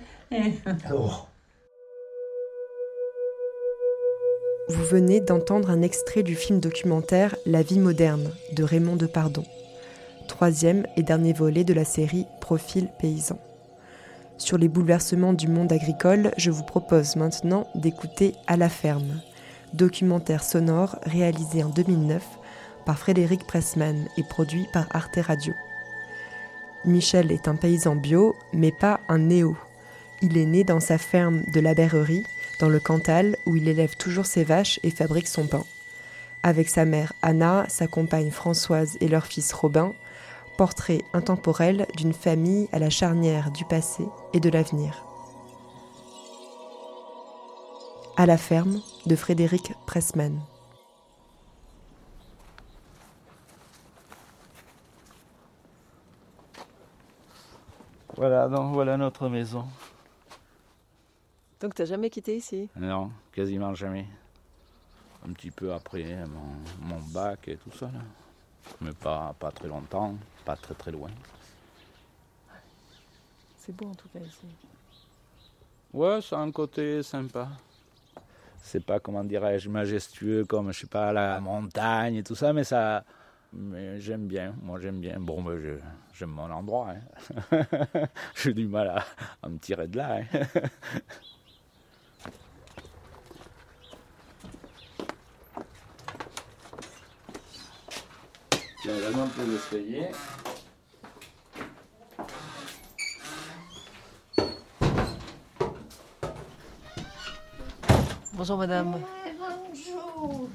Vous 4.69 4.83
venez 4.83 5.21
d'entendre 5.21 5.71
un 5.71 5.81
extrait 5.81 6.25
du 6.25 6.35
film 6.35 6.59
documentaire 6.59 7.37
La 7.47 7.63
vie 7.63 7.79
moderne 7.79 8.33
de 8.53 8.65
Raymond 8.65 8.97
Depardon, 8.97 9.45
troisième 10.27 10.89
et 10.97 11.05
dernier 11.05 11.33
volet 11.33 11.63
de 11.63 11.73
la 11.73 11.85
série 11.85 12.27
Profil 12.41 12.89
paysan. 12.99 13.39
Sur 14.39 14.59
les 14.59 14.67
bouleversements 14.67 15.35
du 15.35 15.47
monde 15.47 15.73
agricole, 15.73 16.33
je 16.37 16.51
vous 16.51 16.65
propose 16.65 17.15
maintenant 17.15 17.69
d'écouter 17.77 18.35
À 18.49 18.57
la 18.57 18.69
ferme, 18.69 19.21
documentaire 19.73 20.43
sonore 20.43 20.99
réalisé 21.05 21.63
en 21.63 21.69
2009 21.69 22.25
par 22.85 22.99
Frédéric 22.99 23.47
Pressman 23.47 24.09
et 24.19 24.25
produit 24.25 24.67
par 24.73 24.89
Arte 24.91 25.21
Radio. 25.23 25.55
Michel 26.85 27.31
est 27.31 27.47
un 27.47 27.55
paysan 27.55 27.95
bio, 27.95 28.35
mais 28.53 28.73
pas 28.73 28.99
un 29.09 29.19
néo. 29.19 29.57
Il 30.23 30.37
est 30.37 30.47
né 30.47 30.65
dans 30.65 30.81
sa 30.81 30.99
ferme 30.99 31.43
de 31.55 31.61
la 31.61 31.75
Berrerie, 31.75 32.25
dans 32.59 32.69
le 32.69 32.81
Cantal, 32.81 33.37
où 33.47 33.57
il 33.57 33.69
élève 33.69 33.97
toujours 33.97 34.27
ses 34.27 34.45
vaches 34.45 34.81
et 34.83 34.91
fabrique 34.91 35.29
son 35.29 35.47
pain. 35.47 35.65
Avec 36.43 36.69
sa 36.69 36.85
mère 36.85 37.13
Anna, 37.23 37.65
sa 37.69 37.87
compagne 37.87 38.31
Françoise 38.31 38.97
et 39.01 39.09
leur 39.09 39.27
fils 39.27 39.53
Robin, 39.53 39.93
portrait 40.57 41.03
intemporel 41.13 41.87
d'une 41.97 42.13
famille 42.13 42.69
à 42.73 42.79
la 42.79 42.91
charnière 42.91 43.51
du 43.51 43.65
passé 43.65 44.05
et 44.33 44.41
de 44.41 44.49
l'avenir. 44.49 45.05
À 48.17 48.25
la 48.27 48.39
ferme 48.39 48.81
de 49.05 49.17
Frédéric 49.17 49.75
Pressman. 49.87 50.41
Voilà, 58.17 58.49
donc 58.49 58.73
voilà 58.73 58.97
notre 58.97 59.29
maison. 59.29 59.67
Donc 61.67 61.75
tu 61.75 61.83
n'as 61.83 61.87
jamais 61.87 62.11
quitté 62.11 62.37
ici? 62.37 62.69
Non, 62.77 63.11
quasiment 63.33 63.75
jamais. 63.75 64.07
Un 65.29 65.33
petit 65.33 65.51
peu 65.51 65.73
après 65.73 66.05
mon, 66.25 66.87
mon 66.95 67.01
bac 67.13 67.49
et 67.49 67.57
tout 67.57 67.77
ça. 67.77 67.87
Là. 67.87 68.03
Mais 68.81 68.93
pas, 68.93 69.35
pas 69.37 69.51
très 69.51 69.67
longtemps, 69.67 70.15
pas 70.45 70.55
très 70.55 70.75
très 70.75 70.93
loin. 70.93 71.11
C'est 73.57 73.75
beau 73.75 73.87
en 73.87 73.97
tout 73.97 74.07
cas 74.11 74.21
ici. 74.21 74.47
Ouais, 75.93 76.21
c'est 76.23 76.37
un 76.37 76.53
côté 76.53 77.03
sympa. 77.03 77.49
C'est 78.63 78.87
pas, 78.87 79.01
comment 79.01 79.25
dirais-je, 79.25 79.69
majestueux 79.69 80.45
comme, 80.45 80.71
je 80.71 80.83
sais 80.83 80.87
pas, 80.87 81.13
la 81.13 81.41
montagne 81.41 82.15
et 82.15 82.23
tout 82.23 82.37
ça, 82.37 82.53
mais 82.53 82.63
ça. 82.63 83.03
Mais 83.53 83.99
j'aime 84.01 84.29
bien, 84.29 84.55
moi 84.63 84.79
j'aime 84.79 85.01
bien. 85.01 85.19
Bon, 85.19 85.43
ben, 85.43 85.59
je, 85.59 85.79
j'aime 86.15 86.31
mon 86.31 86.49
endroit. 86.49 86.91
Hein. 87.51 87.67
J'ai 88.37 88.55
du 88.55 88.69
mal 88.69 88.89
à, 88.89 89.05
à, 89.43 89.49
me 89.49 89.59
tirer 89.59 89.89
de 89.89 89.97
là. 89.97 90.21
Hein. 90.21 90.39
Tiens, 98.87 99.29
peu 99.35 99.45
d'escalier. 99.45 100.07
Bonjour 108.35 108.59
madame. 108.59 108.95
Ouais, 108.95 109.35
bonjour. 109.41 110.49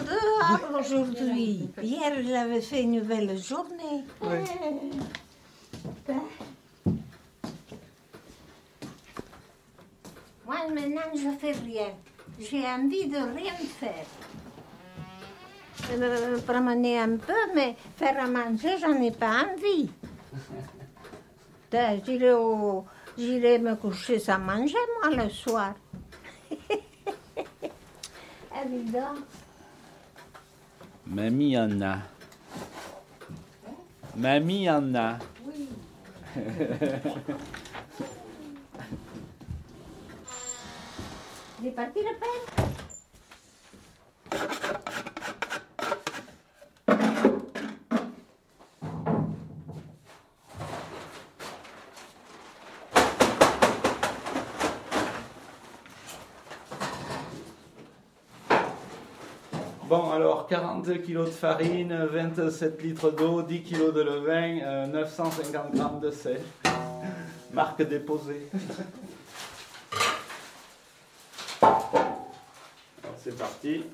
Dehors 0.00 0.80
aujourd'hui. 0.80 1.68
Hier, 1.82 2.12
j'avais 2.26 2.62
fait 2.62 2.82
une 2.84 3.02
belle 3.02 3.36
journée. 3.36 4.04
Ouais. 4.22 4.44
Moi, 10.46 10.56
maintenant, 10.74 11.12
je 11.14 11.38
fais 11.38 11.52
rien. 11.52 11.90
J'ai 12.50 12.66
envie 12.66 13.06
de 13.06 13.16
rien 13.16 13.54
faire. 13.78 14.06
Euh, 15.92 16.38
promener 16.40 16.98
un 16.98 17.16
peu, 17.16 17.32
mais 17.54 17.76
faire 17.96 18.22
à 18.22 18.26
manger, 18.26 18.78
j'en 18.80 19.00
ai 19.00 19.10
pas 19.10 19.44
envie. 19.44 19.90
J'irai, 22.04 22.32
au... 22.32 22.84
J'irai 23.16 23.58
me 23.58 23.74
coucher 23.76 24.18
sans 24.18 24.38
manger, 24.38 24.74
moi, 25.02 25.24
le 25.24 25.30
soir. 25.30 25.74
Évident. 28.64 29.14
Mamie 31.06 31.58
en 31.58 31.80
a. 31.80 31.98
Mamie 34.16 34.70
en 34.70 34.94
a. 34.94 35.18
Oui. 35.46 35.68
Il 41.62 41.68
est 41.68 41.70
parti 41.70 42.00
le 42.00 42.18
père 42.18 42.28
Bon, 59.88 60.10
alors 60.10 60.48
40 60.48 60.84
kg 61.02 61.18
de 61.18 61.24
farine, 61.26 62.08
27 62.10 62.82
litres 62.82 63.12
d'eau, 63.12 63.42
10 63.42 63.62
kg 63.62 63.92
de 63.92 64.00
levain, 64.00 64.58
euh, 64.64 64.86
950 64.88 65.74
grammes 65.76 66.00
de 66.00 66.10
sel. 66.10 66.40
Marque 67.52 67.82
déposée. 67.82 68.48
C'est 73.32 73.38
parti. 73.38 73.84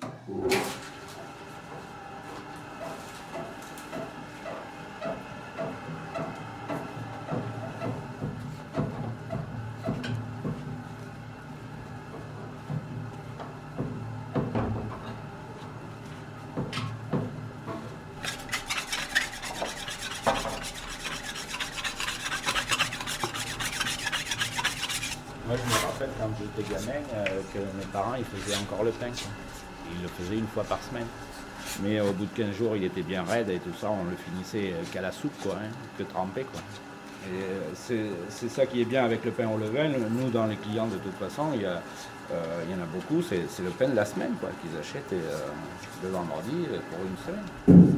Moi, 25.49 25.57
je 25.57 25.63
me 25.65 25.87
rappelle 25.87 26.11
quand 26.21 26.29
j'étais 26.39 26.75
gamin 26.75 27.01
euh, 27.15 27.41
que 27.55 27.59
mes 27.79 27.87
parents 27.91 28.17
ils 28.17 28.25
faisaient 28.27 28.57
encore 28.59 28.85
le 28.85 28.91
pain. 28.91 29.07
quoi. 29.07 29.31
Faisaient 30.19 30.39
une 30.39 30.47
fois 30.49 30.65
par 30.65 30.79
semaine. 30.83 31.07
Mais 31.83 32.01
au 32.01 32.13
bout 32.13 32.27
de 32.27 32.35
15 32.35 32.57
jours, 32.57 32.77
il 32.77 32.85
était 32.85 33.03
bien 33.03 33.23
raide 33.23 33.51
et 33.51 33.59
tout 33.59 33.75
ça, 33.79 33.91
on 33.91 34.05
le 34.05 34.17
finissait 34.17 34.73
euh, 34.73 34.83
qu'à 34.93 35.01
la 35.01 35.13
soupe, 35.13 35.35
quoi, 35.43 35.55
hein, 35.55 35.69
que 35.97 36.03
trempé. 36.03 36.45
Quoi. 36.51 36.61
Et 37.29 37.95
euh, 37.95 38.11
c'est 38.29 38.49
ça 38.49 38.67
qui 38.67 38.81
est 38.81 38.85
bien 38.85 39.05
avec 39.05 39.25
le 39.25 39.31
pain 39.31 39.49
au 39.49 39.59
levain. 39.59 39.89
Nous, 39.89 40.31
dans 40.31 40.47
les 40.47 40.57
clients, 40.57 40.87
de 40.87 40.97
toute 40.97 41.15
façon, 41.15 41.51
il 41.55 41.63
y, 41.63 41.67
a, 41.67 41.83
euh, 42.33 42.65
il 42.67 42.73
y 42.73 42.75
en 42.75 42.83
a 42.83 42.87
beaucoup, 42.87 43.23
c'est 43.23 43.63
le 43.63 43.71
pain 43.71 43.89
de 43.89 43.97
la 43.97 44.05
semaine 44.05 44.33
quoi, 44.41 44.51
qu'ils 44.63 44.79
achètent 44.79 45.13
et, 45.13 45.21
le 46.03 46.09
vendredi 46.11 46.67
pour 46.91 47.01
une 47.05 47.17
semaine. 47.25 47.89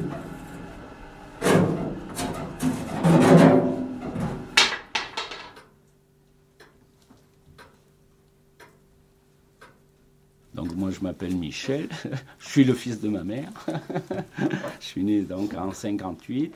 Donc 10.53 10.75
moi 10.75 10.89
je 11.01 11.07
m'appelle 11.07 11.35
Michel, 11.35 11.89
je 12.39 12.47
suis 12.47 12.63
le 12.63 12.75
fils 12.75 13.01
de 13.01 13.09
ma 13.09 13.23
mère. 13.23 13.51
je 14.79 14.85
suis 14.85 15.03
né 15.03 15.23
donc 15.23 15.55
en 15.55 15.73
58 15.73 16.53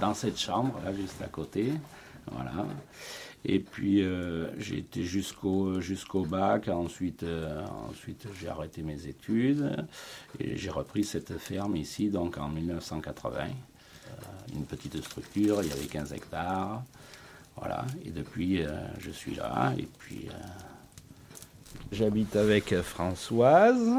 dans 0.00 0.14
cette 0.14 0.38
chambre 0.38 0.80
là 0.84 0.92
juste 0.92 1.22
à 1.22 1.28
côté. 1.28 1.72
Voilà. 2.30 2.66
Et 3.44 3.60
puis 3.60 4.02
euh, 4.02 4.48
j'ai 4.58 4.78
été 4.78 5.04
jusqu'au 5.04 5.80
jusqu'au 5.80 6.24
bac, 6.24 6.68
ensuite 6.68 7.22
euh, 7.22 7.64
ensuite 7.88 8.26
j'ai 8.40 8.48
arrêté 8.48 8.82
mes 8.82 9.06
études 9.06 9.86
et 10.40 10.56
j'ai 10.56 10.70
repris 10.70 11.04
cette 11.04 11.38
ferme 11.38 11.76
ici 11.76 12.08
donc 12.08 12.38
en 12.38 12.48
1980. 12.48 13.38
Euh, 13.44 14.22
une 14.54 14.64
petite 14.64 15.00
structure, 15.02 15.62
il 15.62 15.68
y 15.68 15.72
avait 15.72 15.86
15 15.86 16.14
hectares. 16.14 16.82
Voilà, 17.56 17.84
et 18.04 18.10
depuis 18.10 18.64
je 18.98 19.10
suis 19.12 19.36
là 19.36 19.72
et 19.78 19.86
puis 19.98 20.28
J'habite 21.92 22.34
avec 22.36 22.74
Françoise. 22.82 23.90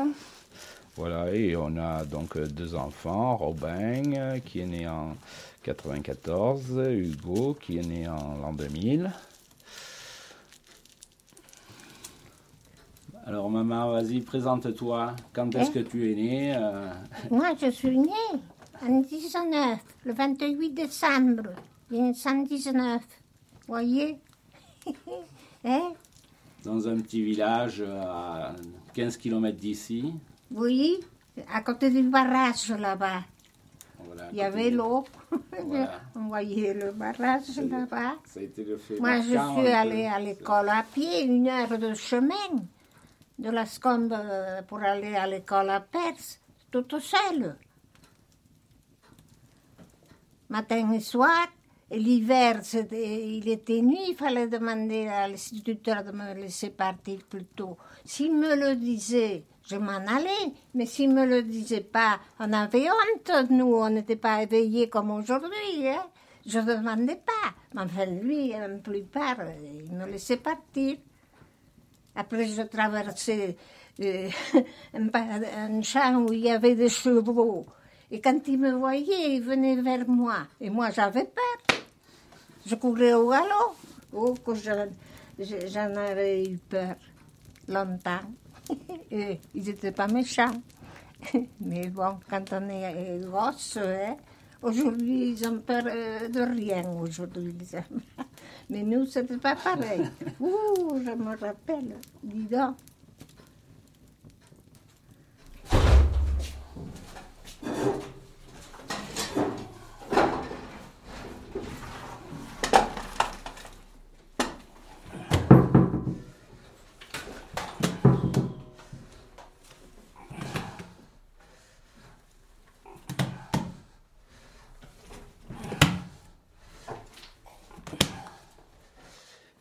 Voilà, 0.95 1.33
et 1.33 1.55
on 1.55 1.75
a 1.77 2.05
donc 2.05 2.37
deux 2.37 2.73
enfants, 2.75 3.35
Robin 3.35 4.13
euh, 4.13 4.39
qui 4.39 4.61
est 4.61 4.65
né 4.65 4.87
en 4.87 5.15
94, 5.63 6.81
Hugo 6.89 7.57
qui 7.59 7.77
est 7.77 7.85
né 7.85 8.07
en 8.07 8.35
l'an 8.35 8.53
2000. 8.53 9.11
Alors 13.25 13.49
maman, 13.49 13.91
vas-y, 13.91 14.21
présente-toi. 14.21 15.15
Quand 15.33 15.53
est-ce 15.55 15.71
que 15.71 15.79
tu 15.79 16.11
es 16.11 16.15
né 16.15 16.55
euh, 16.55 16.91
Moi, 17.31 17.53
je 17.59 17.71
suis 17.71 17.97
née 17.97 18.09
en 18.87 18.99
19, 19.01 19.79
le 20.05 20.13
28 20.13 20.69
décembre 20.69 21.49
1919. 21.91 23.01
Voyez? 23.67 24.17
Hein? 25.67 25.93
Dans 26.65 26.87
un 26.87 26.99
petit 26.99 27.21
village 27.23 27.81
à 27.81 28.55
15 28.93 29.17
km 29.17 29.55
d'ici. 29.57 30.13
Oui, 30.51 30.99
à 31.53 31.61
côté 31.61 31.91
du 31.91 32.01
barrage 32.03 32.69
là-bas. 32.71 33.21
Voilà, 33.99 34.29
Il 34.31 34.37
y 34.37 34.41
avait 34.41 34.71
de- 34.71 34.77
l'eau. 34.77 35.05
Voilà. 35.63 36.01
On 36.15 36.27
voyait 36.27 36.73
le 36.73 36.91
barrage 36.91 37.55
là-bas. 37.57 38.15
Moi, 38.99 39.21
je 39.21 39.29
suis 39.29 39.67
allée 39.67 40.05
à 40.05 40.19
l'école 40.19 40.69
à 40.69 40.83
pied, 40.91 41.23
une 41.25 41.47
heure 41.47 41.77
de 41.77 41.93
chemin 41.93 42.33
de 43.37 43.49
la 43.49 43.65
Scombe 43.65 44.13
euh, 44.13 44.61
pour 44.63 44.79
aller 44.81 45.15
à 45.15 45.27
l'école 45.27 45.69
à 45.69 45.81
Perse, 45.81 46.39
toute 46.71 46.97
seule. 46.99 47.55
Matin 50.49 50.91
et 50.93 50.99
soir. 50.99 51.47
L'hiver, 51.91 52.61
il 52.91 53.47
était 53.47 53.81
nuit, 53.81 54.09
il 54.09 54.15
fallait 54.15 54.47
demander 54.47 55.07
à 55.07 55.27
l'instituteur 55.27 56.03
de 56.03 56.11
me 56.11 56.33
laisser 56.33 56.71
partir 56.71 57.19
plus 57.29 57.45
tôt. 57.45 57.77
S'il 58.03 58.35
me 58.35 58.55
le 58.55 58.75
disait, 58.75 59.43
je 59.67 59.75
m'en 59.75 59.97
allais, 59.97 60.51
mais 60.73 60.87
s'il 60.87 61.13
me 61.13 61.25
le 61.25 61.43
disait 61.43 61.81
pas, 61.81 62.19
on 62.39 62.51
avait 62.53 62.87
honte, 62.89 63.49
nous, 63.51 63.75
on 63.75 63.89
n'était 63.91 64.15
pas 64.15 64.41
éveillés 64.41 64.89
comme 64.89 65.11
aujourd'hui. 65.11 65.87
Hein? 65.87 66.07
Je 66.45 66.57
ne 66.57 66.75
demandais 66.75 67.17
pas. 67.17 67.53
Mais 67.75 67.81
enfin, 67.81 68.05
lui, 68.05 68.49
la 68.49 68.67
plupart, 68.69 69.37
il 69.61 69.95
me 69.95 70.07
laissait 70.07 70.37
partir. 70.37 70.97
Après, 72.15 72.47
je 72.47 72.63
traversais 72.63 73.57
euh, 73.99 74.29
un 74.93 75.81
champ 75.83 76.23
où 76.23 76.33
il 76.33 76.39
y 76.39 76.49
avait 76.49 76.75
des 76.75 76.89
chevaux. 76.89 77.67
Et 78.11 78.21
quand 78.21 78.47
il 78.47 78.59
me 78.59 78.71
voyait, 78.71 79.35
il 79.35 79.41
venait 79.41 79.81
vers 79.81 80.07
moi. 80.07 80.47
Et 80.61 80.69
moi, 80.69 80.91
j'avais 80.91 81.25
peur. 81.25 81.79
Je 82.65 82.75
courais 82.75 83.13
au 83.13 83.29
galop. 83.29 83.75
Oh, 84.13 84.33
que 84.45 84.53
j'en 84.55 85.95
avais 85.95 86.45
eu 86.45 86.57
peur 86.57 86.95
longtemps. 87.67 88.21
Et 89.11 89.39
ils 89.53 89.63
n'étaient 89.63 89.91
pas 89.91 90.07
méchants. 90.07 90.61
Mais 91.59 91.87
bon, 91.89 92.19
quand 92.29 92.53
on 92.53 92.69
est 92.69 93.19
gosse, 93.25 93.77
hein, 93.77 94.15
aujourd'hui, 94.61 95.31
ils 95.31 95.47
ont 95.47 95.59
peur 95.59 95.83
euh, 95.87 96.27
de 96.29 96.41
rien, 96.41 96.83
aujourd'hui. 96.91 97.55
Mais 98.69 98.83
nous, 98.83 99.05
c'était 99.05 99.37
pas 99.37 99.55
pareil. 99.55 100.01
Ouh, 100.39 100.99
je 101.05 101.11
me 101.11 101.37
rappelle, 101.37 101.97
dis 102.23 102.45
donc. 102.45 102.75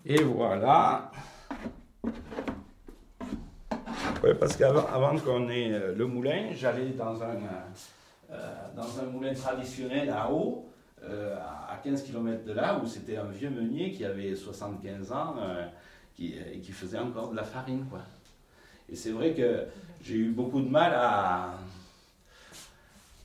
Et 0.07 0.23
voilà. 0.23 1.11
Ouais, 4.25 4.33
parce 4.33 4.57
qu'avant 4.57 4.87
avant 4.87 5.19
qu'on 5.19 5.51
ait 5.51 5.71
euh, 5.71 5.95
le 5.95 6.07
moulin, 6.07 6.47
j'allais 6.55 6.93
dans 6.97 7.23
un, 7.23 7.37
euh, 7.37 8.33
euh, 8.33 8.55
dans 8.75 8.99
un 8.99 9.05
moulin 9.05 9.35
traditionnel 9.35 10.09
à 10.09 10.33
eau, 10.33 10.71
à 11.03 11.79
15 11.85 12.03
km 12.05 12.43
de 12.47 12.55
là, 12.55 12.81
où 12.83 12.87
c'était 12.87 13.19
un 13.19 13.27
vieux 13.27 13.51
meunier 13.51 13.93
qui 13.93 14.03
avait 14.07 14.35
75 14.35 15.13
ans 15.13 15.37
qui, 16.15 16.35
et 16.51 16.59
qui 16.61 16.73
faisait 16.73 16.97
encore 16.97 17.33
de 17.33 17.37
la 17.37 17.43
farine. 17.43 17.85
Quoi. 17.91 17.99
Et 18.91 18.97
c'est 18.97 19.11
vrai 19.11 19.35
que 19.35 19.65
j'ai 20.03 20.15
eu 20.15 20.31
beaucoup 20.31 20.63
de 20.63 20.71
mal 20.71 20.95
à, 20.95 21.59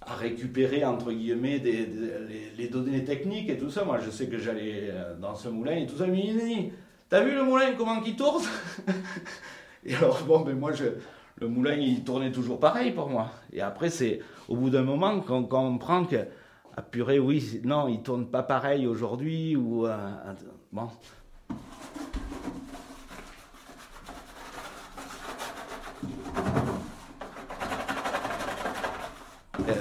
récupérer, 0.06 0.84
entre 0.84 1.14
guillemets, 1.14 1.60
les, 1.60 2.68
données 2.68 3.06
techniques 3.06 3.50
et 3.50 3.58
tout 3.58 3.72
ça. 3.72 3.86
Moi, 3.86 4.00
je 4.02 4.10
sais 4.10 4.28
que 4.28 4.38
j'allais 4.38 4.92
dans 5.22 5.36
ce 5.36 5.48
moulin 5.48 5.78
et 5.78 5.88
tout 5.88 5.96
ça. 5.96 6.08
Mais 6.08 6.20
il 6.26 6.38
dit, 6.38 6.74
t'as 7.08 7.24
vu 7.24 7.34
le 7.34 7.46
moulin, 7.46 7.76
comment 7.78 8.04
il 8.04 8.18
tourne? 8.18 8.44
Et 9.85 9.95
alors, 9.95 10.22
bon, 10.27 10.41
ben 10.41 10.57
moi, 10.57 10.72
le 11.39 11.47
moulin, 11.47 11.73
il 11.76 12.03
tournait 12.03 12.31
toujours 12.31 12.60
pareil 12.60 12.91
pour 12.91 13.10
moi. 13.10 13.31
Et 13.53 13.61
après, 13.61 13.89
c'est 13.89 14.19
au 14.47 14.56
bout 14.56 14.69
d'un 14.69 14.84
moment 14.84 15.19
qu'on 15.22 15.43
qu'on 15.43 15.72
comprend 15.72 16.06
que, 16.06 16.27
ah 16.76 16.81
purée, 16.81 17.19
oui, 17.19 17.61
non, 17.64 17.88
il 17.88 18.01
tourne 18.01 18.27
pas 18.27 18.43
pareil 18.43 18.85
aujourd'hui, 18.88 19.56
ou... 19.56 19.88
euh, 19.88 19.97
bon. 20.72 20.89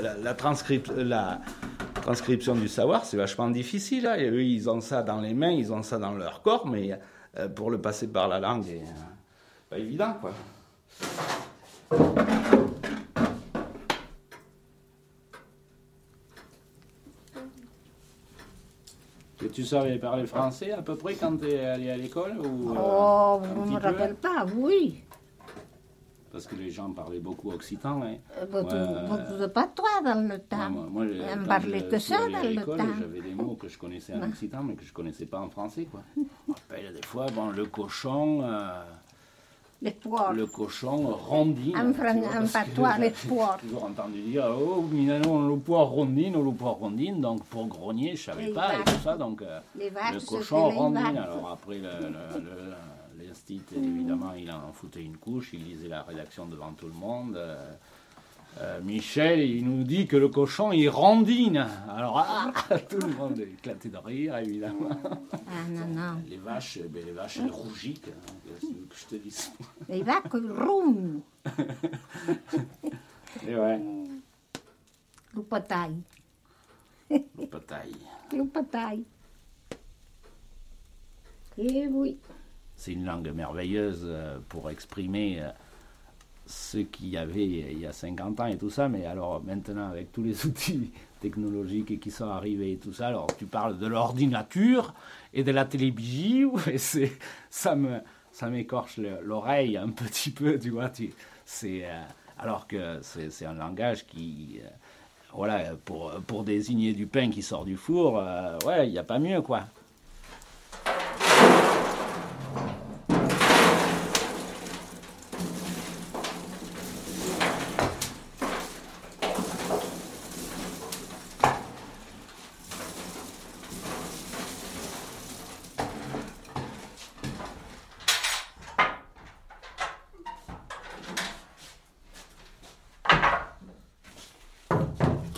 La, 0.02 0.16
la 0.16 0.34
transcrip- 0.34 0.92
la 0.94 1.40
transcription 2.02 2.54
du 2.54 2.68
savoir, 2.68 3.04
c'est 3.04 3.16
vachement 3.16 3.48
difficile. 3.50 4.06
hein. 4.06 4.16
Et 4.16 4.28
eux, 4.28 4.42
ils 4.42 4.68
ont 4.68 4.80
ça 4.80 5.02
dans 5.02 5.20
les 5.20 5.34
mains, 5.34 5.50
ils 5.50 5.72
ont 5.72 5.82
ça 5.82 5.98
dans 5.98 6.12
leur 6.12 6.42
corps, 6.42 6.66
mais 6.66 6.98
euh, 7.38 7.48
pour 7.48 7.70
le 7.70 7.80
passer 7.80 8.08
par 8.08 8.28
la 8.28 8.38
langue, 8.38 8.66
euh, 8.68 8.82
pas 9.68 9.78
évident, 9.78 10.14
quoi. 10.20 10.32
Et 19.44 19.48
tu 19.50 19.64
savais 19.64 19.98
parler 19.98 20.26
français 20.26 20.72
à 20.72 20.82
peu 20.82 20.96
près 20.96 21.14
quand 21.14 21.36
tu 21.36 21.48
es 21.48 21.64
allé 21.64 21.90
à 21.90 21.96
l'école 21.96 22.38
ou, 22.38 22.72
euh, 22.72 22.76
Oh, 22.76 23.40
un 23.42 23.54
je 23.54 23.60
ne 23.70 23.74
me 23.74 23.80
peu? 23.80 23.86
rappelle 23.86 24.14
pas, 24.16 24.44
oui. 24.56 25.04
Parce 26.32 26.46
que 26.46 26.56
les 26.56 26.70
gens 26.70 26.90
parlaient 26.90 27.20
beaucoup 27.20 27.52
occitan. 27.52 28.02
Hein. 28.02 28.16
Euh, 28.36 28.46
Beaucoup, 28.46 28.74
Ouais, 28.74 29.08
beaucoup 29.08 29.40
de 29.40 29.46
patois 29.46 30.02
dans 30.04 30.28
le 30.28 30.38
temps. 30.40 30.70
moi, 30.70 30.86
moi, 30.90 31.06
je- 31.06 31.40
On 31.40 31.46
parlait 31.46 31.84
que 31.88 31.98
ça 31.98 32.16
dans 32.18 32.42
le 32.42 32.48
l'école, 32.56 32.78
temps. 32.78 32.84
J'avais 33.00 33.20
des 33.20 33.34
mots 33.34 33.54
que 33.54 33.68
je 33.68 33.78
connaissais 33.78 34.14
en 34.14 34.22
occitan, 34.24 34.62
mais 34.62 34.74
que 34.74 34.84
je 34.84 34.92
connaissais 34.92 35.26
pas 35.26 35.40
en 35.40 35.48
français. 35.48 35.84
Quoi. 35.90 36.00
Je 36.16 36.20
me 36.20 36.54
rappelle 36.54 36.92
des 36.94 37.06
fois, 37.06 37.26
bon, 37.34 37.50
le 37.50 37.64
cochon, 37.66 38.42
euh, 38.42 38.82
Les 39.80 39.92
poires. 39.92 40.32
le 40.32 40.46
cochon 40.46 40.96
rondine. 40.96 41.76
En 41.76 41.90
en 41.90 42.46
patois, 42.46 42.98
les 42.98 43.12
j'ai 43.22 43.28
poires. 43.28 43.58
toujours 43.58 43.84
entendu 43.84 44.20
dire, 44.22 44.44
oh, 44.60 44.84
le 44.92 45.56
poire 45.56 45.86
rondine, 45.86 46.32
le 46.42 46.52
poire 46.52 46.74
rondine. 46.74 47.20
Donc 47.20 47.44
pour 47.44 47.66
grogner, 47.68 48.16
je 48.16 48.24
savais 48.24 48.46
Les 48.46 48.52
pas, 48.52 48.74
et 48.74 48.84
tout 48.84 48.98
ça. 49.04 49.16
Donc 49.16 49.40
euh, 49.42 49.60
Les 49.76 49.90
le 49.90 50.26
cochon 50.26 50.70
rondine. 50.70 51.16
Alors 51.16 51.50
après, 51.52 51.76
le, 51.78 51.82
le, 51.82 52.40
le- 52.44 53.24
l'instit, 53.26 53.62
évidemment, 53.76 54.32
il 54.36 54.50
en 54.50 54.72
foutait 54.72 55.02
une 55.04 55.16
couche, 55.16 55.50
il 55.52 55.64
lisait 55.64 55.88
la 55.88 56.02
rédaction 56.02 56.46
devant 56.46 56.72
tout 56.72 56.86
le 56.86 56.94
monde. 56.94 57.36
euh, 57.36 57.56
euh, 58.60 58.80
Michel, 58.80 59.40
il 59.40 59.64
nous 59.64 59.84
dit 59.84 60.06
que 60.06 60.16
le 60.16 60.28
cochon, 60.28 60.72
il 60.72 60.88
rondine. 60.88 61.66
Alors, 61.88 62.18
ah, 62.18 62.52
tout 62.88 62.98
le 62.98 63.14
monde 63.14 63.38
est 63.38 63.44
éclaté 63.44 63.88
de 63.88 63.98
rire, 63.98 64.36
évidemment. 64.38 64.88
Ah 65.02 65.68
non, 65.70 65.86
non. 65.86 66.22
Les 66.28 66.38
vaches, 66.38 66.78
eh 66.82 66.88
ben, 66.88 67.04
les 67.04 67.12
vaches, 67.12 67.38
elles 67.38 67.50
rougissent, 67.50 68.00
hein, 68.08 68.32
que 68.90 68.96
je 68.96 69.06
te 69.06 69.14
dise. 69.16 69.52
Les 69.88 70.02
vaches 70.02 70.22
roum. 70.32 71.20
Et 73.46 73.54
ouais, 73.54 73.80
Le 75.34 75.42
potail. 75.42 75.94
le. 77.46 77.94
Le 78.36 78.44
potail. 78.44 79.04
Eh 81.58 81.86
oui. 81.88 82.18
C'est 82.76 82.92
une 82.92 83.04
langue 83.04 83.28
merveilleuse 83.34 84.02
euh, 84.04 84.38
pour 84.48 84.70
exprimer 84.70 85.40
euh, 85.40 85.50
ce 86.48 86.78
qu'il 86.78 87.08
y 87.10 87.18
avait 87.18 87.44
il 87.46 87.78
y 87.78 87.86
a 87.86 87.92
50 87.92 88.40
ans 88.40 88.46
et 88.46 88.56
tout 88.56 88.70
ça, 88.70 88.88
mais 88.88 89.04
alors 89.04 89.42
maintenant 89.44 89.88
avec 89.90 90.10
tous 90.12 90.22
les 90.22 90.46
outils 90.46 90.90
technologiques 91.20 92.00
qui 92.00 92.10
sont 92.10 92.28
arrivés 92.30 92.72
et 92.72 92.76
tout 92.78 92.92
ça, 92.92 93.08
alors 93.08 93.26
tu 93.38 93.44
parles 93.44 93.78
de 93.78 93.86
l'ordinateur 93.86 94.94
et 95.34 95.44
de 95.44 95.50
la 95.52 95.64
télévision, 95.66 96.54
et 96.66 96.78
c'est, 96.78 97.12
ça 97.50 97.74
me, 97.76 97.98
ça 98.32 98.48
m'écorche 98.48 98.96
le- 98.96 99.20
l'oreille 99.22 99.76
un 99.76 99.88
petit 99.90 100.30
peu, 100.30 100.58
tu 100.58 100.70
vois, 100.70 100.90
c'est, 101.44 101.84
euh, 101.84 102.02
alors 102.38 102.66
que 102.66 102.98
c'est, 103.02 103.30
c'est 103.30 103.44
un 103.46 103.54
langage 103.54 104.06
qui, 104.06 104.60
euh, 104.64 104.68
voilà, 105.34 105.74
pour, 105.84 106.12
pour 106.26 106.44
désigner 106.44 106.94
du 106.94 107.06
pain 107.06 107.28
qui 107.30 107.42
sort 107.42 107.64
du 107.66 107.76
four, 107.76 108.18
euh, 108.18 108.56
ouais, 108.64 108.86
il 108.88 108.92
n'y 108.92 108.98
a 108.98 109.04
pas 109.04 109.18
mieux, 109.18 109.42
quoi. 109.42 109.64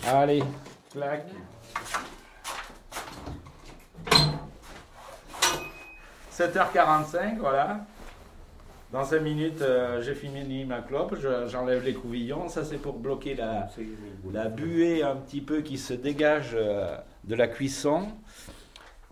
Allez, 0.06 0.42
clac. 0.92 1.24
«7h45, 6.98 7.38
voilà. 7.38 7.86
Dans 8.92 9.04
5 9.04 9.20
minutes, 9.20 9.62
euh, 9.62 10.02
j'ai 10.02 10.14
fini 10.16 10.64
ma 10.64 10.80
clope, 10.80 11.14
je- 11.20 11.46
j'enlève 11.48 11.84
les 11.84 11.94
couvillons. 11.94 12.48
Ça, 12.48 12.64
c'est 12.64 12.76
pour 12.78 12.94
bloquer 12.98 13.36
la, 13.36 13.68
la 14.32 14.48
buée 14.48 15.02
un 15.04 15.14
petit 15.16 15.40
peu 15.40 15.60
qui 15.60 15.78
se 15.78 15.94
dégage 15.94 16.50
euh, 16.54 16.96
de 17.24 17.34
la 17.36 17.46
cuisson 17.46 18.08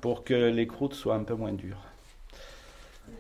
pour 0.01 0.25
que 0.25 0.35
les 0.35 0.67
croûtes 0.67 0.95
soient 0.95 1.15
un 1.15 1.23
peu 1.23 1.35
moins 1.35 1.53
dures. 1.53 1.81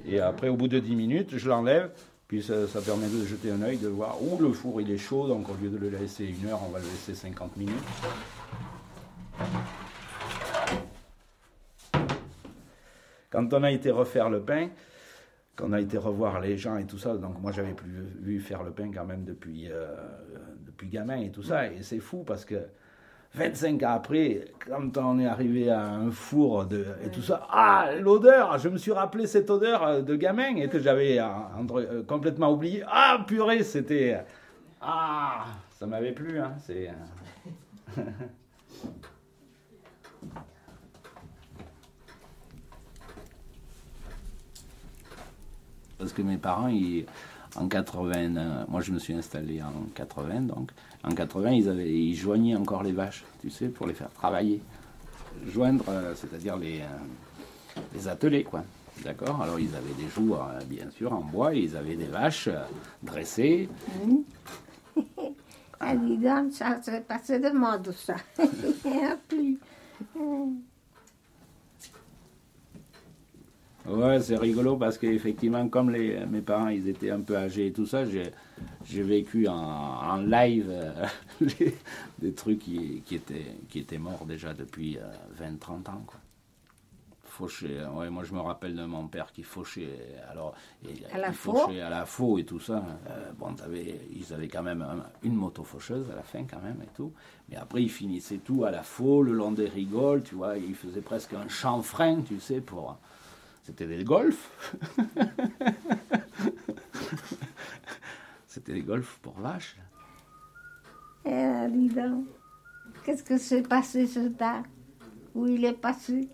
Et 0.04 0.18
après, 0.20 0.48
au 0.48 0.56
bout 0.56 0.68
de 0.68 0.80
10 0.80 0.96
minutes, 0.96 1.36
je 1.36 1.48
l'enlève. 1.48 1.90
Puis 2.26 2.42
ça, 2.42 2.66
ça 2.66 2.80
permet 2.82 3.06
de 3.06 3.24
jeter 3.24 3.50
un 3.52 3.62
œil, 3.62 3.78
de 3.78 3.88
voir 3.88 4.20
où 4.20 4.36
le 4.42 4.52
four 4.52 4.80
il 4.80 4.90
est 4.90 4.98
chaud. 4.98 5.28
Donc 5.28 5.48
au 5.48 5.54
lieu 5.54 5.70
de 5.70 5.78
le 5.78 5.88
laisser 5.90 6.26
une 6.26 6.48
heure, 6.48 6.60
on 6.66 6.70
va 6.70 6.78
le 6.80 6.84
laisser 6.84 7.14
50 7.14 7.56
minutes. 7.56 7.74
Quand 13.30 13.52
on 13.52 13.62
a 13.62 13.70
été 13.70 13.90
refaire 13.90 14.30
le 14.30 14.40
pain, 14.40 14.68
qu'on 15.56 15.72
a 15.72 15.80
été 15.80 15.98
revoir 15.98 16.40
les 16.40 16.56
gens 16.56 16.76
et 16.78 16.86
tout 16.86 16.98
ça, 16.98 17.16
donc 17.16 17.40
moi 17.40 17.52
j'avais 17.52 17.74
plus 17.74 18.06
vu 18.20 18.40
faire 18.40 18.62
le 18.62 18.70
pain 18.70 18.90
quand 18.94 19.04
même 19.04 19.24
depuis, 19.24 19.68
euh, 19.70 19.94
depuis 20.64 20.88
gamin 20.88 21.20
et 21.20 21.30
tout 21.30 21.42
ça, 21.42 21.66
et 21.66 21.82
c'est 21.82 21.98
fou 21.98 22.22
parce 22.24 22.44
que 22.44 22.56
25 23.34 23.82
ans 23.82 23.90
après, 23.90 24.46
quand 24.66 24.96
on 24.96 25.18
est 25.18 25.26
arrivé 25.26 25.68
à 25.68 25.84
un 25.84 26.10
four 26.10 26.64
de, 26.64 26.86
et 27.04 27.10
tout 27.10 27.22
ça, 27.22 27.46
ah, 27.50 27.90
l'odeur, 28.00 28.58
je 28.58 28.68
me 28.68 28.78
suis 28.78 28.92
rappelé 28.92 29.26
cette 29.26 29.50
odeur 29.50 29.82
euh, 29.82 30.00
de 30.00 30.16
gamin 30.16 30.56
et 30.56 30.68
que 30.68 30.78
j'avais 30.78 31.18
euh, 31.18 32.02
complètement 32.06 32.52
oublié. 32.52 32.84
Ah, 32.86 33.24
purée, 33.26 33.62
c'était... 33.64 34.24
Ah, 34.80 35.44
ça 35.78 35.86
m'avait 35.86 36.12
plu, 36.12 36.38
hein, 36.38 36.54
c'est... 36.58 36.90
parce 45.98 46.12
que 46.12 46.22
mes 46.22 46.38
parents, 46.38 46.68
ils, 46.68 47.04
en 47.56 47.68
80, 47.68 48.36
euh, 48.36 48.64
moi 48.68 48.80
je 48.80 48.92
me 48.92 48.98
suis 48.98 49.14
installé 49.14 49.62
en 49.62 49.72
80, 49.94 50.42
donc 50.42 50.70
en 51.04 51.10
80, 51.10 51.50
ils, 51.50 51.68
avaient, 51.68 51.92
ils 51.92 52.14
joignaient 52.14 52.56
encore 52.56 52.82
les 52.82 52.92
vaches, 52.92 53.24
tu 53.40 53.50
sais, 53.50 53.68
pour 53.68 53.86
les 53.86 53.94
faire 53.94 54.10
travailler. 54.10 54.60
Joindre, 55.52 55.84
euh, 55.88 56.14
c'est-à-dire 56.14 56.56
les, 56.56 56.80
euh, 56.80 57.80
les 57.94 58.08
attelés, 58.08 58.44
quoi. 58.44 58.64
D'accord? 59.04 59.40
Alors 59.42 59.60
ils 59.60 59.74
avaient 59.76 59.94
des 59.94 60.08
joues, 60.08 60.34
euh, 60.34 60.60
bien 60.66 60.90
sûr, 60.90 61.12
en 61.12 61.20
bois, 61.20 61.54
et 61.54 61.60
ils 61.60 61.76
avaient 61.76 61.96
des 61.96 62.06
vaches 62.06 62.48
dressées. 63.02 63.68
Ah, 65.80 65.94
dis 65.94 66.16
donc, 66.16 66.52
ça 66.52 66.80
c'est 66.82 67.06
passé 67.06 67.38
de 67.38 67.50
mode, 67.50 67.92
ça. 67.92 68.16
Il 68.38 68.90
n'y 68.90 68.98
en 69.06 69.12
a 69.12 69.16
plus. 69.16 69.58
Ouais, 73.90 74.20
c'est 74.20 74.36
rigolo 74.36 74.76
parce 74.76 74.98
qu'effectivement, 74.98 75.66
comme 75.68 75.90
les, 75.90 76.24
mes 76.26 76.42
parents 76.42 76.68
ils 76.68 76.88
étaient 76.88 77.10
un 77.10 77.20
peu 77.20 77.36
âgés 77.36 77.68
et 77.68 77.72
tout 77.72 77.86
ça, 77.86 78.04
j'ai, 78.04 78.32
vécu 79.02 79.48
en, 79.48 79.54
en 79.54 80.16
live 80.18 80.66
euh, 80.68 81.06
les- 81.40 81.74
des 82.18 82.32
trucs 82.34 82.58
qui, 82.58 83.02
qui, 83.06 83.14
étaient, 83.14 83.54
qui 83.68 83.78
étaient 83.78 83.98
morts 83.98 84.26
déjà 84.26 84.52
depuis 84.52 84.98
20-30 85.40 85.70
ans. 85.90 86.02
Quoi. 86.06 86.20
Fauché, 87.24 87.80
ouais, 87.94 88.10
moi 88.10 88.24
je 88.24 88.34
me 88.34 88.40
rappelle 88.40 88.74
de 88.74 88.84
mon 88.84 89.06
père 89.06 89.32
qui 89.32 89.44
fauchait, 89.44 89.88
alors, 90.30 90.54
et, 90.84 90.94
À 91.14 91.18
la 91.18 91.32
fauchait 91.32 91.80
à 91.80 91.88
la 91.88 92.04
faux 92.04 92.36
et 92.38 92.44
tout 92.44 92.58
ça. 92.58 92.82
Euh, 93.08 93.30
bon, 93.38 93.54
t'avais- 93.54 94.00
ils 94.12 94.34
avaient 94.34 94.48
quand 94.48 94.64
même 94.64 94.82
un- 94.82 95.04
une 95.22 95.34
moto 95.36 95.62
faucheuse 95.62 96.10
à 96.10 96.16
la 96.16 96.22
fin 96.22 96.42
quand 96.50 96.60
même 96.60 96.80
et 96.82 96.88
tout. 96.96 97.12
Mais 97.48 97.56
après, 97.56 97.82
ils 97.84 97.88
finissaient 97.90 98.38
tout 98.44 98.64
à 98.64 98.72
la 98.72 98.82
faux, 98.82 99.22
le 99.22 99.32
long 99.32 99.52
des 99.52 99.68
rigoles, 99.68 100.24
tu 100.24 100.34
vois. 100.34 100.58
Ils 100.58 100.74
faisaient 100.74 101.00
presque 101.00 101.32
un 101.34 101.48
chanfrein, 101.48 102.20
tu 102.22 102.40
sais, 102.40 102.60
pour. 102.60 102.98
C'était 103.68 103.86
des 103.86 104.02
golfs. 104.02 104.50
C'était 108.46 108.72
des 108.72 108.80
golfs 108.80 109.18
pour 109.20 109.34
vaches. 109.34 109.76
Eh, 111.26 111.30
là, 111.30 111.68
dis 111.68 111.90
donc, 111.90 112.24
qu'est-ce 113.04 113.22
que 113.22 113.36
s'est 113.36 113.60
passé 113.60 114.06
ce 114.06 114.28
temps 114.28 114.62
Où 115.34 115.46
il 115.46 115.66
est 115.66 115.74
passé? 115.74 116.30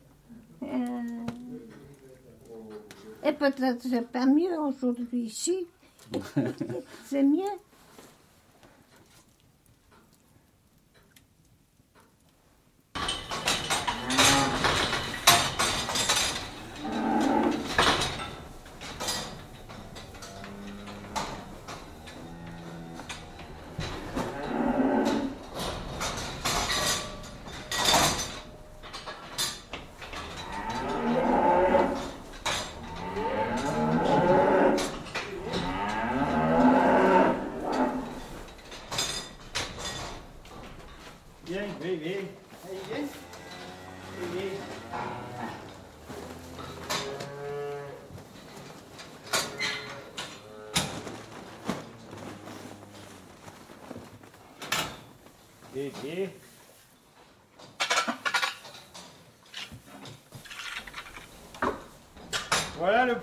Euh, 0.63 1.27
Et 3.25 3.33
peut-être 3.33 3.83
c'est 3.83 4.09
pas 4.13 4.27
mieux 4.27 4.57
aujourd'hui 4.61 5.23
ici. 5.23 5.67
c'est 7.05 7.25
mieux. 7.25 7.43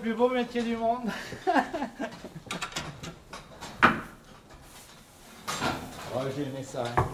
Plus 0.02 0.14
beau 0.15 0.30
métier 0.30 0.61
du 0.64 0.76
monde. 0.76 1.10
oh, 6.15 6.19
j'ai 6.36 6.41
aimé 6.44 6.64
ça. 6.64 6.84
hein. 6.98 7.06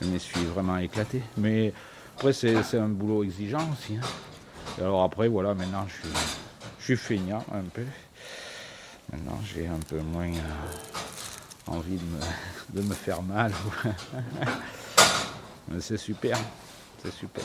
Je 0.00 0.06
me 0.08 0.18
suis 0.18 0.44
vraiment 0.44 0.78
éclaté. 0.78 1.22
Mais 1.36 1.72
après, 2.16 2.32
c'est 2.32 2.62
c'est 2.62 2.78
un 2.78 2.88
boulot 2.88 3.24
exigeant 3.24 3.68
aussi. 3.72 3.96
hein. 3.96 4.00
Et 4.78 4.82
alors 4.82 5.02
après, 5.04 5.28
voilà, 5.28 5.54
maintenant, 5.54 5.86
je 5.88 5.92
suis, 6.08 6.16
je 6.80 6.84
suis 6.84 6.96
feignant 6.96 7.44
un 7.54 7.62
peu. 7.62 7.84
Maintenant, 9.12 9.38
j'ai 9.44 9.66
un 9.68 9.78
peu 9.88 9.98
moins 10.00 10.28
euh, 10.28 11.66
envie 11.66 11.96
de 11.96 12.04
me, 12.04 12.20
de 12.82 12.88
me 12.88 12.94
faire 12.94 13.22
mal. 13.22 13.52
Mais 15.68 15.80
c'est 15.80 15.96
super. 15.98 16.38
C'est 17.02 17.10
super. 17.10 17.44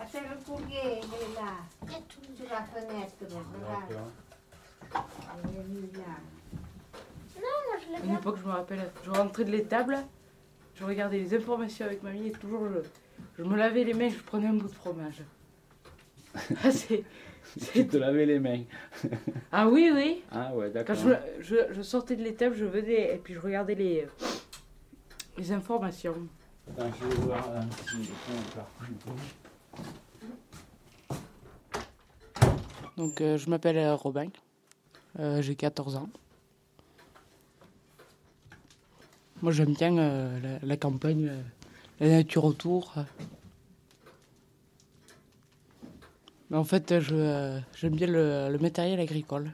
Attends, 0.00 0.18
le 0.30 0.44
courrier, 0.44 1.00
il 1.02 1.14
est 1.14 1.34
là. 1.34 1.54
Sur 2.36 2.48
la 2.50 2.62
fenêtre, 2.62 3.14
regarde. 3.20 4.10
Il 5.44 5.58
est 5.58 5.64
mis 5.64 5.92
là. 5.92 6.14
Non, 7.36 7.42
moi 7.42 7.76
je 7.84 7.88
l'ai 7.90 7.96
À 7.96 8.04
une 8.04 8.14
époque, 8.18 8.38
je 8.40 8.46
me 8.46 8.52
rappelle, 8.52 8.90
je 9.04 9.10
rentrais 9.10 9.44
de 9.44 9.50
l'étable, 9.50 9.98
je 10.76 10.84
regardais 10.84 11.18
les 11.18 11.34
informations 11.34 11.86
avec 11.86 12.02
mamie 12.02 12.28
et 12.28 12.32
toujours 12.32 12.66
je, 12.68 12.78
je 13.38 13.42
me 13.42 13.56
lavais 13.56 13.84
les 13.84 13.94
mains, 13.94 14.08
je 14.08 14.18
prenais 14.22 14.46
un 14.46 14.54
bout 14.54 14.68
de 14.68 14.74
fromage. 14.74 15.22
Ah, 16.62 16.70
c'est- 16.70 17.02
Tu 17.72 17.86
te 17.86 17.96
lavais 17.96 18.26
les 18.26 18.38
mains. 18.38 18.62
ah 19.52 19.68
oui, 19.68 19.90
oui. 19.94 20.22
Ah 20.30 20.54
ouais, 20.54 20.66
Quand 20.68 20.74
d'accord. 20.74 20.96
je, 20.96 21.42
je, 21.42 21.56
je 21.72 21.82
sortais 21.82 22.16
de 22.16 22.22
l'étable, 22.22 22.54
je 22.56 22.64
venais 22.64 23.14
et 23.14 23.18
puis 23.18 23.34
je 23.34 23.40
regardais 23.40 23.74
les, 23.74 24.06
les 25.36 25.52
informations. 25.52 26.16
Attends, 26.76 26.90
je 27.00 27.06
vais 27.06 27.14
voir 27.26 27.48
un 27.56 27.66
petit 27.66 28.10
parcours. 28.54 29.14
Donc 32.96 33.20
euh, 33.20 33.38
je 33.38 33.48
m'appelle 33.48 33.78
euh, 33.78 33.94
Robin, 33.94 34.28
Euh, 35.18 35.40
j'ai 35.42 35.54
14 35.54 35.96
ans. 35.96 36.08
Moi 39.40 39.52
j'aime 39.52 39.72
bien 39.72 39.96
euh, 39.98 40.38
la, 40.40 40.58
la 40.66 40.76
campagne, 40.76 41.28
euh, 41.28 41.40
la 42.00 42.08
nature 42.08 42.44
autour. 42.44 42.94
Mais 42.96 43.04
en 46.56 46.64
fait 46.64 46.92
euh, 46.92 47.60
j'aime 47.76 47.94
bien 47.94 48.06
le, 48.06 48.56
matériel 48.58 49.00
agricole. 49.00 49.52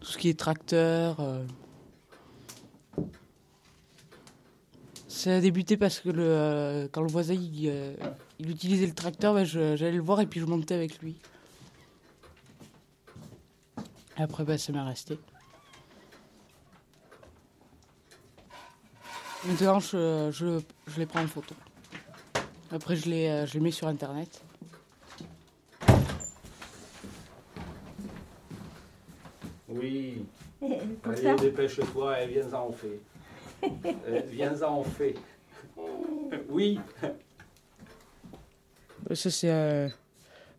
Tout 0.00 0.06
ce 0.06 0.18
qui 0.18 0.28
est 0.28 0.38
tracteur. 0.38 1.18
euh. 1.20 1.44
Ça 5.08 5.34
a 5.36 5.40
débuté 5.40 5.76
parce 5.76 5.98
que 5.98 6.10
euh, 6.14 6.88
quand 6.92 7.00
le 7.02 7.08
voisin 7.08 7.34
il, 7.34 7.72
il 8.38 8.50
utilisait 8.50 8.86
le 8.86 8.94
tracteur, 8.94 9.34
ben, 9.34 9.44
j'allais 9.44 9.92
le 9.92 10.02
voir 10.02 10.20
et 10.20 10.26
puis 10.26 10.40
je 10.40 10.46
montais 10.46 10.74
avec 10.74 11.00
lui. 11.00 11.16
Après, 14.16 14.44
ben, 14.44 14.56
ça 14.56 14.72
m'est 14.72 14.80
resté. 14.80 15.18
Maintenant, 19.44 19.78
je, 19.78 20.30
je, 20.32 20.60
je 20.88 20.98
les 20.98 21.06
prends 21.06 21.22
en 21.22 21.26
photo. 21.26 21.54
Après, 22.72 22.96
je 22.96 23.08
les, 23.08 23.28
euh, 23.28 23.46
je 23.46 23.54
les 23.54 23.60
mets 23.60 23.70
sur 23.70 23.86
Internet. 23.88 24.42
Oui. 29.68 30.24
Allez, 31.04 31.34
dépêche-toi 31.40 32.22
et 32.22 32.26
viens-en, 32.28 32.72
fait. 32.72 33.00
Euh, 34.06 34.20
viens-en, 34.30 34.82
fait. 34.84 35.14
Oui. 36.48 36.78
Euh, 39.10 39.14
Ça, 39.14 39.30
c'est 39.30 39.50
euh, 39.50 39.88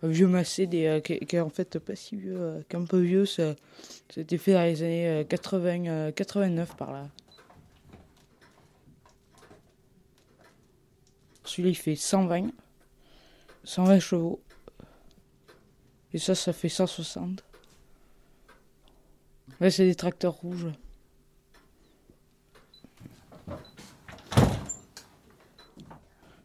un 0.04 0.08
vieux 0.08 0.28
massé 0.28 0.66
des, 0.66 0.86
euh, 0.88 1.00
qui, 1.00 1.20
qui 1.20 1.36
est 1.36 1.40
en 1.40 1.50
fait 1.50 1.78
pas 1.80 1.96
si 1.96 2.16
vieux, 2.16 2.36
euh, 2.38 2.62
qu'un 2.68 2.84
peu 2.86 3.00
vieux. 3.00 3.26
Ça, 3.26 3.54
ça 4.10 4.20
a 4.20 4.22
été 4.22 4.38
fait 4.38 4.54
dans 4.54 4.64
les 4.64 4.82
années 4.84 5.08
euh, 5.08 5.24
80, 5.24 5.86
euh, 5.88 6.12
89 6.12 6.76
par 6.76 6.92
là. 6.92 7.08
Celui-là, 11.48 11.70
il 11.70 11.76
fait 11.76 11.96
120. 11.96 12.52
120 13.64 14.00
chevaux. 14.00 14.42
Et 16.14 16.20
ça, 16.20 16.36
ça 16.36 16.52
fait 16.52 16.70
160. 16.70 17.44
Là, 19.60 19.72
c'est 19.72 19.86
des 19.86 19.96
tracteurs 19.96 20.34
rouges. 20.34 20.68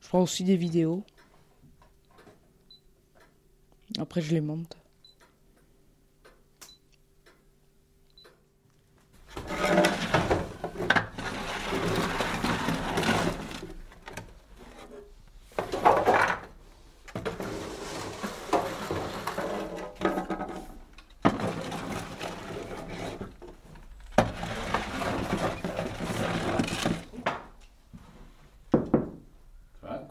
Je 0.01 0.09
prends 0.09 0.23
aussi 0.23 0.45
des 0.45 0.57
vidéos. 0.57 1.05
Après, 3.99 4.23
je 4.23 4.33
les 4.33 4.41
monte. 4.41 4.77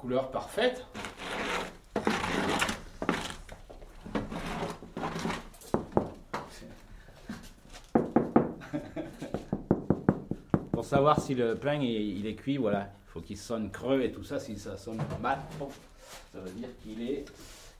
couleur 0.02 0.32
parfaite. 0.32 0.86
Pour 10.72 10.86
savoir 11.02 11.20
si 11.20 11.34
le 11.34 11.56
pain 11.56 11.82
il, 11.82 12.28
est 12.28 12.36
cuit, 12.36 12.58
voilà, 12.58 12.92
il 13.08 13.12
faut 13.12 13.22
qu'il 13.22 13.36
sonne 13.36 13.72
creux 13.72 14.04
et 14.04 14.12
tout 14.12 14.24
ça. 14.24 14.40
Si 14.40 14.56
ça 14.60 14.78
sonne 14.78 15.02
mat, 15.20 15.40
ça 16.32 16.40
veut 16.40 16.52
dire 16.52 16.70
qu'il 16.84 17.02
est, 17.02 17.26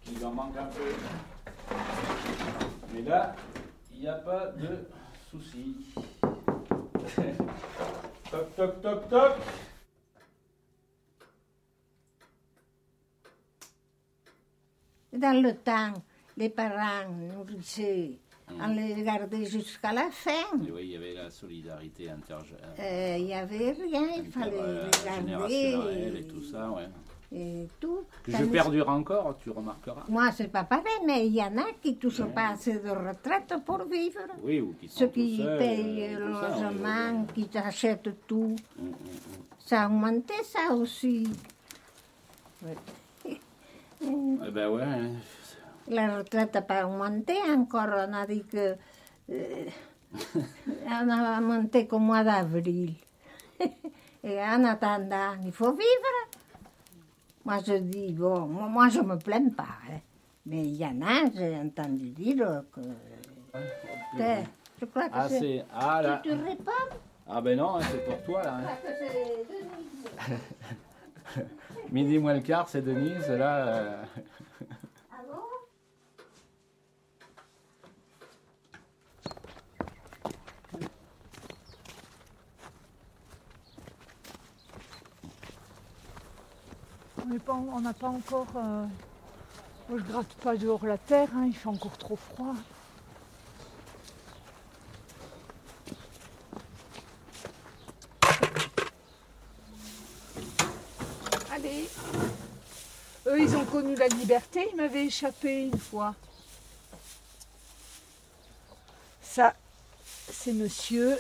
qu'il 0.04 0.26
en 0.26 0.32
manque 0.32 0.58
un 0.58 0.66
peu. 0.66 1.76
Mais 2.92 3.04
là, 3.04 3.36
il 3.94 4.00
n'y 4.00 4.08
a 4.08 4.16
pas 4.16 4.48
de 4.48 4.88
souci. 5.30 5.76
toc, 8.32 8.56
toc, 8.56 8.82
toc, 8.82 9.08
toc. 9.08 9.34
Dans 15.14 15.44
le 15.44 15.56
temps, 15.58 15.94
les 16.38 16.50
parents 16.50 17.08
nourrissaient, 17.08 18.18
on 18.60 18.74
les 18.74 19.04
gardait 19.04 19.46
jusqu'à 19.46 19.94
la 19.94 20.10
fin. 20.12 20.32
Et 20.68 20.72
oui, 20.72 20.82
il 20.84 20.92
y 20.92 20.96
avait 20.98 21.14
la 21.14 21.30
solidarité 21.30 22.10
inter 22.10 22.38
Euh, 22.80 23.16
Il 23.20 23.26
n'y 23.26 23.34
avait 23.34 23.72
rien, 23.72 24.08
il 24.18 24.32
fallait 24.32 24.52
les 24.52 25.06
garder. 25.32 26.20
et 26.20 26.24
tout 26.28 26.42
ça, 26.44 26.70
ouais. 26.72 26.88
Et 27.34 27.66
tout. 27.80 28.04
Que 28.24 28.32
je 28.34 28.44
perdure 28.44 28.90
encore, 28.90 29.38
tu 29.42 29.52
remarqueras. 29.52 30.04
Moi, 30.10 30.32
c'est 30.34 30.50
pas 30.52 30.66
pareil, 30.66 31.00
mais 31.06 31.28
il 31.28 31.34
y 31.34 31.42
en 31.42 31.58
a 31.60 31.72
qui 31.82 31.92
ne 31.94 31.96
touchent 31.96 32.26
pas 32.36 32.50
assez 32.50 32.74
de 32.80 32.90
retraite 32.90 33.54
pour 33.66 33.84
vivre. 33.86 34.20
Oui, 34.44 34.60
ou 34.60 34.74
qui 34.80 34.90
Ceux 34.90 35.08
tout 35.08 35.14
qui 35.14 35.38
payent 35.38 36.16
euh, 36.16 36.20
le 36.20 36.28
logement, 36.28 37.26
qui 37.34 37.48
achètent 37.58 38.28
tout. 38.28 38.56
Mm, 38.78 38.84
mm, 38.84 38.90
mm. 38.90 38.96
Ça 39.66 39.84
a 39.84 39.88
augmenté, 39.88 40.34
ça 40.44 40.74
aussi. 40.74 41.26
Ouais. 42.64 42.76
Eh 44.04 44.52
ben 44.52 44.68
ouais. 44.70 44.84
La 45.92 46.18
retraite 46.18 46.54
n'a 46.56 46.62
pas 46.62 46.86
augmenté 46.88 47.34
encore. 47.54 47.88
On 48.08 48.14
a 48.14 48.26
dit 48.26 48.44
que. 48.46 48.76
euh, 49.30 49.66
on 50.88 51.10
a 51.10 51.42
monté 51.42 51.86
qu'au 51.86 52.00
mois 52.00 52.24
d'avril. 52.24 52.94
Et 54.24 54.40
en 54.42 54.64
attendant, 54.64 55.34
il 55.44 55.52
faut 55.52 55.72
vivre. 55.74 56.16
Moi, 57.44 57.58
je 57.66 57.74
dis, 57.74 58.14
bon, 58.14 58.46
moi, 58.48 58.88
je 58.90 59.02
me 59.02 59.18
plains 59.18 59.50
pas. 59.50 59.64
hein. 59.90 60.00
Mais 60.46 60.64
il 60.64 60.76
y 60.78 60.86
en 60.86 61.02
a, 61.02 61.30
j'ai 61.36 61.58
entendu 61.58 62.10
dire 62.12 62.64
que. 62.74 62.82
je 64.80 64.86
crois 64.86 65.10
que 65.10 65.14
Ah, 65.14 65.28
c'est. 65.30 65.66
Ah 65.74 66.02
là. 66.02 66.22
Tu, 66.24 66.32
réponds 66.32 66.72
Ah 67.30 67.42
ben 67.42 67.58
non, 67.58 67.80
c'est 67.82 68.06
pour 68.06 68.24
toi 68.24 68.44
là. 68.44 68.60
hein. 68.64 70.36
Midi 71.92 72.18
moins 72.18 72.34
le 72.36 72.40
quart, 72.42 72.70
c'est 72.70 72.82
Denise, 72.82 73.28
là. 73.30 73.68
euh, 73.68 74.04
On 87.28 87.80
n'a 87.82 87.94
pas 87.94 88.08
encore. 88.08 88.48
euh, 88.56 88.86
moi, 89.90 90.00
je 90.00 90.04
gratte 90.12 90.34
pas 90.36 90.56
dehors 90.56 90.86
la 90.86 90.98
terre, 90.98 91.30
hein, 91.36 91.46
il 91.48 91.56
fait 91.56 91.68
encore 91.68 91.98
trop 91.98 92.16
froid. 92.16 92.56
Allez. 101.52 101.90
Eux, 103.28 103.42
ils 103.42 103.56
ont 103.56 103.66
connu 103.66 103.96
la 103.96 104.08
liberté, 104.08 104.68
ils 104.72 104.78
m'avaient 104.78 105.06
échappé 105.06 105.64
une 105.68 105.78
fois. 105.78 106.16
Ça, 109.22 109.54
c'est 110.32 110.54
monsieur. 110.54 111.18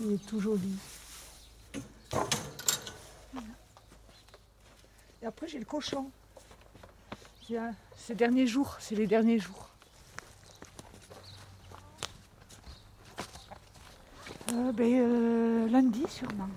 Il 0.00 0.12
est 0.12 0.26
tout 0.26 0.40
joli. 0.40 0.76
Et 5.22 5.26
après, 5.26 5.48
j'ai 5.48 5.58
le 5.58 5.64
cochon. 5.64 6.10
Ces 7.96 8.14
derniers 8.14 8.46
jours, 8.46 8.76
c'est 8.78 8.94
les 8.94 9.06
derniers 9.06 9.38
jours. 9.38 9.68
Euh, 14.52 14.72
ben, 14.72 14.94
euh, 14.94 15.68
lundi, 15.68 16.04
sûrement. 16.08 16.48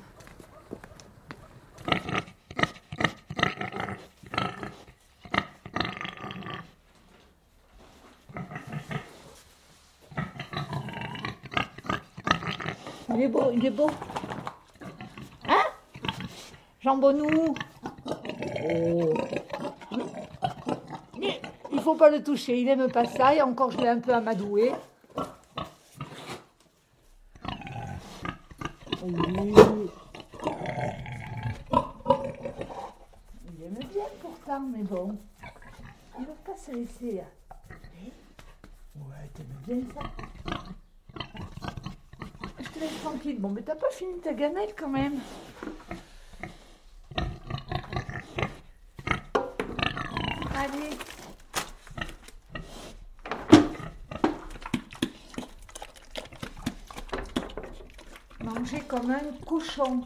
Il 13.21 13.25
est 13.25 13.29
beau, 13.29 13.51
il 13.53 13.63
est 13.63 13.69
beau. 13.69 13.87
Hein? 15.47 15.65
Jambonnou. 16.79 17.53
Oh. 18.07 19.13
Mais 21.19 21.39
il 21.71 21.79
faut 21.81 21.93
pas 21.93 22.09
le 22.09 22.23
toucher, 22.23 22.59
il 22.59 22.67
aime 22.67 22.91
pas 22.91 23.05
ça 23.05 23.35
et 23.35 23.41
encore 23.43 23.69
je 23.69 23.77
l'ai 23.77 23.89
un 23.89 23.99
peu 23.99 24.11
amadoué. 24.11 24.71
Il 29.03 29.13
aime 33.63 33.75
bien 33.91 34.09
pourtant, 34.19 34.61
mais 34.61 34.81
bon. 34.81 35.15
Il 36.17 36.25
va 36.25 36.33
pas 36.43 36.57
se 36.57 36.71
laisser. 36.71 37.21
hein. 37.21 37.29
Ouais, 38.95 39.29
t'aimes 39.35 39.55
bien 39.67 39.83
ça. 39.93 40.09
Tranquille. 43.03 43.39
Bon, 43.39 43.49
mais 43.49 43.61
t'as 43.61 43.75
pas 43.75 43.89
fini 43.91 44.19
ta 44.19 44.33
gamelle 44.33 44.73
quand 44.77 44.89
même. 44.89 45.19
Allez. 50.55 50.97
Manger 58.43 58.79
comme 58.87 59.11
un 59.11 59.45
cochon. 59.45 60.01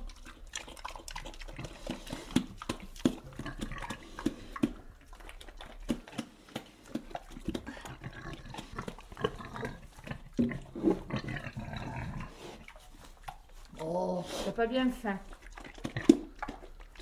Oh, 13.87 14.23
t'as 14.43 14.51
bien 14.67 14.89
faim. 14.89 15.17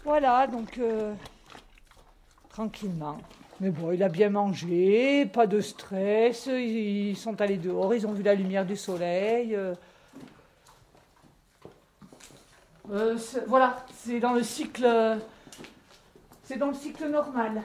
Voilà, 0.04 0.48
donc 0.48 0.78
euh, 0.78 1.14
tranquillement. 2.50 3.18
Mais 3.60 3.70
bon, 3.70 3.92
il 3.92 4.04
a 4.04 4.10
bien 4.10 4.30
mangé, 4.30 5.26
pas 5.26 5.48
de 5.48 5.62
stress. 5.62 6.48
Ils, 6.48 7.16
sont 7.16 7.40
allés 7.40 7.58
dehors, 7.58 7.94
ils 7.94 8.06
ont 8.06 8.12
vu 8.12 8.24
la 8.24 8.36
lumière 8.36 8.66
du 8.66 8.76
soleil. 8.76 9.56
euh. 9.56 9.74
Euh, 12.92 13.18
voilà, 13.48 13.86
c'est 13.94 14.20
dans 14.20 14.34
le 14.34 14.44
cycle, 14.44 14.86
c'est 16.44 16.58
dans 16.58 16.68
le 16.68 16.74
cycle 16.74 17.08
normal. 17.08 17.62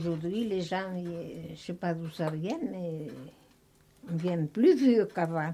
Aujourd'hui, 0.00 0.44
les 0.44 0.62
gens, 0.62 0.84
je 0.96 1.50
ne 1.50 1.56
sais 1.56 1.74
pas 1.74 1.92
d'où 1.92 2.08
ça 2.08 2.30
vient, 2.30 2.58
mais 2.70 3.08
ils 4.10 4.16
viennent 4.16 4.48
plus 4.48 4.74
vieux 4.74 5.06
qu'avant. 5.14 5.52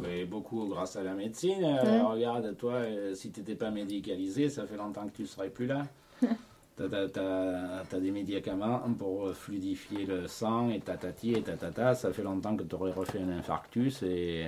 Oui, 0.00 0.24
beaucoup 0.24 0.66
grâce 0.68 0.96
à 0.96 1.02
la 1.02 1.12
médecine. 1.12 1.62
Euh. 1.62 2.02
Regarde, 2.04 2.56
toi, 2.56 2.76
euh, 2.76 3.14
si 3.14 3.30
tu 3.30 3.40
n'étais 3.40 3.54
pas 3.54 3.70
médicalisé, 3.70 4.48
ça 4.48 4.66
fait 4.66 4.78
longtemps 4.78 5.06
que 5.06 5.16
tu 5.16 5.22
ne 5.22 5.26
serais 5.26 5.50
plus 5.50 5.66
là. 5.66 5.82
Tu 6.74 6.84
as, 6.84 8.00
des 8.00 8.10
médicaments 8.10 8.80
pour 8.98 9.26
euh, 9.26 9.34
fluidifier 9.34 10.06
le 10.06 10.26
sang 10.26 10.70
et 10.70 10.80
tatati 10.80 11.34
et 11.34 11.42
tatata. 11.42 11.94
Ça 11.94 12.14
fait 12.14 12.22
longtemps 12.22 12.56
que 12.56 12.62
tu 12.62 12.74
aurais 12.74 12.92
refait 12.92 13.20
un 13.20 13.28
infarctus 13.28 14.02
et, 14.02 14.46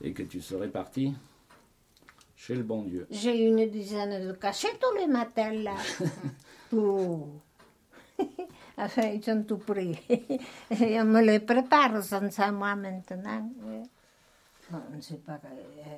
et 0.00 0.12
que 0.12 0.22
tu 0.22 0.40
serais 0.40 0.68
parti 0.68 1.12
chez 2.36 2.54
le 2.54 2.62
bon 2.62 2.82
Dieu. 2.82 3.08
J'ai 3.10 3.44
une 3.44 3.68
dizaine 3.68 4.24
de 4.24 4.32
cachets 4.34 4.78
tous 4.80 4.96
les 4.96 5.08
matins 5.08 5.52
là. 5.52 5.74
Pour... 6.70 7.42
enfin, 8.78 9.02
ils 9.14 9.22
sont 9.22 9.42
tout 9.42 9.58
pris. 9.58 9.98
Et 10.80 11.00
on 11.00 11.04
me 11.04 11.20
les 11.22 11.40
prépare 11.40 12.02
sans 12.02 12.30
ça 12.30 12.50
moi 12.52 12.74
maintenant. 12.76 13.50
on 14.72 14.96
ne 14.96 15.00
sait 15.00 15.16
pas. 15.16 15.40
euh, 15.44 15.96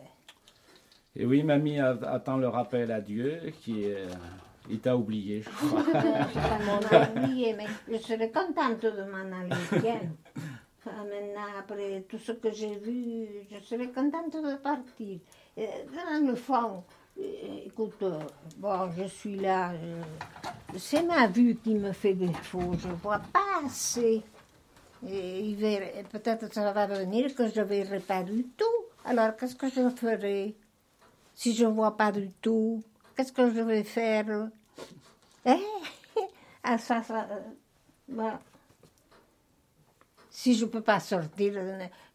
Et 1.16 1.24
oui, 1.26 1.42
mamie 1.42 1.78
attend 1.80 2.36
le 2.36 2.48
rappel 2.48 2.90
à 2.92 3.00
Dieu 3.00 3.52
qui 3.62 3.84
est 3.84 3.94
euh, 3.96 4.08
Il 4.70 4.80
t'a 4.80 4.96
oublié, 4.96 5.42
je 5.42 5.48
crois. 5.50 5.82
M'en 6.66 7.22
oublié, 7.22 7.54
mais 7.56 7.66
je 7.90 7.96
serais 8.02 8.30
contente 8.30 8.82
de 8.82 9.02
m'en 9.10 9.36
aller. 9.40 9.56
Tiens. 9.80 10.00
Maintenant, 10.86 11.48
après 11.58 12.02
tout 12.08 12.18
ce 12.18 12.32
que 12.32 12.50
j'ai 12.52 12.76
vu, 12.78 13.26
je 13.50 13.58
serais 13.64 13.88
contente 13.88 14.32
de 14.32 14.56
partir. 14.56 15.18
Dans 15.56 16.26
le 16.26 16.34
fond, 16.34 16.84
écoute, 17.18 18.02
euh, 18.02 18.20
bon, 18.58 18.90
je 18.96 19.04
suis 19.04 19.36
là. 19.36 19.72
euh, 19.72 20.02
C'est 20.76 21.02
ma 21.02 21.26
vue 21.26 21.56
qui 21.62 21.74
me 21.74 21.92
fait 21.92 22.14
défaut. 22.14 22.72
Je 22.78 22.88
vois 22.88 23.20
pas 23.32 23.62
assez. 23.64 24.22
Et 25.08 25.56
peut-être 26.10 26.52
ça 26.52 26.72
va 26.72 26.86
venir 26.86 27.34
que 27.34 27.48
je 27.48 27.60
verrai 27.60 28.00
pas 28.00 28.22
du 28.22 28.44
tout. 28.56 28.64
Alors, 29.04 29.36
qu'est-ce 29.36 29.54
que 29.56 29.68
je 29.70 29.88
ferai 29.90 30.56
si 31.34 31.54
je 31.54 31.66
vois 31.66 31.96
pas 31.96 32.10
du 32.12 32.30
tout? 32.42 32.82
Qu'est-ce 33.16 33.32
que 33.32 33.48
je 33.54 33.60
vais 33.60 33.84
faire? 33.84 34.48
Hein 35.46 35.60
ah, 36.64 36.78
ça, 36.78 37.02
ça, 37.02 37.28
euh, 37.30 38.30
si 40.30 40.54
je 40.54 40.64
peux 40.66 40.80
pas 40.82 41.00
sortir 41.00 41.54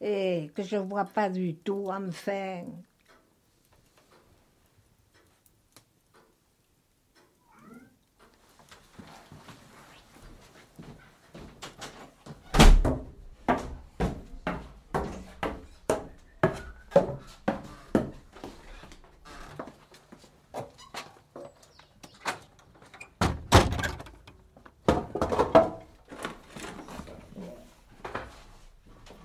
et 0.02 0.52
que 0.56 0.64
je 0.64 0.78
vois 0.78 1.06
pas 1.06 1.30
du 1.30 1.56
tout, 1.56 1.90
enfin. 1.90 2.64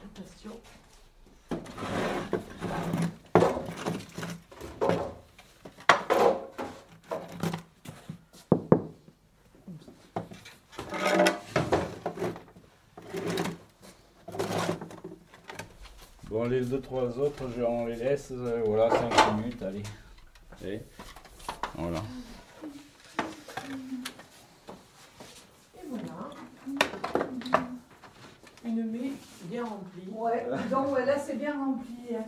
Attention. 0.04 0.60
Bon, 16.30 16.36
les 16.48 16.62
deux, 16.64 16.80
trois 16.80 17.16
autres, 17.18 17.44
je- 17.56 17.62
on 17.62 17.86
les 17.86 17.96
laisse, 17.96 18.28
euh, 18.32 18.62
voilà, 18.66 18.90
5 18.90 19.36
minutes, 19.36 19.62
allez. 19.62 19.82
Et 20.64 20.80
voilà. 21.76 22.02
Et 25.76 25.86
voilà. 25.88 26.30
Une 28.64 28.90
mai 28.90 29.12
bien 29.44 29.64
remplie. 29.64 30.08
Ouais, 30.12 30.46
donc 30.70 30.92
ouais, 30.92 31.06
là 31.06 31.18
c'est 31.18 31.36
bien 31.36 31.56
rempli. 31.56 32.14
hein. 32.16 32.24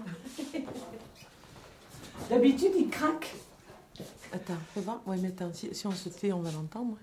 D'habitude 2.29 2.73
il 2.77 2.89
craque. 2.89 3.35
Attends, 4.33 4.55
fais 4.73 4.81
voir. 4.81 5.01
Ouais, 5.07 5.17
mais 5.21 5.29
attends, 5.29 5.51
si, 5.53 5.75
si 5.75 5.87
on 5.87 5.91
se 5.91 6.09
tait, 6.09 6.33
on 6.33 6.41
va 6.41 6.51
l'entendre. 6.53 6.97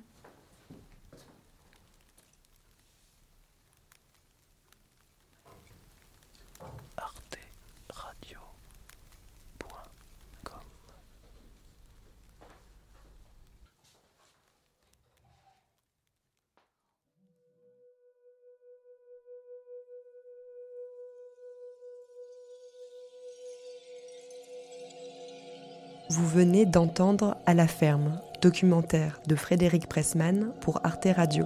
Venez 26.38 26.68
d'entendre 26.68 27.36
À 27.48 27.56
la 27.56 27.66
ferme, 27.66 28.22
documentaire 28.44 29.20
de 29.26 29.36
Frédéric 29.36 29.90
Pressman 29.90 30.52
pour 30.62 30.80
Arte 30.84 31.08
Radio. 31.16 31.46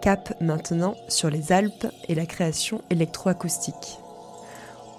Cap 0.00 0.32
maintenant 0.40 0.94
sur 1.08 1.28
les 1.28 1.50
Alpes 1.50 1.88
et 2.08 2.14
la 2.14 2.24
création 2.24 2.82
électroacoustique. 2.90 3.98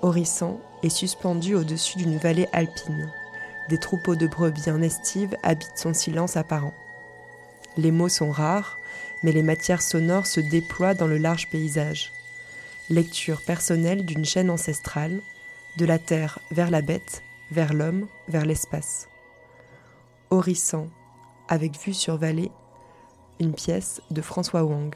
Horisson 0.02 0.60
est 0.84 0.90
suspendu 0.90 1.56
au-dessus 1.56 2.00
d'une 2.00 2.18
vallée 2.18 2.50
alpine. 2.52 3.10
Des 3.70 3.78
troupeaux 3.78 4.18
de 4.18 4.28
brebis 4.28 4.70
en 4.70 4.82
estive 4.82 5.38
habitent 5.42 5.78
son 5.78 5.94
silence 5.94 6.36
apparent. 6.36 6.74
Les 7.78 7.92
mots 7.92 8.10
sont 8.10 8.30
rares, 8.30 8.78
mais 9.24 9.32
les 9.32 9.44
matières 9.44 9.82
sonores 9.82 10.28
se 10.28 10.42
déploient 10.42 10.96
dans 10.96 11.08
le 11.08 11.18
large 11.18 11.48
paysage. 11.50 12.12
Lecture 12.90 13.42
personnelle 13.42 14.04
d'une 14.04 14.26
chaîne 14.26 14.50
ancestrale, 14.50 15.22
de 15.78 15.86
la 15.86 15.98
terre 15.98 16.40
vers 16.52 16.72
la 16.72 16.82
bête, 16.82 17.24
vers 17.52 17.74
l'homme, 17.74 18.08
vers 18.28 18.46
l'espace. 18.46 19.08
Horisson, 20.30 20.90
avec 21.48 21.78
vue 21.80 21.94
sur 21.94 22.18
vallée, 22.18 22.52
une 23.40 23.54
pièce 23.54 24.02
de 24.12 24.22
François 24.22 24.64
Wang, 24.64 24.96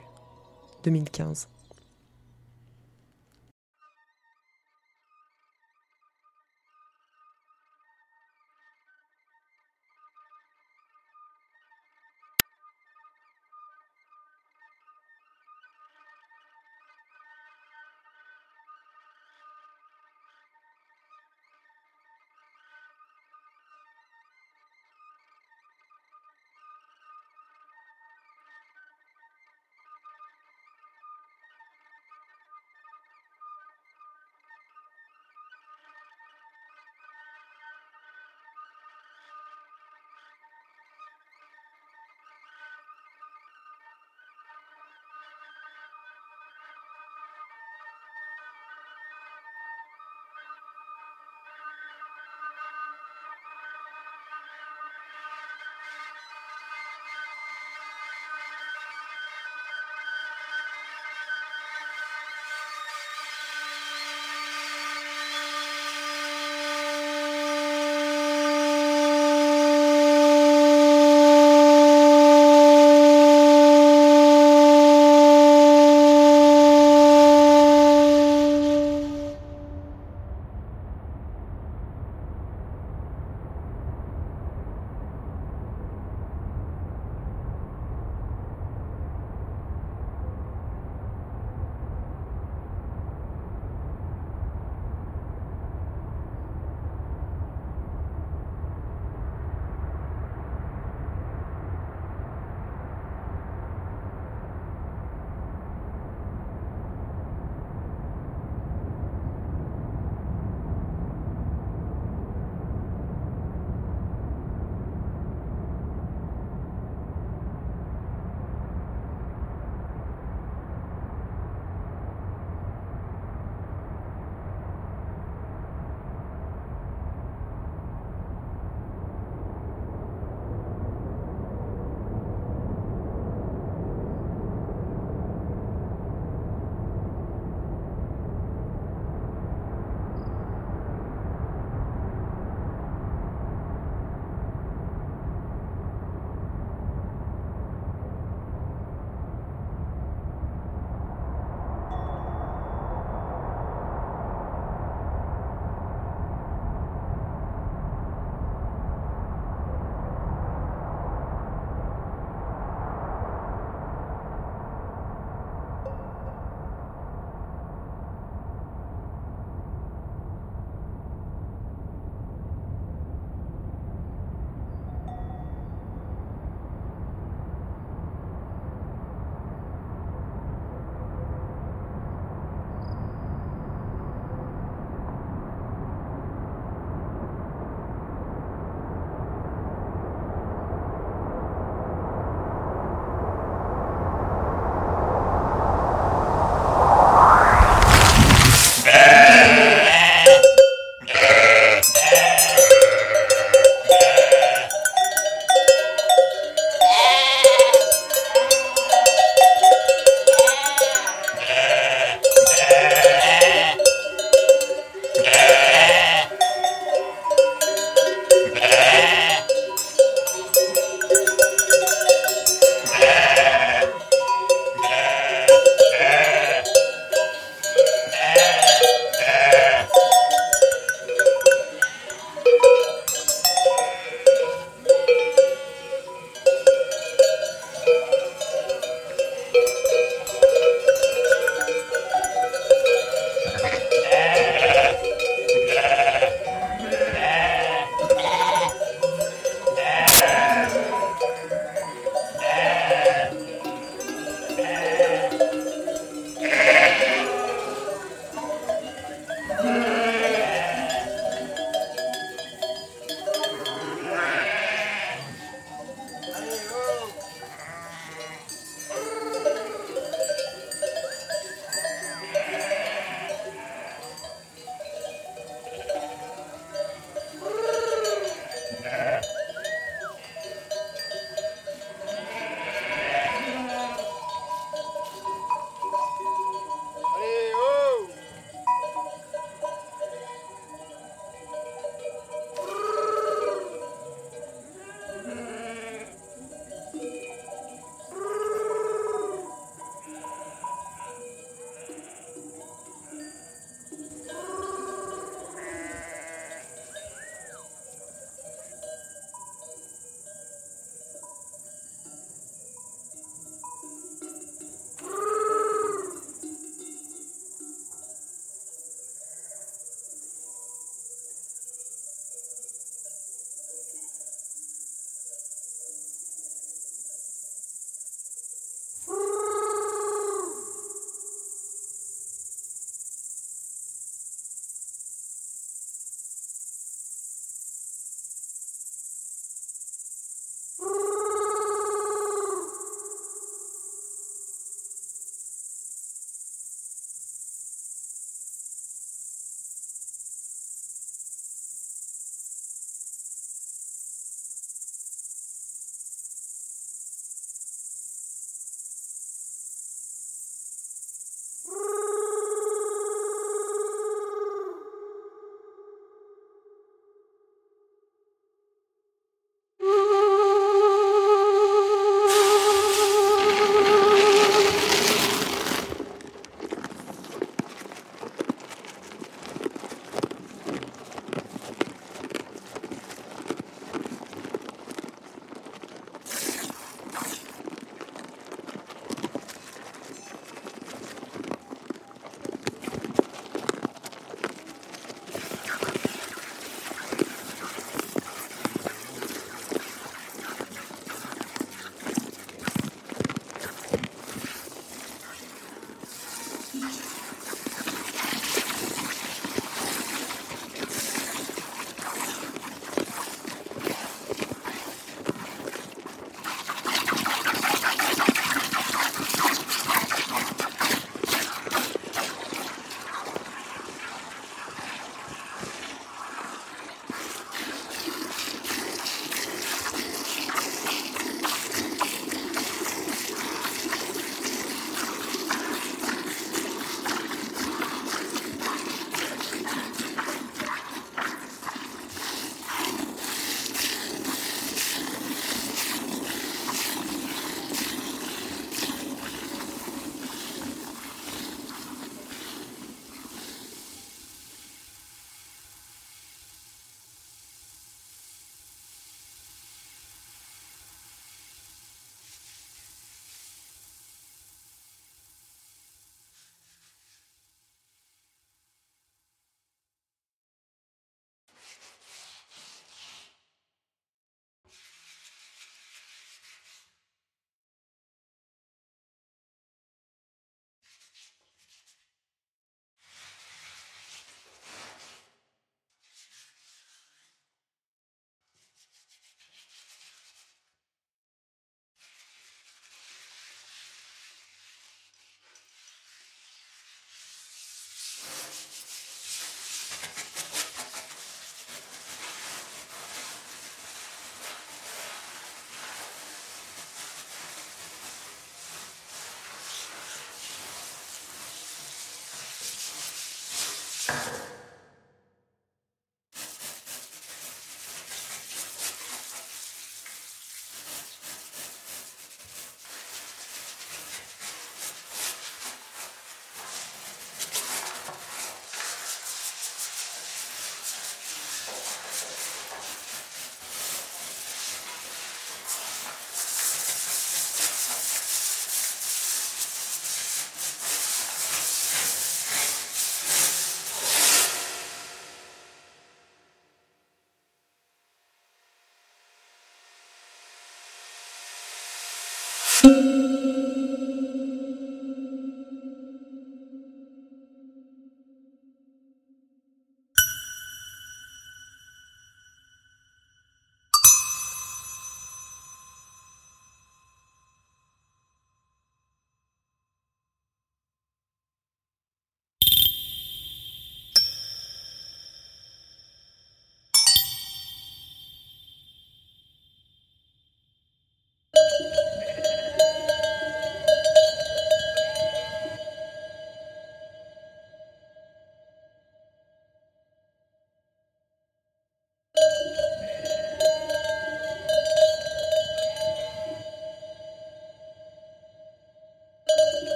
2015. 0.84 1.48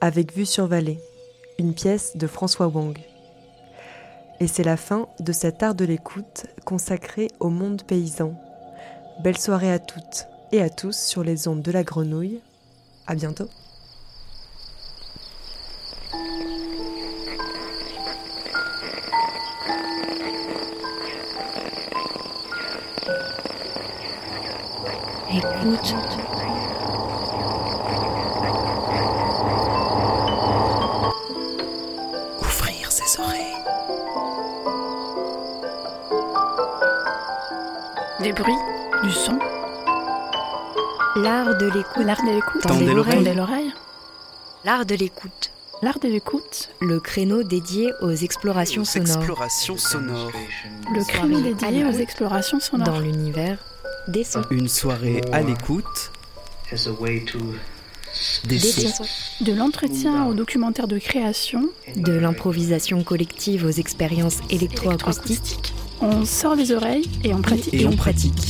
Avec 0.00 0.32
vue 0.32 0.46
sur 0.46 0.68
vallée, 0.68 1.00
une 1.58 1.74
pièce 1.74 2.16
de 2.16 2.28
François 2.28 2.68
Wang. 2.68 2.96
Et 4.38 4.46
c'est 4.46 4.62
la 4.62 4.76
fin 4.76 5.08
de 5.18 5.32
cet 5.32 5.64
art 5.64 5.74
de 5.74 5.84
l'écoute 5.84 6.46
consacré 6.64 7.28
au 7.40 7.48
monde 7.48 7.82
paysan. 7.82 8.34
Belle 9.24 9.38
soirée 9.38 9.72
à 9.72 9.80
toutes 9.80 10.28
et 10.52 10.62
à 10.62 10.70
tous 10.70 10.96
sur 10.96 11.24
les 11.24 11.48
ondes 11.48 11.62
de 11.62 11.72
la 11.72 11.82
grenouille. 11.82 12.40
À 13.08 13.16
bientôt. 13.16 13.48
Tendez 42.62 42.92
l'oreille. 42.92 43.14
Tendez 43.16 43.34
l'oreille. 43.34 43.72
L'art 44.64 44.84
de 44.84 44.94
l'écoute. 44.94 45.50
L'art 45.82 45.98
de 45.98 46.08
l'écoute. 46.08 46.70
Le 46.80 47.00
créneau 47.00 47.42
dédié 47.42 47.90
aux 48.02 48.10
explorations 48.10 48.84
sonores. 48.84 49.16
Exploration 49.16 49.76
sonore. 49.78 50.30
Le 50.94 51.04
créneau 51.04 51.40
dédié 51.40 51.84
aux 51.84 51.92
explorations 51.92 52.60
sonores. 52.60 52.86
Dans 52.86 53.00
l'univers 53.00 53.58
des 54.08 54.24
sons. 54.24 54.42
Une 54.50 54.68
soirée 54.68 55.22
à 55.32 55.40
l'écoute. 55.40 56.12
Des 58.44 58.58
sons. 58.58 59.04
De 59.40 59.52
l'entretien 59.52 60.26
au 60.26 60.34
documentaire 60.34 60.88
de 60.88 60.98
création. 60.98 61.70
De 61.96 62.12
l'improvisation 62.12 63.02
collective 63.02 63.64
aux 63.64 63.70
expériences 63.70 64.38
électroacoustiques. 64.50 65.72
On 66.02 66.24
sort 66.24 66.56
les 66.56 66.72
oreilles 66.72 67.08
et 67.24 67.32
on 67.34 67.42
pratique. 67.42 67.74
Et 67.74 67.86
on 67.86 67.96
pratique. 67.96 68.49